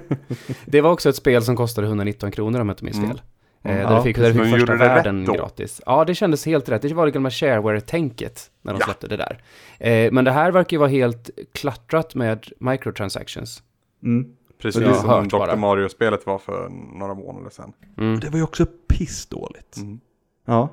det 0.66 0.80
var 0.80 0.90
också 0.90 1.08
ett 1.08 1.16
spel 1.16 1.42
som 1.42 1.56
kostade 1.56 1.86
119 1.86 2.30
kronor 2.30 2.60
om 2.60 2.68
jag 2.68 2.74
inte 2.74 2.84
minns 2.84 2.96
Mm. 2.98 3.08
fel. 3.10 3.18
Eh, 3.18 3.22
Mm. 3.64 3.76
där 3.76 3.82
Ja, 3.92 3.96
du 3.96 4.02
fick, 4.02 4.16
där 4.16 4.26
du 4.26 4.32
fick 4.32 4.42
första 4.42 4.58
gjorde 4.58 4.72
det 4.78 4.84
rätt 4.84 4.96
världen 5.06 5.24
gratis. 5.24 5.80
Ja, 5.86 6.04
det 6.04 6.14
kändes 6.14 6.46
helt 6.46 6.68
rätt. 6.68 6.82
Det 6.82 6.94
var 6.94 7.06
det 7.06 7.12
gamla 7.12 7.30
shareware-tänket 7.30 8.50
när 8.62 8.72
de 8.72 8.78
Ja. 8.80 8.84
släppte 8.86 9.06
det 9.08 9.16
där. 9.16 9.38
Eh, 9.78 10.12
men 10.12 10.24
det 10.24 10.30
här 10.30 10.50
verkar 10.52 10.74
ju 10.74 10.78
vara 10.78 10.90
helt 10.90 11.30
klattrat 11.52 12.14
med 12.14 12.46
microtransactions. 12.58 13.62
Mm. 14.02 14.32
Precis 14.58 15.00
som 15.00 15.28
Dr. 15.28 15.56
Mario-spelet 15.56 16.26
var 16.26 16.38
för 16.38 16.68
några 16.98 17.14
månader 17.14 17.50
sedan. 17.50 17.72
Mm. 17.98 18.20
Det 18.20 18.28
var 18.30 18.36
ju 18.36 18.42
också 18.42 18.66
pissdåligt. 18.88 19.76
Mm. 19.76 20.00
Ja. 20.46 20.68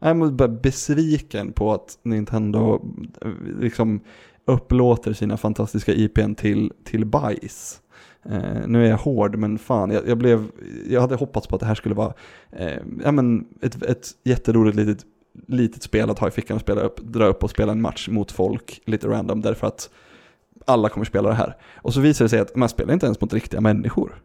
Jag 0.00 0.10
är 0.10 0.30
bara 0.30 0.48
besviken 0.48 1.52
på 1.52 1.72
att 1.72 1.98
Nintendo 2.02 2.80
eh, 3.22 3.30
liksom 3.60 4.00
upplåter 4.44 5.12
sina 5.12 5.36
fantastiska 5.36 5.92
IPn 5.92 6.34
till, 6.34 6.72
till 6.84 7.04
bajs. 7.04 7.80
Eh, 8.22 8.66
nu 8.66 8.86
är 8.86 8.90
jag 8.90 8.96
hård, 8.96 9.36
men 9.36 9.58
fan, 9.58 9.90
jag, 9.90 10.08
jag, 10.08 10.18
blev, 10.18 10.50
jag 10.88 11.00
hade 11.00 11.14
hoppats 11.14 11.46
på 11.46 11.56
att 11.56 11.60
det 11.60 11.66
här 11.66 11.74
skulle 11.74 11.94
vara 11.94 12.14
eh, 12.52 12.78
ja, 13.04 13.12
men 13.12 13.48
ett, 13.62 13.82
ett 13.82 14.08
jätteroligt 14.24 14.76
litet, 14.76 15.06
litet 15.46 15.82
spel 15.82 16.10
att 16.10 16.18
ha 16.18 16.28
i 16.28 16.30
fickan 16.30 16.54
och 16.54 16.60
spela 16.60 16.80
upp, 16.80 17.00
dra 17.00 17.24
upp 17.24 17.44
och 17.44 17.50
spela 17.50 17.72
en 17.72 17.80
match 17.80 18.08
mot 18.08 18.32
folk 18.32 18.80
lite 18.84 19.08
random 19.08 19.40
därför 19.40 19.66
att 19.66 19.90
alla 20.66 20.88
kommer 20.88 21.06
spela 21.06 21.28
det 21.28 21.34
här. 21.34 21.56
Och 21.76 21.94
så 21.94 22.00
visar 22.00 22.24
det 22.24 22.28
sig 22.28 22.40
att 22.40 22.56
man 22.56 22.68
spelar 22.68 22.92
inte 22.92 23.06
ens 23.06 23.20
mot 23.20 23.32
riktiga 23.32 23.60
människor. 23.60 24.22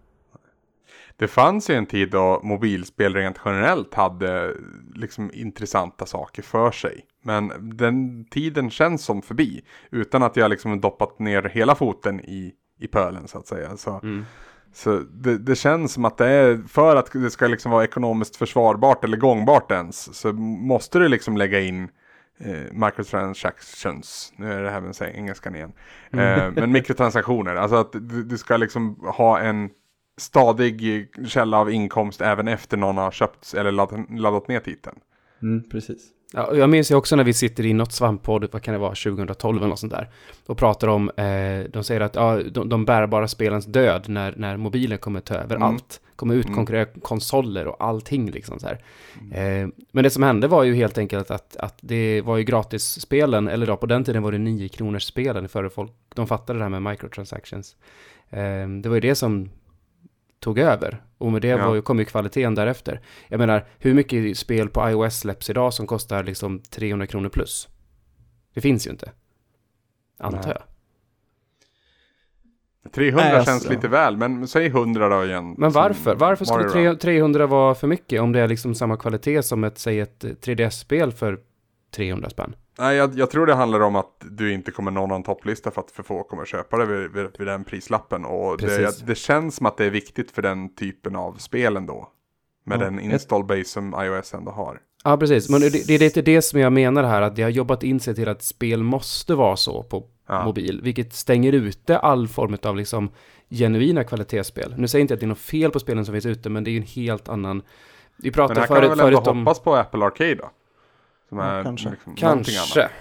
Det 1.17 1.27
fanns 1.27 1.69
ju 1.69 1.75
en 1.75 1.85
tid 1.85 2.09
då 2.09 2.41
mobilspel 2.43 3.13
rent 3.13 3.39
generellt 3.45 3.93
hade 3.93 4.53
liksom 4.95 5.31
intressanta 5.33 6.05
saker 6.05 6.41
för 6.41 6.71
sig. 6.71 7.05
Men 7.21 7.51
den 7.77 8.25
tiden 8.25 8.69
känns 8.69 9.05
som 9.05 9.21
förbi. 9.21 9.61
Utan 9.91 10.23
att 10.23 10.35
jag 10.35 10.49
liksom 10.49 10.81
doppat 10.81 11.19
ner 11.19 11.43
hela 11.43 11.75
foten 11.75 12.19
i, 12.19 12.53
i 12.79 12.87
pölen 12.87 13.27
så 13.27 13.37
att 13.37 13.47
säga. 13.47 13.77
Så, 13.77 13.99
Mm. 14.03 14.25
så 14.73 14.99
det, 14.99 15.37
det 15.37 15.55
känns 15.55 15.93
som 15.93 16.05
att 16.05 16.17
det 16.17 16.27
är, 16.27 16.57
för 16.67 16.95
att 16.95 17.11
det 17.11 17.29
ska 17.29 17.47
liksom 17.47 17.71
vara 17.71 17.83
ekonomiskt 17.83 18.35
försvarbart 18.35 19.03
eller 19.03 19.17
gångbart 19.17 19.71
ens. 19.71 20.15
Så 20.19 20.33
måste 20.33 20.99
du 20.99 21.07
liksom 21.07 21.37
lägga 21.37 21.59
in 21.59 21.89
eh, 22.37 22.71
microtransactions. 22.71 24.33
Nu 24.35 24.53
är 24.53 24.63
det 24.63 24.69
här 24.69 24.81
med 24.81 24.95
engelskan 25.15 25.55
igen. 25.55 25.73
Eh, 26.11 26.51
men 26.55 26.71
mikrotransaktioner. 26.71 27.55
Alltså 27.55 27.75
att 27.75 27.91
du, 27.91 28.23
du 28.23 28.37
ska 28.37 28.57
liksom 28.57 28.95
ha 28.95 29.39
en 29.39 29.69
stadig 30.17 31.07
källa 31.27 31.57
av 31.59 31.71
inkomst 31.71 32.21
även 32.21 32.47
efter 32.47 32.77
någon 32.77 32.97
har 32.97 33.11
köpt 33.11 33.53
eller 33.53 33.71
laddat, 33.71 33.99
laddat 34.09 34.47
ner 34.47 34.59
titeln. 34.59 34.99
Mm, 35.41 35.69
precis. 35.69 36.09
Ja, 36.35 36.55
jag 36.55 36.69
minns 36.69 36.91
ju 36.91 36.95
också 36.95 37.15
när 37.15 37.23
vi 37.23 37.33
sitter 37.33 37.65
i 37.65 37.73
något 37.73 37.91
svamppodd, 37.91 38.47
vad 38.51 38.61
kan 38.61 38.73
det 38.73 38.79
vara, 38.79 38.95
2012 38.95 39.57
eller 39.57 39.67
något 39.67 39.79
sånt 39.79 39.93
där, 39.93 40.09
och 40.45 40.57
pratar 40.57 40.87
om, 40.87 41.09
eh, 41.09 41.69
de 41.69 41.83
säger 41.83 42.01
att 42.01 42.15
ja, 42.15 42.39
de, 42.51 42.69
de 42.69 42.85
bärbara 42.85 43.27
spelens 43.27 43.65
död 43.65 44.03
när, 44.07 44.33
när 44.37 44.57
mobilen 44.57 44.97
kommer 44.97 45.19
ta 45.19 45.33
över 45.35 45.55
Mm. 45.55 45.67
allt, 45.67 46.01
kommer 46.15 46.35
utkonkurrera 46.35 46.85
konsoler 47.01 47.67
och 47.67 47.75
allting 47.79 48.31
liksom 48.31 48.59
så 48.59 48.67
här. 48.67 48.79
Eh, 49.31 49.67
men 49.91 50.03
det 50.03 50.09
som 50.09 50.23
hände 50.23 50.47
var 50.47 50.63
ju 50.63 50.75
helt 50.75 50.97
enkelt 50.97 51.31
att, 51.31 51.55
att 51.57 51.77
det 51.81 52.21
var 52.21 52.37
ju 52.37 52.43
gratisspelen, 52.43 53.47
eller 53.47 53.67
då 53.67 53.77
på 53.77 53.85
den 53.85 54.03
tiden 54.03 54.23
var 54.23 54.31
det 54.31 54.37
9 54.37 54.69
kronors 54.69 55.03
spelen 55.03 55.49
före 55.49 55.69
folk, 55.69 55.91
de 56.15 56.27
fattade 56.27 56.59
det 56.59 56.63
här 56.65 56.69
med 56.69 56.81
microtransactions. 56.81 57.75
Eh, 58.29 58.67
det 58.81 58.89
var 58.89 58.95
ju 58.95 59.01
det 59.01 59.15
som 59.15 59.49
tog 60.43 60.59
över. 60.59 61.03
Och 61.17 61.31
med 61.31 61.41
det 61.41 61.47
Ja. 61.47 61.67
var 61.67 61.75
ju, 61.75 61.81
kom 61.81 61.99
ju 61.99 62.05
kvaliteten 62.05 62.55
därefter. 62.55 63.01
Jag 63.27 63.37
menar, 63.37 63.65
hur 63.79 63.93
mycket 63.93 64.37
spel 64.37 64.69
på 64.69 64.89
iOS 64.89 65.19
släpps 65.19 65.49
idag 65.49 65.73
som 65.73 65.87
kostar 65.87 66.23
liksom 66.23 66.59
300 66.59 67.07
kronor 67.07 67.29
plus? 67.29 67.67
Det 68.53 68.61
finns 68.61 68.87
ju 68.87 68.91
inte. 68.91 69.11
Antar 70.19 70.49
jag. 70.49 70.63
300 72.93 73.23
Nej, 73.23 73.33
alltså- 73.35 73.51
känns 73.51 73.69
lite 73.69 73.87
väl, 73.87 74.17
men 74.17 74.47
säg 74.47 74.65
100 74.67 75.09
då 75.09 75.25
igen. 75.25 75.55
Men 75.57 75.71
varför? 75.71 76.15
Varför 76.15 76.45
skulle 76.45 76.57
Mario 76.63 76.67
Run. 76.67 76.97
300 76.97 76.99
300 76.99 77.47
vara 77.47 77.75
för 77.75 77.87
mycket 77.87 78.21
om 78.21 78.31
det 78.31 78.39
är 78.39 78.47
liksom 78.47 78.75
samma 78.75 78.97
kvalitet 78.97 79.43
som 79.43 79.63
ett, 79.63 79.77
säg 79.77 79.99
ett 79.99 80.23
3DS-spel 80.23 81.11
för 81.11 81.39
300 81.95 82.29
spänn? 82.29 82.55
Nej, 82.79 82.95
jag, 82.95 83.17
jag 83.19 83.29
tror 83.29 83.45
det 83.45 83.53
handlar 83.53 83.79
om 83.79 83.95
att 83.95 84.25
du 84.31 84.53
inte 84.53 84.71
kommer 84.71 84.91
nå 84.91 85.07
någon 85.07 85.23
topplista 85.23 85.71
för 85.71 85.81
att 85.81 85.91
för 85.91 86.03
få 86.03 86.23
kommer 86.23 86.45
köpa 86.45 86.77
det 86.77 86.85
vid, 86.85 87.11
vid, 87.11 87.27
vid 87.37 87.47
den 87.47 87.63
prislappen. 87.63 88.25
Och 88.25 88.57
det, 88.57 89.07
det 89.07 89.15
känns 89.15 89.55
som 89.55 89.65
att 89.65 89.77
det 89.77 89.85
är 89.85 89.89
viktigt 89.89 90.31
för 90.31 90.41
den 90.41 90.75
typen 90.75 91.15
av 91.15 91.33
spel 91.33 91.77
ändå. 91.77 92.09
Med 92.65 92.75
Ja, 92.81 92.85
den 92.85 92.99
install 92.99 93.43
base 93.43 93.65
som 93.65 93.95
iOS 94.03 94.33
ändå 94.33 94.51
har. 94.51 94.79
Ja, 95.03 95.17
precis. 95.17 95.49
Men 95.49 95.61
det, 95.61 95.87
det 95.87 95.93
är 95.93 95.99
lite 95.99 96.21
det 96.21 96.41
som 96.41 96.59
jag 96.59 96.73
menar 96.73 97.03
här, 97.03 97.21
att 97.21 97.35
det 97.35 97.43
har 97.43 97.49
jobbat 97.49 97.83
in 97.83 97.99
sig 97.99 98.15
till 98.15 98.29
att 98.29 98.43
spel 98.43 98.83
måste 98.83 99.35
vara 99.35 99.55
så 99.55 99.83
på 99.83 100.07
Ja. 100.27 100.45
mobil, 100.45 100.81
vilket 100.83 101.13
stänger 101.13 101.53
ute 101.53 101.97
all 101.97 102.27
form 102.27 102.57
av 102.63 102.75
liksom 102.77 103.09
genuina 103.49 104.03
kvalitetsspel. 104.03 104.73
Nu 104.77 104.87
säger 104.87 105.01
jag 105.01 105.03
inte 105.03 105.13
att 105.13 105.19
det 105.19 105.25
är 105.25 105.27
något 105.27 105.37
fel 105.37 105.71
på 105.71 105.79
spelen 105.79 106.05
som 106.05 106.13
finns 106.13 106.25
ute, 106.25 106.49
men 106.49 106.63
det 106.63 106.69
är 106.69 106.71
ju 106.71 106.77
en 106.77 106.83
helt 106.83 107.29
annan... 107.29 107.61
Vi 108.17 108.29
Men 108.29 108.33
pratade 108.33 108.59
här 108.59 108.67
kan 108.67 108.73
man 108.73 108.81
förut, 108.81 108.91
väl 108.91 108.99
ändå 108.99 109.17
förut 109.17 109.27
om... 109.27 109.39
hoppas 109.39 109.59
på 109.59 109.75
Apple 109.75 110.05
Arcade 110.05 110.35
då? 110.35 110.51
Som 111.33 111.39
Ja, 111.39 111.45
är 111.45 111.63
kanske. 111.63 111.89
liksom 111.89 112.15
någonting 112.21 112.53
Kanske. 112.55 112.81
annat. 112.81 112.91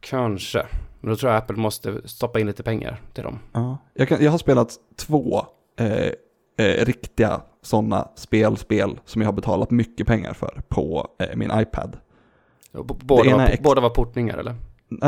Kanske. 0.00 0.66
Men 1.00 1.10
då 1.10 1.16
tror 1.16 1.32
jag 1.32 1.38
Apple 1.38 1.56
måste 1.56 2.08
stoppa 2.08 2.40
in 2.40 2.46
lite 2.46 2.62
pengar 2.62 3.00
till 3.12 3.24
dem. 3.24 3.38
Ja. 3.52 3.78
Jag, 3.94 4.08
kan, 4.08 4.24
jag 4.24 4.30
har 4.30 4.38
spelat 4.38 4.72
två 4.96 5.46
eh, 5.78 6.10
eh, 6.66 6.84
riktiga 6.84 7.40
sådana 7.62 8.08
spelspel 8.16 9.00
som 9.04 9.22
jag 9.22 9.28
har 9.28 9.32
betalat 9.32 9.70
mycket 9.70 10.06
pengar 10.06 10.32
för 10.32 10.60
på 10.68 11.08
eh, 11.18 11.36
min 11.36 11.50
iPad. 11.54 11.96
Båda, 13.02 13.36
var, 13.36 13.56
båda 13.62 13.80
var 13.80 13.90
portningar 13.90 14.38
eller? 14.38 14.54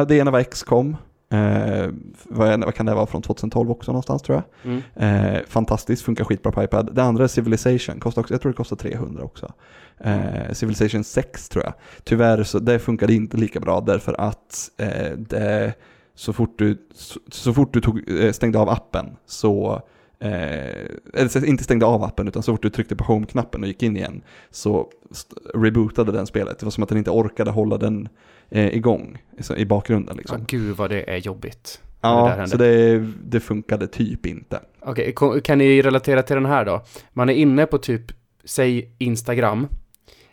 Det 0.08 0.16
ena 0.16 0.30
var 0.30 0.42
XCOM, 0.42 0.96
eh, 1.30 1.88
vad, 2.24 2.64
vad 2.64 2.74
kan 2.74 2.86
det 2.86 2.94
vara 2.94 3.06
från 3.06 3.22
2012 3.22 3.70
också 3.70 3.92
någonstans 3.92 4.22
tror 4.22 4.42
jag. 4.42 4.72
Mm. 4.72 5.34
Eh, 5.34 5.40
fantastiskt, 5.48 6.02
funkar 6.02 6.24
skitbra 6.24 6.52
på 6.52 6.62
iPad. 6.62 6.94
Det 6.94 7.02
andra 7.02 7.24
är 7.24 7.28
Civilization, 7.28 8.00
kostar 8.00 8.22
också, 8.22 8.34
jag 8.34 8.40
tror 8.40 8.52
det 8.52 8.56
kostar 8.56 8.76
300 8.76 9.24
också. 9.24 9.52
Eh, 9.98 10.52
Civilization 10.52 11.04
6 11.04 11.48
tror 11.48 11.64
jag. 11.64 11.74
Tyvärr 12.04 12.42
så 12.42 12.58
det 12.58 12.78
funkade 12.78 13.14
inte 13.14 13.36
lika 13.36 13.60
bra 13.60 13.80
därför 13.80 14.20
att 14.20 14.70
eh, 14.76 15.12
det, 15.16 15.74
så 16.14 16.32
fort 16.32 16.58
du, 16.58 16.86
så, 16.94 17.20
så 17.32 17.54
fort 17.54 17.72
du 17.72 17.80
tog, 17.80 18.10
eh, 18.10 18.32
stängde 18.32 18.58
av 18.58 18.68
appen 18.68 19.06
så 19.26 19.82
Eh, 20.22 20.86
eller 21.14 21.46
inte 21.46 21.64
stängde 21.64 21.86
av 21.86 22.04
appen 22.04 22.28
utan 22.28 22.42
så 22.42 22.52
fort 22.52 22.62
du 22.62 22.70
tryckte 22.70 22.96
på 22.96 23.04
home-knappen 23.04 23.62
och 23.62 23.68
gick 23.68 23.82
in 23.82 23.96
igen 23.96 24.22
så 24.50 24.88
rebootade 25.54 26.12
den 26.12 26.26
spelet. 26.26 26.58
Det 26.58 26.66
var 26.66 26.70
som 26.70 26.82
att 26.82 26.88
den 26.88 26.98
inte 26.98 27.10
orkade 27.10 27.50
hålla 27.50 27.78
den 27.78 28.08
eh, 28.50 28.74
igång 28.76 29.18
så, 29.40 29.56
i 29.56 29.66
bakgrunden 29.66 30.14
Ja, 30.14 30.18
liksom. 30.18 30.44
gud 30.48 30.76
vad 30.76 30.90
det 30.90 31.10
är 31.10 31.16
jobbigt. 31.16 31.80
det 31.84 32.08
Ja, 32.08 32.26
händer. 32.28 32.46
så 32.46 32.56
det, 32.56 32.98
det 33.24 33.40
funkade 33.40 33.86
typ 33.86 34.26
inte. 34.26 34.60
Okej, 34.80 35.12
ko- 35.12 35.40
kan 35.40 35.58
ni 35.58 35.82
relatera 35.82 36.22
till 36.22 36.34
den 36.36 36.46
här 36.46 36.64
då? 36.64 36.84
Man 37.12 37.28
är 37.28 37.34
inne 37.34 37.66
på 37.66 37.78
typ, 37.78 38.02
säg 38.44 38.90
Instagram. 38.98 39.68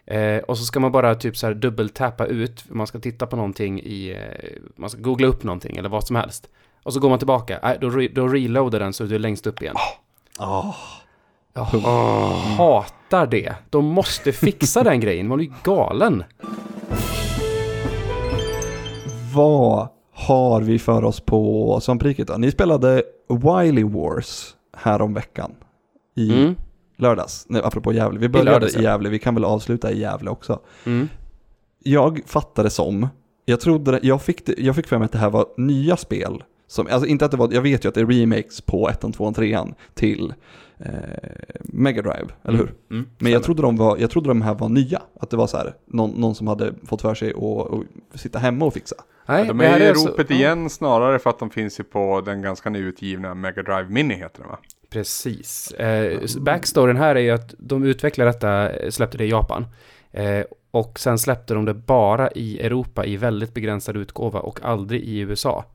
Eh, 0.05 0.37
och 0.37 0.57
så 0.57 0.65
ska 0.65 0.79
man 0.79 0.91
bara 0.91 1.15
typ 1.15 1.37
så 1.37 1.47
här 1.47 1.53
dubbeltappa 1.53 2.25
ut, 2.25 2.63
man 2.69 2.87
ska 2.87 2.99
titta 2.99 3.27
på 3.27 3.35
någonting 3.35 3.79
i, 3.79 4.09
eh, 4.11 4.49
man 4.75 4.89
ska 4.89 5.01
googla 5.01 5.27
upp 5.27 5.43
någonting 5.43 5.77
eller 5.77 5.89
vad 5.89 6.07
som 6.07 6.15
helst. 6.15 6.49
Och 6.83 6.93
så 6.93 6.99
går 6.99 7.09
man 7.09 7.17
tillbaka, 7.19 7.59
äh, 7.59 7.79
då, 7.81 7.89
re- 7.89 8.11
då 8.15 8.27
reloadar 8.27 8.79
den 8.79 8.93
så 8.93 9.03
du 9.03 9.15
är 9.15 9.19
längst 9.19 9.47
upp 9.47 9.61
igen. 9.61 9.75
Oh. 10.39 10.75
Jag 11.53 11.63
hatar 11.63 13.27
det. 13.27 13.53
De 13.69 13.85
måste 13.85 14.31
fixa 14.31 14.83
den 14.83 14.99
grejen, 14.99 15.27
man 15.27 15.37
blir 15.37 15.51
galen. 15.63 16.23
Vad 19.37 19.87
har 20.11 20.61
vi 20.61 20.79
för 20.79 21.03
oss 21.03 21.19
på 21.19 21.79
svampriket 21.81 22.27
då? 22.27 22.33
Ni 22.37 22.51
spelade 22.51 23.03
Wily 23.29 23.83
Wars 23.83 24.55
här 24.77 25.01
om 25.01 25.13
veckan 25.13 25.51
i 26.15 26.31
Mm. 26.33 26.55
lördags. 26.97 27.45
Nej, 27.49 27.61
apropå 27.65 27.93
Gävle. 27.93 28.19
Vi 28.19 28.29
började 28.29 28.51
lördags, 28.51 28.75
i. 28.75 28.83
Gävle, 28.83 29.09
vi 29.09 29.19
kan 29.19 29.35
väl 29.35 29.45
avsluta 29.45 29.91
i 29.91 29.99
Gävle 29.99 30.29
också. 30.29 30.59
Mm. 30.85 31.07
Jag 31.83 32.21
fattade 32.25 32.69
som, 32.69 33.07
jag 33.45 33.59
trodde, 33.59 33.99
jag 34.03 34.21
fick, 34.21 34.45
det, 34.45 34.55
jag 34.57 34.75
fick 34.75 34.87
för 34.87 34.97
mig 34.97 35.05
att 35.05 35.11
det 35.11 35.17
här 35.17 35.29
var 35.29 35.45
nya 35.57 35.97
spel. 35.97 36.43
Som, 36.67 36.87
alltså 36.91 37.07
inte 37.07 37.25
att 37.25 37.31
det 37.31 37.37
var, 37.37 37.49
jag 37.53 37.61
vet 37.61 37.85
ju 37.85 37.89
att 37.89 37.95
det 37.95 38.01
är 38.01 38.05
remakes 38.05 38.61
på 38.61 38.89
1, 38.89 39.01
2 39.13 39.23
och 39.23 39.35
3 39.35 39.59
till 39.93 40.33
eh, 40.77 40.89
Mega 41.63 42.01
Drive, 42.01 42.27
eller 42.43 42.57
hur? 42.57 42.73
Mm. 42.91 43.05
Men 43.19 43.31
jag 43.31 43.43
trodde, 43.43 43.61
de 43.61 43.77
var, 43.77 43.97
jag 43.97 44.09
trodde 44.09 44.29
de 44.29 44.41
här 44.41 44.55
var 44.55 44.69
nya. 44.69 45.01
Att 45.19 45.29
det 45.29 45.37
var 45.37 45.47
så 45.47 45.57
här, 45.57 45.75
någon, 45.85 46.09
någon 46.09 46.35
som 46.35 46.47
hade 46.47 46.73
fått 46.83 47.01
för 47.01 47.15
sig 47.15 47.33
att 48.13 48.19
sitta 48.19 48.39
hemma 48.39 48.65
och 48.65 48.73
fixa. 48.73 48.95
Nej, 49.27 49.47
De 49.47 49.61
är 49.61 49.91
i 49.91 49.95
så- 49.95 50.07
ropet 50.07 50.29
ja. 50.29 50.35
igen 50.35 50.69
snarare 50.69 51.19
för 51.19 51.29
att 51.29 51.39
de 51.39 51.49
finns 51.49 51.79
ju 51.79 51.83
på 51.83 52.21
den 52.21 52.41
ganska 52.41 52.69
nyutgivna 52.69 53.33
Mega 53.33 53.63
Drive 53.63 53.85
Mini 53.89 54.13
heter 54.15 54.39
den 54.39 54.49
va? 54.49 54.57
Precis. 54.89 55.71
Eh, 55.71 56.19
backstoryn 56.39 56.97
här 56.97 57.15
är 57.15 57.19
ju 57.19 57.31
att 57.31 57.53
de 57.57 57.83
utvecklade 57.83 58.29
detta, 58.31 58.69
eh, 58.71 58.89
släppte 58.89 59.17
det 59.17 59.25
i 59.25 59.29
Japan. 59.29 59.65
Eh, 60.11 60.43
och 60.71 60.99
sen 60.99 61.19
släppte 61.19 61.53
de 61.53 61.65
det 61.65 61.73
bara 61.73 62.31
i 62.31 62.59
Europa 62.59 63.05
i 63.05 63.17
väldigt 63.17 63.53
begränsad 63.53 63.97
utgåva 63.97 64.39
och 64.39 64.59
aldrig 64.63 65.01
i 65.03 65.19
USA. 65.19 65.65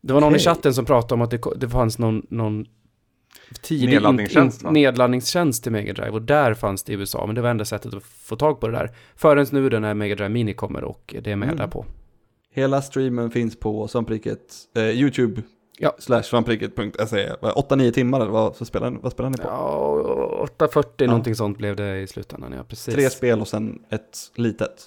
Det 0.00 0.12
var 0.12 0.20
någon 0.20 0.32
i 0.32 0.36
Okej. 0.36 0.44
chatten 0.44 0.74
som 0.74 0.84
pratade 0.84 1.14
om 1.14 1.22
att 1.22 1.30
det, 1.30 1.40
det 1.56 1.68
fanns 1.68 1.98
någon, 1.98 2.26
någon 2.30 2.66
tidig 3.62 3.88
Nedladdningstjänst, 3.88 4.62
in, 4.62 4.68
in, 4.68 4.72
nedladdningstjänst 4.74 5.62
till 5.62 5.72
Mega 5.72 5.92
Drive 5.92 6.10
och 6.10 6.22
där 6.22 6.54
fanns 6.54 6.82
det 6.82 6.92
i 6.92 6.96
USA, 6.96 7.26
men 7.26 7.34
det 7.34 7.40
var 7.40 7.50
enda 7.50 7.64
sättet 7.64 7.94
att 7.94 8.02
få 8.04 8.36
tag 8.36 8.60
på 8.60 8.68
det 8.68 8.72
där. 8.76 8.90
Förrän 9.16 9.46
nu 9.50 9.68
den 9.68 9.84
här 9.84 9.94
Mega 9.94 10.14
Drive 10.14 10.28
Mini 10.28 10.54
kommer 10.54 10.84
och 10.84 11.14
det 11.22 11.32
är 11.32 11.36
med 11.36 11.46
Mm. 11.46 11.56
där 11.58 11.66
på. 11.66 11.84
Hela 12.58 12.82
streamen 12.82 13.30
finns 13.30 13.56
på 13.60 13.88
svampriket, 13.88 14.54
eh, 14.76 14.82
YouTube 14.82 15.42
Ja. 15.80 15.96
Slash 15.98 16.22
svampriket.se. 16.22 17.30
8-9 17.40 17.90
timmar 17.90 18.20
eller 18.20 18.30
vad, 18.30 18.56
så 18.56 18.64
spelar, 18.64 18.90
vad 18.90 19.12
spelar 19.12 19.30
ni 19.30 19.36
på? 19.36 19.42
Ja, 19.48 20.46
8.40 20.58 21.06
någonting 21.06 21.34
sånt 21.34 21.58
blev 21.58 21.76
det 21.76 22.00
i 22.00 22.06
slutändan, 22.06 22.52
ja 22.52 22.64
precis. 22.64 22.94
Tre 22.94 23.10
spel 23.10 23.40
och 23.40 23.48
sen 23.48 23.78
ett 23.90 24.18
litet. 24.34 24.86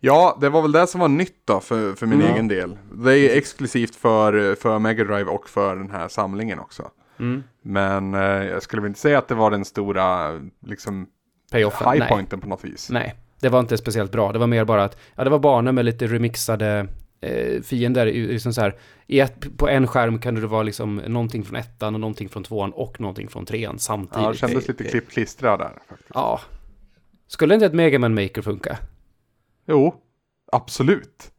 Ja, 0.00 0.38
det 0.40 0.48
var 0.48 0.62
väl 0.62 0.72
det 0.72 0.86
som 0.86 1.00
var 1.00 1.08
nytt 1.08 1.40
då 1.44 1.60
för, 1.60 1.92
för 1.94 2.06
min 2.06 2.20
Mm. 2.20 2.32
egen 2.34 2.48
del. 2.48 2.76
Det 2.92 3.18
är 3.18 3.36
exklusivt 3.38 3.94
för, 3.96 4.54
för 4.54 4.78
Mega 4.78 5.04
Drive 5.04 5.30
och 5.30 5.48
för 5.48 5.76
den 5.76 5.90
här 5.90 6.08
samlingen 6.08 6.58
också. 6.58 6.90
Mm. 7.20 7.42
Men 7.62 8.14
eh, 8.14 8.20
jag 8.20 8.62
skulle 8.62 8.82
väl 8.82 8.88
inte 8.88 9.00
säga 9.00 9.18
att 9.18 9.28
det 9.28 9.34
var 9.34 9.50
den 9.50 9.64
stora 9.64 10.40
liksom, 10.66 11.06
Payoffen, 11.52 11.90
high 11.90 11.98
nej. 11.98 12.08
pointen 12.08 12.40
på 12.40 12.48
något 12.48 12.64
vis. 12.64 12.90
Nej, 12.90 13.14
det 13.44 13.50
var 13.50 13.60
inte 13.60 13.78
speciellt 13.78 14.12
bra. 14.12 14.32
Det 14.32 14.38
var 14.38 14.46
mer 14.46 14.64
bara 14.64 14.84
att, 14.84 14.96
ja 15.14 15.24
det 15.24 15.30
var 15.30 15.38
banor 15.38 15.72
med 15.72 15.84
lite 15.84 16.06
remixade 16.06 16.86
eh, 17.20 17.62
fiender. 17.62 18.06
i- 18.06 18.26
Liksom 18.26 18.52
så 18.52 18.60
här, 18.60 18.76
i 19.06 19.20
ett, 19.20 19.56
på 19.58 19.68
en 19.68 19.86
skärm 19.86 20.18
kan 20.18 20.34
det 20.34 20.46
vara 20.46 20.62
liksom 20.62 20.96
någonting 20.96 21.44
från 21.44 21.56
ettan 21.56 21.94
och 21.94 22.00
någonting 22.00 22.28
från 22.28 22.44
tvåan 22.44 22.72
och 22.72 23.00
någonting 23.00 23.28
från 23.28 23.46
trean 23.46 23.78
samtidigt. 23.78 24.22
Ja, 24.24 24.30
det 24.32 24.38
kändes 24.38 24.68
lite 24.68 24.84
klipp-klistra 24.84 25.56
där. 25.56 25.72
Faktiskt. 25.88 26.10
Ja. 26.14 26.40
Skulle 27.26 27.54
inte 27.54 27.66
ett 27.66 27.74
Mega 27.74 27.98
Man 27.98 28.14
Maker 28.14 28.42
funka? 28.42 28.78
Jo, 29.66 29.94
absolut. 30.52 31.30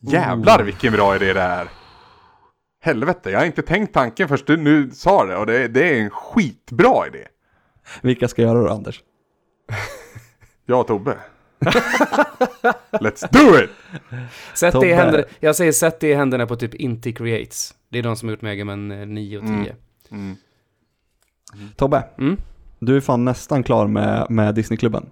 Jävlar 0.00 0.62
vilken 0.62 0.92
bra 0.92 1.16
idé 1.16 1.32
det 1.32 1.40
är. 1.40 1.68
Helvete, 2.80 3.30
jag 3.30 3.38
har 3.38 3.46
inte 3.46 3.62
tänkt 3.62 3.94
tanken 3.94 4.28
först 4.28 4.46
du 4.46 4.56
nu 4.56 4.90
sa 4.90 5.24
det 5.26 5.36
och 5.36 5.46
det, 5.46 5.68
det 5.68 5.94
är 5.98 6.00
en 6.02 6.10
skitbra 6.10 7.06
idé. 7.06 7.24
Vilka 8.02 8.28
ska 8.28 8.42
göra 8.42 8.58
det 8.58 8.64
då, 8.68 8.70
Anders? 8.74 9.02
Jag 10.66 10.80
och 10.80 10.86
Tobbe. 10.86 11.18
Let's 12.90 13.28
do 13.32 13.58
it! 13.64 13.70
Sätt 14.54 14.74
det 14.80 14.88
i 14.88 14.92
händerna, 14.92 15.24
jag 15.40 15.56
säger 15.56 15.72
sätt 15.72 16.00
det 16.00 16.08
i 16.08 16.14
händerna 16.14 16.46
på 16.46 16.56
typ 16.56 16.74
Inti 16.74 17.12
Creates. 17.12 17.74
Det 17.88 17.98
är 17.98 18.02
de 18.02 18.16
som 18.16 18.28
har 18.28 18.32
gjort 18.32 18.42
Mega 18.42 18.64
Man 18.64 18.90
eh, 18.90 19.06
9 19.06 19.38
och 19.38 19.44
10. 19.44 19.52
Mm. 19.54 19.66
Mm. 20.10 20.36
Tobbe, 21.76 22.04
Mm. 22.18 22.36
du 22.78 22.96
är 22.96 23.00
fan 23.00 23.24
nästan 23.24 23.62
klar 23.62 23.86
med, 23.86 24.26
med 24.30 24.54
Disneyklubben. 24.54 25.06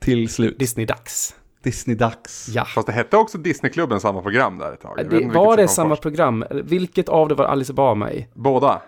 Till 0.00 0.28
slut. 0.28 0.58
Disney-dags. 0.58 1.34
Disney-dags. 1.62 2.48
Ja. 2.54 2.64
Fast 2.64 2.86
det 2.86 2.92
hette 2.92 3.16
också 3.16 3.38
Disneyklubben 3.38 4.00
samma 4.00 4.22
program 4.22 4.58
där 4.58 4.72
ett 4.72 4.80
tag. 4.80 4.98
Det, 5.10 5.26
var 5.26 5.56
det 5.56 5.68
samma 5.68 5.90
först. 5.90 6.02
program? 6.02 6.44
Vilket 6.50 7.08
av 7.08 7.28
det 7.28 7.34
var 7.34 7.44
Alice 7.44 7.72
Bama 7.72 8.12
i? 8.12 8.26
Båda. 8.34 8.82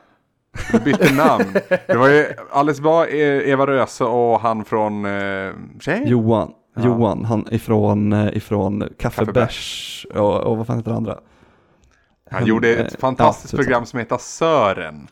Du 0.72 0.78
bytte 0.80 1.12
namn. 1.14 1.52
Det 1.86 1.96
var 1.96 2.08
ju 2.08 2.26
Alice 2.52 2.82
Bah, 2.82 3.06
E- 3.08 3.50
Eva 3.50 3.66
Röse 3.66 4.04
och 4.04 4.40
han 4.40 4.64
från 4.64 5.04
eh, 5.04 5.52
Tjej? 5.80 6.02
Johan. 6.06 6.50
Ja. 6.76 6.82
Johan, 6.84 7.24
han 7.24 7.46
ifrån, 7.50 8.12
eh, 8.12 8.36
ifrån 8.36 8.88
Kaffe 8.98 9.18
Kaffe 9.20 9.32
Bärs 9.32 10.06
och, 10.14 10.40
och 10.40 10.56
vad 10.56 10.66
fan 10.66 10.76
heter 10.76 10.90
det 10.90 10.96
andra? 10.96 11.18
Han 12.30 12.46
gjorde 12.46 12.68
ett 12.74 12.94
eh, 12.94 13.00
fantastiskt 13.00 13.52
ja, 13.52 13.56
typ 13.56 13.66
program 13.66 13.86
som 13.86 13.98
heter 13.98 14.18
Sören. 14.18 15.08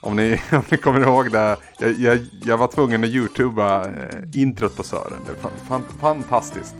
Om 0.00 0.16
ni, 0.16 0.40
om 0.52 0.62
ni 0.70 0.76
kommer 0.76 1.00
ihåg 1.00 1.32
det. 1.32 1.56
Jag, 1.78 1.92
jag, 1.92 2.18
jag 2.44 2.56
var 2.58 2.66
tvungen 2.68 3.04
att 3.04 3.10
youtuba 3.10 3.84
eh, 3.84 3.90
introt 4.34 4.76
på 4.76 4.82
Sören. 4.82 5.18
Det 5.26 5.42
var 5.42 5.50
fan, 5.68 5.82
fantastiskt. 6.00 6.74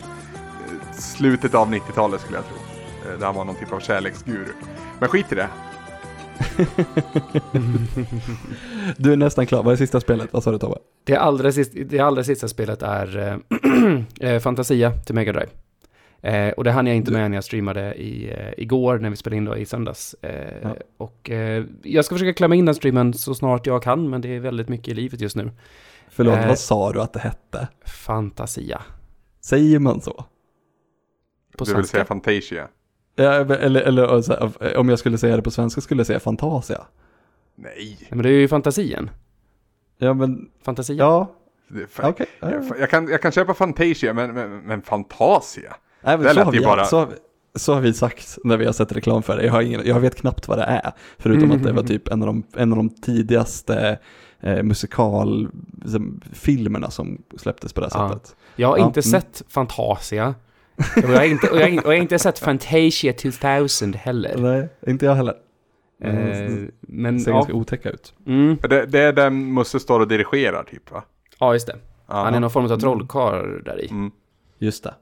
Slutet 0.99 1.55
av 1.55 1.75
90-talet 1.75 2.21
skulle 2.21 2.39
jag 2.39 2.45
tro. 2.45 2.57
Där 3.19 3.27
han 3.27 3.35
var 3.35 3.45
någon 3.45 3.55
typ 3.55 3.73
av 3.73 3.81
kärleksguru. 3.81 4.53
Men 4.99 5.09
skit 5.09 5.33
i 5.33 5.35
det. 5.35 5.49
Du 8.97 9.13
är 9.13 9.17
nästan 9.17 9.47
klar. 9.47 9.63
Vad 9.63 9.73
är 9.73 9.77
sista 9.77 10.01
spelet? 10.01 10.33
Vad 10.33 10.43
sa 10.43 10.51
du 10.53 10.59
Tobbe? 10.59 10.79
Det 11.05 11.17
allra, 11.17 11.53
sista, 11.53 11.79
det 11.85 12.01
allra 12.01 12.25
sista 12.25 12.49
spelet 12.49 12.83
är 12.83 13.19
eh, 13.19 13.37
eh, 14.31 14.39
Fantasia 14.41 14.91
till 14.93 15.15
Mega 15.15 15.33
Drive. 15.33 15.49
Eh, 16.23 16.53
och 16.53 16.65
det 16.65 16.73
hann 16.73 16.87
jag 16.87 16.97
inte 16.97 17.13
med 17.13 17.31
när 17.31 17.37
jag 17.37 17.45
streamade 17.45 17.95
i, 17.95 18.31
eh, 18.31 18.53
igår 18.57 18.99
när 18.99 19.11
vi 19.11 19.17
spelade 19.17 19.37
in 19.37 19.45
då 19.45 19.57
i 19.57 19.67
söndags. 19.67 20.15
Eh, 20.23 20.55
Ja. 20.63 20.77
Och 20.97 21.31
eh, 21.31 21.65
jag 21.83 22.05
ska 22.05 22.15
försöka 22.15 22.33
klämma 22.33 22.55
in 22.55 22.67
den 22.67 22.75
streamen 22.75 23.15
så 23.15 23.35
snart 23.35 23.67
jag 23.67 23.83
kan, 23.83 24.11
men 24.11 24.21
det 24.21 24.29
är 24.37 24.41
väldigt 24.41 24.69
mycket 24.69 24.89
i 24.89 24.95
livet 24.95 25.21
just 25.21 25.37
nu. 25.37 25.51
Förlåt, 26.09 26.39
Eh. 26.39 26.49
vad 26.49 26.59
sa 26.59 26.93
du 26.93 27.01
att 27.01 27.13
det 27.13 27.21
hette? 27.21 27.69
Fantasia. 27.87 28.83
Säger 29.41 29.79
man 29.79 30.01
så? 30.01 30.13
På 30.13 30.25
Du 31.65 31.65
vill 31.65 31.75
svenska. 31.75 31.93
säga 31.97 32.05
Fantasia. 32.05 32.69
Ja, 33.17 33.33
eller, 33.33 33.81
eller 33.81 34.23
så 34.23 34.33
här, 34.61 34.77
om 34.77 34.89
jag 34.89 34.99
skulle 34.99 35.19
säga 35.19 35.37
det 35.37 35.43
på 35.43 35.51
svenska 35.51 35.81
skulle 35.81 36.01
jag 36.01 36.07
säga 36.07 36.21
Fantasia. 36.21 36.81
Nej. 37.57 38.07
Men 38.11 38.23
det 38.23 38.29
är 38.29 38.33
ju 38.33 38.49
fantasien. 38.49 39.11
Ja, 39.99 40.15
men 40.15 40.49
Fantasia. 40.65 40.97
ja, 40.97 41.31
fan- 41.91 42.15
ja. 42.19 42.25
jag, 42.41 42.65
jag, 42.81 42.91
kan, 42.91 43.09
jag 43.09 43.23
kan 43.23 43.33
köpa 43.33 43.55
Fantasia, 43.55 44.15
men, 44.15 44.35
men, 44.35 44.59
men 44.59 44.83
Fantasia? 44.83 45.75
Nej, 46.03 46.17
men 46.19 46.27
Det 46.27 46.35
så, 46.35 46.41
har 46.41 46.53
vi, 46.53 46.61
bara- 46.61 46.85
så, 46.85 46.99
har 46.99 47.07
vi, 47.07 47.13
så 47.55 47.75
har 47.75 47.81
vi 47.81 47.93
sagt 47.93 48.39
när 48.45 48.57
vi 48.57 48.67
har 48.67 48.73
sett 48.73 48.93
reklam 48.93 49.23
för 49.23 49.37
det. 49.37 49.45
Jag, 49.45 49.53
har 49.53 49.63
ingen, 49.63 49.87
jag 49.87 50.01
vet 50.01 50.15
knappt 50.15 50.49
vad 50.49 50.59
det 50.59 50.65
är. 50.65 50.93
Förutom 51.19 51.51
att 51.51 51.63
det 51.63 51.73
var 51.73 51.83
typ 51.83 52.09
en 52.09 52.23
av 52.23 52.27
de, 52.27 52.43
en 52.57 52.73
av 52.73 52.77
de 52.77 52.89
tidigaste 52.91 53.99
eh, 54.41 54.63
musikalfilmerna 54.63 56.91
som 56.91 57.23
släpptes 57.39 57.73
på 57.73 57.81
det 57.81 57.89
här 57.95 58.01
Ja. 58.03 58.09
sättet. 58.13 58.37
Jag 58.57 58.69
har 58.69 58.79
Ja, 58.79 58.87
inte 58.87 59.01
mm. 59.01 59.11
sett 59.21 59.43
Fantasia. 59.49 60.35
Och 60.77 61.11
jag 61.11 61.19
har 61.19 61.25
inte, 61.25 61.51
och 61.51 61.57
jag, 61.61 61.69
och 61.73 61.93
jag 61.93 61.99
har 61.99 62.03
inte 62.03 62.19
sett 62.19 62.39
Fantasia 62.39 63.13
2000 63.13 63.95
heller. 63.95 64.35
Nej, 64.39 64.69
inte 64.87 65.07
jag 65.07 65.15
heller. 65.15 65.35
Eh, 66.03 66.15
Mm. 66.47 66.71
men 66.81 67.21
ser 67.21 67.31
ja. 67.31 67.37
ganska 67.37 67.53
otäcka 67.55 67.91
ut. 67.91 68.15
Mm, 68.27 68.57
Det, 68.71 68.87
det 68.87 68.99
är 69.01 69.13
den 69.13 69.55
Musse 69.55 69.81
står 69.81 70.01
och 70.01 70.09
dirigerar 70.09 70.65
typ 70.65 70.91
va? 70.91 71.05
ja, 71.39 71.53
just 71.53 71.67
det. 71.67 71.77
Ja. 72.07 72.15
Han 72.15 72.35
är 72.35 72.41
någon 72.41 72.51
form 72.51 72.65
av 72.65 72.77
trollkarl 72.81 73.63
där 73.65 73.81
i. 73.85 73.89
Mm. 73.91 74.11
Just 74.59 74.85
det. 74.85 74.95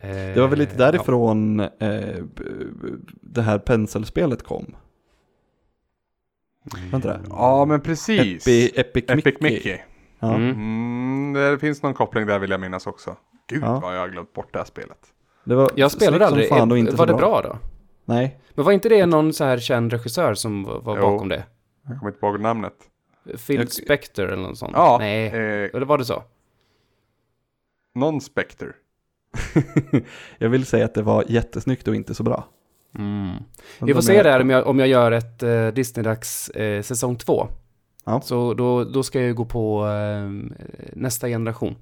Eh, 0.00 0.10
Det 0.34 0.40
var 0.40 0.48
väl 0.48 0.58
lite 0.58 0.76
därifrån 0.76 1.60
eh, 1.60 1.68
b- 1.78 2.42
b- 2.82 2.88
det 3.22 3.42
här 3.42 3.58
penselspelet 3.58 4.42
kom. 4.42 4.76
Inte 6.94 7.08
det? 7.08 7.20
Ja 7.28 7.64
men 7.64 7.80
precis. 7.80 8.46
Epi, 8.48 8.72
Epic, 8.80 9.04
Epic 9.08 9.24
Mickey. 9.24 9.54
Mickey. 9.54 9.78
Ja. 10.20 10.34
Mm. 10.34 10.50
Mm, 10.50 11.32
det 11.52 11.58
finns 11.58 11.82
någon 11.82 11.94
koppling 11.94 12.26
där 12.26 12.38
vill 12.38 12.50
jag 12.50 12.60
minnas 12.60 12.86
också. 12.86 13.16
Gud 13.48 13.62
Ja. 13.62 13.80
vad 13.80 13.96
jag 13.96 14.00
har 14.00 14.08
glömt 14.08 14.32
bort 14.32 14.52
det 14.52 14.58
här 14.58 14.66
spelet. 14.66 14.98
Det 15.46 15.54
var 15.54 15.70
Jag 15.74 15.90
spelade 15.90 16.26
aldrig. 16.26 16.48
Fan 16.48 16.72
och 16.72 16.78
inte 16.78 16.96
var 16.96 17.06
det 17.06 17.14
bra 17.14 17.42
då? 17.42 17.58
Nej. 18.04 18.40
Men 18.54 18.64
var 18.64 18.72
inte 18.72 18.88
det 18.88 19.06
någon 19.06 19.32
så 19.32 19.44
här 19.44 19.58
känd 19.58 19.92
regissör 19.92 20.34
som 20.34 20.62
var 20.64 20.96
Jo. 20.96 21.02
bakom 21.02 21.28
det? 21.28 21.44
Jag 21.88 21.98
kommer 21.98 22.12
inte 22.12 22.26
ihåg 22.26 22.40
namnet. 22.40 22.72
Phil 23.46 23.56
Jag- 23.56 23.72
Spector 23.72 24.24
eller 24.32 24.42
något 24.42 24.58
sånt? 24.58 24.72
Ja, 24.74 24.96
Nej, 25.00 25.26
eh, 25.26 25.34
eller 25.74 25.84
var 25.86 25.98
det 25.98 26.04
så? 26.04 26.22
Non-Spectre. 27.94 28.72
jag 30.38 30.48
vill 30.48 30.66
säga 30.66 30.84
att 30.84 30.94
det 30.94 31.02
var 31.02 31.24
jättesnyggt 31.28 31.88
och 31.88 31.94
inte 31.94 32.14
så 32.14 32.22
bra. 32.22 32.44
Mm. 32.98 33.34
Vi 33.80 33.94
får 33.94 34.00
se 34.00 34.16
är- 34.16 34.24
där 34.24 34.40
om 34.40 34.50
jag, 34.50 34.66
om 34.66 34.78
jag 34.78 34.88
gör 34.88 35.12
ett 35.12 35.42
uh, 35.42 35.68
Disney-dags 35.68 36.50
eh, 36.50 36.82
säsong 36.82 37.16
två. 37.16 37.48
Ja. 38.04 38.20
Så 38.20 38.54
då, 38.54 38.84
då 38.84 39.02
ska 39.02 39.18
jag 39.18 39.26
ju 39.28 39.34
gå 39.34 39.44
på 39.44 39.86
eh, 39.86 40.56
nästa 40.92 41.28
generation. 41.28 41.76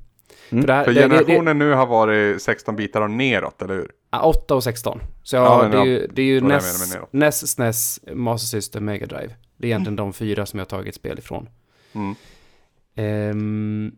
Mm. 0.50 0.64
För 0.64 0.72
här, 0.72 0.84
För 0.84 0.94
det, 0.94 1.00
det, 1.00 1.08
det, 1.08 1.14
generationen 1.14 1.58
nu 1.58 1.72
har 1.72 1.86
varit 1.86 2.42
16 2.42 2.76
bitar 2.76 3.00
och 3.00 3.10
neråt, 3.10 3.62
eller 3.62 3.74
hur? 3.74 3.90
ja, 4.14 4.22
8 4.22 4.54
och 4.54 4.64
16. 4.64 5.00
Så 5.22 5.36
Ja, 5.36 5.64
ja, 5.64 5.68
det, 5.68 5.78
är 5.78 5.84
ju, 5.84 6.06
det 6.06 6.22
är 6.22 6.26
ju 6.26 6.40
NES. 6.40 6.96
NES, 7.10 7.50
SNES, 7.50 8.00
Master 8.12 8.46
System, 8.46 8.84
Mega 8.84 9.06
Drive. 9.06 9.34
Det 9.56 9.66
är 9.66 9.68
egentligen 9.68 9.96
de 9.96 10.12
fyra 10.12 10.46
som 10.46 10.58
jag 10.58 10.64
har 10.64 10.70
tagit 10.70 10.94
spel 10.94 11.18
ifrån. 11.18 11.48
Mm. 11.92 12.14
Ehm, 12.94 13.92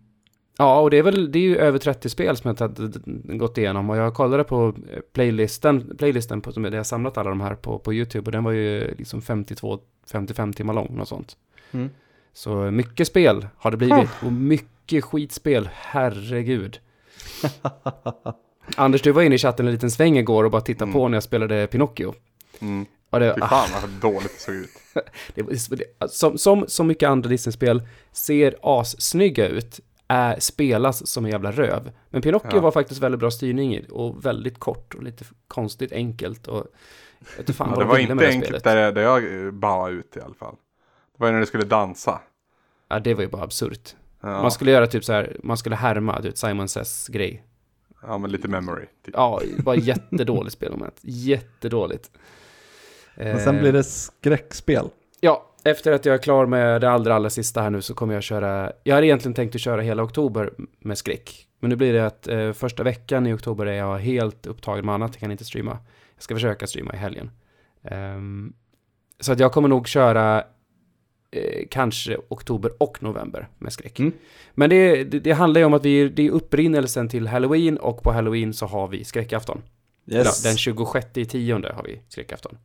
ja, 0.59 0.81
och 0.81 0.91
det 0.91 0.99
är 0.99 1.03
väl 1.03 1.33
det 1.33 1.39
är 1.39 1.43
ju 1.43 1.57
över 1.57 1.79
30 1.79 2.09
spel 2.09 2.37
som 2.37 2.55
jag 2.59 2.69
har 2.69 3.39
gått 3.39 3.59
igenom. 3.59 3.91
Och 3.91 3.97
jag 3.97 4.15
kollade 4.15 4.45
på 4.45 4.75
eh, 4.93 5.01
playlisten, 5.13 5.97
playlisten 5.97 6.41
på, 6.41 6.51
där 6.51 6.71
jag 6.71 6.79
har 6.79 6.85
samlat 6.85 7.19
alla 7.19 7.31
de 7.31 7.41
här 7.41 7.55
på, 7.55 7.79
på 7.79 7.95
YouTube. 7.95 8.27
Och 8.27 8.33
den 8.33 8.45
var 8.45 8.53
ju 8.53 8.95
liksom 8.99 9.21
52-55 9.21 10.53
timmar 10.53 10.75
lång, 10.75 10.97
något 10.97 11.09
sånt. 11.09 11.37
Mm. 11.73 11.91
Så 12.33 12.71
mycket 12.71 13.09
spel 13.09 13.47
har 13.57 13.71
det 13.71 13.77
blivit. 13.77 14.11
Och 14.25 14.33
mycket 14.33 14.76
skitspel, 15.03 15.69
herregud. 15.73 16.79
Anders, 18.77 19.03
du 19.03 19.13
var 19.13 19.23
inne 19.23 19.35
i 19.35 19.39
chatten 19.39 19.67
en 19.67 19.73
liten 19.73 19.91
sväng 19.91 20.19
igår 20.19 20.45
och 20.45 20.51
bara 20.51 20.61
tittade 20.63 20.85
Mm. 20.85 20.93
på 20.95 21.09
när 21.09 21.17
jag 21.17 21.23
spelade 21.23 21.67
Pinocchio. 21.67 22.15
Mm. 22.61 22.87
Och 23.11 23.21
det, 23.21 23.35
Fy 23.35 23.41
fan 23.41 23.69
vad 23.83 23.91
dåligt 23.91 24.33
det 24.35 24.41
såg 24.41 24.55
ut. 24.55 24.71
det, 25.35 25.43
det, 25.77 26.11
som, 26.11 26.39
som 26.39 26.65
så 26.69 26.85
mycket 26.85 27.09
andra 27.09 27.29
Disney-spel 27.31 27.83
ser 28.13 28.57
assnygga 28.63 29.49
ut, 29.49 29.81
är, 30.09 30.41
spelas 30.41 31.07
som 31.07 31.25
en 31.25 31.31
jävla 31.31 31.53
röv. 31.53 31.91
Men 32.11 32.23
Pinocchio 32.23 32.49
Ja. 32.57 32.61
var 32.61 32.71
faktiskt 32.71 33.01
väldigt 33.01 33.19
bra 33.21 33.31
styrning 33.31 33.75
i 33.75 33.87
och 33.91 34.27
väldigt 34.27 34.59
kort 34.59 34.95
och 34.95 35.03
lite 35.03 35.25
konstigt 35.49 35.93
enkelt. 35.93 36.47
Och, 36.47 36.67
vet 37.37 37.57
fan 37.57 37.69
Ja, 37.71 37.75
det 37.77 37.83
de 37.83 37.89
var 37.89 37.99
inte 37.99 38.29
enkelt 38.29 38.65
där, 38.65 38.93
där 38.93 39.03
jag 39.03 39.55
bawade 39.55 39.93
ut 39.95 40.17
i 40.17 40.21
alla 40.21 40.35
fall. 40.35 40.55
Det 41.13 41.21
var 41.21 41.27
ju 41.27 41.33
när 41.33 41.41
du 41.41 41.47
skulle 41.47 41.65
dansa. 41.65 42.21
Ja, 42.89 42.99
det 42.99 43.15
var 43.15 43.23
ju 43.23 43.29
bara 43.29 43.43
absurt. 43.43 43.95
Ja, 44.31 44.43
Man 44.43 44.51
skulle 44.51 44.71
göra 44.71 44.87
typ 44.87 45.05
så 45.05 45.13
här, 45.13 45.37
man 45.43 45.57
skulle 45.57 45.77
härma 45.77 46.21
vet, 46.21 46.39
Simon 46.39 46.69
Says 46.69 47.09
grej. 47.09 47.43
ja 48.03 48.19
men 48.19 48.31
lite 48.31 48.49
memory. 48.49 48.85
Typ. 49.05 49.15
Ja, 49.17 49.41
bara 49.65 49.77
jättedåligt 49.77 50.53
spelmoment. 50.57 50.97
Jättedåligt. 51.03 52.11
Men 53.17 53.41
sen 53.41 53.55
Eh, 53.55 53.61
blir 53.61 53.73
det 53.73 53.85
skräckspel. 53.85 54.89
Ja, 55.21 55.47
efter 55.65 55.93
att 55.93 56.05
jag 56.05 56.15
är 56.15 56.19
klar 56.19 56.47
med 56.47 56.81
det 56.81 56.91
allra, 56.91 57.15
allra 57.15 57.31
sista 57.31 57.63
här 57.63 57.71
nu 57.71 57.83
så 57.83 57.95
kommer 57.95 58.15
jag 58.15 58.23
köra... 58.23 58.73
Jag 58.85 58.95
hade 58.95 59.07
egentligen 59.07 59.35
tänkt 59.35 59.55
att 59.55 59.61
köra 59.61 59.81
hela 59.83 60.03
oktober 60.03 60.51
med 60.79 60.99
skräck. 60.99 61.47
Men 61.61 61.71
nu 61.71 61.77
blir 61.77 61.93
det 61.93 62.07
att 62.07 62.29
eh, 62.29 62.53
första 62.53 62.83
veckan 62.83 63.27
i 63.27 63.33
oktober 63.35 63.67
är 63.67 63.73
jag 63.79 63.99
helt 63.99 64.47
upptagen 64.47 64.87
med 64.87 64.95
annat. 64.95 65.11
Jag 65.15 65.21
kan 65.21 65.31
inte 65.31 65.45
streama. 65.45 65.79
Jag 66.15 66.23
ska 66.23 66.35
försöka 66.35 66.67
streama 66.67 66.95
i 66.95 66.97
helgen. 66.97 67.31
Ehm, 67.85 68.53
Så 69.21 69.33
att 69.33 69.41
jag 69.41 69.53
kommer 69.53 69.69
nog 69.69 69.89
köra 69.89 70.45
eh, 71.37 71.67
kanske 71.71 72.17
oktober 72.29 72.71
och 72.79 73.03
november 73.03 73.49
med 73.59 73.73
skräck. 73.73 73.99
Mm. 73.99 74.13
Men 74.55 74.71
det, 74.71 75.05
det, 75.05 75.21
det 75.21 75.33
handlar 75.33 75.61
ju 75.61 75.65
om 75.65 75.75
att 75.75 75.85
vi, 75.85 76.09
det 76.09 76.27
är 76.27 76.31
upprinnelsen 76.31 77.09
till 77.09 77.27
Halloween 77.27 77.77
och 77.77 78.03
på 78.03 78.13
Halloween 78.13 78.55
så 78.55 78.67
har 78.67 78.89
vi 78.89 79.05
skräckafton. 79.05 79.63
Yes. 80.11 80.43
Den 80.43 80.57
26 80.57 81.07
i 81.15 81.25
tionde 81.25 81.73
har 81.73 81.83
vi 81.83 82.01
skräckafton. 82.09 82.59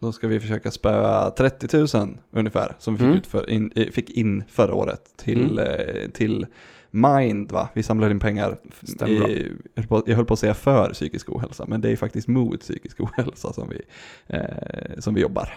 Då 0.00 0.12
ska 0.12 0.28
vi 0.28 0.40
försöka 0.40 0.70
spöa 0.70 1.30
30 1.30 1.96
000 1.98 2.18
ungefär 2.32 2.76
som 2.78 2.94
vi 2.94 2.98
fick, 2.98 3.06
Mm. 3.06 3.18
ut 3.18 3.26
för, 3.26 3.50
in, 3.50 3.72
eh, 3.76 3.86
fick 3.90 4.10
in 4.10 4.44
förra 4.48 4.74
året 4.74 5.00
till, 5.16 5.58
eh, 5.58 6.10
till 6.12 6.46
Mind 6.90 7.52
va? 7.52 7.68
Vi 7.74 7.82
samlade 7.82 8.12
in 8.12 8.20
pengar. 8.20 8.58
I, 9.06 9.50
jag, 9.74 9.82
höll 9.82 9.86
på, 9.88 10.02
jag 10.06 10.16
höll 10.16 10.24
på 10.24 10.34
att 10.34 10.38
säga 10.40 10.54
för 10.54 10.92
psykisk 10.92 11.30
ohälsa, 11.30 11.64
men 11.68 11.80
det 11.80 11.90
är 11.90 11.96
faktiskt 11.96 12.28
mot 12.28 12.60
psykisk 12.60 13.00
ohälsa 13.00 13.52
som 13.52 13.68
vi, 13.68 13.80
eh, 14.26 14.98
som 14.98 15.14
vi 15.14 15.20
jobbar. 15.20 15.54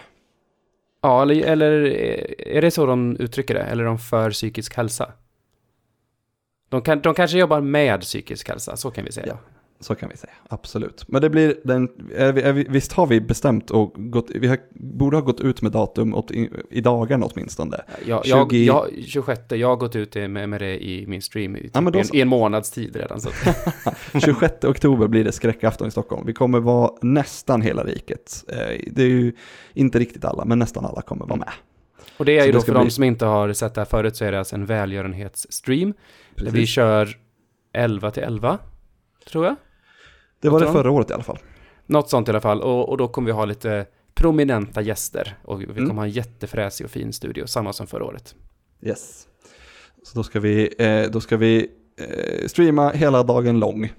Ja, 1.04 1.22
eller, 1.22 1.44
eller 1.44 1.84
eh, 1.84 2.56
är 2.56 2.62
det 2.62 2.70
så 2.70 2.86
de 2.86 3.16
uttrycker 3.16 3.54
det? 3.54 3.60
Eller 3.60 3.82
är 3.82 3.86
de 3.86 3.98
för 3.98 4.30
psykisk 4.30 4.76
hälsa? 4.76 5.12
De, 6.68 6.82
kan, 6.82 7.00
de 7.00 7.14
kanske 7.14 7.38
jobbar 7.38 7.60
med 7.60 8.00
psykisk 8.00 8.48
hälsa, 8.48 8.76
så 8.76 8.90
kan 8.90 9.04
vi 9.04 9.12
säga. 9.12 9.26
Ja. 9.26 9.38
Så 9.80 9.94
kan 9.94 10.08
vi 10.08 10.16
säga, 10.16 10.32
absolut. 10.48 11.04
Men 11.08 11.22
det 11.22 11.30
blir 11.30 11.56
den, 11.64 11.88
är 12.16 12.32
vi, 12.32 12.42
är 12.42 12.52
vi, 12.52 12.66
visst 12.68 12.92
har 12.92 13.06
vi 13.06 13.20
bestämt 13.20 13.70
och 13.70 13.94
gått, 13.96 14.30
vi 14.34 14.46
har, 14.46 14.58
borde 14.70 15.16
ha 15.16 15.20
gått 15.22 15.40
ut 15.40 15.62
med 15.62 15.72
datum 15.72 16.14
åt, 16.14 16.30
i, 16.30 16.50
i 16.70 16.80
dagarna 16.80 17.26
åtminstone. 17.26 17.80
Jag, 18.06 18.20
jag, 18.26 18.50
20 18.50 18.64
jag, 18.64 18.86
26, 19.06 19.40
jag 19.48 19.68
har 19.68 19.76
gått 19.76 19.96
ut 19.96 20.14
med, 20.14 20.48
med 20.48 20.60
det 20.60 20.84
i 20.84 21.06
min 21.06 21.22
stream 21.22 21.56
i, 21.56 21.60
typ 21.60 21.70
Ja, 21.74 21.80
då 21.80 21.98
en, 21.98 22.04
en 22.12 22.28
månads 22.28 22.70
tid 22.70 22.96
redan. 22.96 23.20
Så. 23.20 23.28
att- 23.28 23.96
26 24.24 24.64
oktober 24.64 25.08
blir 25.08 25.24
det 25.24 25.32
skräckafton 25.32 25.88
i 25.88 25.90
Stockholm. 25.90 26.26
Vi 26.26 26.32
kommer 26.32 26.60
vara 26.60 26.90
nästan 27.02 27.62
hela 27.62 27.84
riket. 27.84 28.44
Eh, 28.48 28.80
Det 28.92 29.02
är 29.02 29.08
ju 29.08 29.32
inte 29.74 29.98
riktigt 29.98 30.24
alla, 30.24 30.44
men 30.44 30.58
nästan 30.58 30.84
alla 30.86 31.02
kommer 31.02 31.26
vara 31.26 31.38
med. 31.38 31.50
Och 32.16 32.24
det 32.24 32.38
är 32.38 32.40
Så 32.40 32.46
ju 32.46 32.52
då 32.52 32.60
för 32.60 32.74
de 32.74 32.82
bli- 32.84 32.90
som 32.90 33.04
inte 33.04 33.26
har 33.26 33.52
sett 33.52 33.74
det 33.74 33.80
här 33.80 33.86
förut 33.86 34.16
så 34.16 34.24
är 34.24 34.32
det 34.32 34.38
alltså 34.38 34.56
en 34.56 34.66
välgörenhetsstream. 34.66 35.94
Där 36.36 36.50
vi 36.50 36.66
kör 36.66 37.08
11 37.72 38.10
till 38.10 38.22
11, 38.22 38.58
tror 39.30 39.44
jag. 39.44 39.56
Det 40.40 40.48
var 40.48 40.60
det 40.60 40.72
förra 40.72 40.90
året 40.90 41.10
i 41.10 41.12
alla 41.14 41.22
fall. 41.22 41.38
Något 41.86 42.10
sånt 42.10 42.28
i 42.28 42.30
alla 42.30 42.40
fall. 42.40 42.60
Och, 42.60 42.88
och 42.88 42.96
då 42.96 43.08
kommer 43.08 43.26
vi 43.26 43.32
ha 43.32 43.44
lite 43.44 43.86
prominenta 44.14 44.80
gäster. 44.80 45.36
Och 45.44 45.60
vi 45.60 45.66
kommer 45.66 45.80
Mm. 45.80 45.96
ha 45.96 46.04
en 46.04 46.10
jättefräsig 46.10 46.84
och 46.84 46.90
fin 46.90 47.12
studio, 47.12 47.46
samma 47.46 47.72
som 47.72 47.86
förra 47.86 48.04
året. 48.04 48.34
Yes. 48.82 49.26
Så 50.02 50.16
då 50.18 50.22
ska 50.22 50.40
vi, 50.40 50.74
eh, 50.78 51.10
då 51.10 51.20
ska 51.20 51.36
vi 51.36 51.70
eh, 51.96 52.46
streama 52.46 52.90
hela 52.90 53.22
dagen 53.22 53.58
lång. 53.60 53.92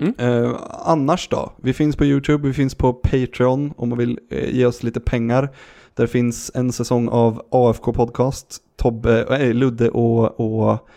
Mm. 0.00 0.14
Eh, 0.18 0.56
annars 0.70 1.28
då? 1.28 1.52
Vi 1.56 1.72
finns 1.72 1.96
på 1.96 2.04
YouTube, 2.04 2.48
vi 2.48 2.54
finns 2.54 2.74
på 2.74 2.92
Patreon 2.92 3.74
om 3.76 3.88
man 3.88 3.98
vill 3.98 4.18
eh, 4.30 4.54
ge 4.54 4.66
oss 4.66 4.82
lite 4.82 5.00
pengar. 5.00 5.54
Där 5.94 6.06
finns 6.06 6.50
en 6.54 6.72
säsong 6.72 7.08
av 7.08 7.46
AFK 7.50 7.92
Podcast, 7.92 8.58
Tobbe, 8.76 9.52
Ludde 9.52 9.90
och, 9.90 10.40
och 10.40 10.88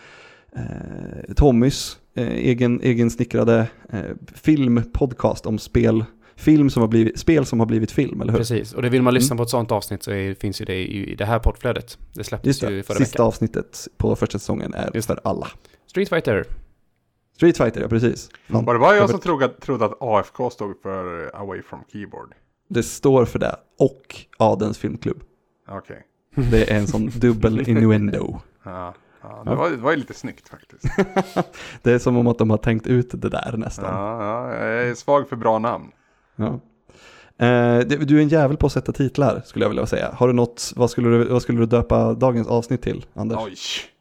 Tommys 1.35 1.97
egen, 2.23 2.81
egen 2.81 3.09
snickrade 3.11 3.67
eh, 3.89 4.01
filmpodcast 4.33 5.45
om 5.45 5.59
spel, 5.59 6.05
film 6.35 6.69
som 6.69 6.81
har 6.81 6.87
blivit, 6.87 7.19
spel 7.19 7.45
som 7.45 7.59
har 7.59 7.65
blivit 7.67 7.91
film, 7.91 8.21
eller 8.21 8.31
hur? 8.31 8.39
Precis, 8.39 8.73
och 8.73 8.81
det 8.81 8.89
vill 8.89 9.01
man 9.01 9.13
lyssna 9.13 9.33
Mm. 9.33 9.37
på 9.37 9.43
ett 9.43 9.49
sånt 9.49 9.71
avsnitt 9.71 10.03
så 10.03 10.11
är, 10.11 10.33
finns 10.33 10.61
ju 10.61 10.65
det 10.65 10.75
i, 10.75 11.11
i 11.11 11.15
det 11.15 11.25
här 11.25 11.39
poddflödet. 11.39 11.97
Det 12.13 12.23
släpptes 12.23 12.47
Just 12.47 12.63
ju 12.63 12.77
det, 12.77 12.83
förra 12.83 12.97
sista 12.97 13.13
veckan. 13.17 13.27
avsnittet 13.27 13.87
på 13.97 14.15
första 14.15 14.39
säsongen 14.39 14.73
är 14.73 14.91
Just 14.93 15.07
för 15.07 15.19
alla. 15.23 15.47
Street 15.87 16.09
Fighter. 16.09 16.45
Street 17.35 17.57
Fighter, 17.57 17.81
ja 17.81 17.87
precis. 17.87 18.29
Fan, 18.49 18.65
Var 18.65 18.73
det 18.73 18.79
bara 18.79 18.95
jag 18.95 19.09
som 19.09 19.19
trodde, 19.19 19.47
trodde 19.49 19.85
att 19.85 19.97
AFK 20.01 20.49
stod 20.49 20.81
för 20.81 21.23
eh, 21.23 21.39
Away 21.41 21.61
from 21.61 21.79
Keyboard? 21.91 22.33
Det 22.69 22.83
står 22.83 23.25
för 23.25 23.39
det. 23.39 23.55
Och 23.79 24.15
Adens 24.37 24.77
filmklubb. 24.77 25.23
Okej. 25.69 26.01
Det 26.51 26.71
är 26.71 26.77
en 26.77 26.87
sån 26.87 27.05
dubbel 27.15 27.69
innuendo. 27.69 28.39
Ja, 28.63 28.93
ja, 29.29 29.51
det, 29.51 29.55
var, 29.55 29.69
det 29.69 29.77
var 29.77 29.91
ju 29.91 29.97
lite 29.97 30.13
snyggt 30.13 30.49
faktiskt. 30.49 30.83
Det 31.81 31.91
är 31.91 31.99
som 31.99 32.17
om 32.17 32.27
att 32.27 32.37
de 32.37 32.49
har 32.49 32.57
tänkt 32.57 32.87
ut 32.87 33.21
det 33.21 33.29
där 33.29 33.53
nästan. 33.57 33.85
Ja, 33.85 34.23
ja, 34.23 34.55
jag 34.55 34.87
är 34.87 34.93
svag 34.93 35.29
för 35.29 35.35
bra 35.35 35.59
namn. 35.59 35.91
Ja. 36.35 36.59
Eh, 37.45 37.79
du 37.79 38.17
är 38.17 38.21
en 38.21 38.27
jävel 38.27 38.57
på 38.57 38.65
att 38.65 38.71
sätta 38.71 38.91
titlar 38.91 39.41
skulle 39.45 39.65
jag 39.65 39.69
vilja 39.69 39.85
säga. 39.85 40.11
Har 40.13 40.27
du 40.27 40.33
något, 40.33 40.73
vad 40.75 40.89
skulle 40.89 41.09
du, 41.09 41.23
vad 41.23 41.41
skulle 41.41 41.59
du 41.59 41.65
döpa 41.65 42.13
dagens 42.13 42.47
avsnitt 42.47 42.81
till, 42.81 43.05
Anders? 43.13 43.37
Oj, 43.41 43.55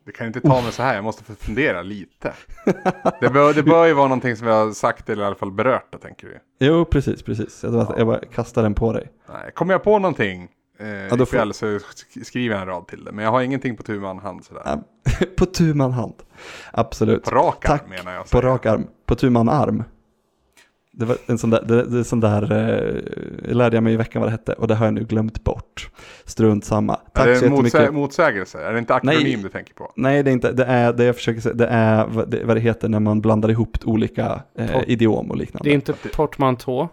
det 0.07 0.13
kan 0.13 0.27
inte 0.27 0.41
ta 0.41 0.63
mig 0.63 0.73
så 0.73 0.83
här. 0.83 0.95
Jag 0.95 1.05
måste 1.05 1.25
fundera 1.35 1.83
lite. 1.83 2.33
Det 3.21 3.31
bör, 3.31 3.55
det 3.55 3.63
bör 3.63 3.87
ju 3.87 3.93
vara 3.93 4.09
någonting 4.09 4.37
som 4.37 4.47
vi 4.47 4.53
har 4.53 4.73
sagt 4.73 5.09
eller 5.09 5.23
i 5.23 5.27
alla 5.27 5.35
fall 5.35 5.53
berört, 5.53 6.03
tänker 6.03 6.27
du. 6.27 6.39
Jo, 6.67 6.85
precis, 6.85 7.23
precis. 7.23 7.63
Jag, 7.63 7.73
bara, 7.73 7.99
jag 7.99 8.07
bara 8.07 8.19
kastar 8.19 8.63
den 8.63 8.75
på 8.75 8.93
dig. 8.93 9.09
Nej, 9.29 9.53
kommer 9.55 9.75
jag 9.75 9.83
på 9.83 9.99
någonting 9.99 10.49
eh, 11.11 11.17
då 11.17 11.23
ikväll 11.25 11.55
så 11.55 11.67
sk- 11.67 12.25
skriver 12.25 12.55
jag 12.55 12.63
en 12.63 12.69
rad 12.69 12.87
till 12.87 13.05
det. 13.05 13.13
Men 13.13 13.25
jag 13.25 13.33
har 13.33 13.43
ingenting 13.43 13.77
på 13.77 13.83
tu 13.83 14.01
man 14.01 14.19
hand 14.19 14.45
sådär. 14.45 14.63
Ja, 14.65 14.83
på 15.37 15.47
tu 15.47 15.75
man 15.75 15.93
hand. 15.93 16.15
Absolut. 16.73 17.25
På 17.25 17.31
rak 17.31 17.69
arm 17.69 17.79
Tack. 17.79 17.89
menar 17.89 18.13
jag. 18.15 18.31
På 18.31 18.41
rak 18.41 18.67
arm. 18.67 18.87
På 19.07 19.15
tu 19.15 19.31
man 19.31 19.49
arm. 19.49 19.85
Det 20.97 21.05
var 21.05 21.17
en 21.27 21.39
sån 21.39 21.51
där, 21.51 21.63
det, 21.63 21.83
det 21.85 21.99
är 21.99 22.03
sån 22.03 22.21
där 22.21 22.43
eh, 22.53 23.55
lärde 23.55 23.77
jag 23.77 23.83
mig 23.85 23.93
i 23.93 23.97
veckan 23.97 24.23
vad 24.23 24.29
det 24.29 24.33
hette 24.33 24.53
och 24.53 24.69
det 24.69 24.75
har 24.75 24.85
jag 24.87 24.95
nu 24.95 25.05
glömt 25.05 25.45
bort. 25.45 25.91
Strunt 26.25 26.65
samma. 26.65 26.95
Är 26.95 26.99
Tack 27.15 27.27
det 27.27 27.37
så 27.37 27.45
en 27.47 27.51
jättemycket. 27.53 27.81
motsä- 27.81 27.91
motsägelse? 27.93 28.59
Är 28.65 28.73
det 28.73 28.79
inte 28.79 28.95
akronym 28.95 29.23
Nej. 29.23 29.37
du 29.43 29.49
tänker 29.49 29.75
på? 29.75 29.93
Nej, 29.97 30.23
det 30.23 30.31
är 30.31 30.33
inte. 30.33 30.53
Det 30.53 30.65
är 30.65 30.93
det 30.93 31.05
jag 31.05 31.15
försöker 31.17 31.41
säga. 31.41 31.55
Det 31.55 31.67
är 31.67 32.07
vad 32.07 32.31
det, 32.31 32.45
vad 32.45 32.57
det 32.57 32.61
heter 32.61 32.89
när 32.89 33.01
man 33.01 33.21
blandar 33.21 33.51
ihop 33.51 33.77
olika 33.85 34.43
eh, 34.59 34.83
idiom 34.87 35.31
och 35.31 35.37
liknande. 35.37 35.69
Det 35.69 35.73
är 35.73 35.75
inte 35.75 35.93
portmantå. 35.93 36.89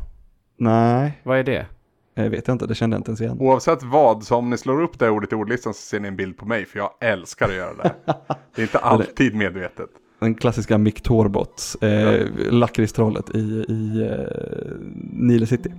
Nej, 0.58 1.20
Vad 1.24 1.40
är 1.40 1.44
det? 1.44 1.66
Jag 2.14 2.30
vet 2.30 2.50
inte. 2.50 2.66
Det 2.68 2.76
kände 2.76 2.96
jag 2.96 3.00
inte 3.00 3.10
ens 3.10 3.22
igen. 3.22 3.38
Oavsett 3.40 3.84
vad, 3.84 4.24
så 4.24 4.36
om 4.36 4.50
ni 4.50 4.58
slår 4.58 4.82
upp 4.82 5.00
det 5.00 5.10
ordet 5.10 5.32
i 5.32 5.36
ordlistan 5.36 5.74
så 5.74 5.82
ser 5.82 6.00
ni 6.00 6.08
en 6.08 6.16
bild 6.16 6.38
på 6.38 6.46
mig. 6.46 6.66
För 6.66 6.80
jag 6.80 6.92
älskar 7.00 7.50
att 7.50 7.56
göra 7.56 7.74
det. 7.74 7.94
Det 8.56 8.62
är 8.62 8.64
inte 8.64 8.80
alltid 8.80 9.36
medvetet. 9.36 9.90
Den 10.20 10.36
klassiska 10.36 10.78
Mick 10.78 11.02
Torbott, 11.02 11.76
eh, 11.82 12.28
lakritstrollet 12.52 13.36
i, 13.36 13.66
i 13.68 14.10
eh, 14.12 14.78
Nile 15.12 15.46
City. 15.46 15.72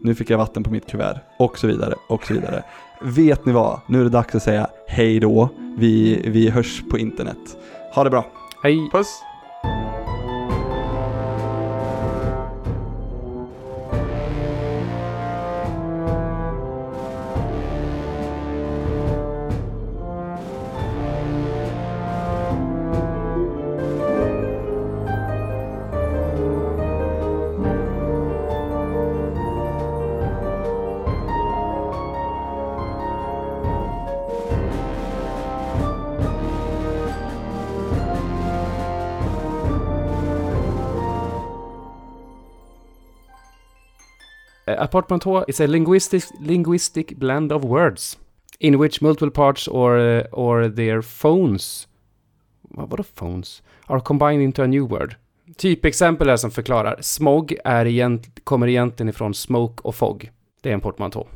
Nu 0.00 0.14
fick 0.14 0.30
jag 0.30 0.38
vatten 0.38 0.62
på 0.62 0.70
mitt 0.70 0.86
kuvert 0.86 1.20
och 1.38 1.58
så 1.58 1.66
vidare 1.66 1.94
och 2.08 2.26
så 2.26 2.34
vidare. 2.34 2.64
Vet 3.02 3.46
ni 3.46 3.52
vad? 3.52 3.80
Nu 3.88 4.00
är 4.00 4.04
det 4.04 4.10
dags 4.10 4.34
att 4.34 4.42
säga 4.42 4.66
hej 4.86 5.20
då. 5.20 5.48
Vi, 5.78 6.22
vi 6.30 6.50
hörs 6.50 6.82
på 6.90 6.98
internet. 6.98 7.56
Ha 7.94 8.04
det 8.04 8.10
bra. 8.10 8.26
Hej! 8.62 8.88
Puss! 8.92 9.22
Apartment 44.86 45.26
A 45.26 45.44
is 45.48 45.60
a 45.60 45.66
linguistic, 45.66 46.24
linguistic 46.40 47.16
blend 47.16 47.52
of 47.52 47.64
words 47.64 48.18
in 48.58 48.78
which 48.78 49.02
multiple 49.02 49.30
parts 49.30 49.68
or, 49.68 49.98
uh, 49.98 50.22
or 50.32 50.68
their 50.68 51.02
phones 51.02 51.88
vadå 52.76 53.02
phones? 53.02 53.62
Are 53.86 54.00
combined 54.00 54.42
into 54.42 54.62
a 54.62 54.66
new 54.66 54.86
word. 54.86 55.16
Typexempel 55.56 56.28
är 56.28 56.36
som 56.36 56.50
förklarar. 56.50 56.98
Smog 57.00 57.56
är 57.64 57.86
egent, 57.86 58.44
kommer 58.44 58.68
egentligen 58.68 59.08
ifrån 59.08 59.34
smoke 59.34 59.82
och 59.82 59.94
fog. 59.94 60.30
Det 60.60 60.68
är 60.68 60.74
en 60.74 60.80
portmanteau. 60.80 61.26